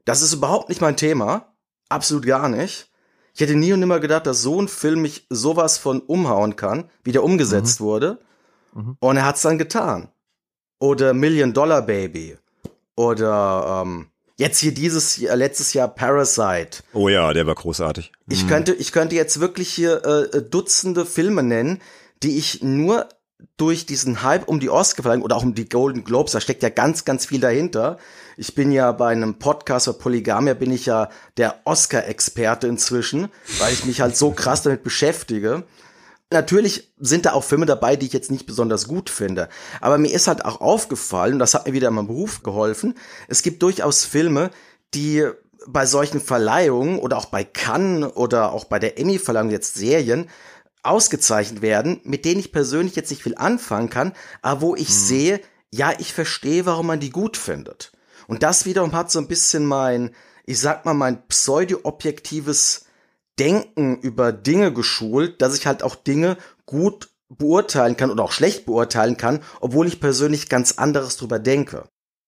Das 0.03 0.21
ist 0.21 0.33
überhaupt 0.33 0.67
nicht 0.67 0.81
mein 0.81 0.97
Thema. 0.97 1.53
Absolut 1.87 2.25
gar 2.25 2.49
nicht. 2.49 2.91
Ich 3.33 3.39
hätte 3.39 3.55
nie 3.55 3.71
und 3.71 3.79
nimmer 3.79 4.01
gedacht, 4.01 4.27
dass 4.27 4.41
so 4.41 4.61
ein 4.61 4.67
Film 4.67 5.01
mich 5.01 5.27
sowas 5.29 5.77
von 5.77 6.01
umhauen 6.01 6.57
kann, 6.57 6.89
wie 7.05 7.13
der 7.13 7.23
umgesetzt 7.23 7.79
mhm. 7.79 7.85
wurde. 7.85 8.19
Mhm. 8.73 8.97
Und 8.99 9.15
er 9.15 9.25
hat's 9.25 9.43
dann 9.43 9.57
getan. 9.57 10.09
Oder 10.79 11.13
Million 11.13 11.53
Dollar 11.53 11.83
Baby. 11.83 12.37
Oder 12.97 13.83
ähm, 13.85 14.07
jetzt 14.35 14.59
hier 14.59 14.73
dieses 14.73 15.15
Jahr, 15.15 15.37
letztes 15.37 15.71
Jahr 15.71 15.87
Parasite. 15.87 16.83
Oh 16.91 17.07
ja, 17.07 17.31
der 17.31 17.47
war 17.47 17.55
großartig. 17.55 18.11
Ich 18.27 18.43
mhm. 18.43 18.49
könnte, 18.49 18.73
ich 18.73 18.91
könnte 18.91 19.15
jetzt 19.15 19.39
wirklich 19.39 19.73
hier 19.73 20.03
äh, 20.03 20.41
Dutzende 20.41 21.05
Filme 21.05 21.43
nennen, 21.43 21.81
die 22.23 22.37
ich 22.37 22.61
nur 22.61 23.07
durch 23.57 23.85
diesen 23.85 24.23
Hype 24.23 24.47
um 24.47 24.59
die 24.59 24.69
Oscar-Verleihung 24.69 25.23
oder 25.23 25.35
auch 25.35 25.43
um 25.43 25.53
die 25.53 25.69
Golden 25.69 26.03
Globes, 26.03 26.31
da 26.31 26.41
steckt 26.41 26.63
ja 26.63 26.69
ganz, 26.69 27.05
ganz 27.05 27.25
viel 27.25 27.39
dahinter. 27.39 27.97
Ich 28.35 28.55
bin 28.55 28.71
ja 28.71 28.91
bei 28.91 29.09
einem 29.09 29.39
Podcast 29.39 29.85
für 29.85 29.93
Polygamia, 29.93 30.53
bin 30.53 30.71
ich 30.71 30.85
ja 30.85 31.09
der 31.37 31.59
Oscar-Experte 31.65 32.67
inzwischen, 32.67 33.29
weil 33.59 33.73
ich 33.73 33.85
mich 33.85 34.01
halt 34.01 34.15
so 34.15 34.31
krass 34.31 34.63
damit 34.63 34.83
beschäftige. 34.83 35.63
Natürlich 36.31 36.91
sind 36.99 37.25
da 37.25 37.33
auch 37.33 37.43
Filme 37.43 37.65
dabei, 37.65 37.95
die 37.95 38.07
ich 38.07 38.13
jetzt 38.13 38.31
nicht 38.31 38.45
besonders 38.45 38.87
gut 38.87 39.09
finde. 39.09 39.49
Aber 39.81 39.97
mir 39.97 40.13
ist 40.13 40.27
halt 40.27 40.43
auch 40.43 40.59
aufgefallen, 40.59 41.33
und 41.33 41.39
das 41.39 41.53
hat 41.53 41.67
mir 41.67 41.73
wieder 41.73 41.87
in 41.87 41.93
meinem 41.93 42.07
Beruf 42.07 42.43
geholfen, 42.43 42.95
es 43.27 43.43
gibt 43.43 43.61
durchaus 43.63 44.03
Filme, 44.03 44.51
die 44.93 45.25
bei 45.67 45.85
solchen 45.85 46.21
Verleihungen 46.21 46.99
oder 46.99 47.17
auch 47.17 47.25
bei 47.25 47.43
Cannes 47.43 48.15
oder 48.15 48.51
auch 48.53 48.65
bei 48.65 48.79
der 48.79 48.99
Emmy-Verleihung 48.99 49.49
jetzt 49.51 49.75
Serien 49.75 50.29
ausgezeichnet 50.87 51.61
werden, 51.61 52.01
mit 52.03 52.25
denen 52.25 52.39
ich 52.39 52.51
persönlich 52.51 52.95
jetzt 52.95 53.09
nicht 53.09 53.23
viel 53.23 53.35
anfangen 53.35 53.89
kann, 53.89 54.13
aber 54.41 54.61
wo 54.61 54.75
ich 54.75 54.89
hm. 54.89 54.95
sehe, 54.95 55.41
ja, 55.71 55.91
ich 55.97 56.13
verstehe, 56.13 56.65
warum 56.65 56.87
man 56.87 56.99
die 56.99 57.09
gut 57.09 57.37
findet. 57.37 57.91
Und 58.27 58.43
das 58.43 58.65
wiederum 58.65 58.93
hat 58.93 59.11
so 59.11 59.19
ein 59.19 59.27
bisschen 59.27 59.65
mein, 59.65 60.15
ich 60.45 60.59
sag 60.59 60.85
mal, 60.85 60.93
mein 60.93 61.27
pseudo-objektives 61.27 62.85
Denken 63.39 63.99
über 63.99 64.31
Dinge 64.31 64.73
geschult, 64.73 65.41
dass 65.41 65.55
ich 65.55 65.67
halt 65.67 65.83
auch 65.83 65.95
Dinge 65.95 66.37
gut 66.65 67.09
beurteilen 67.29 67.95
kann 67.95 68.09
oder 68.09 68.23
auch 68.23 68.31
schlecht 68.31 68.65
beurteilen 68.65 69.17
kann, 69.17 69.43
obwohl 69.59 69.87
ich 69.87 69.99
persönlich 69.99 70.49
ganz 70.49 70.73
anderes 70.73 71.17
drüber 71.17 71.37
denke. 71.37 71.87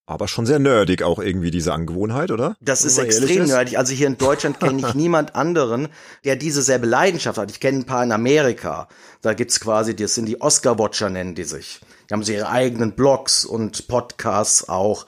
Aber 0.10 0.28
schon 0.28 0.48
sehr 0.48 0.58
nerdig 0.58 1.04
auch 1.04 1.20
irgendwie 1.20 1.52
diese 1.52 1.72
Angewohnheit, 1.72 2.32
oder? 2.32 2.58
Das 2.62 2.84
ist 2.84 2.98
extrem 2.98 3.44
ist. 3.44 3.50
nerdig. 3.50 3.78
Also 3.78 3.94
hier 3.94 4.08
in 4.08 4.18
Deutschland 4.18 4.60
kenne 4.60 4.80
ich 4.80 4.96
niemand 4.96 5.36
anderen, 5.36 5.88
der 6.26 6.36
diese 6.36 6.64
selbe 6.64 6.88
Leidenschaft 6.88 7.38
hat. 7.38 7.52
Ich 7.52 7.60
kenne 7.60 7.78
ein 7.78 7.86
paar 7.86 8.04
in 8.04 8.12
Amerika. 8.12 8.88
Da 9.22 9.36
gibt's 9.36 9.60
quasi, 9.60 9.96
das 9.96 10.16
sind 10.16 10.26
die 10.26 10.42
Oscar-Watcher, 10.42 11.12
nennen 11.12 11.36
die 11.36 11.44
sich. 11.44 11.82
Die 12.10 12.14
haben 12.16 12.24
so 12.24 12.32
ihre 12.32 12.50
eigenen 12.50 12.94
Blogs 12.94 13.46
und 13.46 13.88
Podcasts 13.88 14.68
auch. 14.68 15.06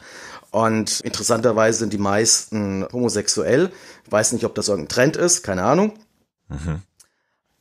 Und 0.52 0.99
interessanterweise 0.99 1.80
sind 1.80 1.93
die 1.93 1.97
meisten 1.97 2.86
homosexuell. 2.93 3.72
Ich 4.06 4.12
weiß 4.12 4.34
nicht, 4.34 4.45
ob 4.45 4.54
das 4.54 4.68
irgendein 4.68 4.89
Trend 4.89 5.18
ist, 5.18 5.41
keine 5.41 5.64
Ahnung. 5.64 5.93
Mhm. 6.47 6.84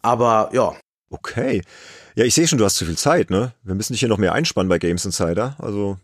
Aber 0.02 0.50
ja. 0.52 0.74
Okay. 1.08 1.62
Ja, 2.16 2.26
ich 2.26 2.34
sehe 2.34 2.46
schon, 2.46 2.58
du 2.58 2.66
hast 2.66 2.76
zu 2.76 2.84
viel 2.84 2.98
Zeit, 2.98 3.30
ne? 3.30 3.54
Wir 3.62 3.74
müssen 3.74 3.94
dich 3.94 4.00
hier 4.00 4.10
noch 4.10 4.18
mehr 4.18 4.34
einspannen 4.34 4.68
bei 4.68 4.78
Games 4.78 5.06
Insider. 5.06 5.56
Also. 5.58 5.96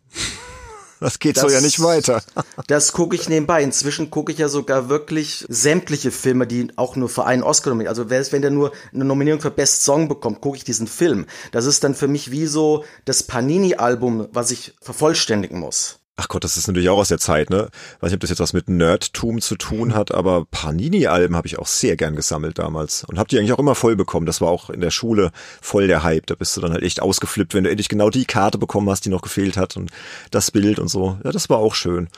Das 1.00 1.18
geht 1.18 1.36
das, 1.36 1.42
so 1.42 1.50
ja 1.50 1.60
nicht 1.60 1.82
weiter. 1.82 2.22
das 2.66 2.92
gucke 2.92 3.16
ich 3.16 3.28
nebenbei. 3.28 3.62
Inzwischen 3.62 4.10
gucke 4.10 4.32
ich 4.32 4.38
ja 4.38 4.48
sogar 4.48 4.88
wirklich 4.88 5.44
sämtliche 5.48 6.10
Filme, 6.10 6.46
die 6.46 6.68
auch 6.76 6.96
nur 6.96 7.08
für 7.08 7.24
einen 7.24 7.42
Oscar 7.42 7.70
nominiert. 7.70 7.90
Also 7.90 8.10
wenn 8.10 8.42
der 8.42 8.50
nur 8.50 8.72
eine 8.92 9.04
Nominierung 9.04 9.40
für 9.40 9.50
Best 9.50 9.84
Song 9.84 10.08
bekommt, 10.08 10.40
gucke 10.40 10.56
ich 10.56 10.64
diesen 10.64 10.86
Film. 10.86 11.26
Das 11.52 11.66
ist 11.66 11.84
dann 11.84 11.94
für 11.94 12.08
mich 12.08 12.30
wie 12.30 12.46
so 12.46 12.84
das 13.04 13.22
Panini-Album, 13.22 14.28
was 14.32 14.50
ich 14.50 14.74
vervollständigen 14.80 15.60
muss. 15.60 15.98
Ach 16.18 16.28
Gott, 16.28 16.44
das 16.44 16.56
ist 16.56 16.66
natürlich 16.66 16.88
auch 16.88 16.96
aus 16.96 17.08
der 17.08 17.18
Zeit, 17.18 17.50
ne? 17.50 17.68
Weiß 18.00 18.10
nicht, 18.10 18.14
ob 18.14 18.20
das 18.20 18.30
jetzt 18.30 18.40
was 18.40 18.54
mit 18.54 18.70
Nerdtum 18.70 19.42
zu 19.42 19.54
tun 19.54 19.94
hat, 19.94 20.14
aber 20.14 20.46
Panini-Alben 20.50 21.36
habe 21.36 21.46
ich 21.46 21.58
auch 21.58 21.66
sehr 21.66 21.94
gern 21.96 22.16
gesammelt 22.16 22.58
damals 22.58 23.04
und 23.04 23.18
habe 23.18 23.28
die 23.28 23.38
eigentlich 23.38 23.52
auch 23.52 23.58
immer 23.58 23.74
voll 23.74 23.96
bekommen. 23.96 24.24
Das 24.24 24.40
war 24.40 24.48
auch 24.48 24.70
in 24.70 24.80
der 24.80 24.90
Schule 24.90 25.30
voll 25.60 25.88
der 25.88 26.02
Hype. 26.04 26.26
Da 26.26 26.34
bist 26.34 26.56
du 26.56 26.62
dann 26.62 26.72
halt 26.72 26.82
echt 26.82 27.02
ausgeflippt, 27.02 27.52
wenn 27.52 27.64
du 27.64 27.70
endlich 27.70 27.90
genau 27.90 28.08
die 28.08 28.24
Karte 28.24 28.56
bekommen 28.56 28.88
hast, 28.88 29.04
die 29.04 29.10
noch 29.10 29.20
gefehlt 29.20 29.58
hat 29.58 29.76
und 29.76 29.90
das 30.30 30.50
Bild 30.50 30.78
und 30.78 30.88
so. 30.88 31.18
Ja, 31.22 31.32
das 31.32 31.50
war 31.50 31.58
auch 31.58 31.74
schön. 31.74 32.08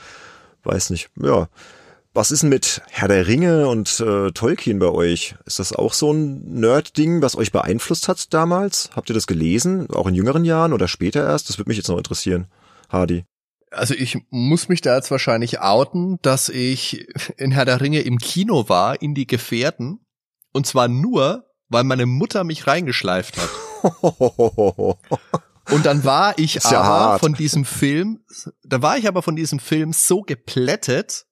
Weiß 0.63 0.91
nicht. 0.91 1.09
Ja. 1.21 1.49
Was 2.13 2.31
ist 2.31 2.43
denn 2.43 2.49
mit 2.49 2.81
Herr 2.89 3.09
der 3.09 3.27
Ringe 3.27 3.67
und 3.67 3.99
äh, 3.99 4.31
Tolkien 4.31 4.79
bei 4.79 4.89
euch? 4.89 5.35
Ist 5.45 5.59
das 5.59 5.73
auch 5.73 5.93
so 5.93 6.13
ein 6.13 6.59
Nerd-Ding, 6.59 7.21
was 7.21 7.35
euch 7.35 7.51
beeinflusst 7.51 8.07
hat 8.07 8.33
damals? 8.33 8.91
Habt 8.95 9.09
ihr 9.09 9.13
das 9.13 9.27
gelesen? 9.27 9.89
Auch 9.91 10.07
in 10.07 10.15
jüngeren 10.15 10.45
Jahren 10.45 10.71
oder 10.71 10.87
später 10.87 11.21
erst? 11.21 11.49
Das 11.49 11.57
würde 11.57 11.69
mich 11.69 11.77
jetzt 11.77 11.89
noch 11.89 11.97
interessieren. 11.97 12.47
Hardy 12.87 13.25
also 13.71 13.93
ich 13.93 14.17
muss 14.29 14.69
mich 14.69 14.81
da 14.81 14.95
jetzt 14.95 15.11
wahrscheinlich 15.11 15.59
outen, 15.59 16.19
dass 16.21 16.49
ich 16.49 17.07
in 17.37 17.51
Herr 17.51 17.65
der 17.65 17.81
Ringe 17.81 18.01
im 18.01 18.17
Kino 18.17 18.69
war, 18.69 19.01
in 19.01 19.13
die 19.13 19.27
Gefährten. 19.27 19.99
Und 20.51 20.65
zwar 20.65 20.87
nur, 20.87 21.45
weil 21.69 21.83
meine 21.83 22.05
Mutter 22.05 22.43
mich 22.43 22.67
reingeschleift 22.67 23.37
hat. 23.37 23.49
Und 25.71 25.85
dann 25.85 26.03
war 26.03 26.37
ich 26.39 26.65
aber 26.65 26.83
hart. 26.83 27.19
von 27.19 27.33
diesem 27.33 27.63
Film, 27.63 28.23
da 28.63 28.81
war 28.81 28.97
ich 28.97 29.07
aber 29.07 29.21
von 29.21 29.35
diesem 29.35 29.59
Film 29.59 29.93
so 29.93 30.21
geplättet, 30.21 31.27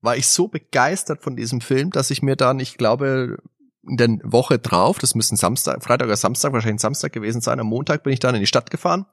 war 0.00 0.16
ich 0.16 0.28
so 0.28 0.48
begeistert 0.48 1.22
von 1.22 1.36
diesem 1.36 1.60
Film, 1.60 1.90
dass 1.90 2.10
ich 2.10 2.22
mir 2.22 2.36
dann, 2.36 2.58
ich 2.58 2.78
glaube, 2.78 3.36
in 3.86 3.98
der 3.98 4.08
Woche 4.22 4.58
drauf, 4.58 4.98
das 4.98 5.14
müsste 5.14 5.36
Samstag, 5.36 5.84
Freitag 5.84 6.06
oder 6.06 6.16
Samstag, 6.16 6.54
wahrscheinlich 6.54 6.80
Samstag 6.80 7.12
gewesen 7.12 7.42
sein, 7.42 7.60
am 7.60 7.66
Montag 7.66 8.02
bin 8.02 8.14
ich 8.14 8.20
dann 8.20 8.34
in 8.34 8.40
die 8.40 8.46
Stadt 8.46 8.70
gefahren, 8.70 9.04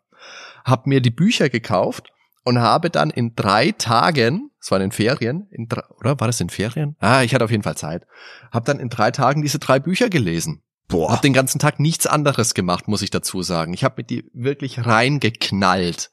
hab 0.63 0.88
mir 0.88 1.01
die 1.01 1.11
Bücher 1.11 1.49
gekauft 1.49 2.13
und 2.49 2.59
habe 2.59 2.89
dann 2.89 3.11
in 3.11 3.35
drei 3.35 3.73
Tagen, 3.73 4.49
es 4.59 4.71
waren 4.71 4.81
in 4.81 4.91
Ferien, 4.91 5.47
in 5.51 5.67
drei, 5.67 5.83
oder 5.99 6.19
war 6.19 6.25
das 6.25 6.41
in 6.41 6.49
Ferien? 6.49 6.95
Ah, 6.99 7.21
ich 7.21 7.35
hatte 7.35 7.45
auf 7.45 7.51
jeden 7.51 7.61
Fall 7.61 7.77
Zeit. 7.77 8.07
Habe 8.51 8.65
dann 8.65 8.79
in 8.79 8.89
drei 8.89 9.11
Tagen 9.11 9.43
diese 9.43 9.59
drei 9.59 9.79
Bücher 9.79 10.09
gelesen. 10.09 10.63
Boah. 10.87 11.11
Hab 11.11 11.21
den 11.21 11.33
ganzen 11.33 11.59
Tag 11.59 11.79
nichts 11.79 12.07
anderes 12.07 12.55
gemacht, 12.55 12.87
muss 12.87 13.03
ich 13.03 13.11
dazu 13.11 13.43
sagen. 13.43 13.71
Ich 13.75 13.83
habe 13.83 13.95
mit 13.97 14.09
die 14.09 14.31
wirklich 14.33 14.83
reingeknallt. 14.83 16.09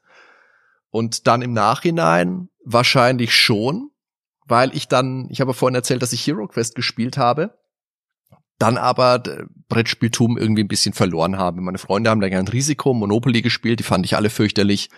Und 0.90 1.26
dann 1.26 1.40
im 1.40 1.54
Nachhinein 1.54 2.50
wahrscheinlich 2.66 3.34
schon, 3.34 3.88
weil 4.44 4.76
ich 4.76 4.88
dann, 4.88 5.28
ich 5.30 5.40
habe 5.40 5.54
vorhin 5.54 5.74
erzählt, 5.74 6.02
dass 6.02 6.12
ich 6.12 6.26
Hero 6.26 6.46
Quest 6.48 6.74
gespielt 6.74 7.16
habe, 7.16 7.56
dann 8.58 8.76
aber 8.76 9.22
Brettspieltum 9.70 10.36
irgendwie 10.36 10.64
ein 10.64 10.68
bisschen 10.68 10.92
verloren 10.92 11.38
habe. 11.38 11.62
Meine 11.62 11.78
Freunde 11.78 12.10
haben 12.10 12.20
da 12.20 12.28
gern 12.28 12.46
Risiko, 12.46 12.92
Monopoly 12.92 13.40
gespielt, 13.40 13.80
die 13.80 13.84
fand 13.84 14.04
ich 14.04 14.16
alle 14.16 14.28
fürchterlich. 14.28 14.90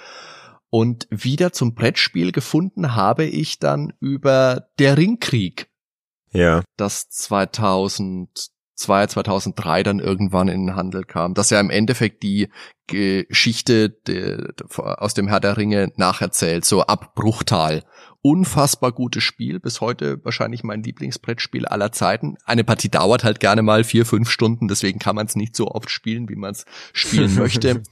Und 0.71 1.07
wieder 1.11 1.53
zum 1.53 1.75
Brettspiel 1.75 2.33
gefunden 2.33 2.95
habe 2.95 3.25
ich 3.25 3.59
dann 3.59 3.93
über 4.01 4.69
Der 4.79 4.99
Ringkrieg. 4.99 5.69
Ja. 6.31 6.63
Das 6.77 7.09
2002, 7.09 9.07
2003 9.07 9.83
dann 9.83 9.99
irgendwann 9.99 10.49
in 10.49 10.67
den 10.67 10.77
Handel 10.77 11.05
kam. 11.05 11.33
Das 11.33 11.49
ja 11.49 11.59
im 11.61 11.71
Endeffekt 11.71 12.23
die 12.23 12.51
Geschichte 12.87 13.91
de, 13.91 14.47
aus 14.77 15.15
dem 15.15 15.29
Herr 15.29 15.41
der 15.41 15.57
Ringe 15.57 15.93
nacherzählt, 15.97 16.65
so 16.65 16.83
ab 16.83 17.15
Bruchtal. 17.15 17.85
Unfassbar 18.21 18.93
gutes 18.93 19.23
Spiel, 19.23 19.61
bis 19.61 19.81
heute 19.81 20.23
wahrscheinlich 20.25 20.65
mein 20.65 20.83
Lieblingsbrettspiel 20.83 21.67
aller 21.67 21.93
Zeiten. 21.93 22.37
Eine 22.45 22.65
Partie 22.65 22.91
dauert 22.91 23.25
halt 23.25 23.41
gerne 23.41 23.63
mal 23.63 23.85
vier, 23.85 24.05
fünf 24.05 24.29
Stunden, 24.29 24.69
deswegen 24.69 24.99
kann 24.99 25.17
man 25.17 25.27
es 25.27 25.37
nicht 25.37 25.57
so 25.57 25.69
oft 25.69 25.89
spielen, 25.89 26.29
wie 26.29 26.37
man 26.37 26.51
es 26.51 26.65
spielen 26.93 27.35
möchte. 27.37 27.83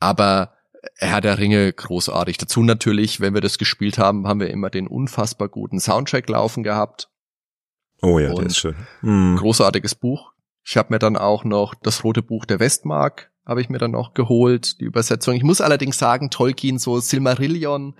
Aber 0.00 0.54
Herr 0.96 1.20
der 1.20 1.38
Ringe 1.38 1.72
großartig. 1.72 2.38
Dazu 2.38 2.62
natürlich, 2.62 3.20
wenn 3.20 3.34
wir 3.34 3.40
das 3.40 3.58
gespielt 3.58 3.98
haben, 3.98 4.26
haben 4.26 4.40
wir 4.40 4.50
immer 4.50 4.70
den 4.70 4.86
unfassbar 4.86 5.48
guten 5.48 5.80
Soundtrack 5.80 6.28
laufen 6.28 6.62
gehabt. 6.62 7.08
Oh 8.02 8.18
ja, 8.18 8.30
Und 8.30 8.38
der 8.38 8.46
ist 8.46 8.58
schön. 8.58 8.76
Mhm. 9.02 9.36
Großartiges 9.36 9.94
Buch. 9.94 10.32
Ich 10.64 10.76
habe 10.76 10.92
mir 10.92 10.98
dann 10.98 11.16
auch 11.16 11.44
noch 11.44 11.74
das 11.74 12.04
rote 12.04 12.22
Buch 12.22 12.44
der 12.46 12.60
Westmark 12.60 13.30
habe 13.46 13.60
ich 13.60 13.68
mir 13.68 13.78
dann 13.78 13.90
noch 13.90 14.14
geholt, 14.14 14.80
die 14.80 14.84
Übersetzung. 14.84 15.34
Ich 15.34 15.42
muss 15.42 15.60
allerdings 15.60 15.98
sagen, 15.98 16.30
Tolkien, 16.30 16.78
so 16.78 16.98
Silmarillion. 16.98 17.94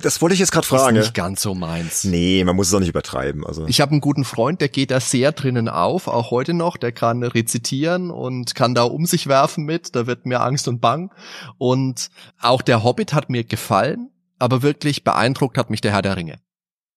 Das 0.00 0.20
wollte 0.20 0.34
ich 0.34 0.40
jetzt 0.40 0.52
gerade 0.52 0.66
fragen. 0.66 0.96
Ist 0.96 1.04
nicht 1.04 1.14
ganz 1.14 1.40
so 1.40 1.54
meins. 1.54 2.04
Nee, 2.04 2.44
man 2.44 2.54
muss 2.54 2.68
es 2.68 2.74
auch 2.74 2.80
nicht 2.80 2.90
übertreiben. 2.90 3.46
Also. 3.46 3.66
Ich 3.66 3.80
habe 3.80 3.92
einen 3.92 4.02
guten 4.02 4.24
Freund, 4.24 4.60
der 4.60 4.68
geht 4.68 4.90
da 4.90 5.00
sehr 5.00 5.32
drinnen 5.32 5.68
auf, 5.68 6.06
auch 6.06 6.30
heute 6.30 6.52
noch. 6.52 6.76
Der 6.76 6.92
kann 6.92 7.22
rezitieren 7.22 8.10
und 8.10 8.54
kann 8.54 8.74
da 8.74 8.82
um 8.82 9.06
sich 9.06 9.26
werfen 9.26 9.64
mit. 9.64 9.96
Da 9.96 10.06
wird 10.06 10.26
mir 10.26 10.40
Angst 10.40 10.68
und 10.68 10.80
Bang. 10.80 11.10
Und 11.56 12.10
auch 12.40 12.60
der 12.60 12.84
Hobbit 12.84 13.14
hat 13.14 13.30
mir 13.30 13.44
gefallen, 13.44 14.10
aber 14.38 14.62
wirklich 14.62 15.02
beeindruckt 15.02 15.56
hat 15.56 15.70
mich 15.70 15.80
der 15.80 15.92
Herr 15.92 16.02
der 16.02 16.16
Ringe. 16.16 16.40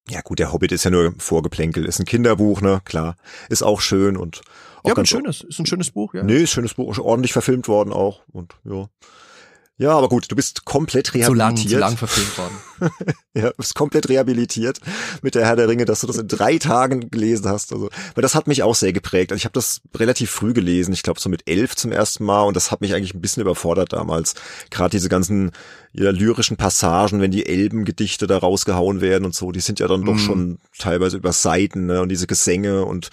Ja 0.09 0.19
gut, 0.19 0.39
der 0.39 0.51
Hobbit 0.51 0.73
ist 0.73 0.83
ja 0.83 0.91
nur 0.91 1.13
Vorgeplänkel, 1.17 1.85
ist 1.85 1.99
ein 1.99 2.05
Kinderbuch, 2.05 2.59
ne, 2.59 2.81
klar. 2.83 3.15
Ist 3.47 3.63
auch 3.63 3.79
schön 3.79 4.17
und 4.17 4.41
auch 4.72 4.72
ja, 4.85 4.93
ganz 4.93 5.09
schönes, 5.09 5.41
ist 5.41 5.59
ein 5.59 5.65
schönes 5.65 5.91
Buch, 5.91 6.13
ja. 6.13 6.23
Nee, 6.23 6.37
ist 6.37 6.51
ein 6.51 6.53
schönes 6.53 6.73
Buch, 6.73 6.97
ordentlich 6.99 7.33
verfilmt 7.33 7.67
worden 7.67 7.93
auch 7.93 8.21
und 8.31 8.53
ja. 8.65 8.89
Ja, 9.77 9.97
aber 9.97 10.07
gut, 10.07 10.31
du 10.31 10.35
bist 10.35 10.65
komplett 10.65 11.15
rehabilitiert. 11.15 11.27
Zu 11.27 11.35
lang, 11.35 11.57
zu 11.57 11.77
lang 11.79 11.97
verfilmt 11.97 12.37
worden. 12.37 12.53
ja, 13.33 13.49
du 13.49 13.57
bist 13.57 13.73
komplett 13.73 14.07
rehabilitiert 14.07 14.79
mit 15.23 15.33
der 15.33 15.47
Herr 15.47 15.55
der 15.55 15.67
Ringe, 15.67 15.85
dass 15.85 16.01
du 16.01 16.07
das 16.07 16.17
in 16.17 16.27
drei 16.27 16.59
Tagen 16.59 17.09
gelesen 17.09 17.49
hast. 17.49 17.73
Also, 17.73 17.89
weil 18.13 18.21
das 18.21 18.35
hat 18.35 18.45
mich 18.45 18.61
auch 18.61 18.75
sehr 18.75 18.93
geprägt. 18.93 19.31
Also 19.31 19.39
ich 19.39 19.45
habe 19.45 19.53
das 19.53 19.81
relativ 19.95 20.29
früh 20.29 20.53
gelesen, 20.53 20.93
ich 20.93 21.01
glaube 21.01 21.19
so 21.19 21.27
mit 21.27 21.49
elf 21.49 21.75
zum 21.75 21.91
ersten 21.91 22.23
Mal 22.23 22.43
und 22.43 22.55
das 22.55 22.69
hat 22.69 22.81
mich 22.81 22.93
eigentlich 22.93 23.15
ein 23.15 23.21
bisschen 23.21 23.41
überfordert 23.41 23.93
damals. 23.93 24.35
Gerade 24.69 24.91
diese 24.91 25.09
ganzen 25.09 25.51
ja, 25.91 26.11
lyrischen 26.11 26.55
Passagen, 26.55 27.19
wenn 27.19 27.31
die 27.31 27.47
Elbengedichte 27.47 28.27
da 28.27 28.37
rausgehauen 28.37 29.01
werden 29.01 29.25
und 29.25 29.33
so, 29.33 29.51
die 29.51 29.59
sind 29.59 29.79
ja 29.79 29.87
dann 29.87 30.01
mm. 30.01 30.05
doch 30.05 30.13
mhm. 30.13 30.19
schon 30.19 30.57
teilweise 30.77 31.17
über 31.17 31.33
Seiten 31.33 31.87
ne? 31.87 32.01
und 32.01 32.09
diese 32.09 32.27
Gesänge 32.27 32.85
und 32.85 33.09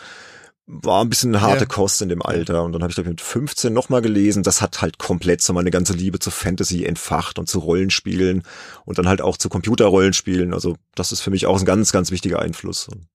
war 0.73 1.03
ein 1.03 1.09
bisschen 1.09 1.35
eine 1.35 1.45
harte 1.45 1.65
ja. 1.65 1.67
Kost 1.67 2.01
in 2.01 2.09
dem 2.09 2.23
Alter. 2.23 2.63
Und 2.63 2.73
dann 2.73 2.83
habe 2.83 2.91
ich, 2.91 2.95
glaube 2.95 3.09
ich, 3.09 3.13
mit 3.13 3.21
15 3.21 3.73
nochmal 3.73 4.03
gelesen. 4.03 4.43
Das 4.43 4.63
hat 4.63 4.81
halt 4.81 4.99
komplett 4.99 5.43
so 5.43 5.53
meine 5.53 5.71
ganze 5.71 5.93
Liebe 5.93 6.21
zu 6.21 6.31
Fantasy 6.31 6.85
entfacht 6.85 7.39
und 7.39 7.49
zu 7.49 7.59
Rollenspielen 7.59 8.45
und 8.85 8.99
dann 8.99 9.09
halt 9.09 9.21
auch 9.21 9.37
zu 9.37 9.49
Computerrollenspielen. 9.49 10.55
Also 10.55 10.77
das 10.95 11.13
ist 11.13 11.21
für 11.21 11.31
mich 11.31 11.47
auch 11.47 11.59
ein 11.59 11.65
ganz, 11.65 11.93
ganz 11.93 12.11
wichtiger 12.11 12.41
Einfluss. 12.41 12.89
Und 12.89 13.09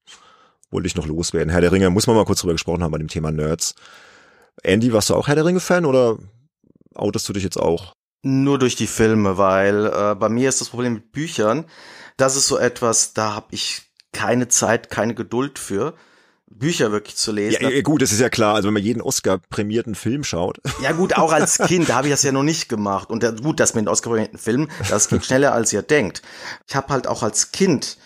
wollte 0.69 0.87
ich 0.87 0.95
noch 0.95 1.07
loswerden. 1.07 1.49
Herr 1.49 1.61
der 1.61 1.71
Ringe, 1.71 1.89
muss 1.89 2.07
man 2.07 2.15
mal 2.15 2.25
kurz 2.25 2.41
drüber 2.41 2.53
gesprochen 2.53 2.83
haben 2.83 2.91
bei 2.91 2.97
dem 2.97 3.07
Thema 3.07 3.31
Nerds. 3.31 3.75
Andy, 4.63 4.91
warst 4.93 5.09
du 5.09 5.15
auch 5.15 5.27
Herr 5.27 5.35
der 5.35 5.45
Ringe-Fan 5.45 5.85
oder 5.85 6.17
outest 6.93 7.27
du 7.29 7.33
dich 7.33 7.43
jetzt 7.43 7.57
auch? 7.57 7.93
Nur 8.21 8.59
durch 8.59 8.75
die 8.75 8.87
Filme, 8.87 9.37
weil 9.37 9.85
äh, 9.85 10.15
bei 10.15 10.29
mir 10.29 10.49
ist 10.49 10.59
das 10.59 10.69
Problem 10.69 10.93
mit 10.93 11.11
Büchern. 11.11 11.65
Das 12.17 12.35
ist 12.35 12.47
so 12.47 12.57
etwas, 12.57 13.13
da 13.13 13.35
habe 13.35 13.47
ich 13.51 13.83
keine 14.11 14.47
Zeit, 14.47 14.89
keine 14.89 15.13
Geduld 15.13 15.59
für. 15.59 15.93
Bücher 16.47 16.91
wirklich 16.91 17.15
zu 17.15 17.31
lesen. 17.31 17.57
Ja, 17.61 17.81
gut, 17.81 18.01
das 18.01 18.11
ist 18.11 18.21
ja 18.21 18.29
klar. 18.29 18.55
Also 18.55 18.67
wenn 18.67 18.73
man 18.73 18.83
jeden 18.83 19.01
Oscar-prämierten 19.01 19.95
Film 19.95 20.23
schaut. 20.23 20.59
Ja 20.81 20.91
gut, 20.91 21.15
auch 21.15 21.31
als 21.31 21.57
Kind, 21.57 21.89
da 21.89 21.95
habe 21.95 22.07
ich 22.07 22.13
das 22.13 22.23
ja 22.23 22.31
noch 22.31 22.43
nicht 22.43 22.69
gemacht. 22.69 23.09
Und 23.09 23.23
der, 23.23 23.31
gut, 23.31 23.59
das 23.59 23.73
mit 23.73 23.85
den 23.85 23.87
Oscar-prämierten 23.87 24.37
Film, 24.37 24.69
das 24.89 25.07
geht 25.07 25.25
schneller, 25.25 25.53
als 25.53 25.73
ihr 25.73 25.81
denkt. 25.81 26.21
Ich 26.67 26.75
habe 26.75 26.89
halt 26.93 27.07
auch 27.07 27.23
als 27.23 27.51
Kind 27.51 27.97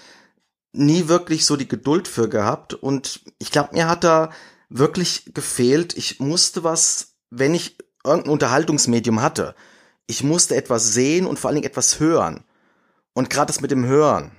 nie 0.71 1.07
wirklich 1.07 1.45
so 1.45 1.57
die 1.57 1.67
Geduld 1.67 2.07
für 2.07 2.29
gehabt. 2.29 2.73
Und 2.73 3.21
ich 3.39 3.51
glaube, 3.51 3.73
mir 3.73 3.87
hat 3.89 4.03
da 4.03 4.31
wirklich 4.69 5.31
gefehlt. 5.33 5.97
Ich 5.97 6.19
musste 6.19 6.63
was, 6.63 7.15
wenn 7.31 7.53
ich 7.53 7.77
irgendein 8.05 8.31
Unterhaltungsmedium 8.31 9.21
hatte, 9.21 9.55
ich 10.07 10.23
musste 10.23 10.55
etwas 10.55 10.93
sehen 10.93 11.25
und 11.25 11.37
vor 11.37 11.49
allen 11.49 11.55
Dingen 11.55 11.69
etwas 11.69 11.99
hören. 11.99 12.45
Und 13.13 13.29
gerade 13.29 13.47
das 13.47 13.61
mit 13.61 13.71
dem 13.71 13.85
Hören 13.85 14.31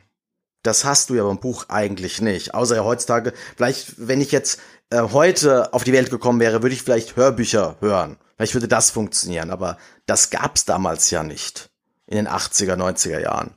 das 0.63 0.85
hast 0.85 1.11
du 1.11 1.15
ja 1.15 1.25
beim 1.25 1.41
Buch 1.41 1.67
eigentlich 1.69 2.21
nicht. 2.21 2.55
Außer 2.55 2.77
ja 2.77 2.85
heutzutage, 2.85 3.33
vielleicht, 3.57 3.95
wenn 3.97 4.21
ich 4.21 4.33
jetzt 4.33 4.61
äh, 4.91 5.01
heute 5.01 5.73
auf 5.73 5.85
die 5.85 5.93
Welt 5.93 6.11
gekommen 6.11 6.41
wäre, 6.41 6.63
würde 6.63 6.75
ich 6.75 6.83
vielleicht 6.83 7.17
Hörbücher 7.17 7.77
hören. 7.81 8.17
Vielleicht 8.37 8.55
würde 8.55 8.69
das 8.69 8.91
funktionieren, 8.91 9.51
aber 9.51 9.79
das 10.07 10.31
gab's 10.31 10.65
damals 10.65 11.11
ja 11.11 11.23
nicht. 11.23 11.71
In 12.07 12.17
den 12.17 12.29
80er, 12.29 12.75
90er 12.75 13.21
Jahren. 13.21 13.55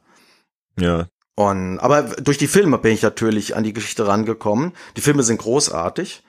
Ja. 0.79 1.07
Und, 1.35 1.79
aber 1.79 2.03
durch 2.03 2.37
die 2.37 2.47
Filme 2.47 2.77
bin 2.77 2.93
ich 2.93 3.01
natürlich 3.01 3.55
an 3.55 3.63
die 3.63 3.73
Geschichte 3.73 4.07
rangekommen. 4.07 4.73
Die 4.95 5.01
Filme 5.01 5.23
sind 5.23 5.39
großartig. 5.39 6.23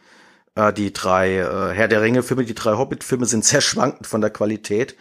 Äh, 0.55 0.72
die 0.72 0.93
drei 0.93 1.37
äh, 1.37 1.75
Herr 1.75 1.89
der 1.89 2.01
Ringe-Filme, 2.01 2.45
die 2.45 2.55
drei 2.55 2.77
Hobbit-Filme 2.77 3.27
sind 3.27 3.45
sehr 3.45 3.61
schwankend 3.61 4.07
von 4.07 4.20
der 4.20 4.31
Qualität. 4.31 4.97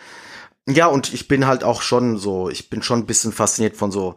Ja, 0.67 0.87
und 0.87 1.13
ich 1.13 1.27
bin 1.27 1.47
halt 1.47 1.63
auch 1.63 1.81
schon 1.81 2.17
so, 2.17 2.49
ich 2.49 2.69
bin 2.69 2.83
schon 2.83 2.99
ein 2.99 3.05
bisschen 3.05 3.31
fasziniert 3.31 3.75
von 3.75 3.91
so 3.91 4.15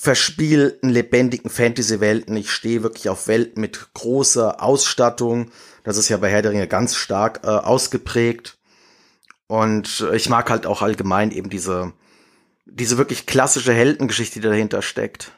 verspielten, 0.00 0.88
lebendigen 0.88 1.50
Fantasy-Welten. 1.50 2.34
Ich 2.36 2.50
stehe 2.50 2.82
wirklich 2.82 3.10
auf 3.10 3.28
Welten 3.28 3.60
mit 3.60 3.92
großer 3.92 4.62
Ausstattung. 4.62 5.50
Das 5.84 5.98
ist 5.98 6.08
ja 6.08 6.16
bei 6.16 6.30
Herr 6.30 6.40
der 6.40 6.52
Ringe 6.52 6.68
ganz 6.68 6.96
stark 6.96 7.40
äh, 7.44 7.48
ausgeprägt. 7.48 8.56
Und 9.46 10.06
ich 10.14 10.30
mag 10.30 10.48
halt 10.48 10.64
auch 10.64 10.80
allgemein 10.80 11.32
eben 11.32 11.50
diese 11.50 11.92
diese 12.72 12.98
wirklich 12.98 13.26
klassische 13.26 13.72
Heldengeschichte, 13.72 14.40
die 14.40 14.48
dahinter 14.48 14.82
steckt. 14.82 15.32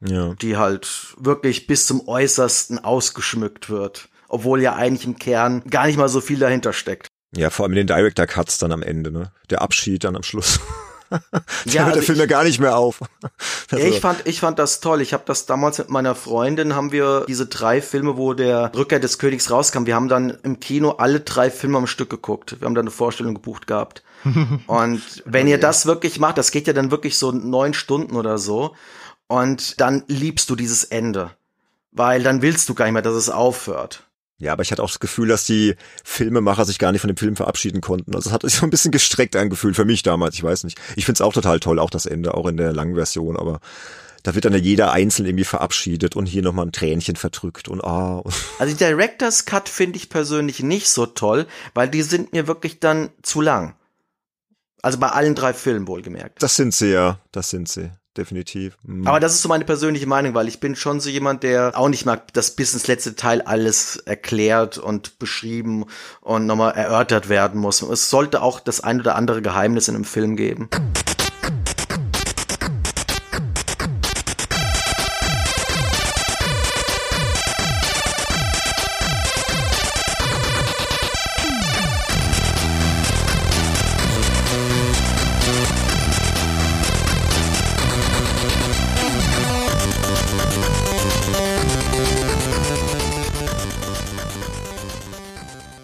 Ja. 0.00 0.34
Die 0.34 0.56
halt 0.56 1.16
wirklich 1.18 1.66
bis 1.66 1.86
zum 1.86 2.06
Äußersten 2.06 2.78
ausgeschmückt 2.84 3.68
wird. 3.68 4.08
Obwohl 4.28 4.62
ja 4.62 4.76
eigentlich 4.76 5.06
im 5.06 5.18
Kern 5.18 5.64
gar 5.68 5.86
nicht 5.86 5.96
mal 5.96 6.08
so 6.08 6.20
viel 6.20 6.38
dahinter 6.38 6.72
steckt. 6.72 7.08
Ja, 7.34 7.50
vor 7.50 7.64
allem 7.64 7.72
in 7.72 7.78
den 7.78 7.86
Director 7.88 8.26
Cuts 8.26 8.58
dann 8.58 8.72
am 8.72 8.82
Ende, 8.82 9.10
ne? 9.10 9.32
Der 9.50 9.62
Abschied 9.62 10.04
dann 10.04 10.16
am 10.16 10.22
Schluss. 10.22 10.60
ja, 11.64 11.84
hört 11.84 11.94
der 11.94 12.00
also 12.00 12.00
Film 12.02 12.18
ja 12.18 12.26
gar 12.26 12.44
nicht 12.44 12.60
mehr 12.60 12.76
auf. 12.76 13.00
also. 13.70 13.86
Ich 13.86 14.00
fand, 14.00 14.26
ich 14.26 14.40
fand 14.40 14.58
das 14.58 14.80
toll. 14.80 15.00
Ich 15.00 15.12
habe 15.12 15.22
das 15.26 15.46
damals 15.46 15.78
mit 15.78 15.88
meiner 15.88 16.14
Freundin 16.14 16.74
haben 16.74 16.92
wir 16.92 17.24
diese 17.26 17.46
drei 17.46 17.80
Filme, 17.80 18.16
wo 18.16 18.34
der 18.34 18.72
Rückkehr 18.74 19.00
des 19.00 19.18
Königs 19.18 19.50
rauskam. 19.50 19.86
Wir 19.86 19.94
haben 19.94 20.08
dann 20.08 20.36
im 20.42 20.60
Kino 20.60 20.92
alle 20.92 21.20
drei 21.20 21.50
Filme 21.50 21.78
am 21.78 21.86
Stück 21.86 22.10
geguckt. 22.10 22.56
Wir 22.60 22.66
haben 22.66 22.74
dann 22.74 22.84
eine 22.84 22.90
Vorstellung 22.90 23.34
gebucht 23.34 23.66
gehabt. 23.66 24.02
Und 24.66 25.02
wenn 25.24 25.46
ihr 25.46 25.58
das 25.58 25.86
wirklich 25.86 26.18
macht, 26.18 26.38
das 26.38 26.50
geht 26.50 26.66
ja 26.66 26.72
dann 26.72 26.90
wirklich 26.90 27.16
so 27.16 27.32
neun 27.32 27.74
Stunden 27.74 28.16
oder 28.16 28.38
so. 28.38 28.74
Und 29.26 29.80
dann 29.80 30.04
liebst 30.08 30.48
du 30.50 30.56
dieses 30.56 30.84
Ende. 30.84 31.30
Weil 31.92 32.22
dann 32.22 32.42
willst 32.42 32.68
du 32.68 32.74
gar 32.74 32.84
nicht 32.84 32.94
mehr, 32.94 33.02
dass 33.02 33.14
es 33.14 33.30
aufhört. 33.30 34.07
Ja, 34.40 34.52
aber 34.52 34.62
ich 34.62 34.70
hatte 34.70 34.82
auch 34.84 34.88
das 34.88 35.00
Gefühl, 35.00 35.28
dass 35.28 35.46
die 35.46 35.74
Filmemacher 36.04 36.64
sich 36.64 36.78
gar 36.78 36.92
nicht 36.92 37.00
von 37.00 37.08
dem 37.08 37.16
Film 37.16 37.34
verabschieden 37.34 37.80
konnten. 37.80 38.14
Also 38.14 38.30
es 38.30 38.32
hat 38.32 38.42
sich 38.42 38.54
so 38.54 38.66
ein 38.66 38.70
bisschen 38.70 38.92
gestreckt 38.92 39.34
angefühlt 39.34 39.74
für 39.74 39.84
mich 39.84 40.04
damals, 40.04 40.36
ich 40.36 40.42
weiß 40.42 40.64
nicht. 40.64 40.78
Ich 40.94 41.06
find's 41.06 41.20
auch 41.20 41.32
total 41.32 41.58
toll, 41.58 41.80
auch 41.80 41.90
das 41.90 42.06
Ende, 42.06 42.34
auch 42.34 42.46
in 42.46 42.56
der 42.56 42.72
langen 42.72 42.94
Version, 42.94 43.36
aber 43.36 43.60
da 44.22 44.34
wird 44.34 44.44
dann 44.44 44.52
ja 44.52 44.58
jeder 44.58 44.92
einzeln 44.92 45.26
irgendwie 45.26 45.44
verabschiedet 45.44 46.14
und 46.14 46.26
hier 46.26 46.42
nochmal 46.42 46.66
ein 46.66 46.72
Tränchen 46.72 47.16
verdrückt 47.16 47.68
und 47.68 47.82
ah. 47.82 48.22
Also 48.60 48.72
die 48.72 48.84
Director's 48.84 49.44
Cut 49.44 49.68
finde 49.68 49.96
ich 49.96 50.08
persönlich 50.08 50.60
nicht 50.62 50.88
so 50.88 51.06
toll, 51.06 51.46
weil 51.74 51.88
die 51.88 52.02
sind 52.02 52.32
mir 52.32 52.46
wirklich 52.46 52.78
dann 52.78 53.10
zu 53.22 53.40
lang. 53.40 53.74
Also 54.82 54.98
bei 54.98 55.08
allen 55.08 55.34
drei 55.34 55.52
Filmen 55.52 55.88
wohlgemerkt. 55.88 56.40
Das 56.42 56.54
sind 56.54 56.72
sie 56.72 56.92
ja, 56.92 57.18
das 57.32 57.50
sind 57.50 57.68
sie 57.68 57.90
definitiv. 58.16 58.76
Mhm. 58.82 59.06
Aber 59.06 59.20
das 59.20 59.34
ist 59.34 59.42
so 59.42 59.48
meine 59.48 59.64
persönliche 59.64 60.06
Meinung, 60.06 60.34
weil 60.34 60.48
ich 60.48 60.60
bin 60.60 60.76
schon 60.76 61.00
so 61.00 61.10
jemand, 61.10 61.42
der 61.42 61.72
auch 61.78 61.88
nicht 61.88 62.04
mag, 62.04 62.32
dass 62.32 62.52
bis 62.52 62.74
ins 62.74 62.86
letzte 62.86 63.16
Teil 63.16 63.42
alles 63.42 63.96
erklärt 63.96 64.78
und 64.78 65.18
beschrieben 65.18 65.86
und 66.20 66.46
nochmal 66.46 66.72
erörtert 66.74 67.28
werden 67.28 67.60
muss. 67.60 67.82
Es 67.82 68.10
sollte 68.10 68.42
auch 68.42 68.60
das 68.60 68.80
ein 68.80 69.00
oder 69.00 69.16
andere 69.16 69.42
Geheimnis 69.42 69.88
in 69.88 69.94
einem 69.94 70.04
Film 70.04 70.36
geben. 70.36 70.68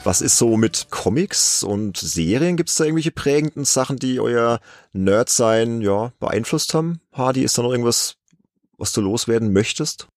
Was 0.05 0.21
ist 0.21 0.37
so 0.37 0.59
mit 0.59 0.89
Comics 0.91 1.63
und 1.63 1.97
Serien? 1.97 2.59
Gibt 2.59 2.69
es 2.69 2.75
da 2.75 2.85
irgendwelche 2.85 3.11
prägenden 3.11 3.65
Sachen, 3.65 3.97
die 3.97 4.21
euer 4.21 4.61
Nerdsein 4.93 5.81
ja 5.81 6.13
beeinflusst 6.21 6.75
haben? 6.75 7.01
Hardy, 7.13 7.43
ist 7.43 7.57
da 7.57 7.63
noch 7.63 7.71
irgendwas, 7.71 8.17
was 8.77 8.93
du 8.93 9.01
loswerden 9.01 9.51
möchtest? 9.55 10.09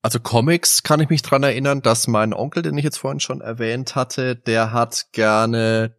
Also 0.00 0.20
Comics 0.20 0.84
kann 0.84 1.00
ich 1.00 1.08
mich 1.08 1.22
dran 1.22 1.42
erinnern, 1.42 1.82
dass 1.82 2.06
mein 2.06 2.32
Onkel, 2.32 2.62
den 2.62 2.78
ich 2.78 2.84
jetzt 2.84 2.98
vorhin 2.98 3.18
schon 3.18 3.40
erwähnt 3.40 3.96
hatte, 3.96 4.36
der 4.36 4.72
hat 4.72 5.06
gerne 5.10 5.96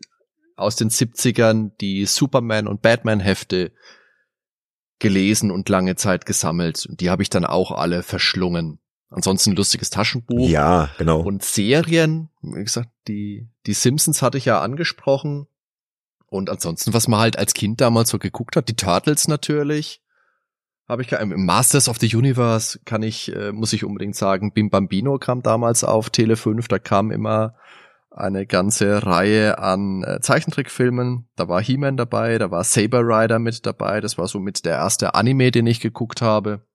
aus 0.55 0.77
den 0.77 0.89
70ern 0.89 1.71
die 1.81 2.05
Superman 2.05 2.67
und 2.67 2.81
Batman 2.81 3.19
Hefte 3.19 3.73
gelesen 4.99 5.51
und 5.51 5.67
lange 5.67 5.97
Zeit 5.97 6.25
gesammelt. 6.25 6.85
Und 6.85 7.01
die 7.01 7.09
habe 7.09 7.23
ich 7.23 7.29
dann 7.29 7.43
auch 7.43 7.71
alle 7.71 8.03
verschlungen. 8.03 8.79
Ansonsten 9.13 9.55
lustiges 9.55 9.91
Taschenbuch. 9.91 10.49
Ja, 10.49 10.89
genau. 10.97 11.21
Und 11.21 11.43
Serien, 11.43 12.29
wie 12.41 12.63
gesagt, 12.63 12.89
die, 13.07 13.47
die 13.67 13.73
Simpsons 13.73 14.23
hatte 14.23 14.39
ich 14.39 14.45
ja 14.45 14.59
angesprochen. 14.59 15.45
Und 16.25 16.49
ansonsten, 16.49 16.95
was 16.95 17.07
man 17.07 17.19
halt 17.19 17.37
als 17.37 17.53
Kind 17.53 17.79
damals 17.79 18.09
so 18.09 18.17
geguckt 18.17 18.55
hat, 18.55 18.67
die 18.69 18.75
Turtles 18.75 19.27
natürlich. 19.27 20.01
Habe 20.89 21.03
ich 21.03 21.11
im 21.11 21.45
Masters 21.45 21.87
of 21.87 21.99
the 21.99 22.13
Universe 22.13 22.79
kann 22.85 23.03
ich, 23.03 23.33
äh, 23.33 23.51
muss 23.51 23.71
ich 23.71 23.85
unbedingt 23.85 24.15
sagen, 24.15 24.51
Bim 24.51 24.69
Bambino 24.69 25.17
kam 25.19 25.43
damals 25.43 25.83
auf 25.83 26.09
Tele 26.09 26.35
5, 26.35 26.67
da 26.67 26.79
kam 26.79 27.11
immer 27.11 27.55
eine 28.09 28.45
ganze 28.45 29.05
Reihe 29.05 29.59
an 29.59 30.03
äh, 30.03 30.19
Zeichentrickfilmen. 30.21 31.29
Da 31.35 31.47
war 31.47 31.61
He-Man 31.61 31.97
dabei, 31.97 32.37
da 32.37 32.51
war 32.51 32.63
Saber 32.63 33.01
Rider 33.01 33.39
mit 33.39 33.65
dabei, 33.65 34.01
das 34.01 34.17
war 34.17 34.27
so 34.27 34.39
mit 34.39 34.65
der 34.65 34.73
erste 34.73 35.13
Anime, 35.15 35.51
den 35.51 35.67
ich 35.67 35.79
geguckt 35.79 36.21
habe. 36.21 36.65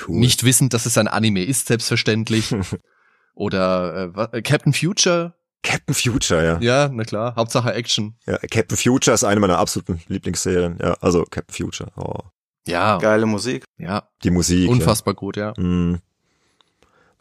Cool. 0.00 0.18
Nicht 0.18 0.44
wissend, 0.44 0.74
dass 0.74 0.86
es 0.86 0.98
ein 0.98 1.08
Anime 1.08 1.44
ist, 1.44 1.68
selbstverständlich. 1.68 2.54
Oder 3.34 4.12
äh, 4.32 4.42
Captain 4.42 4.72
Future. 4.72 5.34
Captain 5.62 5.94
Future, 5.94 6.44
ja. 6.44 6.58
Ja, 6.60 6.88
na 6.92 7.04
klar. 7.04 7.34
Hauptsache 7.36 7.72
Action. 7.72 8.16
Ja, 8.26 8.38
Captain 8.38 8.76
Future 8.76 9.14
ist 9.14 9.24
eine 9.24 9.40
meiner 9.40 9.58
absoluten 9.58 10.00
Lieblingsserien. 10.08 10.78
Ja, 10.80 10.94
also 11.00 11.24
Captain 11.24 11.54
Future. 11.54 11.90
Oh. 11.96 12.20
Ja. 12.66 12.98
Geile 12.98 13.26
Musik. 13.26 13.64
Ja. 13.78 14.08
Die 14.22 14.30
Musik. 14.30 14.68
Unfassbar 14.68 15.14
ja. 15.14 15.18
gut, 15.18 15.36
ja. 15.36 15.52
Mm. 15.56 16.00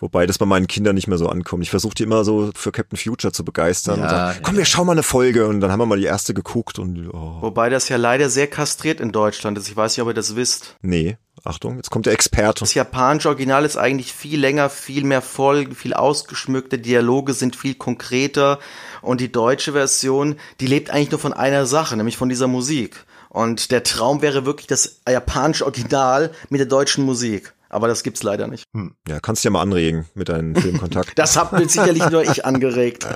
Wobei 0.04 0.26
das 0.26 0.38
bei 0.38 0.46
meinen 0.46 0.68
Kindern 0.68 0.96
nicht 0.96 1.08
mehr 1.08 1.18
so 1.18 1.30
ankommt. 1.30 1.64
Ich 1.64 1.70
versuche 1.70 1.96
die 1.96 2.04
immer 2.04 2.26
so 2.26 2.52
für 2.56 2.74
Captain 2.74 2.98
Future 2.98 3.32
zu 3.32 3.46
begeistern 3.46 4.00
ja, 4.00 4.04
und 4.04 4.10
sagen, 4.10 4.40
komm, 4.44 4.58
wir 4.58 4.66
schauen 4.66 4.86
mal 4.86 4.92
eine 4.92 5.02
Folge 5.02 5.48
und 5.48 5.62
dann 5.62 5.72
haben 5.72 5.80
wir 5.80 5.86
mal 5.86 5.98
die 5.98 6.04
erste 6.04 6.34
geguckt 6.34 6.78
und 6.78 7.10
oh. 7.14 7.38
Wobei 7.40 7.70
das 7.70 7.88
ja 7.88 7.96
leider 7.96 8.30
sehr 8.30 8.48
kastriert 8.48 9.00
in 9.00 9.14
Deutschland 9.14 9.58
ist. 9.58 9.70
Ich 9.70 9.78
weiß 9.78 9.96
nicht, 9.96 10.02
ob 10.02 10.10
ihr 10.10 10.14
das 10.14 10.36
wisst. 10.36 10.76
Nee. 10.82 11.16
Achtung, 11.46 11.78
jetzt 11.78 11.90
kommt 11.90 12.06
der 12.06 12.12
Experte. 12.12 12.60
Das 12.60 12.74
japanische 12.74 13.30
Original 13.30 13.64
ist 13.64 13.78
eigentlich 13.78 14.12
viel 14.12 14.42
länger, 14.42 14.70
viel 14.70 15.06
mehr 15.06 15.22
Folgen, 15.22 15.74
viel 15.74 15.94
ausgeschmückte 15.94 16.80
Dialoge 16.80 17.32
sind 17.34 17.56
viel 17.56 17.76
konkreter 17.76 18.60
und 19.02 19.22
die 19.22 19.32
deutsche 19.32 19.72
Version, 19.72 20.36
die 20.60 20.68
lebt 20.68 20.90
eigentlich 20.90 21.12
nur 21.12 21.20
von 21.22 21.32
einer 21.32 21.66
Sache, 21.66 21.96
nämlich 21.96 22.18
von 22.18 22.28
dieser 22.28 22.48
Musik. 22.48 23.06
Und 23.30 23.72
der 23.72 23.84
Traum 23.84 24.22
wäre 24.22 24.46
wirklich 24.46 24.68
das 24.68 25.00
japanische 25.10 25.64
Original 25.64 26.32
mit 26.50 26.60
der 26.60 26.68
deutschen 26.68 27.06
Musik. 27.06 27.54
Aber 27.74 27.88
das 27.88 28.04
gibt's 28.04 28.22
leider 28.22 28.48
nicht. 28.48 28.66
Hm. 28.74 28.96
Ja, 29.08 29.20
kannst 29.20 29.44
du 29.44 29.48
ja 29.48 29.52
mal 29.52 29.62
anregen 29.62 30.06
mit 30.14 30.30
deinen 30.30 30.56
Filmkontakten. 30.56 31.14
das 31.16 31.36
hab 31.36 31.54
mir 31.54 31.68
sicherlich 31.68 32.08
nur 32.10 32.24
ich 32.24 32.46
angeregt. 32.46 33.08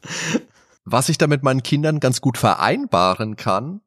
Was 0.84 1.08
ich 1.08 1.18
da 1.18 1.26
mit 1.26 1.42
meinen 1.42 1.62
Kindern 1.62 2.00
ganz 2.00 2.20
gut 2.20 2.36
vereinbaren 2.36 3.36
kann, 3.36 3.80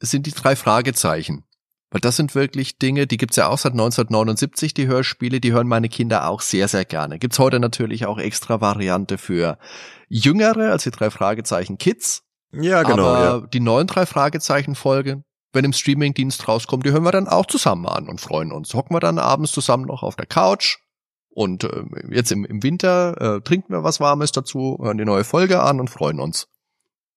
sind 0.00 0.26
die 0.26 0.32
drei 0.32 0.56
Fragezeichen. 0.56 1.44
Weil 1.90 2.00
das 2.00 2.16
sind 2.16 2.34
wirklich 2.34 2.78
Dinge, 2.78 3.06
die 3.06 3.16
gibt's 3.16 3.36
ja 3.36 3.48
auch 3.48 3.58
seit 3.58 3.72
1979, 3.72 4.74
die 4.74 4.86
Hörspiele, 4.86 5.40
die 5.40 5.52
hören 5.52 5.68
meine 5.68 5.88
Kinder 5.88 6.28
auch 6.28 6.40
sehr, 6.40 6.66
sehr 6.66 6.84
gerne. 6.84 7.18
Gibt's 7.18 7.38
heute 7.38 7.60
natürlich 7.60 8.06
auch 8.06 8.18
extra 8.18 8.60
Variante 8.60 9.18
für 9.18 9.58
Jüngere, 10.08 10.72
also 10.72 10.90
die 10.90 10.96
drei 10.96 11.10
Fragezeichen 11.10 11.78
Kids. 11.78 12.24
Ja, 12.52 12.82
genau. 12.82 13.06
Aber 13.06 13.24
ja. 13.24 13.40
die 13.46 13.60
neuen 13.60 13.86
drei 13.86 14.06
Fragezeichen 14.06 14.74
Folge, 14.74 15.22
wenn 15.56 15.64
im 15.64 15.72
Streamingdienst 15.72 16.46
rauskommt, 16.46 16.86
die 16.86 16.92
hören 16.92 17.02
wir 17.02 17.10
dann 17.10 17.26
auch 17.26 17.46
zusammen 17.46 17.86
an 17.86 18.08
und 18.08 18.20
freuen 18.20 18.52
uns. 18.52 18.74
Hocken 18.74 18.94
wir 18.94 19.00
dann 19.00 19.18
abends 19.18 19.50
zusammen 19.50 19.86
noch 19.86 20.04
auf 20.04 20.14
der 20.14 20.26
Couch 20.26 20.78
und 21.36 21.64
äh, 21.64 21.82
jetzt 22.10 22.32
im, 22.32 22.44
im 22.44 22.62
Winter 22.62 23.36
äh, 23.36 23.40
trinken 23.42 23.72
wir 23.72 23.84
was 23.84 24.00
Warmes 24.00 24.32
dazu, 24.32 24.78
hören 24.80 24.96
die 24.96 25.04
neue 25.04 25.24
Folge 25.24 25.60
an 25.60 25.80
und 25.80 25.90
freuen 25.90 26.18
uns. 26.18 26.48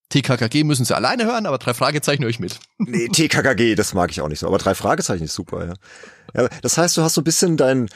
TKKG 0.10 0.64
müssen 0.64 0.84
sie 0.86 0.96
alleine 0.96 1.26
hören, 1.26 1.46
aber 1.46 1.58
drei 1.58 1.74
Fragezeichen 1.74 2.24
höre 2.24 2.30
ich 2.30 2.40
mit. 2.40 2.60
Nee, 2.80 3.08
TKKG, 3.08 3.76
das 3.76 3.94
mag 3.94 4.12
ich 4.12 4.20
auch 4.22 4.28
nicht 4.28 4.40
so. 4.40 4.48
Aber 4.48 4.58
drei 4.58 4.76
Fragezeichen 4.76 5.24
ist 5.24 5.36
super, 5.36 5.68
ja. 5.68 5.74
ja 6.36 6.50
das 6.62 6.78
heißt, 6.78 6.98
du 6.98 7.02
hast 7.04 7.14
so 7.14 7.22
ein 7.22 7.24
bisschen 7.24 7.56
dein 7.58 7.88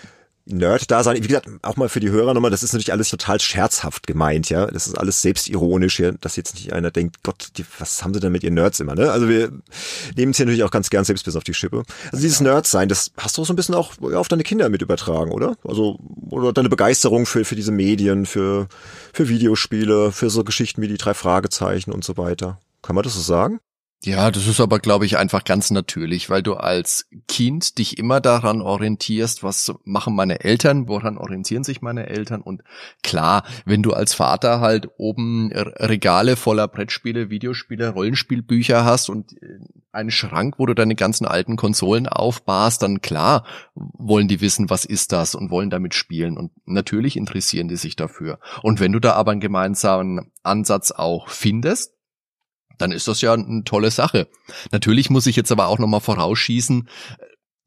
Nerd-Dasein, 0.45 1.15
wie 1.15 1.27
gesagt, 1.27 1.49
auch 1.61 1.77
mal 1.77 1.87
für 1.87 2.01
die 2.01 2.09
Hörer 2.09 2.33
nochmal, 2.33 2.51
das 2.51 2.63
ist 2.63 2.73
natürlich 2.73 2.91
alles 2.91 3.09
total 3.09 3.39
scherzhaft 3.39 4.07
gemeint, 4.07 4.49
ja. 4.49 4.67
Das 4.67 4.87
ist 4.87 4.97
alles 4.97 5.21
selbstironisch, 5.21 5.99
ja, 5.99 6.11
dass 6.11 6.35
jetzt 6.35 6.55
nicht 6.55 6.73
einer 6.73 6.91
denkt, 6.91 7.23
Gott, 7.23 7.49
die, 7.57 7.65
was 7.79 8.03
haben 8.03 8.13
sie 8.13 8.19
denn 8.19 8.31
mit 8.31 8.43
ihren 8.43 8.55
Nerds 8.55 8.79
immer, 8.81 8.93
ne? 8.93 9.11
Also 9.11 9.29
wir 9.29 9.51
nehmen 10.17 10.31
es 10.31 10.37
hier 10.37 10.45
natürlich 10.45 10.63
auch 10.63 10.71
ganz 10.71 10.89
gern 10.89 11.05
selbst 11.05 11.23
bis 11.23 11.37
auf 11.37 11.45
die 11.45 11.53
Schippe. 11.53 11.83
Also 12.11 12.23
dieses 12.23 12.41
Nerd-Sein, 12.41 12.89
das 12.89 13.11
hast 13.17 13.37
du 13.37 13.45
so 13.45 13.53
ein 13.53 13.55
bisschen 13.55 13.75
auch 13.75 13.93
auf 14.01 14.27
deine 14.27 14.43
Kinder 14.43 14.67
mit 14.67 14.81
übertragen, 14.81 15.31
oder? 15.31 15.55
Also, 15.63 15.97
oder 16.29 16.51
deine 16.51 16.69
Begeisterung 16.69 17.25
für, 17.25 17.45
für 17.45 17.55
diese 17.55 17.71
Medien, 17.71 18.25
für, 18.25 18.67
für 19.13 19.29
Videospiele, 19.29 20.11
für 20.11 20.29
so 20.29 20.43
Geschichten 20.43 20.81
wie 20.81 20.89
die 20.89 20.97
drei 20.97 21.13
Fragezeichen 21.13 21.93
und 21.93 22.03
so 22.03 22.17
weiter. 22.17 22.59
Kann 22.81 22.95
man 22.95 23.03
das 23.03 23.13
so 23.13 23.21
sagen? 23.21 23.59
Ja, 24.05 24.31
das 24.31 24.47
ist 24.47 24.59
aber, 24.59 24.79
glaube 24.79 25.05
ich, 25.05 25.17
einfach 25.17 25.45
ganz 25.45 25.71
natürlich, 25.71 26.29
weil 26.29 26.43
du 26.43 26.55
als 26.55 27.07
Kind 27.29 27.77
dich 27.77 27.97
immer 27.97 28.19
daran 28.19 28.61
orientierst, 28.61 29.43
was 29.43 29.73
machen 29.85 30.13
meine 30.13 30.41
Eltern, 30.41 30.89
woran 30.89 31.17
orientieren 31.17 31.63
sich 31.63 31.81
meine 31.81 32.07
Eltern. 32.07 32.41
Und 32.41 32.63
klar, 33.01 33.45
wenn 33.63 33.81
du 33.81 33.93
als 33.93 34.13
Vater 34.13 34.59
halt 34.59 34.89
oben 34.97 35.53
Regale 35.53 36.35
voller 36.35 36.67
Brettspiele, 36.67 37.29
Videospiele, 37.29 37.89
Rollenspielbücher 37.89 38.83
hast 38.83 39.09
und 39.09 39.41
äh, 39.41 39.59
einen 39.93 40.11
Schrank, 40.11 40.55
wo 40.57 40.65
du 40.65 40.73
deine 40.73 40.95
ganzen 40.95 41.25
alten 41.25 41.55
Konsolen 41.55 42.07
aufbahrst, 42.07 42.81
dann 42.81 42.99
klar 42.99 43.45
wollen 43.73 44.27
die 44.27 44.41
wissen, 44.41 44.69
was 44.69 44.83
ist 44.83 45.13
das 45.13 45.33
und 45.33 45.49
wollen 45.49 45.69
damit 45.69 45.93
spielen. 45.93 46.37
Und 46.37 46.51
natürlich 46.65 47.15
interessieren 47.15 47.69
die 47.69 47.77
sich 47.77 47.95
dafür. 47.95 48.39
Und 48.63 48.81
wenn 48.81 48.91
du 48.91 48.99
da 48.99 49.13
aber 49.13 49.31
einen 49.31 49.39
gemeinsamen 49.39 50.31
Ansatz 50.41 50.91
auch 50.91 51.29
findest, 51.29 51.93
dann 52.77 52.91
ist 52.91 53.07
das 53.07 53.21
ja 53.21 53.33
eine 53.33 53.63
tolle 53.63 53.91
Sache. 53.91 54.27
Natürlich 54.71 55.09
muss 55.09 55.27
ich 55.27 55.35
jetzt 55.35 55.51
aber 55.51 55.67
auch 55.67 55.79
nochmal 55.79 56.01
vorausschießen, 56.01 56.87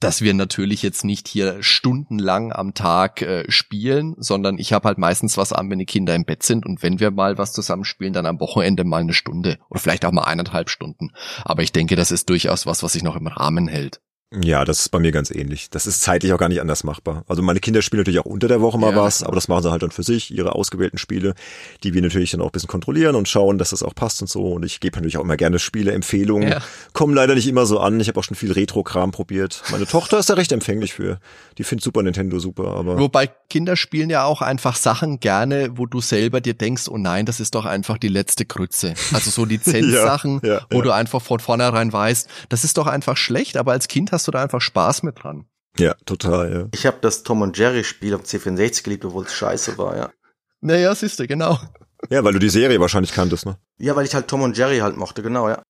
dass 0.00 0.20
wir 0.20 0.34
natürlich 0.34 0.82
jetzt 0.82 1.04
nicht 1.04 1.26
hier 1.26 1.62
stundenlang 1.62 2.52
am 2.52 2.74
Tag 2.74 3.22
äh, 3.22 3.50
spielen, 3.50 4.14
sondern 4.18 4.58
ich 4.58 4.72
habe 4.72 4.88
halt 4.88 4.98
meistens 4.98 5.38
was 5.38 5.52
an, 5.52 5.70
wenn 5.70 5.78
die 5.78 5.86
Kinder 5.86 6.14
im 6.14 6.26
Bett 6.26 6.42
sind 6.42 6.66
und 6.66 6.82
wenn 6.82 7.00
wir 7.00 7.10
mal 7.10 7.38
was 7.38 7.52
zusammenspielen, 7.52 8.12
dann 8.12 8.26
am 8.26 8.40
Wochenende 8.40 8.84
mal 8.84 9.00
eine 9.00 9.14
Stunde 9.14 9.58
oder 9.70 9.80
vielleicht 9.80 10.04
auch 10.04 10.12
mal 10.12 10.24
eineinhalb 10.24 10.68
Stunden. 10.68 11.12
Aber 11.44 11.62
ich 11.62 11.72
denke, 11.72 11.96
das 11.96 12.10
ist 12.10 12.28
durchaus 12.28 12.66
was, 12.66 12.82
was 12.82 12.92
sich 12.92 13.02
noch 13.02 13.16
im 13.16 13.26
Rahmen 13.26 13.68
hält. 13.68 14.00
Ja, 14.34 14.64
das 14.64 14.80
ist 14.80 14.88
bei 14.88 14.98
mir 14.98 15.12
ganz 15.12 15.30
ähnlich. 15.30 15.70
Das 15.70 15.86
ist 15.86 16.00
zeitlich 16.00 16.32
auch 16.32 16.38
gar 16.38 16.48
nicht 16.48 16.60
anders 16.60 16.82
machbar. 16.82 17.24
Also 17.28 17.42
meine 17.42 17.60
Kinder 17.60 17.80
spielen 17.80 18.00
natürlich 18.00 18.18
auch 18.18 18.24
unter 18.24 18.48
der 18.48 18.60
Woche 18.60 18.76
mal 18.76 18.90
ja, 18.90 19.00
was, 19.00 19.22
aber 19.22 19.36
das 19.36 19.46
machen 19.46 19.62
sie 19.62 19.70
halt 19.70 19.84
dann 19.84 19.92
für 19.92 20.02
sich, 20.02 20.34
ihre 20.34 20.56
ausgewählten 20.56 20.98
Spiele, 20.98 21.34
die 21.84 21.94
wir 21.94 22.02
natürlich 22.02 22.32
dann 22.32 22.40
auch 22.40 22.46
ein 22.46 22.50
bisschen 22.50 22.68
kontrollieren 22.68 23.14
und 23.14 23.28
schauen, 23.28 23.56
dass 23.56 23.70
das 23.70 23.84
auch 23.84 23.94
passt 23.94 24.20
und 24.22 24.28
so. 24.28 24.52
Und 24.54 24.64
ich 24.64 24.80
gebe 24.80 24.96
natürlich 24.96 25.16
auch 25.16 25.22
immer 25.22 25.36
gerne 25.36 25.60
Spiele, 25.60 25.92
Empfehlungen. 25.92 26.48
Ja. 26.48 26.60
Kommen 26.92 27.14
leider 27.14 27.36
nicht 27.36 27.46
immer 27.46 27.66
so 27.66 27.78
an. 27.78 28.00
Ich 28.00 28.08
habe 28.08 28.18
auch 28.18 28.24
schon 28.24 28.36
viel 28.36 28.50
Retro-Kram 28.50 29.12
probiert. 29.12 29.62
Meine 29.70 29.86
Tochter 29.86 30.18
ist 30.18 30.28
da 30.28 30.34
recht 30.34 30.50
empfänglich 30.50 30.92
für. 30.92 31.20
Die 31.58 31.62
findet 31.62 31.84
Super 31.84 32.02
Nintendo 32.02 32.40
super, 32.40 32.74
aber. 32.74 32.98
Wobei 32.98 33.28
Kinder 33.48 33.76
spielen 33.76 34.10
ja 34.10 34.24
auch 34.24 34.42
einfach 34.42 34.74
Sachen 34.74 35.20
gerne, 35.20 35.70
wo 35.76 35.86
du 35.86 36.00
selber 36.00 36.40
dir 36.40 36.54
denkst, 36.54 36.88
oh 36.88 36.98
nein, 36.98 37.26
das 37.26 37.38
ist 37.38 37.54
doch 37.54 37.64
einfach 37.64 37.96
die 37.96 38.08
letzte 38.08 38.44
Krütze. 38.44 38.94
Also 39.12 39.30
so 39.30 39.44
Lizenzsachen, 39.46 40.40
ja, 40.42 40.62
wo 40.70 40.82
du 40.82 40.90
einfach 40.90 41.22
von 41.22 41.38
vornherein 41.38 41.92
weißt, 41.92 42.28
das 42.48 42.64
ist 42.64 42.76
doch 42.76 42.88
einfach 42.88 43.16
schlecht, 43.16 43.56
aber 43.56 43.70
als 43.70 43.86
Kind 43.86 44.10
hast 44.16 44.26
du 44.26 44.32
da 44.32 44.42
einfach 44.42 44.60
Spaß 44.60 45.02
mit 45.02 45.22
dran. 45.22 45.46
Ja, 45.78 45.94
total, 46.06 46.52
ja. 46.52 46.68
Ich 46.72 46.86
habe 46.86 46.96
das 47.00 47.22
Tom 47.22 47.42
und 47.42 47.56
Jerry 47.56 47.84
Spiel 47.84 48.14
auf 48.14 48.22
C64 48.22 48.82
geliebt, 48.82 49.04
obwohl 49.04 49.24
es 49.24 49.34
scheiße 49.34 49.76
war, 49.78 49.96
ja. 49.96 50.10
Naja, 50.60 50.94
siehst 50.94 51.20
du, 51.20 51.26
genau. 51.26 51.58
Ja, 52.10 52.24
weil 52.24 52.32
du 52.32 52.38
die 52.38 52.48
Serie 52.48 52.80
wahrscheinlich 52.80 53.12
kanntest, 53.12 53.46
ne? 53.46 53.58
Ja, 53.78 53.94
weil 53.94 54.06
ich 54.06 54.14
halt 54.14 54.26
Tom 54.28 54.42
und 54.42 54.56
Jerry 54.56 54.78
halt 54.78 54.96
mochte, 54.96 55.22
genau, 55.22 55.48
ja. 55.48 55.62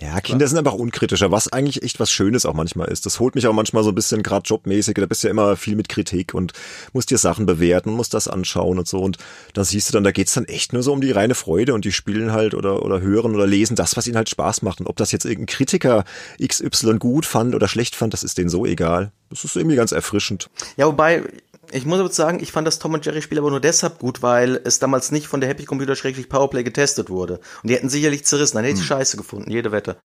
Ja, 0.00 0.20
Kinder 0.20 0.46
sind 0.46 0.58
einfach 0.58 0.74
unkritischer, 0.74 1.32
was 1.32 1.52
eigentlich 1.52 1.82
echt 1.82 1.98
was 1.98 2.12
Schönes 2.12 2.46
auch 2.46 2.54
manchmal 2.54 2.88
ist. 2.88 3.04
Das 3.04 3.18
holt 3.18 3.34
mich 3.34 3.48
auch 3.48 3.52
manchmal 3.52 3.82
so 3.82 3.90
ein 3.90 3.94
bisschen 3.96 4.22
gerade 4.22 4.46
jobmäßig, 4.46 4.94
da 4.94 5.06
bist 5.06 5.24
du 5.24 5.28
ja 5.28 5.32
immer 5.32 5.56
viel 5.56 5.74
mit 5.74 5.88
Kritik 5.88 6.34
und 6.34 6.52
musst 6.92 7.10
dir 7.10 7.18
Sachen 7.18 7.46
bewerten, 7.46 7.90
musst 7.90 8.14
das 8.14 8.28
anschauen 8.28 8.78
und 8.78 8.86
so. 8.86 9.00
Und 9.00 9.18
da 9.54 9.64
siehst 9.64 9.88
du 9.88 9.92
dann, 9.92 10.04
da 10.04 10.12
geht's 10.12 10.34
dann 10.34 10.44
echt 10.44 10.72
nur 10.72 10.84
so 10.84 10.92
um 10.92 11.00
die 11.00 11.10
reine 11.10 11.34
Freude 11.34 11.74
und 11.74 11.84
die 11.84 11.90
spielen 11.90 12.32
halt 12.32 12.54
oder, 12.54 12.84
oder 12.84 13.00
hören 13.00 13.34
oder 13.34 13.46
lesen 13.46 13.74
das, 13.74 13.96
was 13.96 14.06
ihnen 14.06 14.16
halt 14.16 14.28
Spaß 14.28 14.62
macht. 14.62 14.78
Und 14.80 14.86
ob 14.86 14.96
das 14.96 15.10
jetzt 15.10 15.24
irgendein 15.24 15.46
Kritiker 15.46 16.04
XY 16.40 16.98
gut 16.98 17.26
fand 17.26 17.56
oder 17.56 17.66
schlecht 17.66 17.96
fand, 17.96 18.12
das 18.12 18.22
ist 18.22 18.38
denen 18.38 18.50
so 18.50 18.64
egal. 18.64 19.10
Das 19.30 19.44
ist 19.44 19.56
irgendwie 19.56 19.76
ganz 19.76 19.90
erfrischend. 19.90 20.48
Ja, 20.76 20.86
wobei, 20.86 21.24
ich 21.72 21.84
muss 21.84 21.98
aber 21.98 22.10
sagen, 22.10 22.40
ich 22.40 22.52
fand 22.52 22.66
das 22.66 22.78
Tom 22.78 22.94
und 22.94 23.04
Jerry 23.04 23.22
Spiel 23.22 23.38
aber 23.38 23.50
nur 23.50 23.60
deshalb 23.60 23.98
gut, 23.98 24.22
weil 24.22 24.60
es 24.64 24.78
damals 24.78 25.10
nicht 25.10 25.26
von 25.26 25.40
der 25.40 25.48
Happy 25.48 25.64
Computer 25.64 25.96
schräglich 25.96 26.28
Powerplay 26.28 26.64
getestet 26.64 27.10
wurde. 27.10 27.40
Und 27.62 27.70
die 27.70 27.74
hätten 27.74 27.88
sicherlich 27.88 28.24
zerrissen, 28.24 28.56
dann 28.56 28.64
hätte 28.64 28.76
ich 28.76 28.80
hm. 28.80 28.86
Scheiße 28.88 29.16
gefunden, 29.16 29.50
jede 29.50 29.72
Wette. 29.72 29.96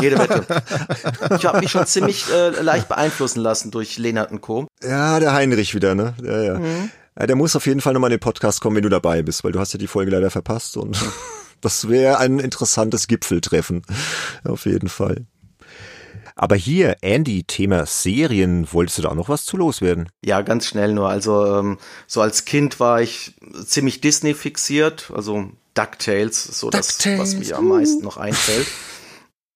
jede 0.00 0.18
Wette. 0.18 0.46
Ich 1.36 1.46
habe 1.46 1.60
mich 1.60 1.70
schon 1.70 1.86
ziemlich 1.86 2.26
äh, 2.32 2.50
leicht 2.62 2.88
beeinflussen 2.88 3.40
lassen 3.40 3.70
durch 3.70 3.98
Lenart 3.98 4.30
und 4.30 4.40
Co. 4.40 4.66
Ja, 4.82 5.20
der 5.20 5.32
Heinrich 5.32 5.74
wieder, 5.74 5.94
ne? 5.94 6.14
Ja, 6.22 6.42
ja. 6.42 6.58
Mhm. 6.58 6.90
ja 7.18 7.26
der 7.26 7.36
muss 7.36 7.56
auf 7.56 7.66
jeden 7.66 7.80
Fall 7.80 7.92
nochmal 7.92 8.10
in 8.10 8.16
den 8.16 8.20
Podcast 8.20 8.60
kommen, 8.60 8.76
wenn 8.76 8.82
du 8.82 8.88
dabei 8.88 9.22
bist, 9.22 9.44
weil 9.44 9.52
du 9.52 9.60
hast 9.60 9.72
ja 9.72 9.78
die 9.78 9.86
Folge 9.86 10.10
leider 10.10 10.30
verpasst 10.30 10.76
und 10.76 10.98
das 11.60 11.88
wäre 11.88 12.18
ein 12.18 12.38
interessantes 12.38 13.06
Gipfeltreffen. 13.06 13.82
Auf 14.44 14.66
jeden 14.66 14.88
Fall. 14.88 15.26
Aber 16.40 16.56
hier, 16.56 16.96
Andy, 17.02 17.44
Thema 17.44 17.84
Serien, 17.84 18.66
wolltest 18.72 18.96
du 18.96 19.02
da 19.02 19.10
auch 19.10 19.14
noch 19.14 19.28
was 19.28 19.44
zu 19.44 19.58
loswerden? 19.58 20.08
Ja, 20.24 20.40
ganz 20.40 20.66
schnell 20.66 20.94
nur. 20.94 21.10
Also 21.10 21.44
ähm, 21.44 21.76
so 22.06 22.22
als 22.22 22.46
Kind 22.46 22.80
war 22.80 23.02
ich 23.02 23.34
ziemlich 23.66 24.00
Disney 24.00 24.32
fixiert, 24.32 25.12
also 25.14 25.50
DuckTales, 25.74 26.42
so 26.44 26.70
DuckTales. 26.70 26.96
das, 26.96 27.18
was 27.18 27.34
mir 27.36 27.58
am 27.58 27.68
meisten 27.68 28.02
noch 28.02 28.16
einfällt. 28.16 28.66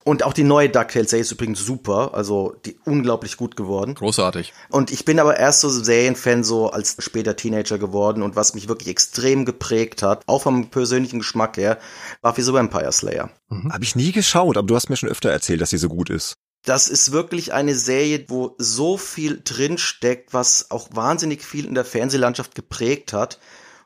Und 0.05 0.25
auch 0.25 0.35
die 0.35 0.45
neue 0.45 0.69
DuckTales-Serie 0.69 1.23
ist 1.23 1.33
übrigens 1.33 1.61
super, 1.61 2.11
also 2.13 2.55
die 2.67 2.77
unglaublich 2.85 3.39
gut 3.39 3.57
geworden. 3.57 3.95
Großartig. 3.95 4.53
Und 4.69 4.91
ich 4.93 5.07
bin 5.07 5.19
aber 5.19 5.39
erst 5.39 5.63
so 5.63 5.71
Serienfan 5.71 6.45
so 6.45 6.69
als 6.69 6.97
später 6.99 7.35
Teenager 7.35 7.79
geworden 7.79 8.23
und 8.23 8.37
was 8.37 8.53
mich 8.53 8.69
wirklich 8.69 8.91
extrem 8.91 9.47
geprägt 9.47 10.03
hat, 10.03 10.23
auch 10.27 10.43
vom 10.43 10.69
persönlichen 10.69 11.21
Geschmack 11.21 11.57
her, 11.57 11.79
war 12.21 12.37
wie 12.37 12.43
so 12.43 12.53
Vampire 12.53 12.93
Slayer. 12.93 13.31
Mhm. 13.49 13.73
Habe 13.73 13.85
ich 13.85 13.97
nie 13.97 14.13
geschaut, 14.13 14.59
aber 14.59 14.67
du 14.67 14.77
hast 14.77 14.91
mir 14.91 14.97
schon 14.99 15.09
öfter 15.09 15.31
erzählt, 15.31 15.63
dass 15.63 15.71
sie 15.71 15.79
so 15.79 15.89
gut 15.89 16.11
ist 16.11 16.35
das 16.65 16.89
ist 16.89 17.13
wirklich 17.13 17.53
eine 17.53 17.75
Serie, 17.75 18.25
wo 18.29 18.55
so 18.59 18.97
viel 18.97 19.41
drinsteckt, 19.45 20.33
was 20.33 20.71
auch 20.71 20.89
wahnsinnig 20.93 21.43
viel 21.45 21.67
in 21.67 21.75
der 21.75 21.85
Fernsehlandschaft 21.85 22.55
geprägt 22.55 23.13
hat. 23.13 23.39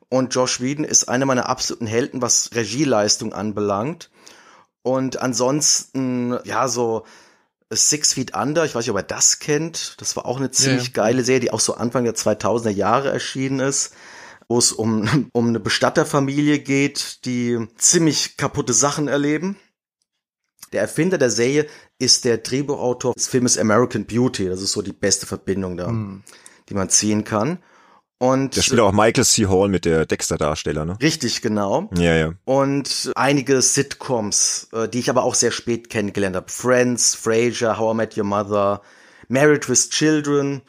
Und 0.09 0.35
Josh 0.35 0.61
Whedon 0.61 0.85
ist 0.85 1.09
einer 1.09 1.27
meiner 1.27 1.49
absoluten 1.49 1.87
Helden, 1.87 2.23
was 2.23 2.51
Regieleistung 2.55 3.33
anbelangt. 3.33 4.11
Und 4.83 5.21
ansonsten, 5.21 6.39
ja, 6.45 6.69
so 6.69 7.05
Six 7.71 8.15
Feet 8.15 8.35
Under, 8.35 8.65
ich 8.65 8.75
weiß 8.75 8.85
nicht, 8.85 8.91
ob 8.91 8.97
er 8.97 9.03
das 9.03 9.41
kennt. 9.41 10.01
Das 10.01 10.17
war 10.17 10.25
auch 10.25 10.39
eine 10.39 10.51
ziemlich 10.51 10.87
ja. 10.87 10.93
geile 10.95 11.25
Serie, 11.25 11.41
die 11.41 11.51
auch 11.51 11.61
so 11.61 11.75
Anfang 11.75 12.05
der 12.05 12.15
2000er 12.15 12.71
Jahre 12.71 13.11
erschienen 13.11 13.61
ist 13.61 13.93
wo 14.49 14.59
es 14.59 14.73
um, 14.73 15.29
um 15.33 15.49
eine 15.49 15.61
Bestatterfamilie 15.61 16.59
geht, 16.59 17.25
die 17.25 17.67
ziemlich 17.77 18.37
kaputte 18.37 18.73
Sachen 18.73 19.09
erleben. 19.09 19.57
Der 20.73 20.83
Erfinder 20.83 21.19
der 21.19 21.31
Serie 21.31 21.67
ist 21.99 22.25
der 22.25 22.39
Drehbuchautor 22.39 23.15
des 23.15 23.29
Filmes 23.29 23.59
American 23.59 24.05
Beauty. 24.05 24.49
Das 24.49 24.63
ist 24.63 24.73
so 24.73 24.83
die 24.83 24.93
beste 24.93 25.27
Verbindung 25.27 25.77
da, 25.77 25.89
mhm. 25.89 26.23
die 26.69 26.75
man 26.75 26.89
ziehen 26.89 27.25
kann. 27.25 27.59
Und 28.21 28.57
der 28.57 28.63
spielt 28.63 28.81
auch 28.81 28.93
Michael 28.93 29.25
C. 29.25 29.47
Hall 29.47 29.69
mit 29.69 29.85
der 29.85 30.05
Dexter-Darsteller, 30.05 30.85
ne? 30.85 30.99
Richtig, 31.01 31.41
genau. 31.41 31.89
Ja, 31.95 32.17
ja. 32.17 32.33
Und 32.45 33.13
einige 33.15 33.63
Sitcoms, 33.63 34.69
äh, 34.73 34.89
die 34.89 34.99
ich 34.99 35.09
aber 35.09 35.23
auch 35.23 35.37
sehr 35.37 35.53
spät 35.53 35.89
kennengelernt 35.89 36.35
habe. 36.35 36.51
Friends, 36.51 37.15
Frasier, 37.15 37.79
How 37.79 37.95
I 37.95 37.97
Met 37.97 38.19
Your 38.19 38.25
Mother, 38.25 38.83
Married 39.29 39.69
with 39.69 39.91
Children. 39.91 40.63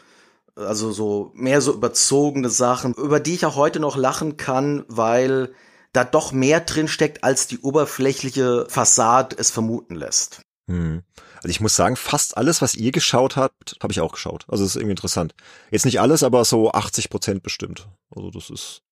Also 0.56 0.92
so 0.92 1.32
mehr 1.34 1.62
so 1.62 1.74
überzogene 1.74 2.50
Sachen, 2.50 2.94
über 2.94 3.20
die 3.20 3.34
ich 3.34 3.46
auch 3.46 3.56
heute 3.56 3.80
noch 3.80 3.98
lachen 3.98 4.38
kann, 4.38 4.84
weil 4.88 5.52
da 5.94 6.04
doch 6.04 6.32
mehr 6.32 6.60
drin 6.60 6.88
steckt, 6.88 7.24
als 7.24 7.48
die 7.48 7.60
oberflächliche 7.60 8.68
Fassade 8.70 9.36
es 9.40 9.50
vermuten 9.50 9.96
lässt. 9.96 10.42
Hm. 10.70 11.02
Also 11.38 11.50
ich 11.50 11.60
muss 11.60 11.76
sagen, 11.76 11.96
fast 11.96 12.38
alles, 12.38 12.62
was 12.62 12.76
ihr 12.76 12.92
geschaut 12.92 13.36
habt, 13.36 13.76
habe 13.82 13.92
ich 13.92 14.02
auch 14.02 14.14
geschaut. 14.14 14.46
Also 14.48 14.64
das 14.64 14.72
ist 14.72 14.76
irgendwie 14.76 14.92
interessant. 14.92 15.34
Jetzt 15.72 15.86
nicht 15.86 16.00
alles, 16.00 16.22
aber 16.22 16.46
so 16.46 16.72
80 16.72 17.10
Prozent 17.10 17.44
bestimmt. 17.44 17.88
Also 18.16 18.30
das 18.30 18.52
ist 18.52 18.84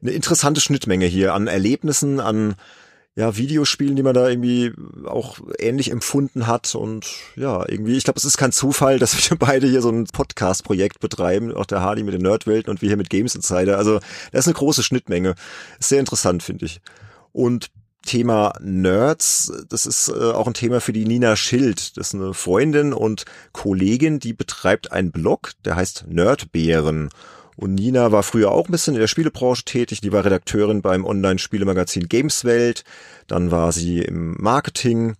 eine 0.00 0.12
interessante 0.12 0.60
Schnittmenge 0.60 1.06
hier 1.06 1.34
an 1.34 1.48
Erlebnissen, 1.48 2.20
an 2.20 2.54
ja, 3.16 3.36
Videospielen, 3.36 3.96
die 3.96 4.04
man 4.04 4.14
da 4.14 4.28
irgendwie 4.28 4.72
auch 5.04 5.38
ähnlich 5.58 5.90
empfunden 5.90 6.46
hat. 6.46 6.76
Und 6.76 7.06
ja, 7.34 7.68
irgendwie, 7.68 7.96
ich 7.96 8.04
glaube, 8.04 8.18
es 8.18 8.24
ist 8.24 8.38
kein 8.38 8.52
Zufall, 8.52 8.98
dass 9.00 9.30
wir 9.30 9.36
beide 9.36 9.66
hier 9.66 9.82
so 9.82 9.90
ein 9.90 10.04
Podcast-Projekt 10.04 11.00
betreiben, 11.00 11.52
auch 11.52 11.66
der 11.66 11.80
Hardy 11.80 12.04
mit 12.04 12.14
den 12.14 12.22
Nerdwelten 12.22 12.70
und 12.70 12.82
wir 12.82 12.88
hier 12.88 12.96
mit 12.96 13.10
Games 13.10 13.34
Insider. 13.34 13.78
Also, 13.78 13.98
das 14.30 14.44
ist 14.44 14.46
eine 14.46 14.54
große 14.54 14.84
Schnittmenge. 14.84 15.34
Ist 15.80 15.88
sehr 15.88 15.98
interessant, 15.98 16.44
finde 16.44 16.66
ich. 16.66 16.80
Und 17.32 17.72
Thema 18.10 18.54
Nerds, 18.60 19.52
das 19.68 19.86
ist 19.86 20.08
äh, 20.08 20.32
auch 20.32 20.48
ein 20.48 20.54
Thema 20.54 20.80
für 20.80 20.92
die 20.92 21.04
Nina 21.04 21.36
Schild. 21.36 21.96
Das 21.96 22.08
ist 22.08 22.14
eine 22.16 22.34
Freundin 22.34 22.92
und 22.92 23.24
Kollegin, 23.52 24.18
die 24.18 24.32
betreibt 24.32 24.90
einen 24.90 25.12
Blog, 25.12 25.52
der 25.64 25.76
heißt 25.76 26.06
Nerdbären. 26.08 27.10
Und 27.54 27.76
Nina 27.76 28.10
war 28.10 28.24
früher 28.24 28.50
auch 28.50 28.66
ein 28.66 28.72
bisschen 28.72 28.94
in 28.94 29.00
der 29.00 29.06
Spielebranche 29.06 29.64
tätig. 29.64 30.00
Die 30.00 30.10
war 30.10 30.24
Redakteurin 30.24 30.82
beim 30.82 31.04
Online-Spielemagazin 31.04 32.08
Gameswelt. 32.08 32.82
Dann 33.28 33.52
war 33.52 33.70
sie 33.70 34.00
im 34.00 34.34
Marketing, 34.40 35.14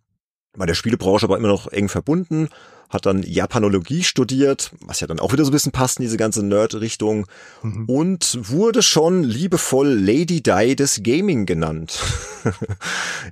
bei 0.56 0.66
der 0.66 0.74
Spielebranche 0.74 1.26
aber 1.26 1.36
immer 1.36 1.46
noch 1.46 1.68
eng 1.68 1.88
verbunden 1.88 2.48
hat 2.90 3.06
dann 3.06 3.22
Japanologie 3.22 4.02
studiert, 4.02 4.72
was 4.84 5.00
ja 5.00 5.06
dann 5.06 5.20
auch 5.20 5.32
wieder 5.32 5.44
so 5.44 5.50
ein 5.50 5.52
bisschen 5.52 5.72
passt 5.72 5.98
in 5.98 6.02
diese 6.02 6.16
ganze 6.16 6.42
Nerd-Richtung 6.44 7.26
mhm. 7.62 7.84
und 7.86 8.38
wurde 8.42 8.82
schon 8.82 9.22
liebevoll 9.22 9.88
Lady 9.88 10.42
Di 10.42 10.74
des 10.76 11.00
Gaming 11.02 11.46
genannt. 11.46 12.00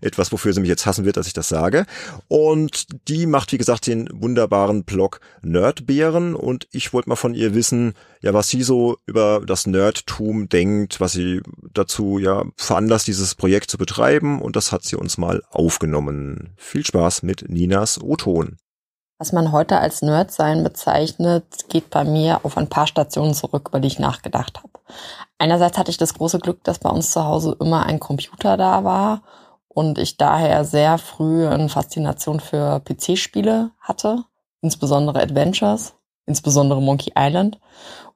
Etwas, 0.01 0.33
wofür 0.33 0.53
sie 0.53 0.61
mich 0.61 0.69
jetzt 0.69 0.87
hassen 0.87 1.05
wird, 1.05 1.17
dass 1.17 1.27
ich 1.27 1.33
das 1.33 1.49
sage. 1.49 1.87
Und 2.29 2.87
die 3.09 3.27
macht, 3.27 3.53
wie 3.53 3.59
gesagt, 3.59 3.87
den 3.87 4.09
wunderbaren 4.13 4.85
Blog 4.85 5.21
Nerdbeeren 5.43 6.35
und 6.35 6.69
ich 6.71 6.93
wollte 6.93 7.09
mal 7.09 7.17
von 7.17 7.35
ihr 7.35 7.55
wissen, 7.55 7.95
ja, 8.21 8.35
was 8.35 8.49
sie 8.49 8.63
so 8.63 8.99
über 9.07 9.43
das 9.45 9.67
Nerdtum 9.67 10.49
denkt, 10.49 11.01
was 11.01 11.13
sie 11.13 11.41
dazu 11.73 12.19
ja 12.19 12.45
veranlasst, 12.57 13.09
dieses 13.09 13.35
Projekt 13.35 13.71
zu 13.71 13.79
betreiben 13.79 14.41
und 14.41 14.55
das 14.55 14.71
hat 14.71 14.85
sie 14.85 14.97
uns 14.97 15.19
mal 15.19 15.43
aufgenommen. 15.51 16.51
Viel 16.57 16.87
Spaß 16.87 17.23
mit 17.23 17.49
Ninas 17.49 18.01
O-Ton. 18.01 18.57
Was 19.21 19.33
man 19.33 19.51
heute 19.51 19.81
als 19.81 20.01
Nerdsein 20.01 20.63
bezeichnet, 20.63 21.45
geht 21.69 21.91
bei 21.91 22.05
mir 22.05 22.45
auf 22.45 22.57
ein 22.57 22.69
paar 22.69 22.87
Stationen 22.87 23.35
zurück, 23.35 23.67
über 23.69 23.81
die 23.81 23.89
ich 23.89 23.99
nachgedacht 23.99 24.59
habe. 24.59 24.71
Einerseits 25.39 25.77
hatte 25.77 25.91
ich 25.91 25.97
das 25.97 26.15
große 26.15 26.39
Glück, 26.39 26.63
dass 26.63 26.79
bei 26.79 26.89
uns 26.89 27.11
zu 27.11 27.25
Hause 27.25 27.57
immer 27.59 27.85
ein 27.85 27.99
Computer 27.99 28.57
da 28.57 28.85
war 28.85 29.23
und 29.67 29.99
ich 29.99 30.19
daher 30.19 30.65
sehr 30.65 30.99
früh 30.99 31.49
eine 31.49 31.69
Faszination 31.69 32.39
für 32.39 32.81
PC-Spiele 32.81 33.73
hatte, 33.81 34.23
insbesondere 34.61 35.21
Adventures, 35.21 35.95
insbesondere 36.27 36.81
Monkey 36.81 37.13
Island. 37.19 37.59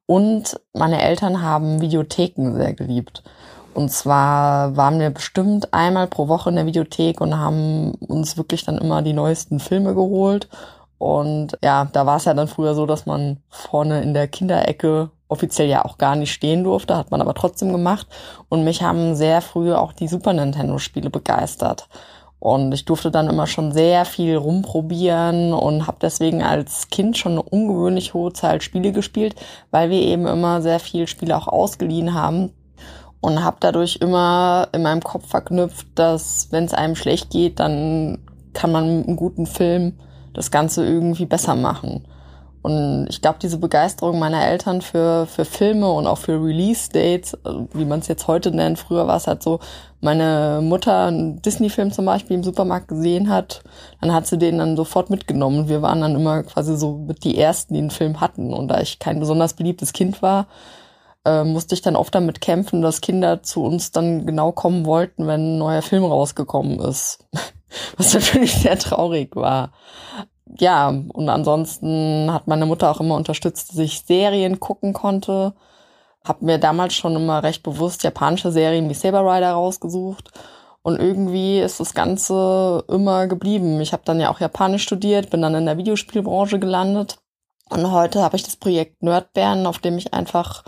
Und 0.06 0.60
meine 0.72 1.02
Eltern 1.02 1.42
haben 1.42 1.80
Videotheken 1.80 2.54
sehr 2.54 2.74
geliebt. 2.74 3.24
Und 3.74 3.90
zwar 3.90 4.76
waren 4.76 5.00
wir 5.00 5.10
bestimmt 5.10 5.74
einmal 5.74 6.06
pro 6.06 6.28
Woche 6.28 6.50
in 6.50 6.56
der 6.56 6.66
Videothek 6.66 7.20
und 7.20 7.36
haben 7.36 7.92
uns 7.94 8.36
wirklich 8.36 8.64
dann 8.64 8.78
immer 8.78 9.02
die 9.02 9.14
neuesten 9.14 9.58
Filme 9.58 9.94
geholt. 9.94 10.48
Und 11.02 11.58
ja, 11.64 11.88
da 11.92 12.06
war 12.06 12.18
es 12.18 12.26
ja 12.26 12.32
dann 12.32 12.46
früher 12.46 12.76
so, 12.76 12.86
dass 12.86 13.06
man 13.06 13.38
vorne 13.48 14.02
in 14.02 14.14
der 14.14 14.28
Kinderecke 14.28 15.10
offiziell 15.26 15.66
ja 15.66 15.84
auch 15.84 15.98
gar 15.98 16.14
nicht 16.14 16.32
stehen 16.32 16.62
durfte, 16.62 16.96
hat 16.96 17.10
man 17.10 17.20
aber 17.20 17.34
trotzdem 17.34 17.72
gemacht. 17.72 18.06
Und 18.48 18.62
mich 18.62 18.84
haben 18.84 19.16
sehr 19.16 19.40
früh 19.42 19.72
auch 19.72 19.92
die 19.92 20.06
Super 20.06 20.32
Nintendo-Spiele 20.32 21.10
begeistert. 21.10 21.88
Und 22.38 22.70
ich 22.70 22.84
durfte 22.84 23.10
dann 23.10 23.28
immer 23.28 23.48
schon 23.48 23.72
sehr 23.72 24.04
viel 24.04 24.36
rumprobieren 24.36 25.52
und 25.52 25.88
habe 25.88 25.96
deswegen 26.00 26.40
als 26.44 26.88
Kind 26.88 27.18
schon 27.18 27.32
eine 27.32 27.42
ungewöhnlich 27.42 28.14
hohe 28.14 28.32
Zahl 28.32 28.60
Spiele 28.60 28.92
gespielt, 28.92 29.34
weil 29.72 29.90
wir 29.90 30.02
eben 30.02 30.28
immer 30.28 30.62
sehr 30.62 30.78
viel 30.78 31.08
Spiele 31.08 31.36
auch 31.36 31.48
ausgeliehen 31.48 32.14
haben 32.14 32.52
und 33.20 33.42
habe 33.42 33.56
dadurch 33.58 33.96
immer 33.96 34.68
in 34.70 34.82
meinem 34.82 35.02
Kopf 35.02 35.26
verknüpft, 35.26 35.88
dass 35.96 36.46
wenn 36.52 36.62
es 36.62 36.74
einem 36.74 36.94
schlecht 36.94 37.30
geht, 37.30 37.58
dann 37.58 38.18
kann 38.52 38.70
man 38.70 38.98
mit 38.98 39.08
einem 39.08 39.16
guten 39.16 39.46
Film 39.46 39.98
das 40.34 40.50
Ganze 40.50 40.84
irgendwie 40.84 41.26
besser 41.26 41.54
machen. 41.54 42.04
Und 42.62 43.08
ich 43.10 43.20
glaube, 43.20 43.38
diese 43.42 43.58
Begeisterung 43.58 44.20
meiner 44.20 44.46
Eltern 44.46 44.82
für, 44.82 45.26
für 45.26 45.44
Filme 45.44 45.90
und 45.90 46.06
auch 46.06 46.18
für 46.18 46.40
Release-Dates, 46.42 47.36
also 47.42 47.68
wie 47.72 47.84
man 47.84 47.98
es 47.98 48.06
jetzt 48.06 48.28
heute 48.28 48.52
nennt, 48.52 48.78
früher 48.78 49.08
war 49.08 49.16
es 49.16 49.26
halt 49.26 49.42
so, 49.42 49.58
meine 50.00 50.60
Mutter 50.62 51.06
einen 51.06 51.42
Disney-Film 51.42 51.92
zum 51.92 52.04
Beispiel 52.04 52.36
im 52.36 52.44
Supermarkt 52.44 52.86
gesehen 52.86 53.28
hat, 53.28 53.64
dann 54.00 54.12
hat 54.12 54.28
sie 54.28 54.38
den 54.38 54.58
dann 54.58 54.76
sofort 54.76 55.10
mitgenommen. 55.10 55.68
Wir 55.68 55.82
waren 55.82 56.00
dann 56.00 56.14
immer 56.14 56.44
quasi 56.44 56.76
so 56.76 56.98
mit 56.98 57.24
die 57.24 57.36
Ersten, 57.36 57.74
die 57.74 57.80
einen 57.80 57.90
Film 57.90 58.20
hatten. 58.20 58.54
Und 58.54 58.68
da 58.68 58.80
ich 58.80 59.00
kein 59.00 59.18
besonders 59.18 59.54
beliebtes 59.54 59.92
Kind 59.92 60.22
war, 60.22 60.46
äh, 61.24 61.42
musste 61.42 61.74
ich 61.74 61.82
dann 61.82 61.96
oft 61.96 62.14
damit 62.14 62.40
kämpfen, 62.40 62.80
dass 62.80 63.00
Kinder 63.00 63.42
zu 63.42 63.64
uns 63.64 63.90
dann 63.90 64.24
genau 64.24 64.52
kommen 64.52 64.86
wollten, 64.86 65.26
wenn 65.26 65.54
ein 65.54 65.58
neuer 65.58 65.82
Film 65.82 66.04
rausgekommen 66.04 66.78
ist. 66.78 67.26
Was 67.96 68.14
natürlich 68.14 68.54
sehr 68.54 68.78
traurig 68.78 69.34
war 69.36 69.72
ja, 70.58 70.88
und 70.88 71.28
ansonsten 71.28 72.32
hat 72.32 72.46
meine 72.46 72.66
Mutter 72.66 72.90
auch 72.90 73.00
immer 73.00 73.16
unterstützt, 73.16 73.70
dass 73.70 73.78
ich 73.78 74.04
Serien 74.04 74.60
gucken 74.60 74.92
konnte. 74.92 75.54
Hab 76.24 76.42
mir 76.42 76.58
damals 76.58 76.94
schon 76.94 77.16
immer 77.16 77.42
recht 77.42 77.62
bewusst 77.62 78.02
japanische 78.02 78.52
Serien 78.52 78.88
wie 78.88 78.94
Saber 78.94 79.20
Rider 79.20 79.52
rausgesucht. 79.52 80.30
Und 80.82 81.00
irgendwie 81.00 81.60
ist 81.60 81.80
das 81.80 81.94
Ganze 81.94 82.84
immer 82.88 83.28
geblieben. 83.28 83.80
Ich 83.80 83.92
habe 83.92 84.02
dann 84.04 84.20
ja 84.20 84.30
auch 84.30 84.40
Japanisch 84.40 84.82
studiert, 84.82 85.30
bin 85.30 85.42
dann 85.42 85.54
in 85.54 85.66
der 85.66 85.78
Videospielbranche 85.78 86.58
gelandet. 86.58 87.18
Und 87.70 87.90
heute 87.90 88.22
habe 88.22 88.36
ich 88.36 88.42
das 88.42 88.56
Projekt 88.56 89.02
Nerdbären, 89.02 89.66
auf 89.66 89.78
dem 89.78 89.96
ich 89.96 90.12
einfach 90.12 90.64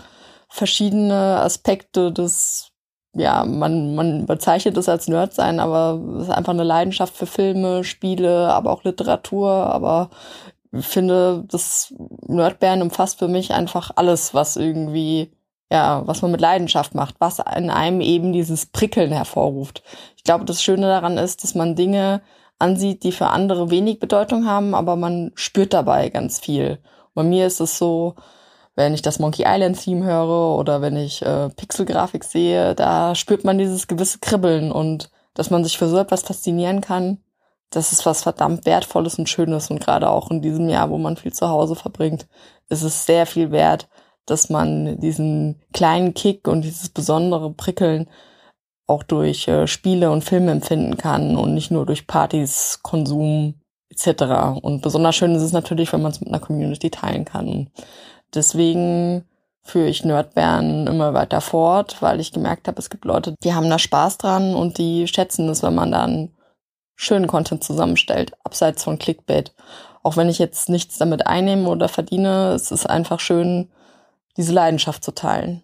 verschiedene 0.49 1.41
Aspekte 1.41 2.11
des 2.11 2.71
ja, 3.15 3.45
man, 3.45 3.95
man 3.95 4.25
bezeichnet 4.25 4.77
es 4.77 4.89
als 4.89 5.07
Nerd 5.07 5.33
sein, 5.33 5.59
aber 5.59 5.99
es 6.17 6.23
ist 6.23 6.33
einfach 6.33 6.53
eine 6.53 6.63
Leidenschaft 6.63 7.15
für 7.15 7.25
Filme, 7.25 7.83
Spiele, 7.83 8.53
aber 8.53 8.71
auch 8.71 8.83
Literatur, 8.83 9.49
aber 9.49 10.09
ich 10.71 10.85
finde, 10.85 11.45
das 11.47 11.93
Nerdbären 12.27 12.81
umfasst 12.81 13.19
für 13.19 13.29
mich 13.29 13.53
einfach 13.53 13.91
alles, 13.95 14.33
was 14.33 14.57
irgendwie, 14.57 15.31
ja, 15.71 16.03
was 16.05 16.21
man 16.21 16.31
mit 16.31 16.41
Leidenschaft 16.41 16.93
macht, 16.93 17.15
was 17.19 17.39
in 17.39 17.69
einem 17.69 18.01
eben 18.01 18.33
dieses 18.33 18.65
Prickeln 18.65 19.11
hervorruft. 19.11 19.83
Ich 20.17 20.23
glaube, 20.23 20.43
das 20.43 20.61
Schöne 20.61 20.87
daran 20.87 21.17
ist, 21.17 21.43
dass 21.43 21.55
man 21.55 21.75
Dinge 21.75 22.21
ansieht, 22.59 23.03
die 23.03 23.13
für 23.13 23.27
andere 23.27 23.69
wenig 23.69 23.99
Bedeutung 23.99 24.45
haben, 24.45 24.75
aber 24.75 24.97
man 24.97 25.31
spürt 25.35 25.73
dabei 25.73 26.09
ganz 26.09 26.39
viel. 26.39 26.79
bei 27.13 27.23
mir 27.23 27.47
ist 27.47 27.61
es 27.61 27.77
so, 27.77 28.15
wenn 28.75 28.93
ich 28.93 29.01
das 29.01 29.19
Monkey 29.19 29.45
Island 29.47 29.81
Theme 29.81 30.05
höre 30.05 30.57
oder 30.57 30.81
wenn 30.81 30.97
ich 30.97 31.21
äh, 31.21 31.49
Pixelgrafik 31.49 32.23
sehe, 32.23 32.75
da 32.75 33.15
spürt 33.15 33.43
man 33.43 33.57
dieses 33.57 33.87
gewisse 33.87 34.19
Kribbeln 34.19 34.71
und 34.71 35.09
dass 35.33 35.49
man 35.49 35.63
sich 35.63 35.77
für 35.77 35.87
so 35.87 35.97
etwas 35.97 36.23
faszinieren 36.23 36.81
kann, 36.81 37.19
das 37.69 37.91
ist 37.91 38.05
was 38.05 38.23
verdammt 38.23 38.65
Wertvolles 38.65 39.17
und 39.19 39.29
Schönes 39.29 39.69
und 39.69 39.79
gerade 39.79 40.09
auch 40.09 40.31
in 40.31 40.41
diesem 40.41 40.69
Jahr, 40.69 40.89
wo 40.89 40.97
man 40.97 41.17
viel 41.17 41.33
zu 41.33 41.49
Hause 41.49 41.75
verbringt, 41.75 42.27
ist 42.69 42.83
es 42.83 43.05
sehr 43.05 43.25
viel 43.25 43.51
wert, 43.51 43.87
dass 44.25 44.49
man 44.49 44.99
diesen 44.99 45.61
kleinen 45.73 46.13
Kick 46.13 46.47
und 46.47 46.61
dieses 46.63 46.89
besondere 46.89 47.51
Prickeln 47.51 48.07
auch 48.87 49.03
durch 49.03 49.47
äh, 49.47 49.67
Spiele 49.67 50.11
und 50.11 50.23
Filme 50.23 50.51
empfinden 50.51 50.97
kann 50.97 51.35
und 51.37 51.53
nicht 51.53 51.71
nur 51.71 51.85
durch 51.85 52.07
Partys, 52.07 52.79
Konsum 52.83 53.55
etc. 53.89 54.61
Und 54.61 54.81
besonders 54.81 55.15
schön 55.15 55.35
ist 55.35 55.41
es 55.41 55.53
natürlich, 55.53 55.91
wenn 55.93 56.01
man 56.01 56.11
es 56.11 56.19
mit 56.19 56.29
einer 56.29 56.39
Community 56.39 56.89
teilen 56.89 57.25
kann. 57.25 57.69
Deswegen 58.33 59.25
führe 59.61 59.87
ich 59.87 60.05
Nerdbären 60.05 60.87
immer 60.87 61.13
weiter 61.13 61.41
fort, 61.41 62.01
weil 62.01 62.19
ich 62.19 62.31
gemerkt 62.31 62.67
habe, 62.67 62.79
es 62.79 62.89
gibt 62.89 63.05
Leute, 63.05 63.35
die 63.43 63.53
haben 63.53 63.69
da 63.69 63.79
Spaß 63.79 64.17
dran 64.19 64.53
und 64.53 64.77
die 64.77 65.07
schätzen 65.07 65.49
es, 65.49 65.63
wenn 65.63 65.75
man 65.75 65.91
dann 65.91 66.29
schönen 66.95 67.27
Content 67.27 67.63
zusammenstellt, 67.63 68.33
abseits 68.43 68.83
von 68.83 68.99
Clickbait. 68.99 69.53
Auch 70.03 70.17
wenn 70.17 70.29
ich 70.29 70.37
jetzt 70.37 70.69
nichts 70.69 70.97
damit 70.97 71.25
einnehme 71.25 71.67
oder 71.67 71.89
verdiene, 71.89 72.53
es 72.53 72.71
ist 72.71 72.85
einfach 72.85 73.19
schön, 73.19 73.71
diese 74.37 74.53
Leidenschaft 74.53 75.03
zu 75.03 75.13
teilen. 75.13 75.63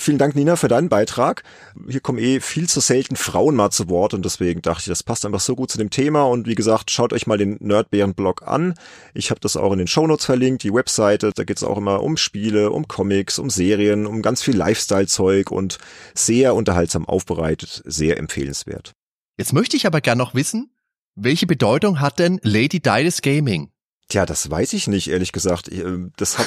Vielen 0.00 0.18
Dank, 0.18 0.36
Nina, 0.36 0.54
für 0.54 0.68
deinen 0.68 0.88
Beitrag. 0.88 1.42
Hier 1.88 1.98
kommen 1.98 2.20
eh 2.20 2.38
viel 2.38 2.68
zu 2.68 2.78
selten 2.78 3.16
Frauen 3.16 3.56
mal 3.56 3.70
zu 3.70 3.88
Wort 3.88 4.14
und 4.14 4.24
deswegen 4.24 4.62
dachte 4.62 4.82
ich, 4.82 4.86
das 4.86 5.02
passt 5.02 5.26
einfach 5.26 5.40
so 5.40 5.56
gut 5.56 5.72
zu 5.72 5.76
dem 5.76 5.90
Thema. 5.90 6.22
Und 6.22 6.46
wie 6.46 6.54
gesagt, 6.54 6.92
schaut 6.92 7.12
euch 7.12 7.26
mal 7.26 7.36
den 7.36 7.56
Nerdbären-Blog 7.58 8.46
an. 8.46 8.74
Ich 9.12 9.30
habe 9.30 9.40
das 9.40 9.56
auch 9.56 9.72
in 9.72 9.78
den 9.78 9.88
Shownotes 9.88 10.24
verlinkt, 10.24 10.62
die 10.62 10.72
Webseite. 10.72 11.32
Da 11.34 11.42
geht 11.42 11.56
es 11.56 11.64
auch 11.64 11.76
immer 11.76 12.00
um 12.04 12.16
Spiele, 12.16 12.70
um 12.70 12.86
Comics, 12.86 13.40
um 13.40 13.50
Serien, 13.50 14.06
um 14.06 14.22
ganz 14.22 14.40
viel 14.40 14.56
Lifestyle-Zeug 14.56 15.50
und 15.50 15.78
sehr 16.14 16.54
unterhaltsam 16.54 17.04
aufbereitet, 17.04 17.82
sehr 17.84 18.18
empfehlenswert. 18.18 18.92
Jetzt 19.36 19.52
möchte 19.52 19.76
ich 19.76 19.84
aber 19.84 20.00
gern 20.00 20.18
noch 20.18 20.32
wissen, 20.32 20.70
welche 21.16 21.48
Bedeutung 21.48 22.00
hat 22.00 22.20
denn 22.20 22.38
Lady 22.44 22.78
Didas 22.78 23.20
Gaming? 23.20 23.72
Tja, 24.08 24.24
das 24.24 24.48
weiß 24.48 24.74
ich 24.74 24.86
nicht, 24.86 25.08
ehrlich 25.08 25.32
gesagt. 25.32 25.70
Ähm, 25.72 26.12
das 26.16 26.38
hat, 26.38 26.46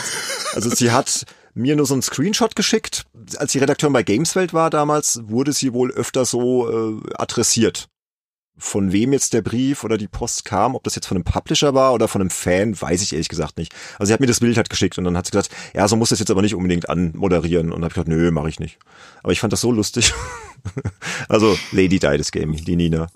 also 0.53 0.69
sie 0.69 0.91
hat 0.91 1.25
mir 1.53 1.75
nur 1.75 1.85
so 1.85 1.93
einen 1.93 2.01
Screenshot 2.01 2.55
geschickt. 2.55 3.05
Als 3.37 3.51
sie 3.51 3.59
Redakteurin 3.59 3.93
bei 3.93 4.03
Gameswelt 4.03 4.53
war 4.53 4.69
damals, 4.69 5.21
wurde 5.25 5.53
sie 5.53 5.73
wohl 5.73 5.91
öfter 5.91 6.25
so 6.25 6.69
äh, 6.69 7.13
adressiert. 7.15 7.87
Von 8.57 8.91
wem 8.91 9.13
jetzt 9.13 9.33
der 9.33 9.41
Brief 9.41 9.83
oder 9.83 9.97
die 9.97 10.07
Post 10.07 10.45
kam, 10.45 10.75
ob 10.75 10.83
das 10.83 10.95
jetzt 10.95 11.07
von 11.07 11.17
einem 11.17 11.23
Publisher 11.23 11.73
war 11.73 11.93
oder 11.93 12.07
von 12.07 12.21
einem 12.21 12.29
Fan, 12.29 12.79
weiß 12.79 13.01
ich 13.01 13.13
ehrlich 13.13 13.29
gesagt 13.29 13.57
nicht. 13.57 13.73
Also 13.97 14.09
sie 14.09 14.13
hat 14.13 14.19
mir 14.19 14.27
das 14.27 14.39
Bild 14.39 14.57
halt 14.57 14.69
geschickt 14.69 14.97
und 14.97 15.03
dann 15.03 15.17
hat 15.17 15.25
sie 15.25 15.31
gesagt, 15.31 15.49
ja, 15.73 15.87
so 15.87 15.95
muss 15.95 16.09
das 16.09 16.19
jetzt 16.19 16.29
aber 16.29 16.41
nicht 16.41 16.53
unbedingt 16.53 16.89
anmoderieren. 16.89 17.71
Und 17.71 17.77
habe 17.77 17.87
ich 17.87 17.93
gesagt, 17.93 18.09
nö, 18.09 18.29
mache 18.31 18.49
ich 18.49 18.59
nicht. 18.59 18.77
Aber 19.23 19.31
ich 19.31 19.39
fand 19.39 19.53
das 19.53 19.61
so 19.61 19.71
lustig. 19.71 20.13
also 21.29 21.57
Lady 21.71 21.97
Dides 21.97 22.31
Gaming, 22.31 22.63
die 22.63 22.75
Nina. 22.75 23.07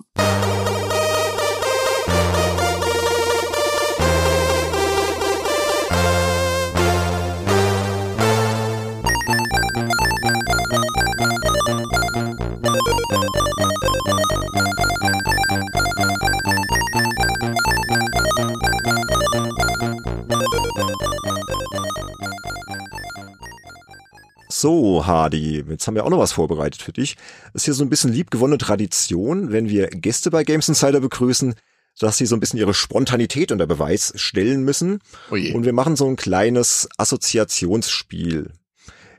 So, 24.65 25.05
Hardy, 25.05 25.63
jetzt 25.69 25.85
haben 25.85 25.93
wir 25.93 26.05
auch 26.05 26.09
noch 26.09 26.17
was 26.17 26.31
vorbereitet 26.31 26.81
für 26.81 26.91
dich. 26.91 27.17
Das 27.53 27.61
ist 27.61 27.65
hier 27.65 27.75
so 27.75 27.83
ein 27.83 27.89
bisschen 27.91 28.11
liebgewonnene 28.11 28.57
Tradition, 28.57 29.51
wenn 29.51 29.69
wir 29.69 29.89
Gäste 29.89 30.31
bei 30.31 30.43
Games 30.43 30.67
Insider 30.67 31.01
begrüßen, 31.01 31.53
dass 31.99 32.17
sie 32.17 32.25
so 32.25 32.35
ein 32.35 32.39
bisschen 32.39 32.57
ihre 32.57 32.73
Spontanität 32.73 33.51
unter 33.51 33.67
Beweis 33.67 34.13
stellen 34.15 34.63
müssen. 34.63 35.01
Oh 35.29 35.35
und 35.35 35.65
wir 35.65 35.73
machen 35.73 35.95
so 35.95 36.07
ein 36.07 36.15
kleines 36.15 36.89
Assoziationsspiel. 36.97 38.53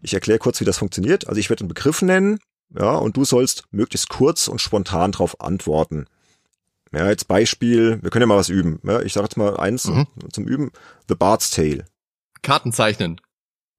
Ich 0.03 0.15
erkläre 0.15 0.41
kurz, 0.41 0.61
wie 0.61 0.65
das 0.65 0.79
funktioniert. 0.79 1.29
Also 1.29 1.39
ich 1.39 1.49
werde 1.49 1.61
einen 1.61 1.69
Begriff 1.69 2.03
nennen, 2.03 2.41
ja, 2.77 2.97
und 2.97 3.17
du 3.17 3.25
sollst 3.25 3.69
möglichst 3.71 4.09
kurz 4.09 4.49
und 4.49 4.61
spontan 4.61 5.13
darauf 5.13 5.41
antworten. 5.41 6.07
Ja, 6.93 7.09
jetzt 7.09 7.29
Beispiel, 7.29 8.03
wir 8.03 8.11
können 8.11 8.23
ja 8.23 8.27
mal 8.27 8.37
was 8.37 8.49
üben. 8.49 8.81
Ja, 8.83 9.01
ich 9.01 9.13
sage 9.13 9.27
jetzt 9.27 9.37
mal 9.37 9.57
eins 9.57 9.85
mhm. 9.85 10.09
zum 10.33 10.49
Üben. 10.49 10.73
The 11.09 11.15
Bard's 11.15 11.51
Tale. 11.51 11.85
Karten 12.43 12.73
zeichnen. 12.73 13.21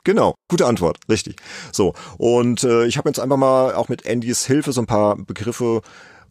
Genau, 0.07 0.35
gute 0.47 0.65
Antwort, 0.65 0.99
richtig. 1.09 1.35
So, 1.73 1.93
und 2.17 2.63
äh, 2.63 2.85
ich 2.85 2.97
habe 2.97 3.09
jetzt 3.09 3.19
einfach 3.19 3.35
mal 3.35 3.75
auch 3.75 3.89
mit 3.89 4.07
Andys 4.07 4.45
Hilfe 4.45 4.71
so 4.71 4.79
ein 4.79 4.87
paar 4.87 5.17
Begriffe 5.17 5.81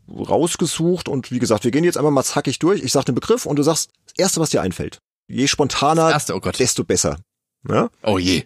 rausgesucht 0.09 1.11
und 1.11 1.31
wie 1.31 1.39
gesagt, 1.39 1.65
wir 1.65 1.71
gehen 1.71 1.85
jetzt 1.85 1.99
einfach 1.99 2.11
mal 2.11 2.25
zackig 2.25 2.59
durch. 2.59 2.83
Ich 2.83 2.93
sag 2.93 3.05
den 3.05 3.15
Begriff 3.15 3.45
und 3.45 3.57
du 3.57 3.63
sagst 3.63 3.91
das 4.07 4.15
Erste, 4.17 4.41
was 4.41 4.49
dir 4.49 4.63
einfällt. 4.63 5.01
Je 5.29 5.47
spontaner, 5.47 6.11
erste, 6.11 6.35
oh 6.35 6.41
desto 6.41 6.85
besser. 6.85 7.19
Ja? 7.69 7.91
Oh 8.03 8.17
je, 8.17 8.45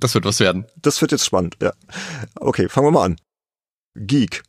das 0.00 0.14
wird 0.14 0.24
was 0.24 0.40
werden. 0.40 0.66
Das 0.82 1.00
wird 1.00 1.12
jetzt 1.12 1.26
spannend, 1.26 1.56
ja. 1.62 1.72
Okay, 2.34 2.68
fangen 2.68 2.88
wir 2.88 2.90
mal 2.90 3.04
an. 3.04 3.20
Geek. 3.94 4.42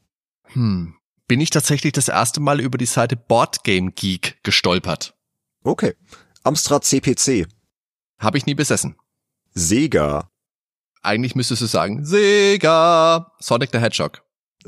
Hm, 0.46 0.96
bin 1.28 1.42
ich 1.42 1.52
tatsächlich 1.52 1.94
das 1.94 2.08
erste 2.08 2.40
Mal 2.40 2.60
über 2.60 2.80
die 2.80 2.88
Seite 2.88 3.18
Boardgame 3.18 3.92
Geek 3.92 4.40
gestolpert. 4.42 5.14
Okay. 5.64 5.94
Amstrad 6.42 6.86
CPC. 6.86 7.46
Habe 8.20 8.40
ich 8.40 8.48
nie 8.48 8.56
besessen. 8.56 8.96
Sega. 9.58 10.30
eigentlich 11.02 11.36
müsstest 11.36 11.62
du 11.62 11.66
sagen, 11.66 12.06
Sega, 12.06 13.32
Sonic 13.40 13.70
the 13.72 13.80
Hedgehog. 13.80 14.22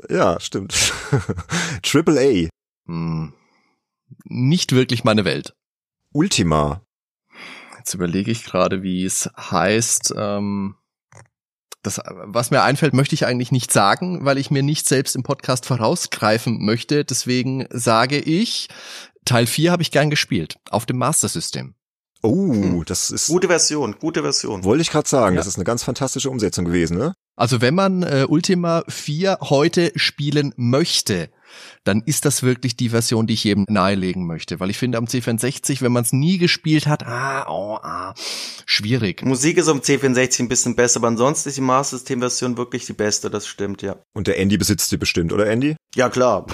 Ja, 0.09 0.39
stimmt. 0.39 0.73
Triple 1.83 2.19
A. 2.19 2.49
Hm, 2.87 3.33
nicht 4.25 4.71
wirklich 4.71 5.03
meine 5.03 5.25
Welt. 5.25 5.53
Ultima. 6.11 6.81
Jetzt 7.77 7.93
überlege 7.93 8.31
ich 8.31 8.45
gerade, 8.45 8.81
wie 8.81 9.03
es 9.05 9.29
heißt. 9.37 10.13
Ähm, 10.17 10.75
das, 11.83 12.01
was 12.05 12.51
mir 12.51 12.63
einfällt, 12.63 12.93
möchte 12.93 13.15
ich 13.15 13.25
eigentlich 13.25 13.51
nicht 13.51 13.71
sagen, 13.71 14.25
weil 14.25 14.37
ich 14.37 14.51
mir 14.51 14.63
nicht 14.63 14.87
selbst 14.87 15.15
im 15.15 15.23
Podcast 15.23 15.65
vorausgreifen 15.65 16.65
möchte. 16.65 17.05
Deswegen 17.05 17.67
sage 17.69 18.17
ich, 18.17 18.69
Teil 19.25 19.45
4 19.45 19.71
habe 19.71 19.81
ich 19.81 19.91
gern 19.91 20.09
gespielt, 20.09 20.57
auf 20.69 20.85
dem 20.85 20.97
Master 20.97 21.29
System. 21.29 21.75
Oh, 22.21 22.53
hm. 22.53 22.83
das 22.85 23.11
ist. 23.11 23.27
Gute 23.27 23.47
Version, 23.47 23.95
gute 23.99 24.21
Version. 24.21 24.63
Wollte 24.63 24.81
ich 24.81 24.91
gerade 24.91 25.07
sagen, 25.07 25.35
ja. 25.35 25.39
das 25.39 25.47
ist 25.47 25.55
eine 25.55 25.63
ganz 25.63 25.83
fantastische 25.83 26.29
Umsetzung 26.29 26.65
gewesen, 26.65 26.97
ne? 26.97 27.15
Also 27.35 27.61
wenn 27.61 27.73
man 27.73 28.03
äh, 28.03 28.25
Ultima 28.27 28.83
4 28.89 29.37
heute 29.43 29.93
spielen 29.95 30.53
möchte, 30.57 31.29
dann 31.85 32.01
ist 32.05 32.25
das 32.25 32.43
wirklich 32.43 32.75
die 32.75 32.89
Version, 32.89 33.27
die 33.27 33.33
ich 33.33 33.45
jedem 33.45 33.65
nahelegen 33.69 34.27
möchte. 34.27 34.59
Weil 34.59 34.69
ich 34.69 34.77
finde, 34.77 34.97
am 34.97 35.05
C64, 35.05 35.81
wenn 35.81 35.93
man 35.93 36.03
es 36.03 36.11
nie 36.11 36.37
gespielt 36.37 36.85
hat, 36.85 37.07
ah, 37.07 37.45
oh, 37.47 37.77
ah, 37.81 38.13
schwierig. 38.65 39.23
Musik 39.23 39.57
ist 39.57 39.69
am 39.69 39.79
C64 39.79 40.41
ein 40.41 40.49
bisschen 40.49 40.75
besser, 40.75 40.99
aber 40.99 41.07
ansonsten 41.07 41.47
ist 41.47 41.57
die 41.57 41.61
Master 41.61 41.97
System 41.97 42.19
Version 42.19 42.57
wirklich 42.57 42.85
die 42.85 42.93
beste, 42.93 43.29
das 43.29 43.47
stimmt, 43.47 43.81
ja. 43.81 43.95
Und 44.13 44.27
der 44.27 44.37
Andy 44.37 44.57
besitzt 44.57 44.91
die 44.91 44.97
bestimmt, 44.97 45.31
oder 45.31 45.47
Andy? 45.47 45.77
Ja, 45.95 46.09
klar. 46.09 46.45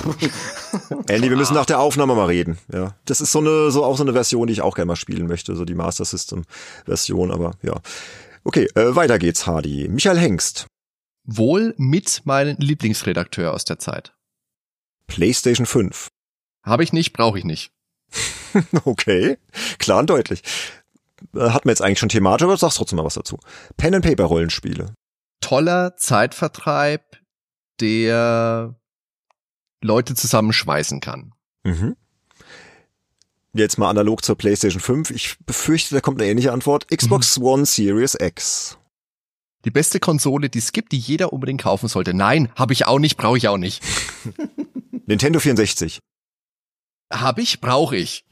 Andy, 1.07 1.29
wir 1.29 1.35
müssen 1.35 1.55
nach 1.55 1.65
der 1.65 1.79
Aufnahme 1.79 2.15
mal 2.15 2.27
reden, 2.27 2.57
ja. 2.71 2.95
Das 3.05 3.19
ist 3.19 3.31
so 3.31 3.39
eine, 3.39 3.69
so 3.69 3.83
auch 3.83 3.97
so 3.97 4.03
eine 4.03 4.13
Version, 4.13 4.47
die 4.47 4.53
ich 4.53 4.61
auch 4.61 4.75
gerne 4.75 4.87
mal 4.87 4.95
spielen 4.95 5.27
möchte, 5.27 5.55
so 5.55 5.65
die 5.65 5.75
Master 5.75 6.05
System 6.05 6.45
Version, 6.85 7.31
aber 7.31 7.51
ja. 7.61 7.73
Okay, 8.45 8.67
äh, 8.75 8.95
weiter 8.95 9.19
geht's, 9.19 9.45
Hardy. 9.45 9.87
Michael 9.89 10.19
Hengst. 10.19 10.67
Wohl 11.25 11.73
mit 11.77 12.21
meinem 12.25 12.55
Lieblingsredakteur 12.59 13.53
aus 13.53 13.65
der 13.65 13.79
Zeit. 13.79 14.13
PlayStation 15.07 15.65
5. 15.65 16.07
Habe 16.63 16.83
ich 16.83 16.93
nicht, 16.93 17.11
brauche 17.13 17.37
ich 17.37 17.45
nicht. 17.45 17.71
okay, 18.85 19.37
klar 19.79 19.99
und 19.99 20.09
deutlich. 20.09 20.43
Äh, 21.35 21.49
hat 21.49 21.65
man 21.65 21.71
jetzt 21.71 21.81
eigentlich 21.81 21.99
schon 21.99 22.09
thematisch, 22.09 22.45
aber 22.45 22.55
sagst 22.55 22.77
trotzdem 22.77 22.97
mal 22.97 23.05
was 23.05 23.15
dazu. 23.15 23.39
Pen 23.75 23.95
and 23.95 24.05
Paper 24.05 24.25
Rollenspiele. 24.25 24.93
Toller 25.41 25.97
Zeitvertreib, 25.97 27.17
der 27.81 28.75
Leute 29.81 30.15
zusammenschweißen 30.15 30.99
kann. 30.99 31.33
Mhm. 31.63 31.95
Jetzt 33.53 33.77
mal 33.77 33.89
analog 33.89 34.23
zur 34.23 34.37
PlayStation 34.37 34.81
5. 34.81 35.11
Ich 35.11 35.37
befürchte, 35.45 35.95
da 35.95 36.01
kommt 36.01 36.21
eine 36.21 36.29
ähnliche 36.29 36.51
Antwort. 36.51 36.87
Xbox 36.89 37.39
mhm. 37.39 37.45
One 37.45 37.65
Series 37.65 38.15
X. 38.19 38.77
Die 39.63 39.71
beste 39.71 39.99
Konsole, 39.99 40.49
die 40.49 40.59
es 40.59 40.73
gibt, 40.73 40.91
die 40.91 40.99
jeder 40.99 41.33
unbedingt 41.33 41.61
kaufen 41.61 41.87
sollte. 41.87 42.13
Nein, 42.13 42.51
habe 42.55 42.73
ich 42.73 42.85
auch 42.85 42.99
nicht, 42.99 43.17
brauche 43.17 43.37
ich 43.37 43.47
auch 43.47 43.57
nicht. 43.57 43.81
Nintendo 45.05 45.39
64. 45.39 45.99
Hab 47.11 47.39
ich, 47.39 47.61
brauche 47.61 47.95
ich. 47.95 48.25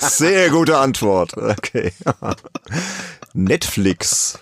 Sehr 0.00 0.50
gute 0.50 0.78
Antwort. 0.78 1.36
Okay. 1.36 1.92
Netflix. 3.34 4.38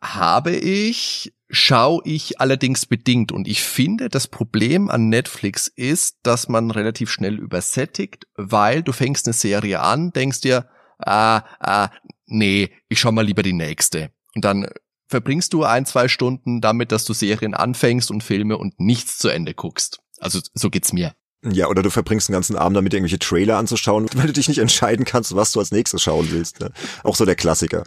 Habe 0.00 0.52
ich, 0.56 1.34
schaue 1.50 2.00
ich 2.04 2.40
allerdings 2.40 2.86
bedingt. 2.86 3.32
Und 3.32 3.46
ich 3.46 3.62
finde, 3.62 4.08
das 4.08 4.28
Problem 4.28 4.88
an 4.88 5.08
Netflix 5.08 5.66
ist, 5.68 6.18
dass 6.22 6.48
man 6.48 6.70
relativ 6.70 7.10
schnell 7.10 7.38
übersättigt, 7.38 8.26
weil 8.34 8.82
du 8.82 8.92
fängst 8.92 9.26
eine 9.26 9.34
Serie 9.34 9.80
an, 9.80 10.12
denkst 10.12 10.40
dir, 10.40 10.68
ah, 10.98 11.42
ah, 11.60 11.90
nee, 12.26 12.70
ich 12.88 13.00
schau 13.00 13.12
mal 13.12 13.26
lieber 13.26 13.42
die 13.42 13.52
nächste. 13.52 14.10
Und 14.34 14.44
dann 14.44 14.68
verbringst 15.08 15.52
du 15.52 15.64
ein, 15.64 15.86
zwei 15.86 16.08
Stunden 16.08 16.60
damit, 16.60 16.92
dass 16.92 17.04
du 17.04 17.12
Serien 17.12 17.54
anfängst 17.54 18.10
und 18.10 18.22
Filme 18.22 18.56
und 18.56 18.78
nichts 18.78 19.18
zu 19.18 19.28
Ende 19.28 19.54
guckst. 19.54 20.00
Also 20.18 20.40
so 20.54 20.70
geht's 20.70 20.92
mir. 20.92 21.14
Ja, 21.42 21.68
oder 21.68 21.82
du 21.82 21.90
verbringst 21.90 22.28
den 22.28 22.34
ganzen 22.34 22.56
Abend 22.56 22.76
damit, 22.76 22.92
irgendwelche 22.92 23.18
Trailer 23.18 23.56
anzuschauen, 23.56 24.08
weil 24.14 24.28
du 24.28 24.32
dich 24.32 24.48
nicht 24.48 24.58
entscheiden 24.58 25.04
kannst, 25.04 25.34
was 25.34 25.52
du 25.52 25.58
als 25.58 25.72
nächstes 25.72 26.02
schauen 26.02 26.30
willst. 26.30 26.60
Ne? 26.60 26.70
Auch 27.02 27.16
so 27.16 27.24
der 27.24 27.34
Klassiker. 27.36 27.84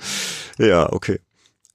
Ja, 0.57 0.91
okay. 0.91 1.19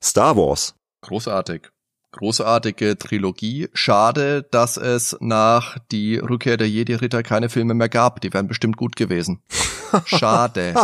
Star 0.02 0.36
Wars. 0.36 0.74
Großartig 1.02 1.70
großartige 2.12 2.98
Trilogie. 2.98 3.68
Schade, 3.72 4.42
dass 4.50 4.76
es 4.76 5.16
nach 5.20 5.78
die 5.90 6.16
Rückkehr 6.16 6.56
der 6.56 6.68
Jedi-Ritter 6.68 7.22
keine 7.22 7.48
Filme 7.48 7.74
mehr 7.74 7.88
gab. 7.88 8.20
Die 8.20 8.32
wären 8.32 8.48
bestimmt 8.48 8.76
gut 8.76 8.96
gewesen. 8.96 9.40
Schade. 10.04 10.74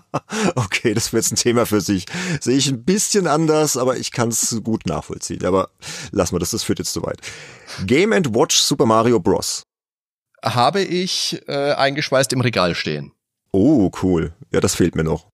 okay, 0.54 0.94
das 0.94 1.12
wird 1.12 1.24
jetzt 1.24 1.32
ein 1.32 1.36
Thema 1.36 1.66
für 1.66 1.80
sich. 1.80 2.06
Sehe 2.40 2.56
ich 2.56 2.68
ein 2.68 2.84
bisschen 2.84 3.26
anders, 3.26 3.76
aber 3.76 3.96
ich 3.96 4.12
kann 4.12 4.28
es 4.28 4.60
gut 4.62 4.86
nachvollziehen. 4.86 5.44
Aber 5.44 5.70
lass 6.10 6.32
mal 6.32 6.38
das, 6.38 6.50
das 6.50 6.62
führt 6.62 6.78
jetzt 6.78 6.92
zu 6.92 7.02
weit. 7.02 7.20
Game 7.84 8.12
and 8.12 8.34
Watch 8.34 8.56
Super 8.56 8.86
Mario 8.86 9.20
Bros. 9.20 9.62
Habe 10.44 10.82
ich 10.82 11.40
äh, 11.48 11.72
eingeschweißt 11.72 12.32
im 12.32 12.42
Regal 12.42 12.74
stehen. 12.74 13.12
Oh, 13.52 13.90
cool. 14.02 14.34
Ja, 14.52 14.60
das 14.60 14.74
fehlt 14.74 14.94
mir 14.94 15.04
noch. 15.04 15.28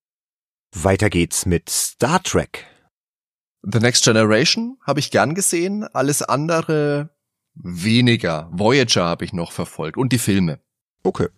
Weiter 0.75 1.11
geht's 1.11 1.47
mit 1.47 1.69
Star 1.69 2.23
Trek. 2.23 2.70
The 3.63 3.79
Next 3.79 4.05
Generation 4.05 4.79
habe 4.87 5.01
ich 5.01 5.11
gern 5.11 5.35
gesehen, 5.35 5.85
alles 5.85 6.23
andere 6.23 7.11
weniger. 7.55 8.49
Voyager 8.53 9.05
habe 9.05 9.25
ich 9.25 9.33
noch 9.33 9.53
verfolgt 9.53 9.97
und 9.97 10.13
die 10.13 10.19
Filme. 10.19 10.61
Okay. 11.03 11.29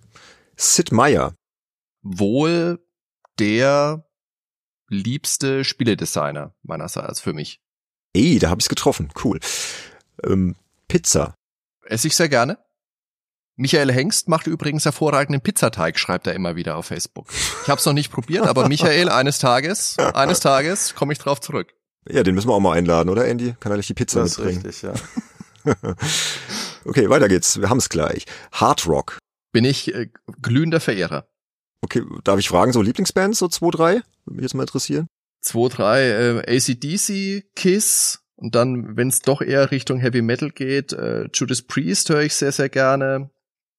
Sid 0.56 0.92
Meier. 0.92 1.34
Wohl 2.02 2.84
der 3.38 4.06
liebste 4.88 5.64
Spieledesigner 5.64 6.54
meinerseits 6.62 7.20
für 7.20 7.32
mich. 7.32 7.60
Ey, 8.12 8.38
da 8.38 8.50
habe 8.50 8.60
ich's 8.60 8.68
getroffen. 8.68 9.10
Cool. 9.22 9.40
Ähm, 10.24 10.56
Pizza. 10.88 11.34
Esse 11.84 12.08
ich 12.08 12.16
sehr 12.16 12.28
gerne. 12.28 12.58
Michael 13.56 13.92
Hengst 13.92 14.28
macht 14.28 14.46
übrigens 14.46 14.84
hervorragenden 14.84 15.40
Pizzateig, 15.40 15.98
schreibt 15.98 16.26
er 16.26 16.34
immer 16.34 16.56
wieder 16.56 16.76
auf 16.76 16.86
Facebook. 16.86 17.28
Ich 17.62 17.68
habe 17.68 17.78
es 17.78 17.86
noch 17.86 17.92
nicht 17.92 18.10
probiert, 18.10 18.46
aber 18.46 18.68
Michael, 18.68 19.08
eines 19.08 19.38
Tages, 19.38 19.98
eines 19.98 20.40
Tages 20.40 20.94
komme 20.94 21.12
ich 21.12 21.18
drauf 21.18 21.40
zurück. 21.40 21.74
Ja, 22.08 22.22
den 22.22 22.34
müssen 22.34 22.48
wir 22.48 22.54
auch 22.54 22.60
mal 22.60 22.76
einladen, 22.76 23.08
oder 23.08 23.26
Andy? 23.26 23.54
Kann 23.60 23.72
er 23.72 23.76
nicht 23.76 23.88
die 23.88 23.94
Pizza 23.94 24.20
das 24.20 24.38
mitbringen? 24.38 24.62
Das 24.64 24.76
ist 24.76 24.84
richtig, 24.84 25.00
ja. 25.64 25.94
okay, 26.84 27.08
weiter 27.08 27.28
geht's. 27.28 27.60
Wir 27.60 27.70
haben's 27.70 27.88
gleich. 27.88 28.26
Hard 28.52 28.86
Rock. 28.86 29.18
Bin 29.52 29.64
ich 29.64 29.94
äh, 29.94 30.08
glühender 30.40 30.80
Verehrer. 30.80 31.28
Okay, 31.82 32.02
darf 32.24 32.38
ich 32.38 32.48
fragen, 32.48 32.72
so 32.72 32.82
Lieblingsbands, 32.82 33.38
so 33.38 33.48
zwei, 33.48 33.70
drei? 33.70 33.92
Würde 34.24 34.36
mich 34.36 34.42
jetzt 34.42 34.54
mal 34.54 34.62
interessieren. 34.62 35.06
Zwei, 35.40 35.68
drei, 35.68 36.08
äh, 36.08 36.56
ACDC, 36.56 37.54
Kiss, 37.54 38.22
und 38.42 38.56
dann, 38.56 38.96
wenn 38.96 39.06
es 39.06 39.20
doch 39.22 39.40
eher 39.40 39.70
Richtung 39.70 40.00
Heavy 40.00 40.20
Metal 40.20 40.50
geht, 40.50 40.92
äh, 40.92 41.28
Judas 41.32 41.62
Priest 41.62 42.10
höre 42.10 42.22
ich 42.22 42.34
sehr, 42.34 42.50
sehr 42.50 42.68
gerne 42.68 43.30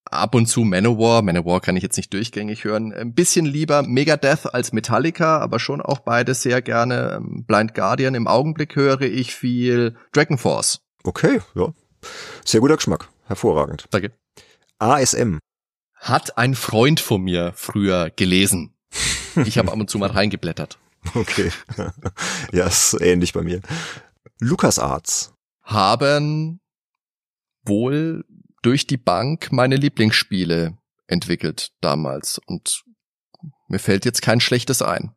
ab 0.06 0.36
und 0.36 0.48
zu 0.48 0.62
Manowar. 0.62 1.22
Manowar 1.22 1.62
kann 1.62 1.76
ich 1.76 1.84
jetzt 1.84 1.98
nicht 1.98 2.14
durchgängig 2.14 2.64
hören. 2.64 2.94
Ein 2.94 3.14
bisschen 3.14 3.46
lieber 3.46 3.84
Megadeth 3.84 4.54
als 4.54 4.74
Metallica, 4.74 5.40
aber 5.40 5.60
schon 5.60 5.82
auch 5.82 6.00
beide 6.00 6.34
sehr 6.34 6.62
gerne. 6.62 7.16
Ähm, 7.18 7.46
Blind 7.46 7.74
Guardian 7.74 8.16
im 8.16 8.28
Augenblick 8.28 8.76
höre 8.76 9.02
ich 9.02 9.36
viel 9.36 9.96
Dragon 10.12 10.38
Force. 10.38 10.82
Okay, 11.04 11.42
ja. 11.56 11.74
Sehr 12.46 12.62
guter 12.62 12.76
Geschmack. 12.76 13.10
Hervorragend. 13.26 13.86
Danke. 13.92 14.12
ASM. 14.80 15.40
Hat 15.96 16.38
ein 16.38 16.56
Freund 16.56 17.00
von 17.00 17.22
mir 17.22 17.54
früher 17.56 18.10
gelesen. 18.10 18.74
Ich 19.46 19.58
habe 19.58 19.72
ab 19.72 19.80
und 19.80 19.90
zu 19.90 19.98
mal 19.98 20.12
reingeblättert. 20.12 20.78
Okay. 21.16 21.52
ja, 22.52 22.68
ist 22.68 22.96
ähnlich 23.02 23.34
bei 23.34 23.42
mir. 23.42 23.62
Lukas 24.40 24.78
Arts. 24.78 25.34
Haben 25.64 26.60
wohl 27.66 28.26
durch 28.64 28.88
die 28.88 28.98
Bank 28.98 29.52
meine 29.52 29.76
Lieblingsspiele 29.76 30.78
entwickelt 31.08 31.72
damals 31.82 32.40
und 32.48 32.84
mir 33.68 33.80
fällt 33.80 34.06
jetzt 34.06 34.22
kein 34.22 34.40
schlechtes 34.40 34.82
ein. 34.82 35.12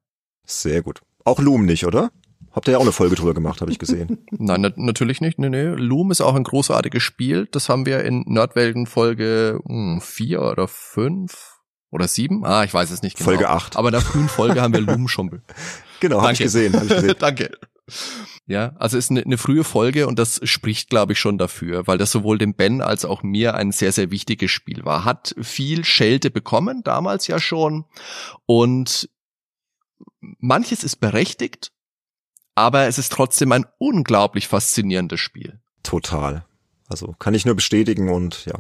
Sehr 0.44 0.82
gut. 0.82 1.01
Auch 1.24 1.40
Loom 1.40 1.64
nicht, 1.64 1.86
oder? 1.86 2.10
Habt 2.52 2.68
ihr 2.68 2.73
ja 2.73 2.78
auch 2.78 2.82
eine 2.82 2.93
Folge 2.93 3.16
drüber 3.16 3.35
gemacht, 3.35 3.60
habe 3.60 3.70
ich 3.70 3.78
gesehen. 3.78 4.24
Nein, 4.31 4.62
na 4.62 4.73
natürlich 4.77 5.20
nicht. 5.20 5.39
Nee, 5.39 5.51
nee. 5.51 5.74
Loom 5.74 6.10
ist 6.10 6.23
auch 6.23 6.35
ein 6.35 6.44
großartiges 6.44 7.02
Spiel. 7.02 7.48
Das 7.51 7.68
haben 7.68 7.85
wir 7.85 8.02
in 8.05 8.24
Nerdwelten 8.27 8.86
Folge 8.86 9.60
hm, 9.66 10.01
vier 10.01 10.43
oder 10.43 10.66
fünf 10.66 11.59
oder 11.90 12.09
sieben. 12.09 12.44
Ah, 12.44 12.64
ich 12.64 12.73
weiß 12.73 12.90
es 12.90 13.02
nicht 13.02 13.18
genau. 13.18 13.31
Folge 13.31 13.51
acht. 13.51 13.77
Aber 13.77 13.89
in 13.89 13.93
der 13.93 14.01
frühen 14.01 14.28
Folge 14.28 14.62
haben 14.62 14.73
wir 14.73 14.81
Loom 14.81 15.09
schon. 15.09 15.43
Genau, 16.01 16.23
habe 16.23 16.32
ich 16.32 16.39
gesehen. 16.39 16.74
Hab 16.74 16.85
ich 16.85 16.89
gesehen. 16.89 17.14
Danke. 17.18 17.51
Ja, 18.48 18.74
also 18.77 18.97
ist 18.97 19.10
eine, 19.10 19.23
eine 19.23 19.39
frühe 19.39 19.64
Folge 19.64 20.06
und 20.06 20.20
das 20.20 20.40
spricht, 20.44 20.89
glaube 20.89 21.14
ich, 21.14 21.18
schon 21.18 21.36
dafür, 21.36 21.89
weil 21.89 21.98
das 21.98 22.12
sowohl 22.12 22.39
dem 22.39 22.55
Ben 22.55 22.81
als 22.81 23.05
auch 23.05 23.24
mir 23.24 23.55
ein 23.55 23.73
sehr, 23.73 23.90
sehr 23.90 24.12
wichtiges 24.12 24.52
Spiel 24.52 24.85
war. 24.85 25.05
Hat 25.05 25.35
viel 25.40 25.85
Schelte 25.85 26.31
bekommen, 26.31 26.85
damals 26.85 27.27
ja 27.27 27.40
schon. 27.40 27.86
Und 28.47 29.09
manches 30.20 30.85
ist 30.85 30.97
berechtigt, 30.97 31.73
aber 32.55 32.86
es 32.86 32.98
ist 32.98 33.12
trotzdem 33.12 33.51
ein 33.51 33.66
unglaublich 33.78 34.47
faszinierendes 34.47 35.18
Spiel. 35.18 35.59
Total. 35.82 36.44
Also 36.89 37.16
kann 37.18 37.35
ich 37.35 37.47
nur 37.47 37.56
bestätigen 37.56 38.09
und 38.09 38.44
ja. 38.47 38.55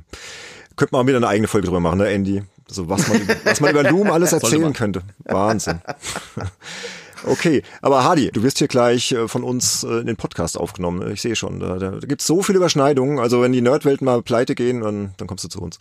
Könnte 0.74 0.94
man 0.94 1.02
auch 1.02 1.06
wieder 1.06 1.18
eine 1.18 1.28
eigene 1.28 1.46
Folge 1.46 1.66
drüber 1.66 1.80
machen, 1.80 1.98
ne, 1.98 2.08
Andy? 2.08 2.42
So 2.66 2.88
was 2.88 3.06
man, 3.06 3.20
was 3.44 3.60
man 3.60 3.70
über 3.70 3.84
Loom 3.84 4.10
alles 4.10 4.32
erzählen 4.32 4.72
könnte. 4.72 5.02
Wahnsinn. 5.24 5.80
Okay, 7.26 7.62
aber 7.82 8.04
Hadi, 8.04 8.30
du 8.30 8.44
wirst 8.44 8.58
hier 8.58 8.68
gleich 8.68 9.10
äh, 9.10 9.26
von 9.26 9.42
uns 9.42 9.82
äh, 9.82 9.98
in 9.98 10.06
den 10.06 10.16
Podcast 10.16 10.56
aufgenommen. 10.56 11.10
Ich 11.10 11.20
sehe 11.20 11.34
schon, 11.34 11.58
da, 11.58 11.76
da, 11.76 11.90
da 11.90 12.06
gibt 12.06 12.20
es 12.20 12.26
so 12.26 12.40
viele 12.40 12.58
Überschneidungen. 12.58 13.18
Also 13.18 13.42
wenn 13.42 13.52
die 13.52 13.60
Nerdwelten 13.60 14.04
mal 14.04 14.22
pleite 14.22 14.54
gehen, 14.54 14.82
dann, 14.82 15.12
dann 15.16 15.26
kommst 15.26 15.42
du 15.42 15.48
zu 15.48 15.60
uns. 15.60 15.78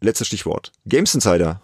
Letztes 0.00 0.26
Stichwort. 0.26 0.72
Games 0.84 1.14
Insider. 1.14 1.62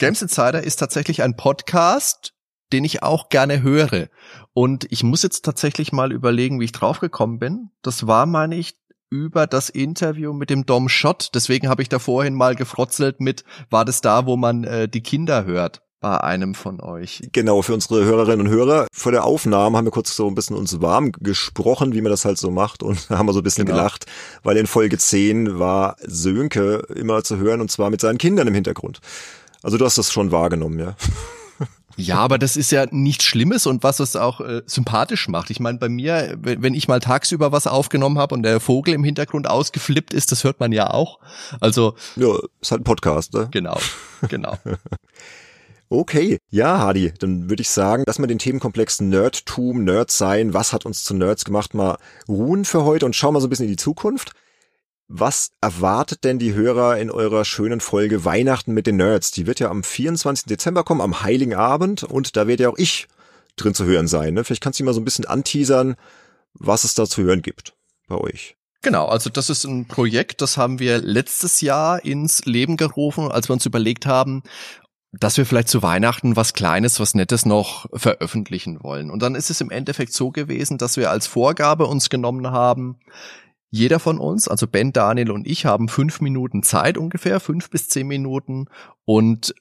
Games 0.00 0.22
Insider 0.22 0.62
ist 0.62 0.76
tatsächlich 0.76 1.22
ein 1.22 1.36
Podcast, 1.36 2.34
den 2.72 2.84
ich 2.84 3.02
auch 3.02 3.28
gerne 3.28 3.62
höre. 3.62 4.08
Und 4.52 4.86
ich 4.90 5.04
muss 5.04 5.22
jetzt 5.22 5.44
tatsächlich 5.44 5.92
mal 5.92 6.12
überlegen, 6.12 6.58
wie 6.58 6.64
ich 6.64 6.72
draufgekommen 6.72 7.38
bin. 7.38 7.70
Das 7.80 8.08
war, 8.08 8.26
meine 8.26 8.56
ich, 8.56 8.74
über 9.08 9.46
das 9.46 9.70
Interview 9.70 10.32
mit 10.32 10.50
dem 10.50 10.66
Dom 10.66 10.88
Schott. 10.88 11.30
Deswegen 11.34 11.68
habe 11.68 11.82
ich 11.82 11.88
da 11.88 12.00
vorhin 12.00 12.34
mal 12.34 12.56
gefrotzelt 12.56 13.20
mit, 13.20 13.44
war 13.70 13.84
das 13.84 14.00
da, 14.00 14.26
wo 14.26 14.36
man 14.36 14.64
äh, 14.64 14.88
die 14.88 15.02
Kinder 15.02 15.44
hört? 15.44 15.82
Bei 16.00 16.20
einem 16.20 16.54
von 16.54 16.80
euch. 16.80 17.28
Genau, 17.32 17.62
für 17.62 17.74
unsere 17.74 18.04
Hörerinnen 18.04 18.46
und 18.46 18.52
Hörer. 18.52 18.86
Vor 18.92 19.12
der 19.12 19.24
Aufnahme 19.24 19.76
haben 19.76 19.84
wir 19.84 19.90
kurz 19.90 20.14
so 20.14 20.28
ein 20.28 20.34
bisschen 20.34 20.56
uns 20.56 20.80
warm 20.80 21.12
gesprochen, 21.12 21.92
wie 21.92 22.00
man 22.00 22.10
das 22.10 22.24
halt 22.24 22.38
so 22.38 22.50
macht 22.50 22.82
und 22.82 23.10
haben 23.10 23.26
wir 23.26 23.32
so 23.32 23.40
ein 23.40 23.44
bisschen 23.44 23.66
genau. 23.66 23.78
gelacht, 23.78 24.06
weil 24.42 24.56
in 24.56 24.66
Folge 24.66 24.98
10 24.98 25.58
war 25.58 25.96
Sönke 26.00 26.86
immer 26.94 27.24
zu 27.24 27.38
hören 27.38 27.60
und 27.60 27.70
zwar 27.70 27.90
mit 27.90 28.00
seinen 28.00 28.18
Kindern 28.18 28.46
im 28.46 28.54
Hintergrund. 28.54 29.00
Also 29.62 29.76
du 29.76 29.84
hast 29.84 29.98
das 29.98 30.12
schon 30.12 30.30
wahrgenommen, 30.30 30.78
ja. 30.78 30.94
Ja, 31.96 32.18
aber 32.18 32.38
das 32.38 32.56
ist 32.56 32.70
ja 32.70 32.86
nichts 32.92 33.24
Schlimmes 33.24 33.66
und 33.66 33.82
was 33.82 33.98
es 33.98 34.14
auch 34.14 34.40
äh, 34.40 34.62
sympathisch 34.66 35.26
macht. 35.26 35.50
Ich 35.50 35.58
meine, 35.58 35.78
bei 35.78 35.88
mir, 35.88 36.38
wenn 36.40 36.72
ich 36.74 36.86
mal 36.86 37.00
tagsüber 37.00 37.50
was 37.50 37.66
aufgenommen 37.66 38.18
habe 38.18 38.36
und 38.36 38.44
der 38.44 38.60
Vogel 38.60 38.94
im 38.94 39.02
Hintergrund 39.02 39.50
ausgeflippt 39.50 40.14
ist, 40.14 40.30
das 40.30 40.44
hört 40.44 40.60
man 40.60 40.70
ja 40.70 40.90
auch. 40.90 41.18
Also 41.58 41.96
ja, 42.14 42.38
ist 42.60 42.70
halt 42.70 42.82
ein 42.82 42.84
Podcast, 42.84 43.34
ne? 43.34 43.48
Genau, 43.50 43.80
genau. 44.28 44.56
Okay, 45.90 46.38
ja, 46.50 46.78
Hadi, 46.78 47.14
dann 47.18 47.48
würde 47.48 47.62
ich 47.62 47.70
sagen, 47.70 48.02
dass 48.06 48.18
wir 48.18 48.26
den 48.26 48.38
Themenkomplex 48.38 49.00
Nerdtum, 49.00 49.84
Nerd 49.84 50.10
sein, 50.10 50.52
was 50.52 50.74
hat 50.74 50.84
uns 50.84 51.02
zu 51.02 51.14
Nerds 51.14 51.46
gemacht, 51.46 51.72
mal 51.72 51.96
ruhen 52.28 52.66
für 52.66 52.84
heute 52.84 53.06
und 53.06 53.16
schauen 53.16 53.32
mal 53.32 53.40
so 53.40 53.46
ein 53.46 53.50
bisschen 53.50 53.64
in 53.64 53.72
die 53.72 53.76
Zukunft. 53.76 54.32
Was 55.10 55.52
erwartet 55.62 56.24
denn 56.24 56.38
die 56.38 56.52
Hörer 56.52 56.98
in 56.98 57.10
eurer 57.10 57.46
schönen 57.46 57.80
Folge 57.80 58.26
Weihnachten 58.26 58.74
mit 58.74 58.86
den 58.86 58.96
Nerds? 58.96 59.30
Die 59.30 59.46
wird 59.46 59.60
ja 59.60 59.70
am 59.70 59.82
24. 59.82 60.44
Dezember 60.44 60.84
kommen, 60.84 61.00
am 61.00 61.22
Heiligen 61.22 61.54
Abend 61.54 62.02
und 62.02 62.36
da 62.36 62.46
werde 62.46 62.64
ja 62.64 62.68
auch 62.68 62.76
ich 62.76 63.08
drin 63.56 63.72
zu 63.72 63.86
hören 63.86 64.08
sein. 64.08 64.34
Ne? 64.34 64.44
Vielleicht 64.44 64.62
kannst 64.62 64.78
du 64.78 64.84
mal 64.84 64.92
so 64.92 65.00
ein 65.00 65.06
bisschen 65.06 65.24
anteasern, 65.24 65.96
was 66.52 66.84
es 66.84 66.92
da 66.92 67.06
zu 67.06 67.22
hören 67.22 67.40
gibt 67.40 67.74
bei 68.08 68.16
euch. 68.16 68.56
Genau, 68.82 69.06
also 69.06 69.30
das 69.30 69.48
ist 69.48 69.64
ein 69.64 69.88
Projekt, 69.88 70.42
das 70.42 70.56
haben 70.56 70.78
wir 70.78 70.98
letztes 70.98 71.62
Jahr 71.62 72.04
ins 72.04 72.44
Leben 72.44 72.76
gerufen, 72.76 73.30
als 73.30 73.48
wir 73.48 73.54
uns 73.54 73.66
überlegt 73.66 74.06
haben, 74.06 74.42
dass 75.12 75.38
wir 75.38 75.46
vielleicht 75.46 75.68
zu 75.68 75.82
Weihnachten 75.82 76.36
was 76.36 76.52
Kleines, 76.52 77.00
was 77.00 77.14
Nettes 77.14 77.46
noch 77.46 77.86
veröffentlichen 77.94 78.82
wollen. 78.82 79.10
Und 79.10 79.22
dann 79.22 79.34
ist 79.34 79.50
es 79.50 79.60
im 79.60 79.70
Endeffekt 79.70 80.12
so 80.12 80.30
gewesen, 80.30 80.78
dass 80.78 80.96
wir 80.96 81.10
als 81.10 81.26
Vorgabe 81.26 81.86
uns 81.86 82.10
genommen 82.10 82.50
haben, 82.50 82.98
jeder 83.70 84.00
von 84.00 84.18
uns, 84.18 84.48
also 84.48 84.66
Ben, 84.66 84.92
Daniel 84.92 85.30
und 85.30 85.46
ich, 85.46 85.66
haben 85.66 85.88
fünf 85.88 86.20
Minuten 86.20 86.62
Zeit 86.62 86.96
ungefähr, 86.96 87.38
fünf 87.40 87.70
bis 87.70 87.88
zehn 87.88 88.06
Minuten 88.06 88.66
und 89.04 89.54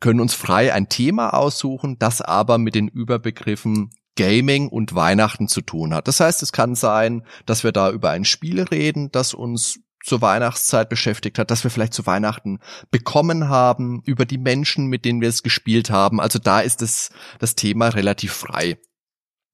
können 0.00 0.20
uns 0.20 0.34
frei 0.34 0.72
ein 0.72 0.88
Thema 0.88 1.34
aussuchen, 1.34 1.98
das 1.98 2.20
aber 2.20 2.58
mit 2.58 2.74
den 2.74 2.88
Überbegriffen 2.88 3.90
Gaming 4.16 4.68
und 4.68 4.94
Weihnachten 4.94 5.48
zu 5.48 5.60
tun 5.60 5.94
hat. 5.94 6.06
Das 6.06 6.20
heißt, 6.20 6.42
es 6.42 6.52
kann 6.52 6.74
sein, 6.76 7.24
dass 7.46 7.64
wir 7.64 7.72
da 7.72 7.90
über 7.90 8.10
ein 8.10 8.24
Spiel 8.24 8.62
reden, 8.62 9.10
das 9.10 9.34
uns 9.34 9.80
zur 10.04 10.20
Weihnachtszeit 10.20 10.88
beschäftigt 10.88 11.38
hat, 11.38 11.50
dass 11.50 11.64
wir 11.64 11.70
vielleicht 11.70 11.94
zu 11.94 12.06
Weihnachten 12.06 12.60
bekommen 12.90 13.48
haben, 13.48 14.02
über 14.04 14.26
die 14.26 14.38
Menschen, 14.38 14.86
mit 14.86 15.04
denen 15.04 15.20
wir 15.20 15.28
es 15.28 15.42
gespielt 15.42 15.90
haben. 15.90 16.20
Also 16.20 16.38
da 16.38 16.60
ist 16.60 16.82
es 16.82 17.10
das 17.38 17.54
Thema 17.54 17.88
relativ 17.88 18.32
frei. 18.32 18.78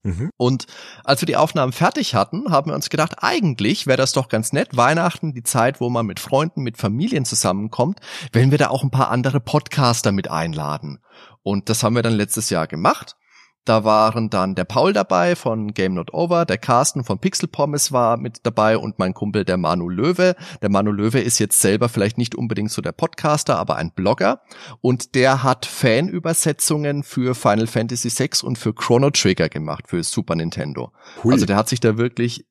Mhm. 0.03 0.31
Und 0.37 0.67
als 1.05 1.21
wir 1.21 1.27
die 1.27 1.37
Aufnahmen 1.37 1.73
fertig 1.73 2.15
hatten, 2.15 2.51
haben 2.51 2.71
wir 2.71 2.75
uns 2.75 2.91
gedacht, 2.91 3.17
eigentlich 3.19 3.87
wäre 3.87 3.99
das 3.99 4.13
doch 4.13 4.29
ganz 4.29 4.53
nett. 4.53 4.77
Weihnachten, 4.77 5.35
die 5.35 5.43
Zeit, 5.43 5.81
wo 5.81 5.91
man 5.91 6.07
mit 6.07 6.21
Freunden, 6.21 6.63
mit 6.63 6.79
Familien 6.79 7.25
zusammenkommt, 7.25 8.01
wenn 8.33 8.51
wir 8.51 8.59
da 8.59 8.69
auch 8.69 8.83
ein 8.83 8.91
paar 8.91 9.11
andere 9.11 9.41
Podcaster 9.41 10.11
mit 10.11 10.31
einladen. 10.31 11.01
Und 11.43 11.69
das 11.69 11.83
haben 11.83 11.95
wir 11.95 12.03
dann 12.03 12.15
letztes 12.15 12.51
Jahr 12.51 12.67
gemacht. 12.67 13.17
Da 13.65 13.85
waren 13.85 14.31
dann 14.31 14.55
der 14.55 14.65
Paul 14.65 14.93
dabei 14.93 15.37
von 15.37 15.75
Game 15.75 15.95
Not 15.95 16.15
Over, 16.15 16.47
der 16.47 16.57
Carsten 16.57 17.05
von 17.05 17.19
Pixel 17.19 17.49
Pommes 17.49 17.93
war 17.93 18.17
mit 18.17 18.39
dabei 18.45 18.79
und 18.79 18.99
mein 18.99 19.13
Kumpel 19.13 19.45
der 19.45 19.59
Manu 19.59 19.89
Löwe. 19.89 20.35
Der 20.63 20.71
Manu 20.71 20.91
Löwe 20.91 21.21
ist 21.21 21.39
jetzt 21.39 21.61
selber 21.61 21.91
vielleicht 21.91 22.17
nicht 22.17 22.35
unbedingt 22.35 22.71
so 22.71 22.81
der 22.81 22.93
Podcaster, 22.93 23.59
aber 23.59 23.77
ein 23.77 23.93
Blogger 23.93 24.41
und 24.81 25.15
der 25.15 25.43
hat 25.43 25.67
Fanübersetzungen 25.67 27.03
für 27.03 27.35
Final 27.35 27.67
Fantasy 27.67 28.11
VI 28.11 28.47
und 28.47 28.57
für 28.57 28.73
Chrono 28.73 29.11
Trigger 29.11 29.51
gemacht 29.51 29.89
für 29.89 30.03
Super 30.03 30.37
Nintendo. 30.37 30.93
Hui. 31.23 31.35
Also 31.35 31.45
der 31.45 31.57
hat 31.57 31.69
sich 31.69 31.81
da 31.81 31.99
wirklich 31.99 32.47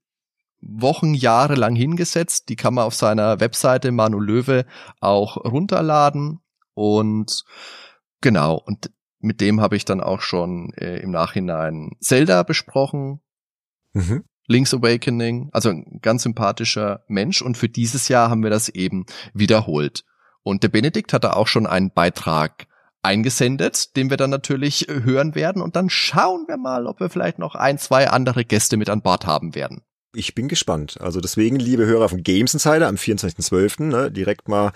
Wochen, 0.61 1.13
Jahre 1.13 1.55
lang 1.55 1.75
hingesetzt. 1.75 2.49
Die 2.49 2.55
kann 2.55 2.73
man 2.75 2.85
auf 2.85 2.93
seiner 2.93 3.39
Webseite 3.39 3.91
Manu 3.91 4.19
Löwe 4.19 4.65
auch 4.99 5.37
runterladen 5.37 6.41
und 6.75 7.43
Genau, 8.21 8.55
und 8.55 8.91
mit 9.19 9.41
dem 9.41 9.61
habe 9.61 9.75
ich 9.75 9.85
dann 9.85 10.01
auch 10.01 10.21
schon 10.21 10.71
äh, 10.73 10.97
im 10.99 11.11
Nachhinein 11.11 11.91
Zelda 11.99 12.43
besprochen. 12.43 13.21
Mhm. 13.93 14.23
Link's 14.47 14.73
Awakening, 14.73 15.49
also 15.51 15.69
ein 15.69 15.99
ganz 16.01 16.23
sympathischer 16.23 17.03
Mensch 17.07 17.41
und 17.41 17.55
für 17.55 17.69
dieses 17.69 18.07
Jahr 18.07 18.29
haben 18.29 18.41
wir 18.41 18.49
das 18.49 18.69
eben 18.69 19.05
wiederholt. 19.33 20.03
Und 20.41 20.63
der 20.63 20.69
Benedikt 20.69 21.13
hat 21.13 21.23
da 21.23 21.33
auch 21.33 21.47
schon 21.47 21.67
einen 21.67 21.91
Beitrag 21.91 22.65
eingesendet, 23.01 23.95
den 23.95 24.09
wir 24.09 24.17
dann 24.17 24.31
natürlich 24.31 24.87
hören 24.89 25.35
werden 25.35 25.61
und 25.61 25.75
dann 25.75 25.89
schauen 25.89 26.45
wir 26.47 26.57
mal, 26.57 26.87
ob 26.87 26.99
wir 26.99 27.09
vielleicht 27.09 27.39
noch 27.39 27.55
ein, 27.55 27.77
zwei 27.77 28.09
andere 28.09 28.43
Gäste 28.43 28.77
mit 28.77 28.89
an 28.89 29.01
Bord 29.01 29.25
haben 29.25 29.53
werden. 29.55 29.83
Ich 30.15 30.33
bin 30.33 30.47
gespannt. 30.47 30.99
Also 30.99 31.21
deswegen, 31.21 31.57
liebe 31.57 31.85
Hörer 31.85 32.09
von 32.09 32.23
Games 32.23 32.55
Insider, 32.55 32.87
am 32.87 32.95
24.12. 32.95 33.83
Ne, 33.83 34.11
direkt 34.11 34.47
mal 34.47 34.71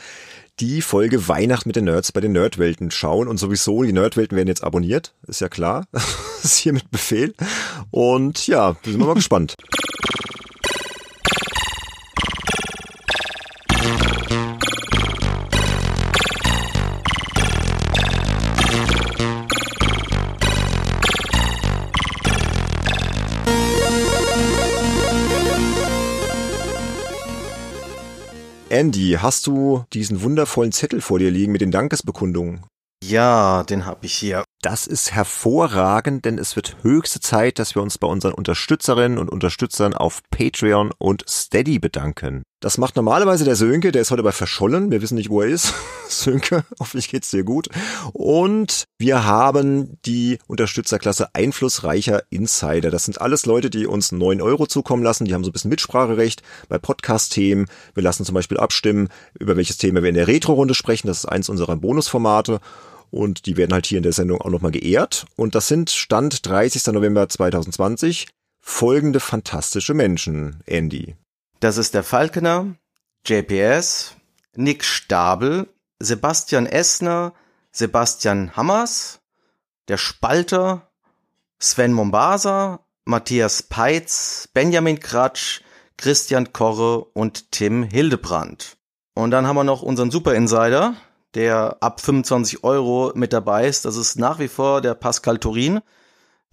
die 0.59 0.81
Folge 0.83 1.27
Weihnacht 1.27 1.65
mit 1.65 1.75
den 1.75 1.85
Nerds 1.85 2.11
bei 2.11 2.21
den 2.21 2.33
Nerdwelten 2.33 2.91
schauen 2.91 3.27
und 3.27 3.37
sowieso, 3.37 3.81
die 3.81 3.93
Nerdwelten 3.93 4.37
werden 4.37 4.47
jetzt 4.47 4.63
abonniert, 4.63 5.15
ist 5.25 5.41
ja 5.41 5.49
klar. 5.49 5.87
ist 6.43 6.57
hier 6.57 6.73
mit 6.73 6.91
Befehl. 6.91 7.33
Und 7.89 8.45
ja, 8.45 8.75
sind 8.85 8.99
wir 8.99 9.07
mal 9.07 9.15
gespannt. 9.15 9.55
Andy, 28.73 29.19
hast 29.21 29.45
du 29.45 29.85
diesen 29.93 30.23
wundervollen 30.23 30.71
Zettel 30.71 30.99
vor 30.99 31.19
dir 31.19 31.29
liegen 31.29 31.51
mit 31.51 31.61
den 31.61 31.69
Dankesbekundungen? 31.69 32.65
Ja, 33.03 33.61
den 33.61 33.85
habe 33.85 34.07
ich 34.07 34.15
hier. 34.15 34.43
Das 34.63 34.87
ist 34.87 35.11
hervorragend, 35.11 36.25
denn 36.25 36.39
es 36.39 36.55
wird 36.55 36.77
höchste 36.81 37.19
Zeit, 37.19 37.59
dass 37.59 37.75
wir 37.75 37.83
uns 37.83 37.99
bei 37.99 38.07
unseren 38.07 38.33
Unterstützerinnen 38.33 39.19
und 39.19 39.29
Unterstützern 39.29 39.93
auf 39.93 40.23
Patreon 40.31 40.91
und 40.97 41.23
Steady 41.29 41.77
bedanken. 41.77 42.41
Das 42.63 42.77
macht 42.77 42.95
normalerweise 42.95 43.43
der 43.43 43.57
Sönke, 43.57 43.91
der 43.91 44.03
ist 44.03 44.11
heute 44.11 44.21
aber 44.21 44.31
verschollen. 44.31 44.89
Wir 44.89 45.01
wissen 45.01 45.15
nicht, 45.15 45.29
wo 45.29 45.41
er 45.41 45.49
ist. 45.49 45.73
Sönke, 46.07 46.63
hoffentlich 46.79 47.09
geht's 47.09 47.29
dir 47.29 47.43
gut. 47.43 47.67
Und 48.13 48.85
wir 48.97 49.25
haben 49.25 49.97
die 50.05 50.39
Unterstützerklasse 50.47 51.35
einflussreicher 51.35 52.23
Insider. 52.29 52.89
Das 52.89 53.03
sind 53.03 53.19
alles 53.19 53.45
Leute, 53.45 53.69
die 53.69 53.85
uns 53.85 54.13
neun 54.13 54.41
Euro 54.41 54.65
zukommen 54.65 55.03
lassen. 55.03 55.25
Die 55.25 55.33
haben 55.33 55.43
so 55.43 55.49
ein 55.49 55.51
bisschen 55.51 55.71
Mitspracherecht 55.71 56.41
bei 56.69 56.77
Podcast-Themen. 56.77 57.65
Wir 57.95 58.03
lassen 58.03 58.23
zum 58.23 58.35
Beispiel 58.35 58.57
abstimmen, 58.57 59.09
über 59.37 59.57
welches 59.57 59.77
Thema 59.77 60.01
wir 60.01 60.07
in 60.07 60.15
der 60.15 60.29
Retro-Runde 60.29 60.73
sprechen. 60.73 61.07
Das 61.07 61.17
ist 61.17 61.25
eins 61.25 61.49
unserer 61.49 61.75
Bonusformate 61.75 62.61
und 63.11 63.45
die 63.45 63.57
werden 63.57 63.73
halt 63.73 63.87
hier 63.87 63.97
in 63.97 64.03
der 64.03 64.13
Sendung 64.13 64.39
auch 64.39 64.49
nochmal 64.49 64.71
geehrt. 64.71 65.25
Und 65.35 65.53
das 65.53 65.67
sind 65.67 65.89
Stand 65.89 66.47
30. 66.47 66.93
November 66.93 67.27
2020 67.27 68.27
folgende 68.61 69.19
fantastische 69.19 69.93
Menschen, 69.93 70.61
Andy. 70.65 71.17
Das 71.63 71.77
ist 71.77 71.93
der 71.93 72.03
Falkener, 72.03 72.75
JPS, 73.25 74.17
Nick 74.53 74.83
Stabel, 74.83 75.69
Sebastian 75.97 76.65
Essner, 76.65 77.31
Sebastian 77.71 78.57
Hammers, 78.57 79.21
der 79.87 79.95
Spalter, 79.95 80.91
Sven 81.59 81.93
Mombasa, 81.93 82.81
Matthias 83.05 83.63
Peitz, 83.63 84.49
Benjamin 84.53 84.99
Kratsch, 84.99 85.61
Christian 85.95 86.51
Korre 86.51 87.05
und 87.13 87.53
Tim 87.53 87.83
Hildebrand. 87.83 88.75
Und 89.15 89.31
dann 89.31 89.47
haben 89.47 89.55
wir 89.55 89.63
noch 89.63 89.83
unseren 89.83 90.11
Super 90.11 90.35
Insider, 90.35 90.95
der 91.33 91.77
ab 91.79 92.01
25 92.01 92.65
Euro 92.65 93.13
mit 93.15 93.31
dabei 93.31 93.67
ist. 93.67 93.85
Das 93.85 93.95
ist 93.95 94.19
nach 94.19 94.39
wie 94.39 94.49
vor 94.49 94.81
der 94.81 94.95
Pascal 94.95 95.37
Turin. 95.37 95.79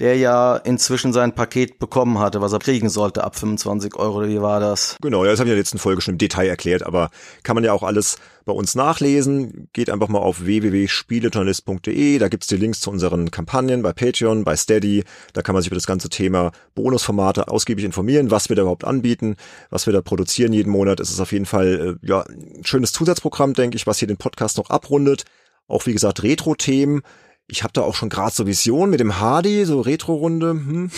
Der 0.00 0.16
ja 0.16 0.56
inzwischen 0.56 1.12
sein 1.12 1.34
Paket 1.34 1.78
bekommen 1.78 2.18
hatte, 2.18 2.40
was 2.40 2.52
er 2.52 2.58
kriegen 2.58 2.88
sollte 2.88 3.22
ab 3.22 3.36
25 3.36 3.96
Euro, 3.96 4.26
wie 4.26 4.40
war 4.40 4.58
das? 4.58 4.96
Genau, 5.02 5.24
ja, 5.24 5.30
das 5.30 5.40
habe 5.40 5.48
ich 5.48 5.52
in 5.52 5.56
der 5.56 5.60
letzten 5.60 5.78
Folge 5.78 6.00
schon 6.00 6.14
im 6.14 6.18
Detail 6.18 6.48
erklärt, 6.48 6.82
aber 6.82 7.10
kann 7.42 7.54
man 7.54 7.64
ja 7.64 7.72
auch 7.74 7.82
alles 7.82 8.16
bei 8.46 8.52
uns 8.52 8.74
nachlesen. 8.74 9.68
Geht 9.74 9.90
einfach 9.90 10.08
mal 10.08 10.18
auf 10.18 10.44
www.spielejournalist.de, 10.44 12.18
da 12.18 12.28
gibt's 12.28 12.46
die 12.46 12.56
Links 12.56 12.80
zu 12.80 12.90
unseren 12.90 13.30
Kampagnen 13.30 13.82
bei 13.82 13.92
Patreon, 13.92 14.42
bei 14.42 14.56
Steady, 14.56 15.04
da 15.34 15.42
kann 15.42 15.52
man 15.52 15.62
sich 15.62 15.68
über 15.68 15.76
das 15.76 15.86
ganze 15.86 16.08
Thema 16.08 16.52
Bonusformate 16.74 17.48
ausgiebig 17.48 17.84
informieren, 17.84 18.30
was 18.30 18.48
wir 18.48 18.56
da 18.56 18.62
überhaupt 18.62 18.84
anbieten, 18.84 19.36
was 19.68 19.86
wir 19.86 19.92
da 19.92 20.00
produzieren 20.00 20.54
jeden 20.54 20.70
Monat. 20.70 20.98
Es 21.00 21.10
ist 21.10 21.20
auf 21.20 21.32
jeden 21.32 21.46
Fall 21.46 21.98
äh, 22.02 22.06
ja, 22.06 22.22
ein 22.22 22.64
schönes 22.64 22.92
Zusatzprogramm, 22.92 23.52
denke 23.52 23.76
ich, 23.76 23.86
was 23.86 23.98
hier 23.98 24.08
den 24.08 24.16
Podcast 24.16 24.56
noch 24.56 24.70
abrundet. 24.70 25.24
Auch 25.68 25.86
wie 25.86 25.92
gesagt, 25.92 26.22
Retro-Themen 26.22 27.02
ich 27.50 27.62
habe 27.62 27.72
da 27.72 27.82
auch 27.82 27.94
schon 27.94 28.08
gerade 28.08 28.34
so 28.34 28.46
Visionen 28.46 28.90
mit 28.90 29.00
dem 29.00 29.20
Hardy, 29.20 29.64
so 29.64 29.80
Retro-Runde. 29.80 30.50
Hm. 30.50 30.90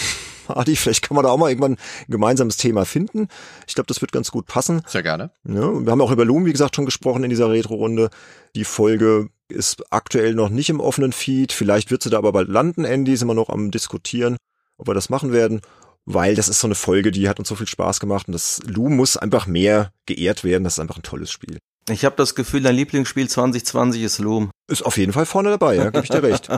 Hardy, 0.49 0.77
vielleicht 0.77 1.03
kann 1.03 1.15
man 1.15 1.25
da 1.25 1.31
auch 1.31 1.39
mal 1.39 1.49
irgendwann 1.49 1.73
ein 1.73 2.11
gemeinsames 2.11 2.57
Thema 2.57 2.85
finden. 2.85 3.29
Ich 3.67 3.75
glaube, 3.75 3.87
das 3.87 4.01
wird 4.01 4.13
ganz 4.13 4.31
gut 4.31 4.47
passen. 4.47 4.83
Sehr 4.87 5.03
gerne. 5.03 5.31
Ja, 5.45 5.85
wir 5.85 5.91
haben 5.91 6.01
auch 6.01 6.11
über 6.11 6.25
Loom, 6.25 6.45
wie 6.47 6.53
gesagt, 6.53 6.77
schon 6.77 6.85
gesprochen 6.85 7.25
in 7.25 7.31
dieser 7.31 7.51
Retro-Runde. 7.51 8.11
Die 8.55 8.65
Folge 8.65 9.29
ist 9.49 9.85
aktuell 9.91 10.35
noch 10.35 10.49
nicht 10.49 10.71
im 10.71 10.81
offenen 10.81 11.13
Feed. 11.13 11.53
Vielleicht 11.53 11.91
wird 11.91 12.03
sie 12.03 12.11
da 12.11 12.19
aber 12.19 12.33
bald 12.33 12.49
landen, 12.49 12.85
Andy. 12.85 13.17
Sind 13.17 13.29
wir 13.29 13.35
noch 13.35 13.49
am 13.49 13.71
diskutieren, 13.71 14.37
ob 14.79 14.89
wir 14.89 14.95
das 14.95 15.11
machen 15.11 15.33
werden. 15.33 15.61
Weil 16.05 16.35
das 16.35 16.49
ist 16.49 16.59
so 16.59 16.67
eine 16.67 16.75
Folge, 16.75 17.13
die 17.13 17.29
hat 17.29 17.39
uns 17.39 17.49
so 17.49 17.55
viel 17.55 17.69
Spaß 17.69 18.01
gemacht 18.01 18.27
und 18.27 18.33
das 18.33 18.61
Loom 18.65 18.97
muss 18.97 19.17
einfach 19.17 19.47
mehr 19.47 19.93
geehrt 20.07 20.43
werden. 20.43 20.65
Das 20.65 20.75
ist 20.75 20.81
einfach 20.81 20.97
ein 20.97 21.05
tolles 21.05 21.31
Spiel. 21.31 21.59
Ich 21.91 22.05
habe 22.05 22.15
das 22.17 22.35
Gefühl, 22.35 22.63
dein 22.63 22.77
Lieblingsspiel 22.77 23.29
2020 23.29 24.03
ist 24.03 24.19
Loom. 24.19 24.51
Ist 24.69 24.83
auf 24.83 24.97
jeden 24.97 25.13
Fall 25.13 25.27
vorne 25.27 25.51
dabei, 25.51 25.77
ja, 25.77 25.91
gebe 25.91 26.05
ich 26.05 26.11
dir 26.11 26.23
recht. 26.23 26.49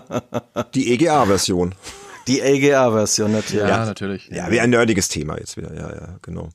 Die 0.75 0.93
EGA-Version. 0.93 1.75
Die 2.27 2.41
EGA-Version 2.41 3.33
natürlich. 3.33 3.69
Ja, 3.69 3.85
natürlich. 3.87 4.29
Ja, 4.29 4.51
wie 4.51 4.61
ein 4.61 4.71
nerdiges 4.71 5.09
Thema 5.09 5.39
jetzt 5.39 5.57
wieder. 5.57 5.75
Ja, 5.75 5.93
ja, 5.95 6.17
genau. 6.23 6.51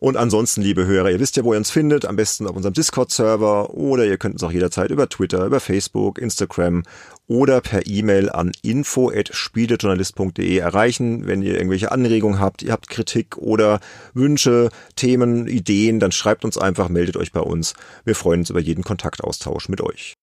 Und 0.00 0.16
ansonsten, 0.16 0.62
liebe 0.62 0.86
Hörer, 0.86 1.10
ihr 1.10 1.18
wisst 1.18 1.36
ja, 1.36 1.42
wo 1.42 1.52
ihr 1.52 1.58
uns 1.58 1.72
findet. 1.72 2.04
Am 2.04 2.14
besten 2.14 2.46
auf 2.46 2.54
unserem 2.54 2.72
Discord-Server 2.72 3.74
oder 3.74 4.06
ihr 4.06 4.16
könnt 4.16 4.34
uns 4.34 4.44
auch 4.44 4.52
jederzeit 4.52 4.90
über 4.90 5.08
Twitter, 5.08 5.44
über 5.44 5.58
Facebook, 5.58 6.18
Instagram 6.18 6.84
oder 7.26 7.60
per 7.60 7.84
E-Mail 7.86 8.30
an 8.30 8.52
info.spielejournalist.de 8.62 10.56
erreichen. 10.56 11.26
Wenn 11.26 11.42
ihr 11.42 11.54
irgendwelche 11.54 11.90
Anregungen 11.90 12.38
habt, 12.38 12.62
ihr 12.62 12.70
habt 12.70 12.88
Kritik 12.88 13.38
oder 13.38 13.80
Wünsche, 14.14 14.70
Themen, 14.94 15.48
Ideen, 15.48 15.98
dann 15.98 16.12
schreibt 16.12 16.44
uns 16.44 16.56
einfach, 16.58 16.88
meldet 16.88 17.16
euch 17.16 17.32
bei 17.32 17.40
uns. 17.40 17.74
Wir 18.04 18.14
freuen 18.14 18.40
uns 18.40 18.50
über 18.50 18.60
jeden 18.60 18.84
Kontaktaustausch 18.84 19.68
mit 19.68 19.80
euch. 19.80 20.14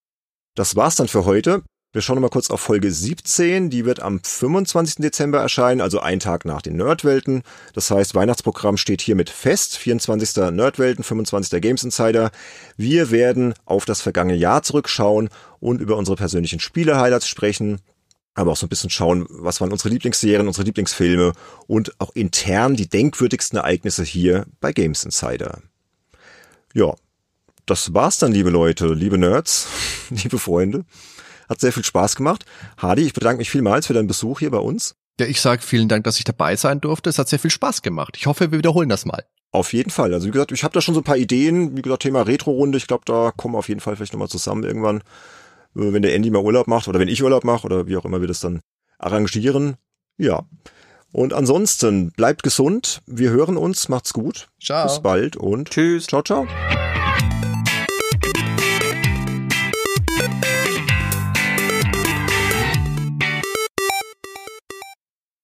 Das 0.56 0.78
war's 0.78 0.96
dann 0.96 1.10
für 1.10 1.26
heute. 1.26 1.64
Wir 1.96 2.02
schauen 2.02 2.20
mal 2.20 2.30
kurz 2.30 2.50
auf 2.50 2.60
Folge 2.60 2.92
17. 2.92 3.70
Die 3.70 3.86
wird 3.86 4.02
am 4.02 4.20
25. 4.22 4.96
Dezember 4.98 5.40
erscheinen, 5.40 5.80
also 5.80 6.02
einen 6.02 6.20
Tag 6.20 6.44
nach 6.44 6.62
den 6.62 6.76
Nerdwelten. 6.76 7.42
Das 7.72 7.90
heißt, 7.90 8.16
Weihnachtsprogramm 8.16 8.76
steht 8.76 9.00
hiermit 9.00 9.30
fest. 9.30 9.78
24. 9.78 10.52
Nerdwelten, 10.52 11.06
25. 11.06 11.62
Games 11.62 11.86
Insider. 11.86 12.32
Wir 12.76 13.12
werden 13.12 13.54
auf 13.64 13.86
das 13.86 14.02
vergangene 14.02 14.38
Jahr 14.38 14.62
zurückschauen 14.62 15.30
und 15.62 15.80
über 15.80 15.96
unsere 15.96 16.18
persönlichen 16.18 16.60
Spiele-Highlights 16.60 17.30
sprechen. 17.30 17.80
Aber 18.34 18.52
auch 18.52 18.58
so 18.58 18.66
ein 18.66 18.70
bisschen 18.70 18.90
schauen, 18.90 19.26
was 19.30 19.62
waren 19.62 19.72
unsere 19.72 19.88
Lieblingsserien, 19.88 20.48
unsere 20.48 20.66
Lieblingsfilme 20.66 21.32
und 21.66 21.94
auch 22.02 22.14
intern 22.14 22.76
die 22.76 22.90
denkwürdigsten 22.90 23.58
Ereignisse 23.58 24.04
hier 24.04 24.48
bei 24.60 24.74
Games 24.74 25.06
Insider. 25.06 25.62
Ja, 26.74 26.94
das 27.66 27.94
war's 27.94 28.18
dann, 28.20 28.34
liebe 28.34 28.50
Leute, 28.50 28.94
liebe 28.94 29.18
Nerds, 29.18 29.70
liebe 30.10 30.40
Freunde. 30.40 30.84
Hat 31.50 31.60
sehr 31.60 31.72
viel 31.72 31.84
Spaß 31.84 32.16
gemacht. 32.16 32.46
Hardy, 32.78 33.04
ich 33.04 33.14
bedanke 33.14 33.40
mich 33.40 33.50
vielmals 33.50 33.88
für 33.88 33.94
deinen 33.94 34.08
Besuch 34.08 34.40
hier 34.40 34.52
bei 34.52 34.58
uns. 34.58 34.96
Ja, 35.20 35.26
ich 35.28 35.40
sage 35.40 35.62
vielen 35.62 35.88
Dank, 35.88 36.04
dass 36.04 36.18
ich 36.18 36.26
dabei 36.26 36.56
sein 36.56 36.82
durfte. 36.82 37.10
Es 37.10 37.20
hat 37.20 37.30
sehr 37.30 37.40
viel 37.40 37.52
Spaß 37.52 37.82
gemacht. 37.82 38.16
Ich 38.18 38.26
hoffe, 38.26 38.52
wir 38.52 38.58
wiederholen 38.58 38.90
das 38.90 39.06
mal. 39.06 39.24
Auf 39.52 39.72
jeden 39.72 39.90
Fall. 39.90 40.14
Also 40.14 40.28
wie 40.28 40.32
gesagt, 40.32 40.52
ich 40.52 40.64
habe 40.66 40.74
da 40.74 40.82
schon 40.82 40.94
so 40.94 41.00
ein 41.00 41.06
paar 41.06 41.18
Ideen. 41.18 41.78
Wie 41.78 41.82
gesagt, 41.82 42.04
Thema 42.04 42.24
Retro-Runde. 42.24 42.78
Ich 42.78 42.88
glaube, 42.88 43.04
da 43.06 43.32
kommen 43.32 43.54
wir 43.54 43.60
auf 43.60 43.70
jeden 43.70 43.80
Fall 43.80 43.96
vielleicht 43.96 44.12
nochmal 44.12 44.28
zusammen 44.28 44.64
irgendwann, 44.64 44.98
äh, 44.98 45.02
wenn 45.76 46.02
der 46.02 46.14
Andy 46.14 46.30
mal 46.30 46.44
Urlaub 46.44 46.68
macht 46.68 46.90
oder 46.90 47.00
wenn 47.00 47.08
ich 47.08 47.24
Urlaub 47.24 47.46
mache 47.46 47.66
oder 47.66 47.88
wie 47.88 47.96
auch 47.96 48.04
immer 48.04 48.20
wir 48.20 48.28
das 48.28 48.42
dann 48.42 48.60
arrangieren. 49.00 49.76
Ja. 50.18 50.44
Und 51.14 51.34
ansonsten 51.34 52.12
bleibt 52.12 52.44
gesund. 52.44 53.02
Wir 53.06 53.30
hören 53.30 53.56
uns. 53.56 53.88
Macht's 53.88 54.12
gut. 54.12 54.50
Ciao. 54.62 54.86
Bis 54.86 55.02
bald 55.02 55.38
und 55.38 55.70
tschüss. 55.70 56.08
Ciao, 56.08 56.22
ciao. 56.22 56.46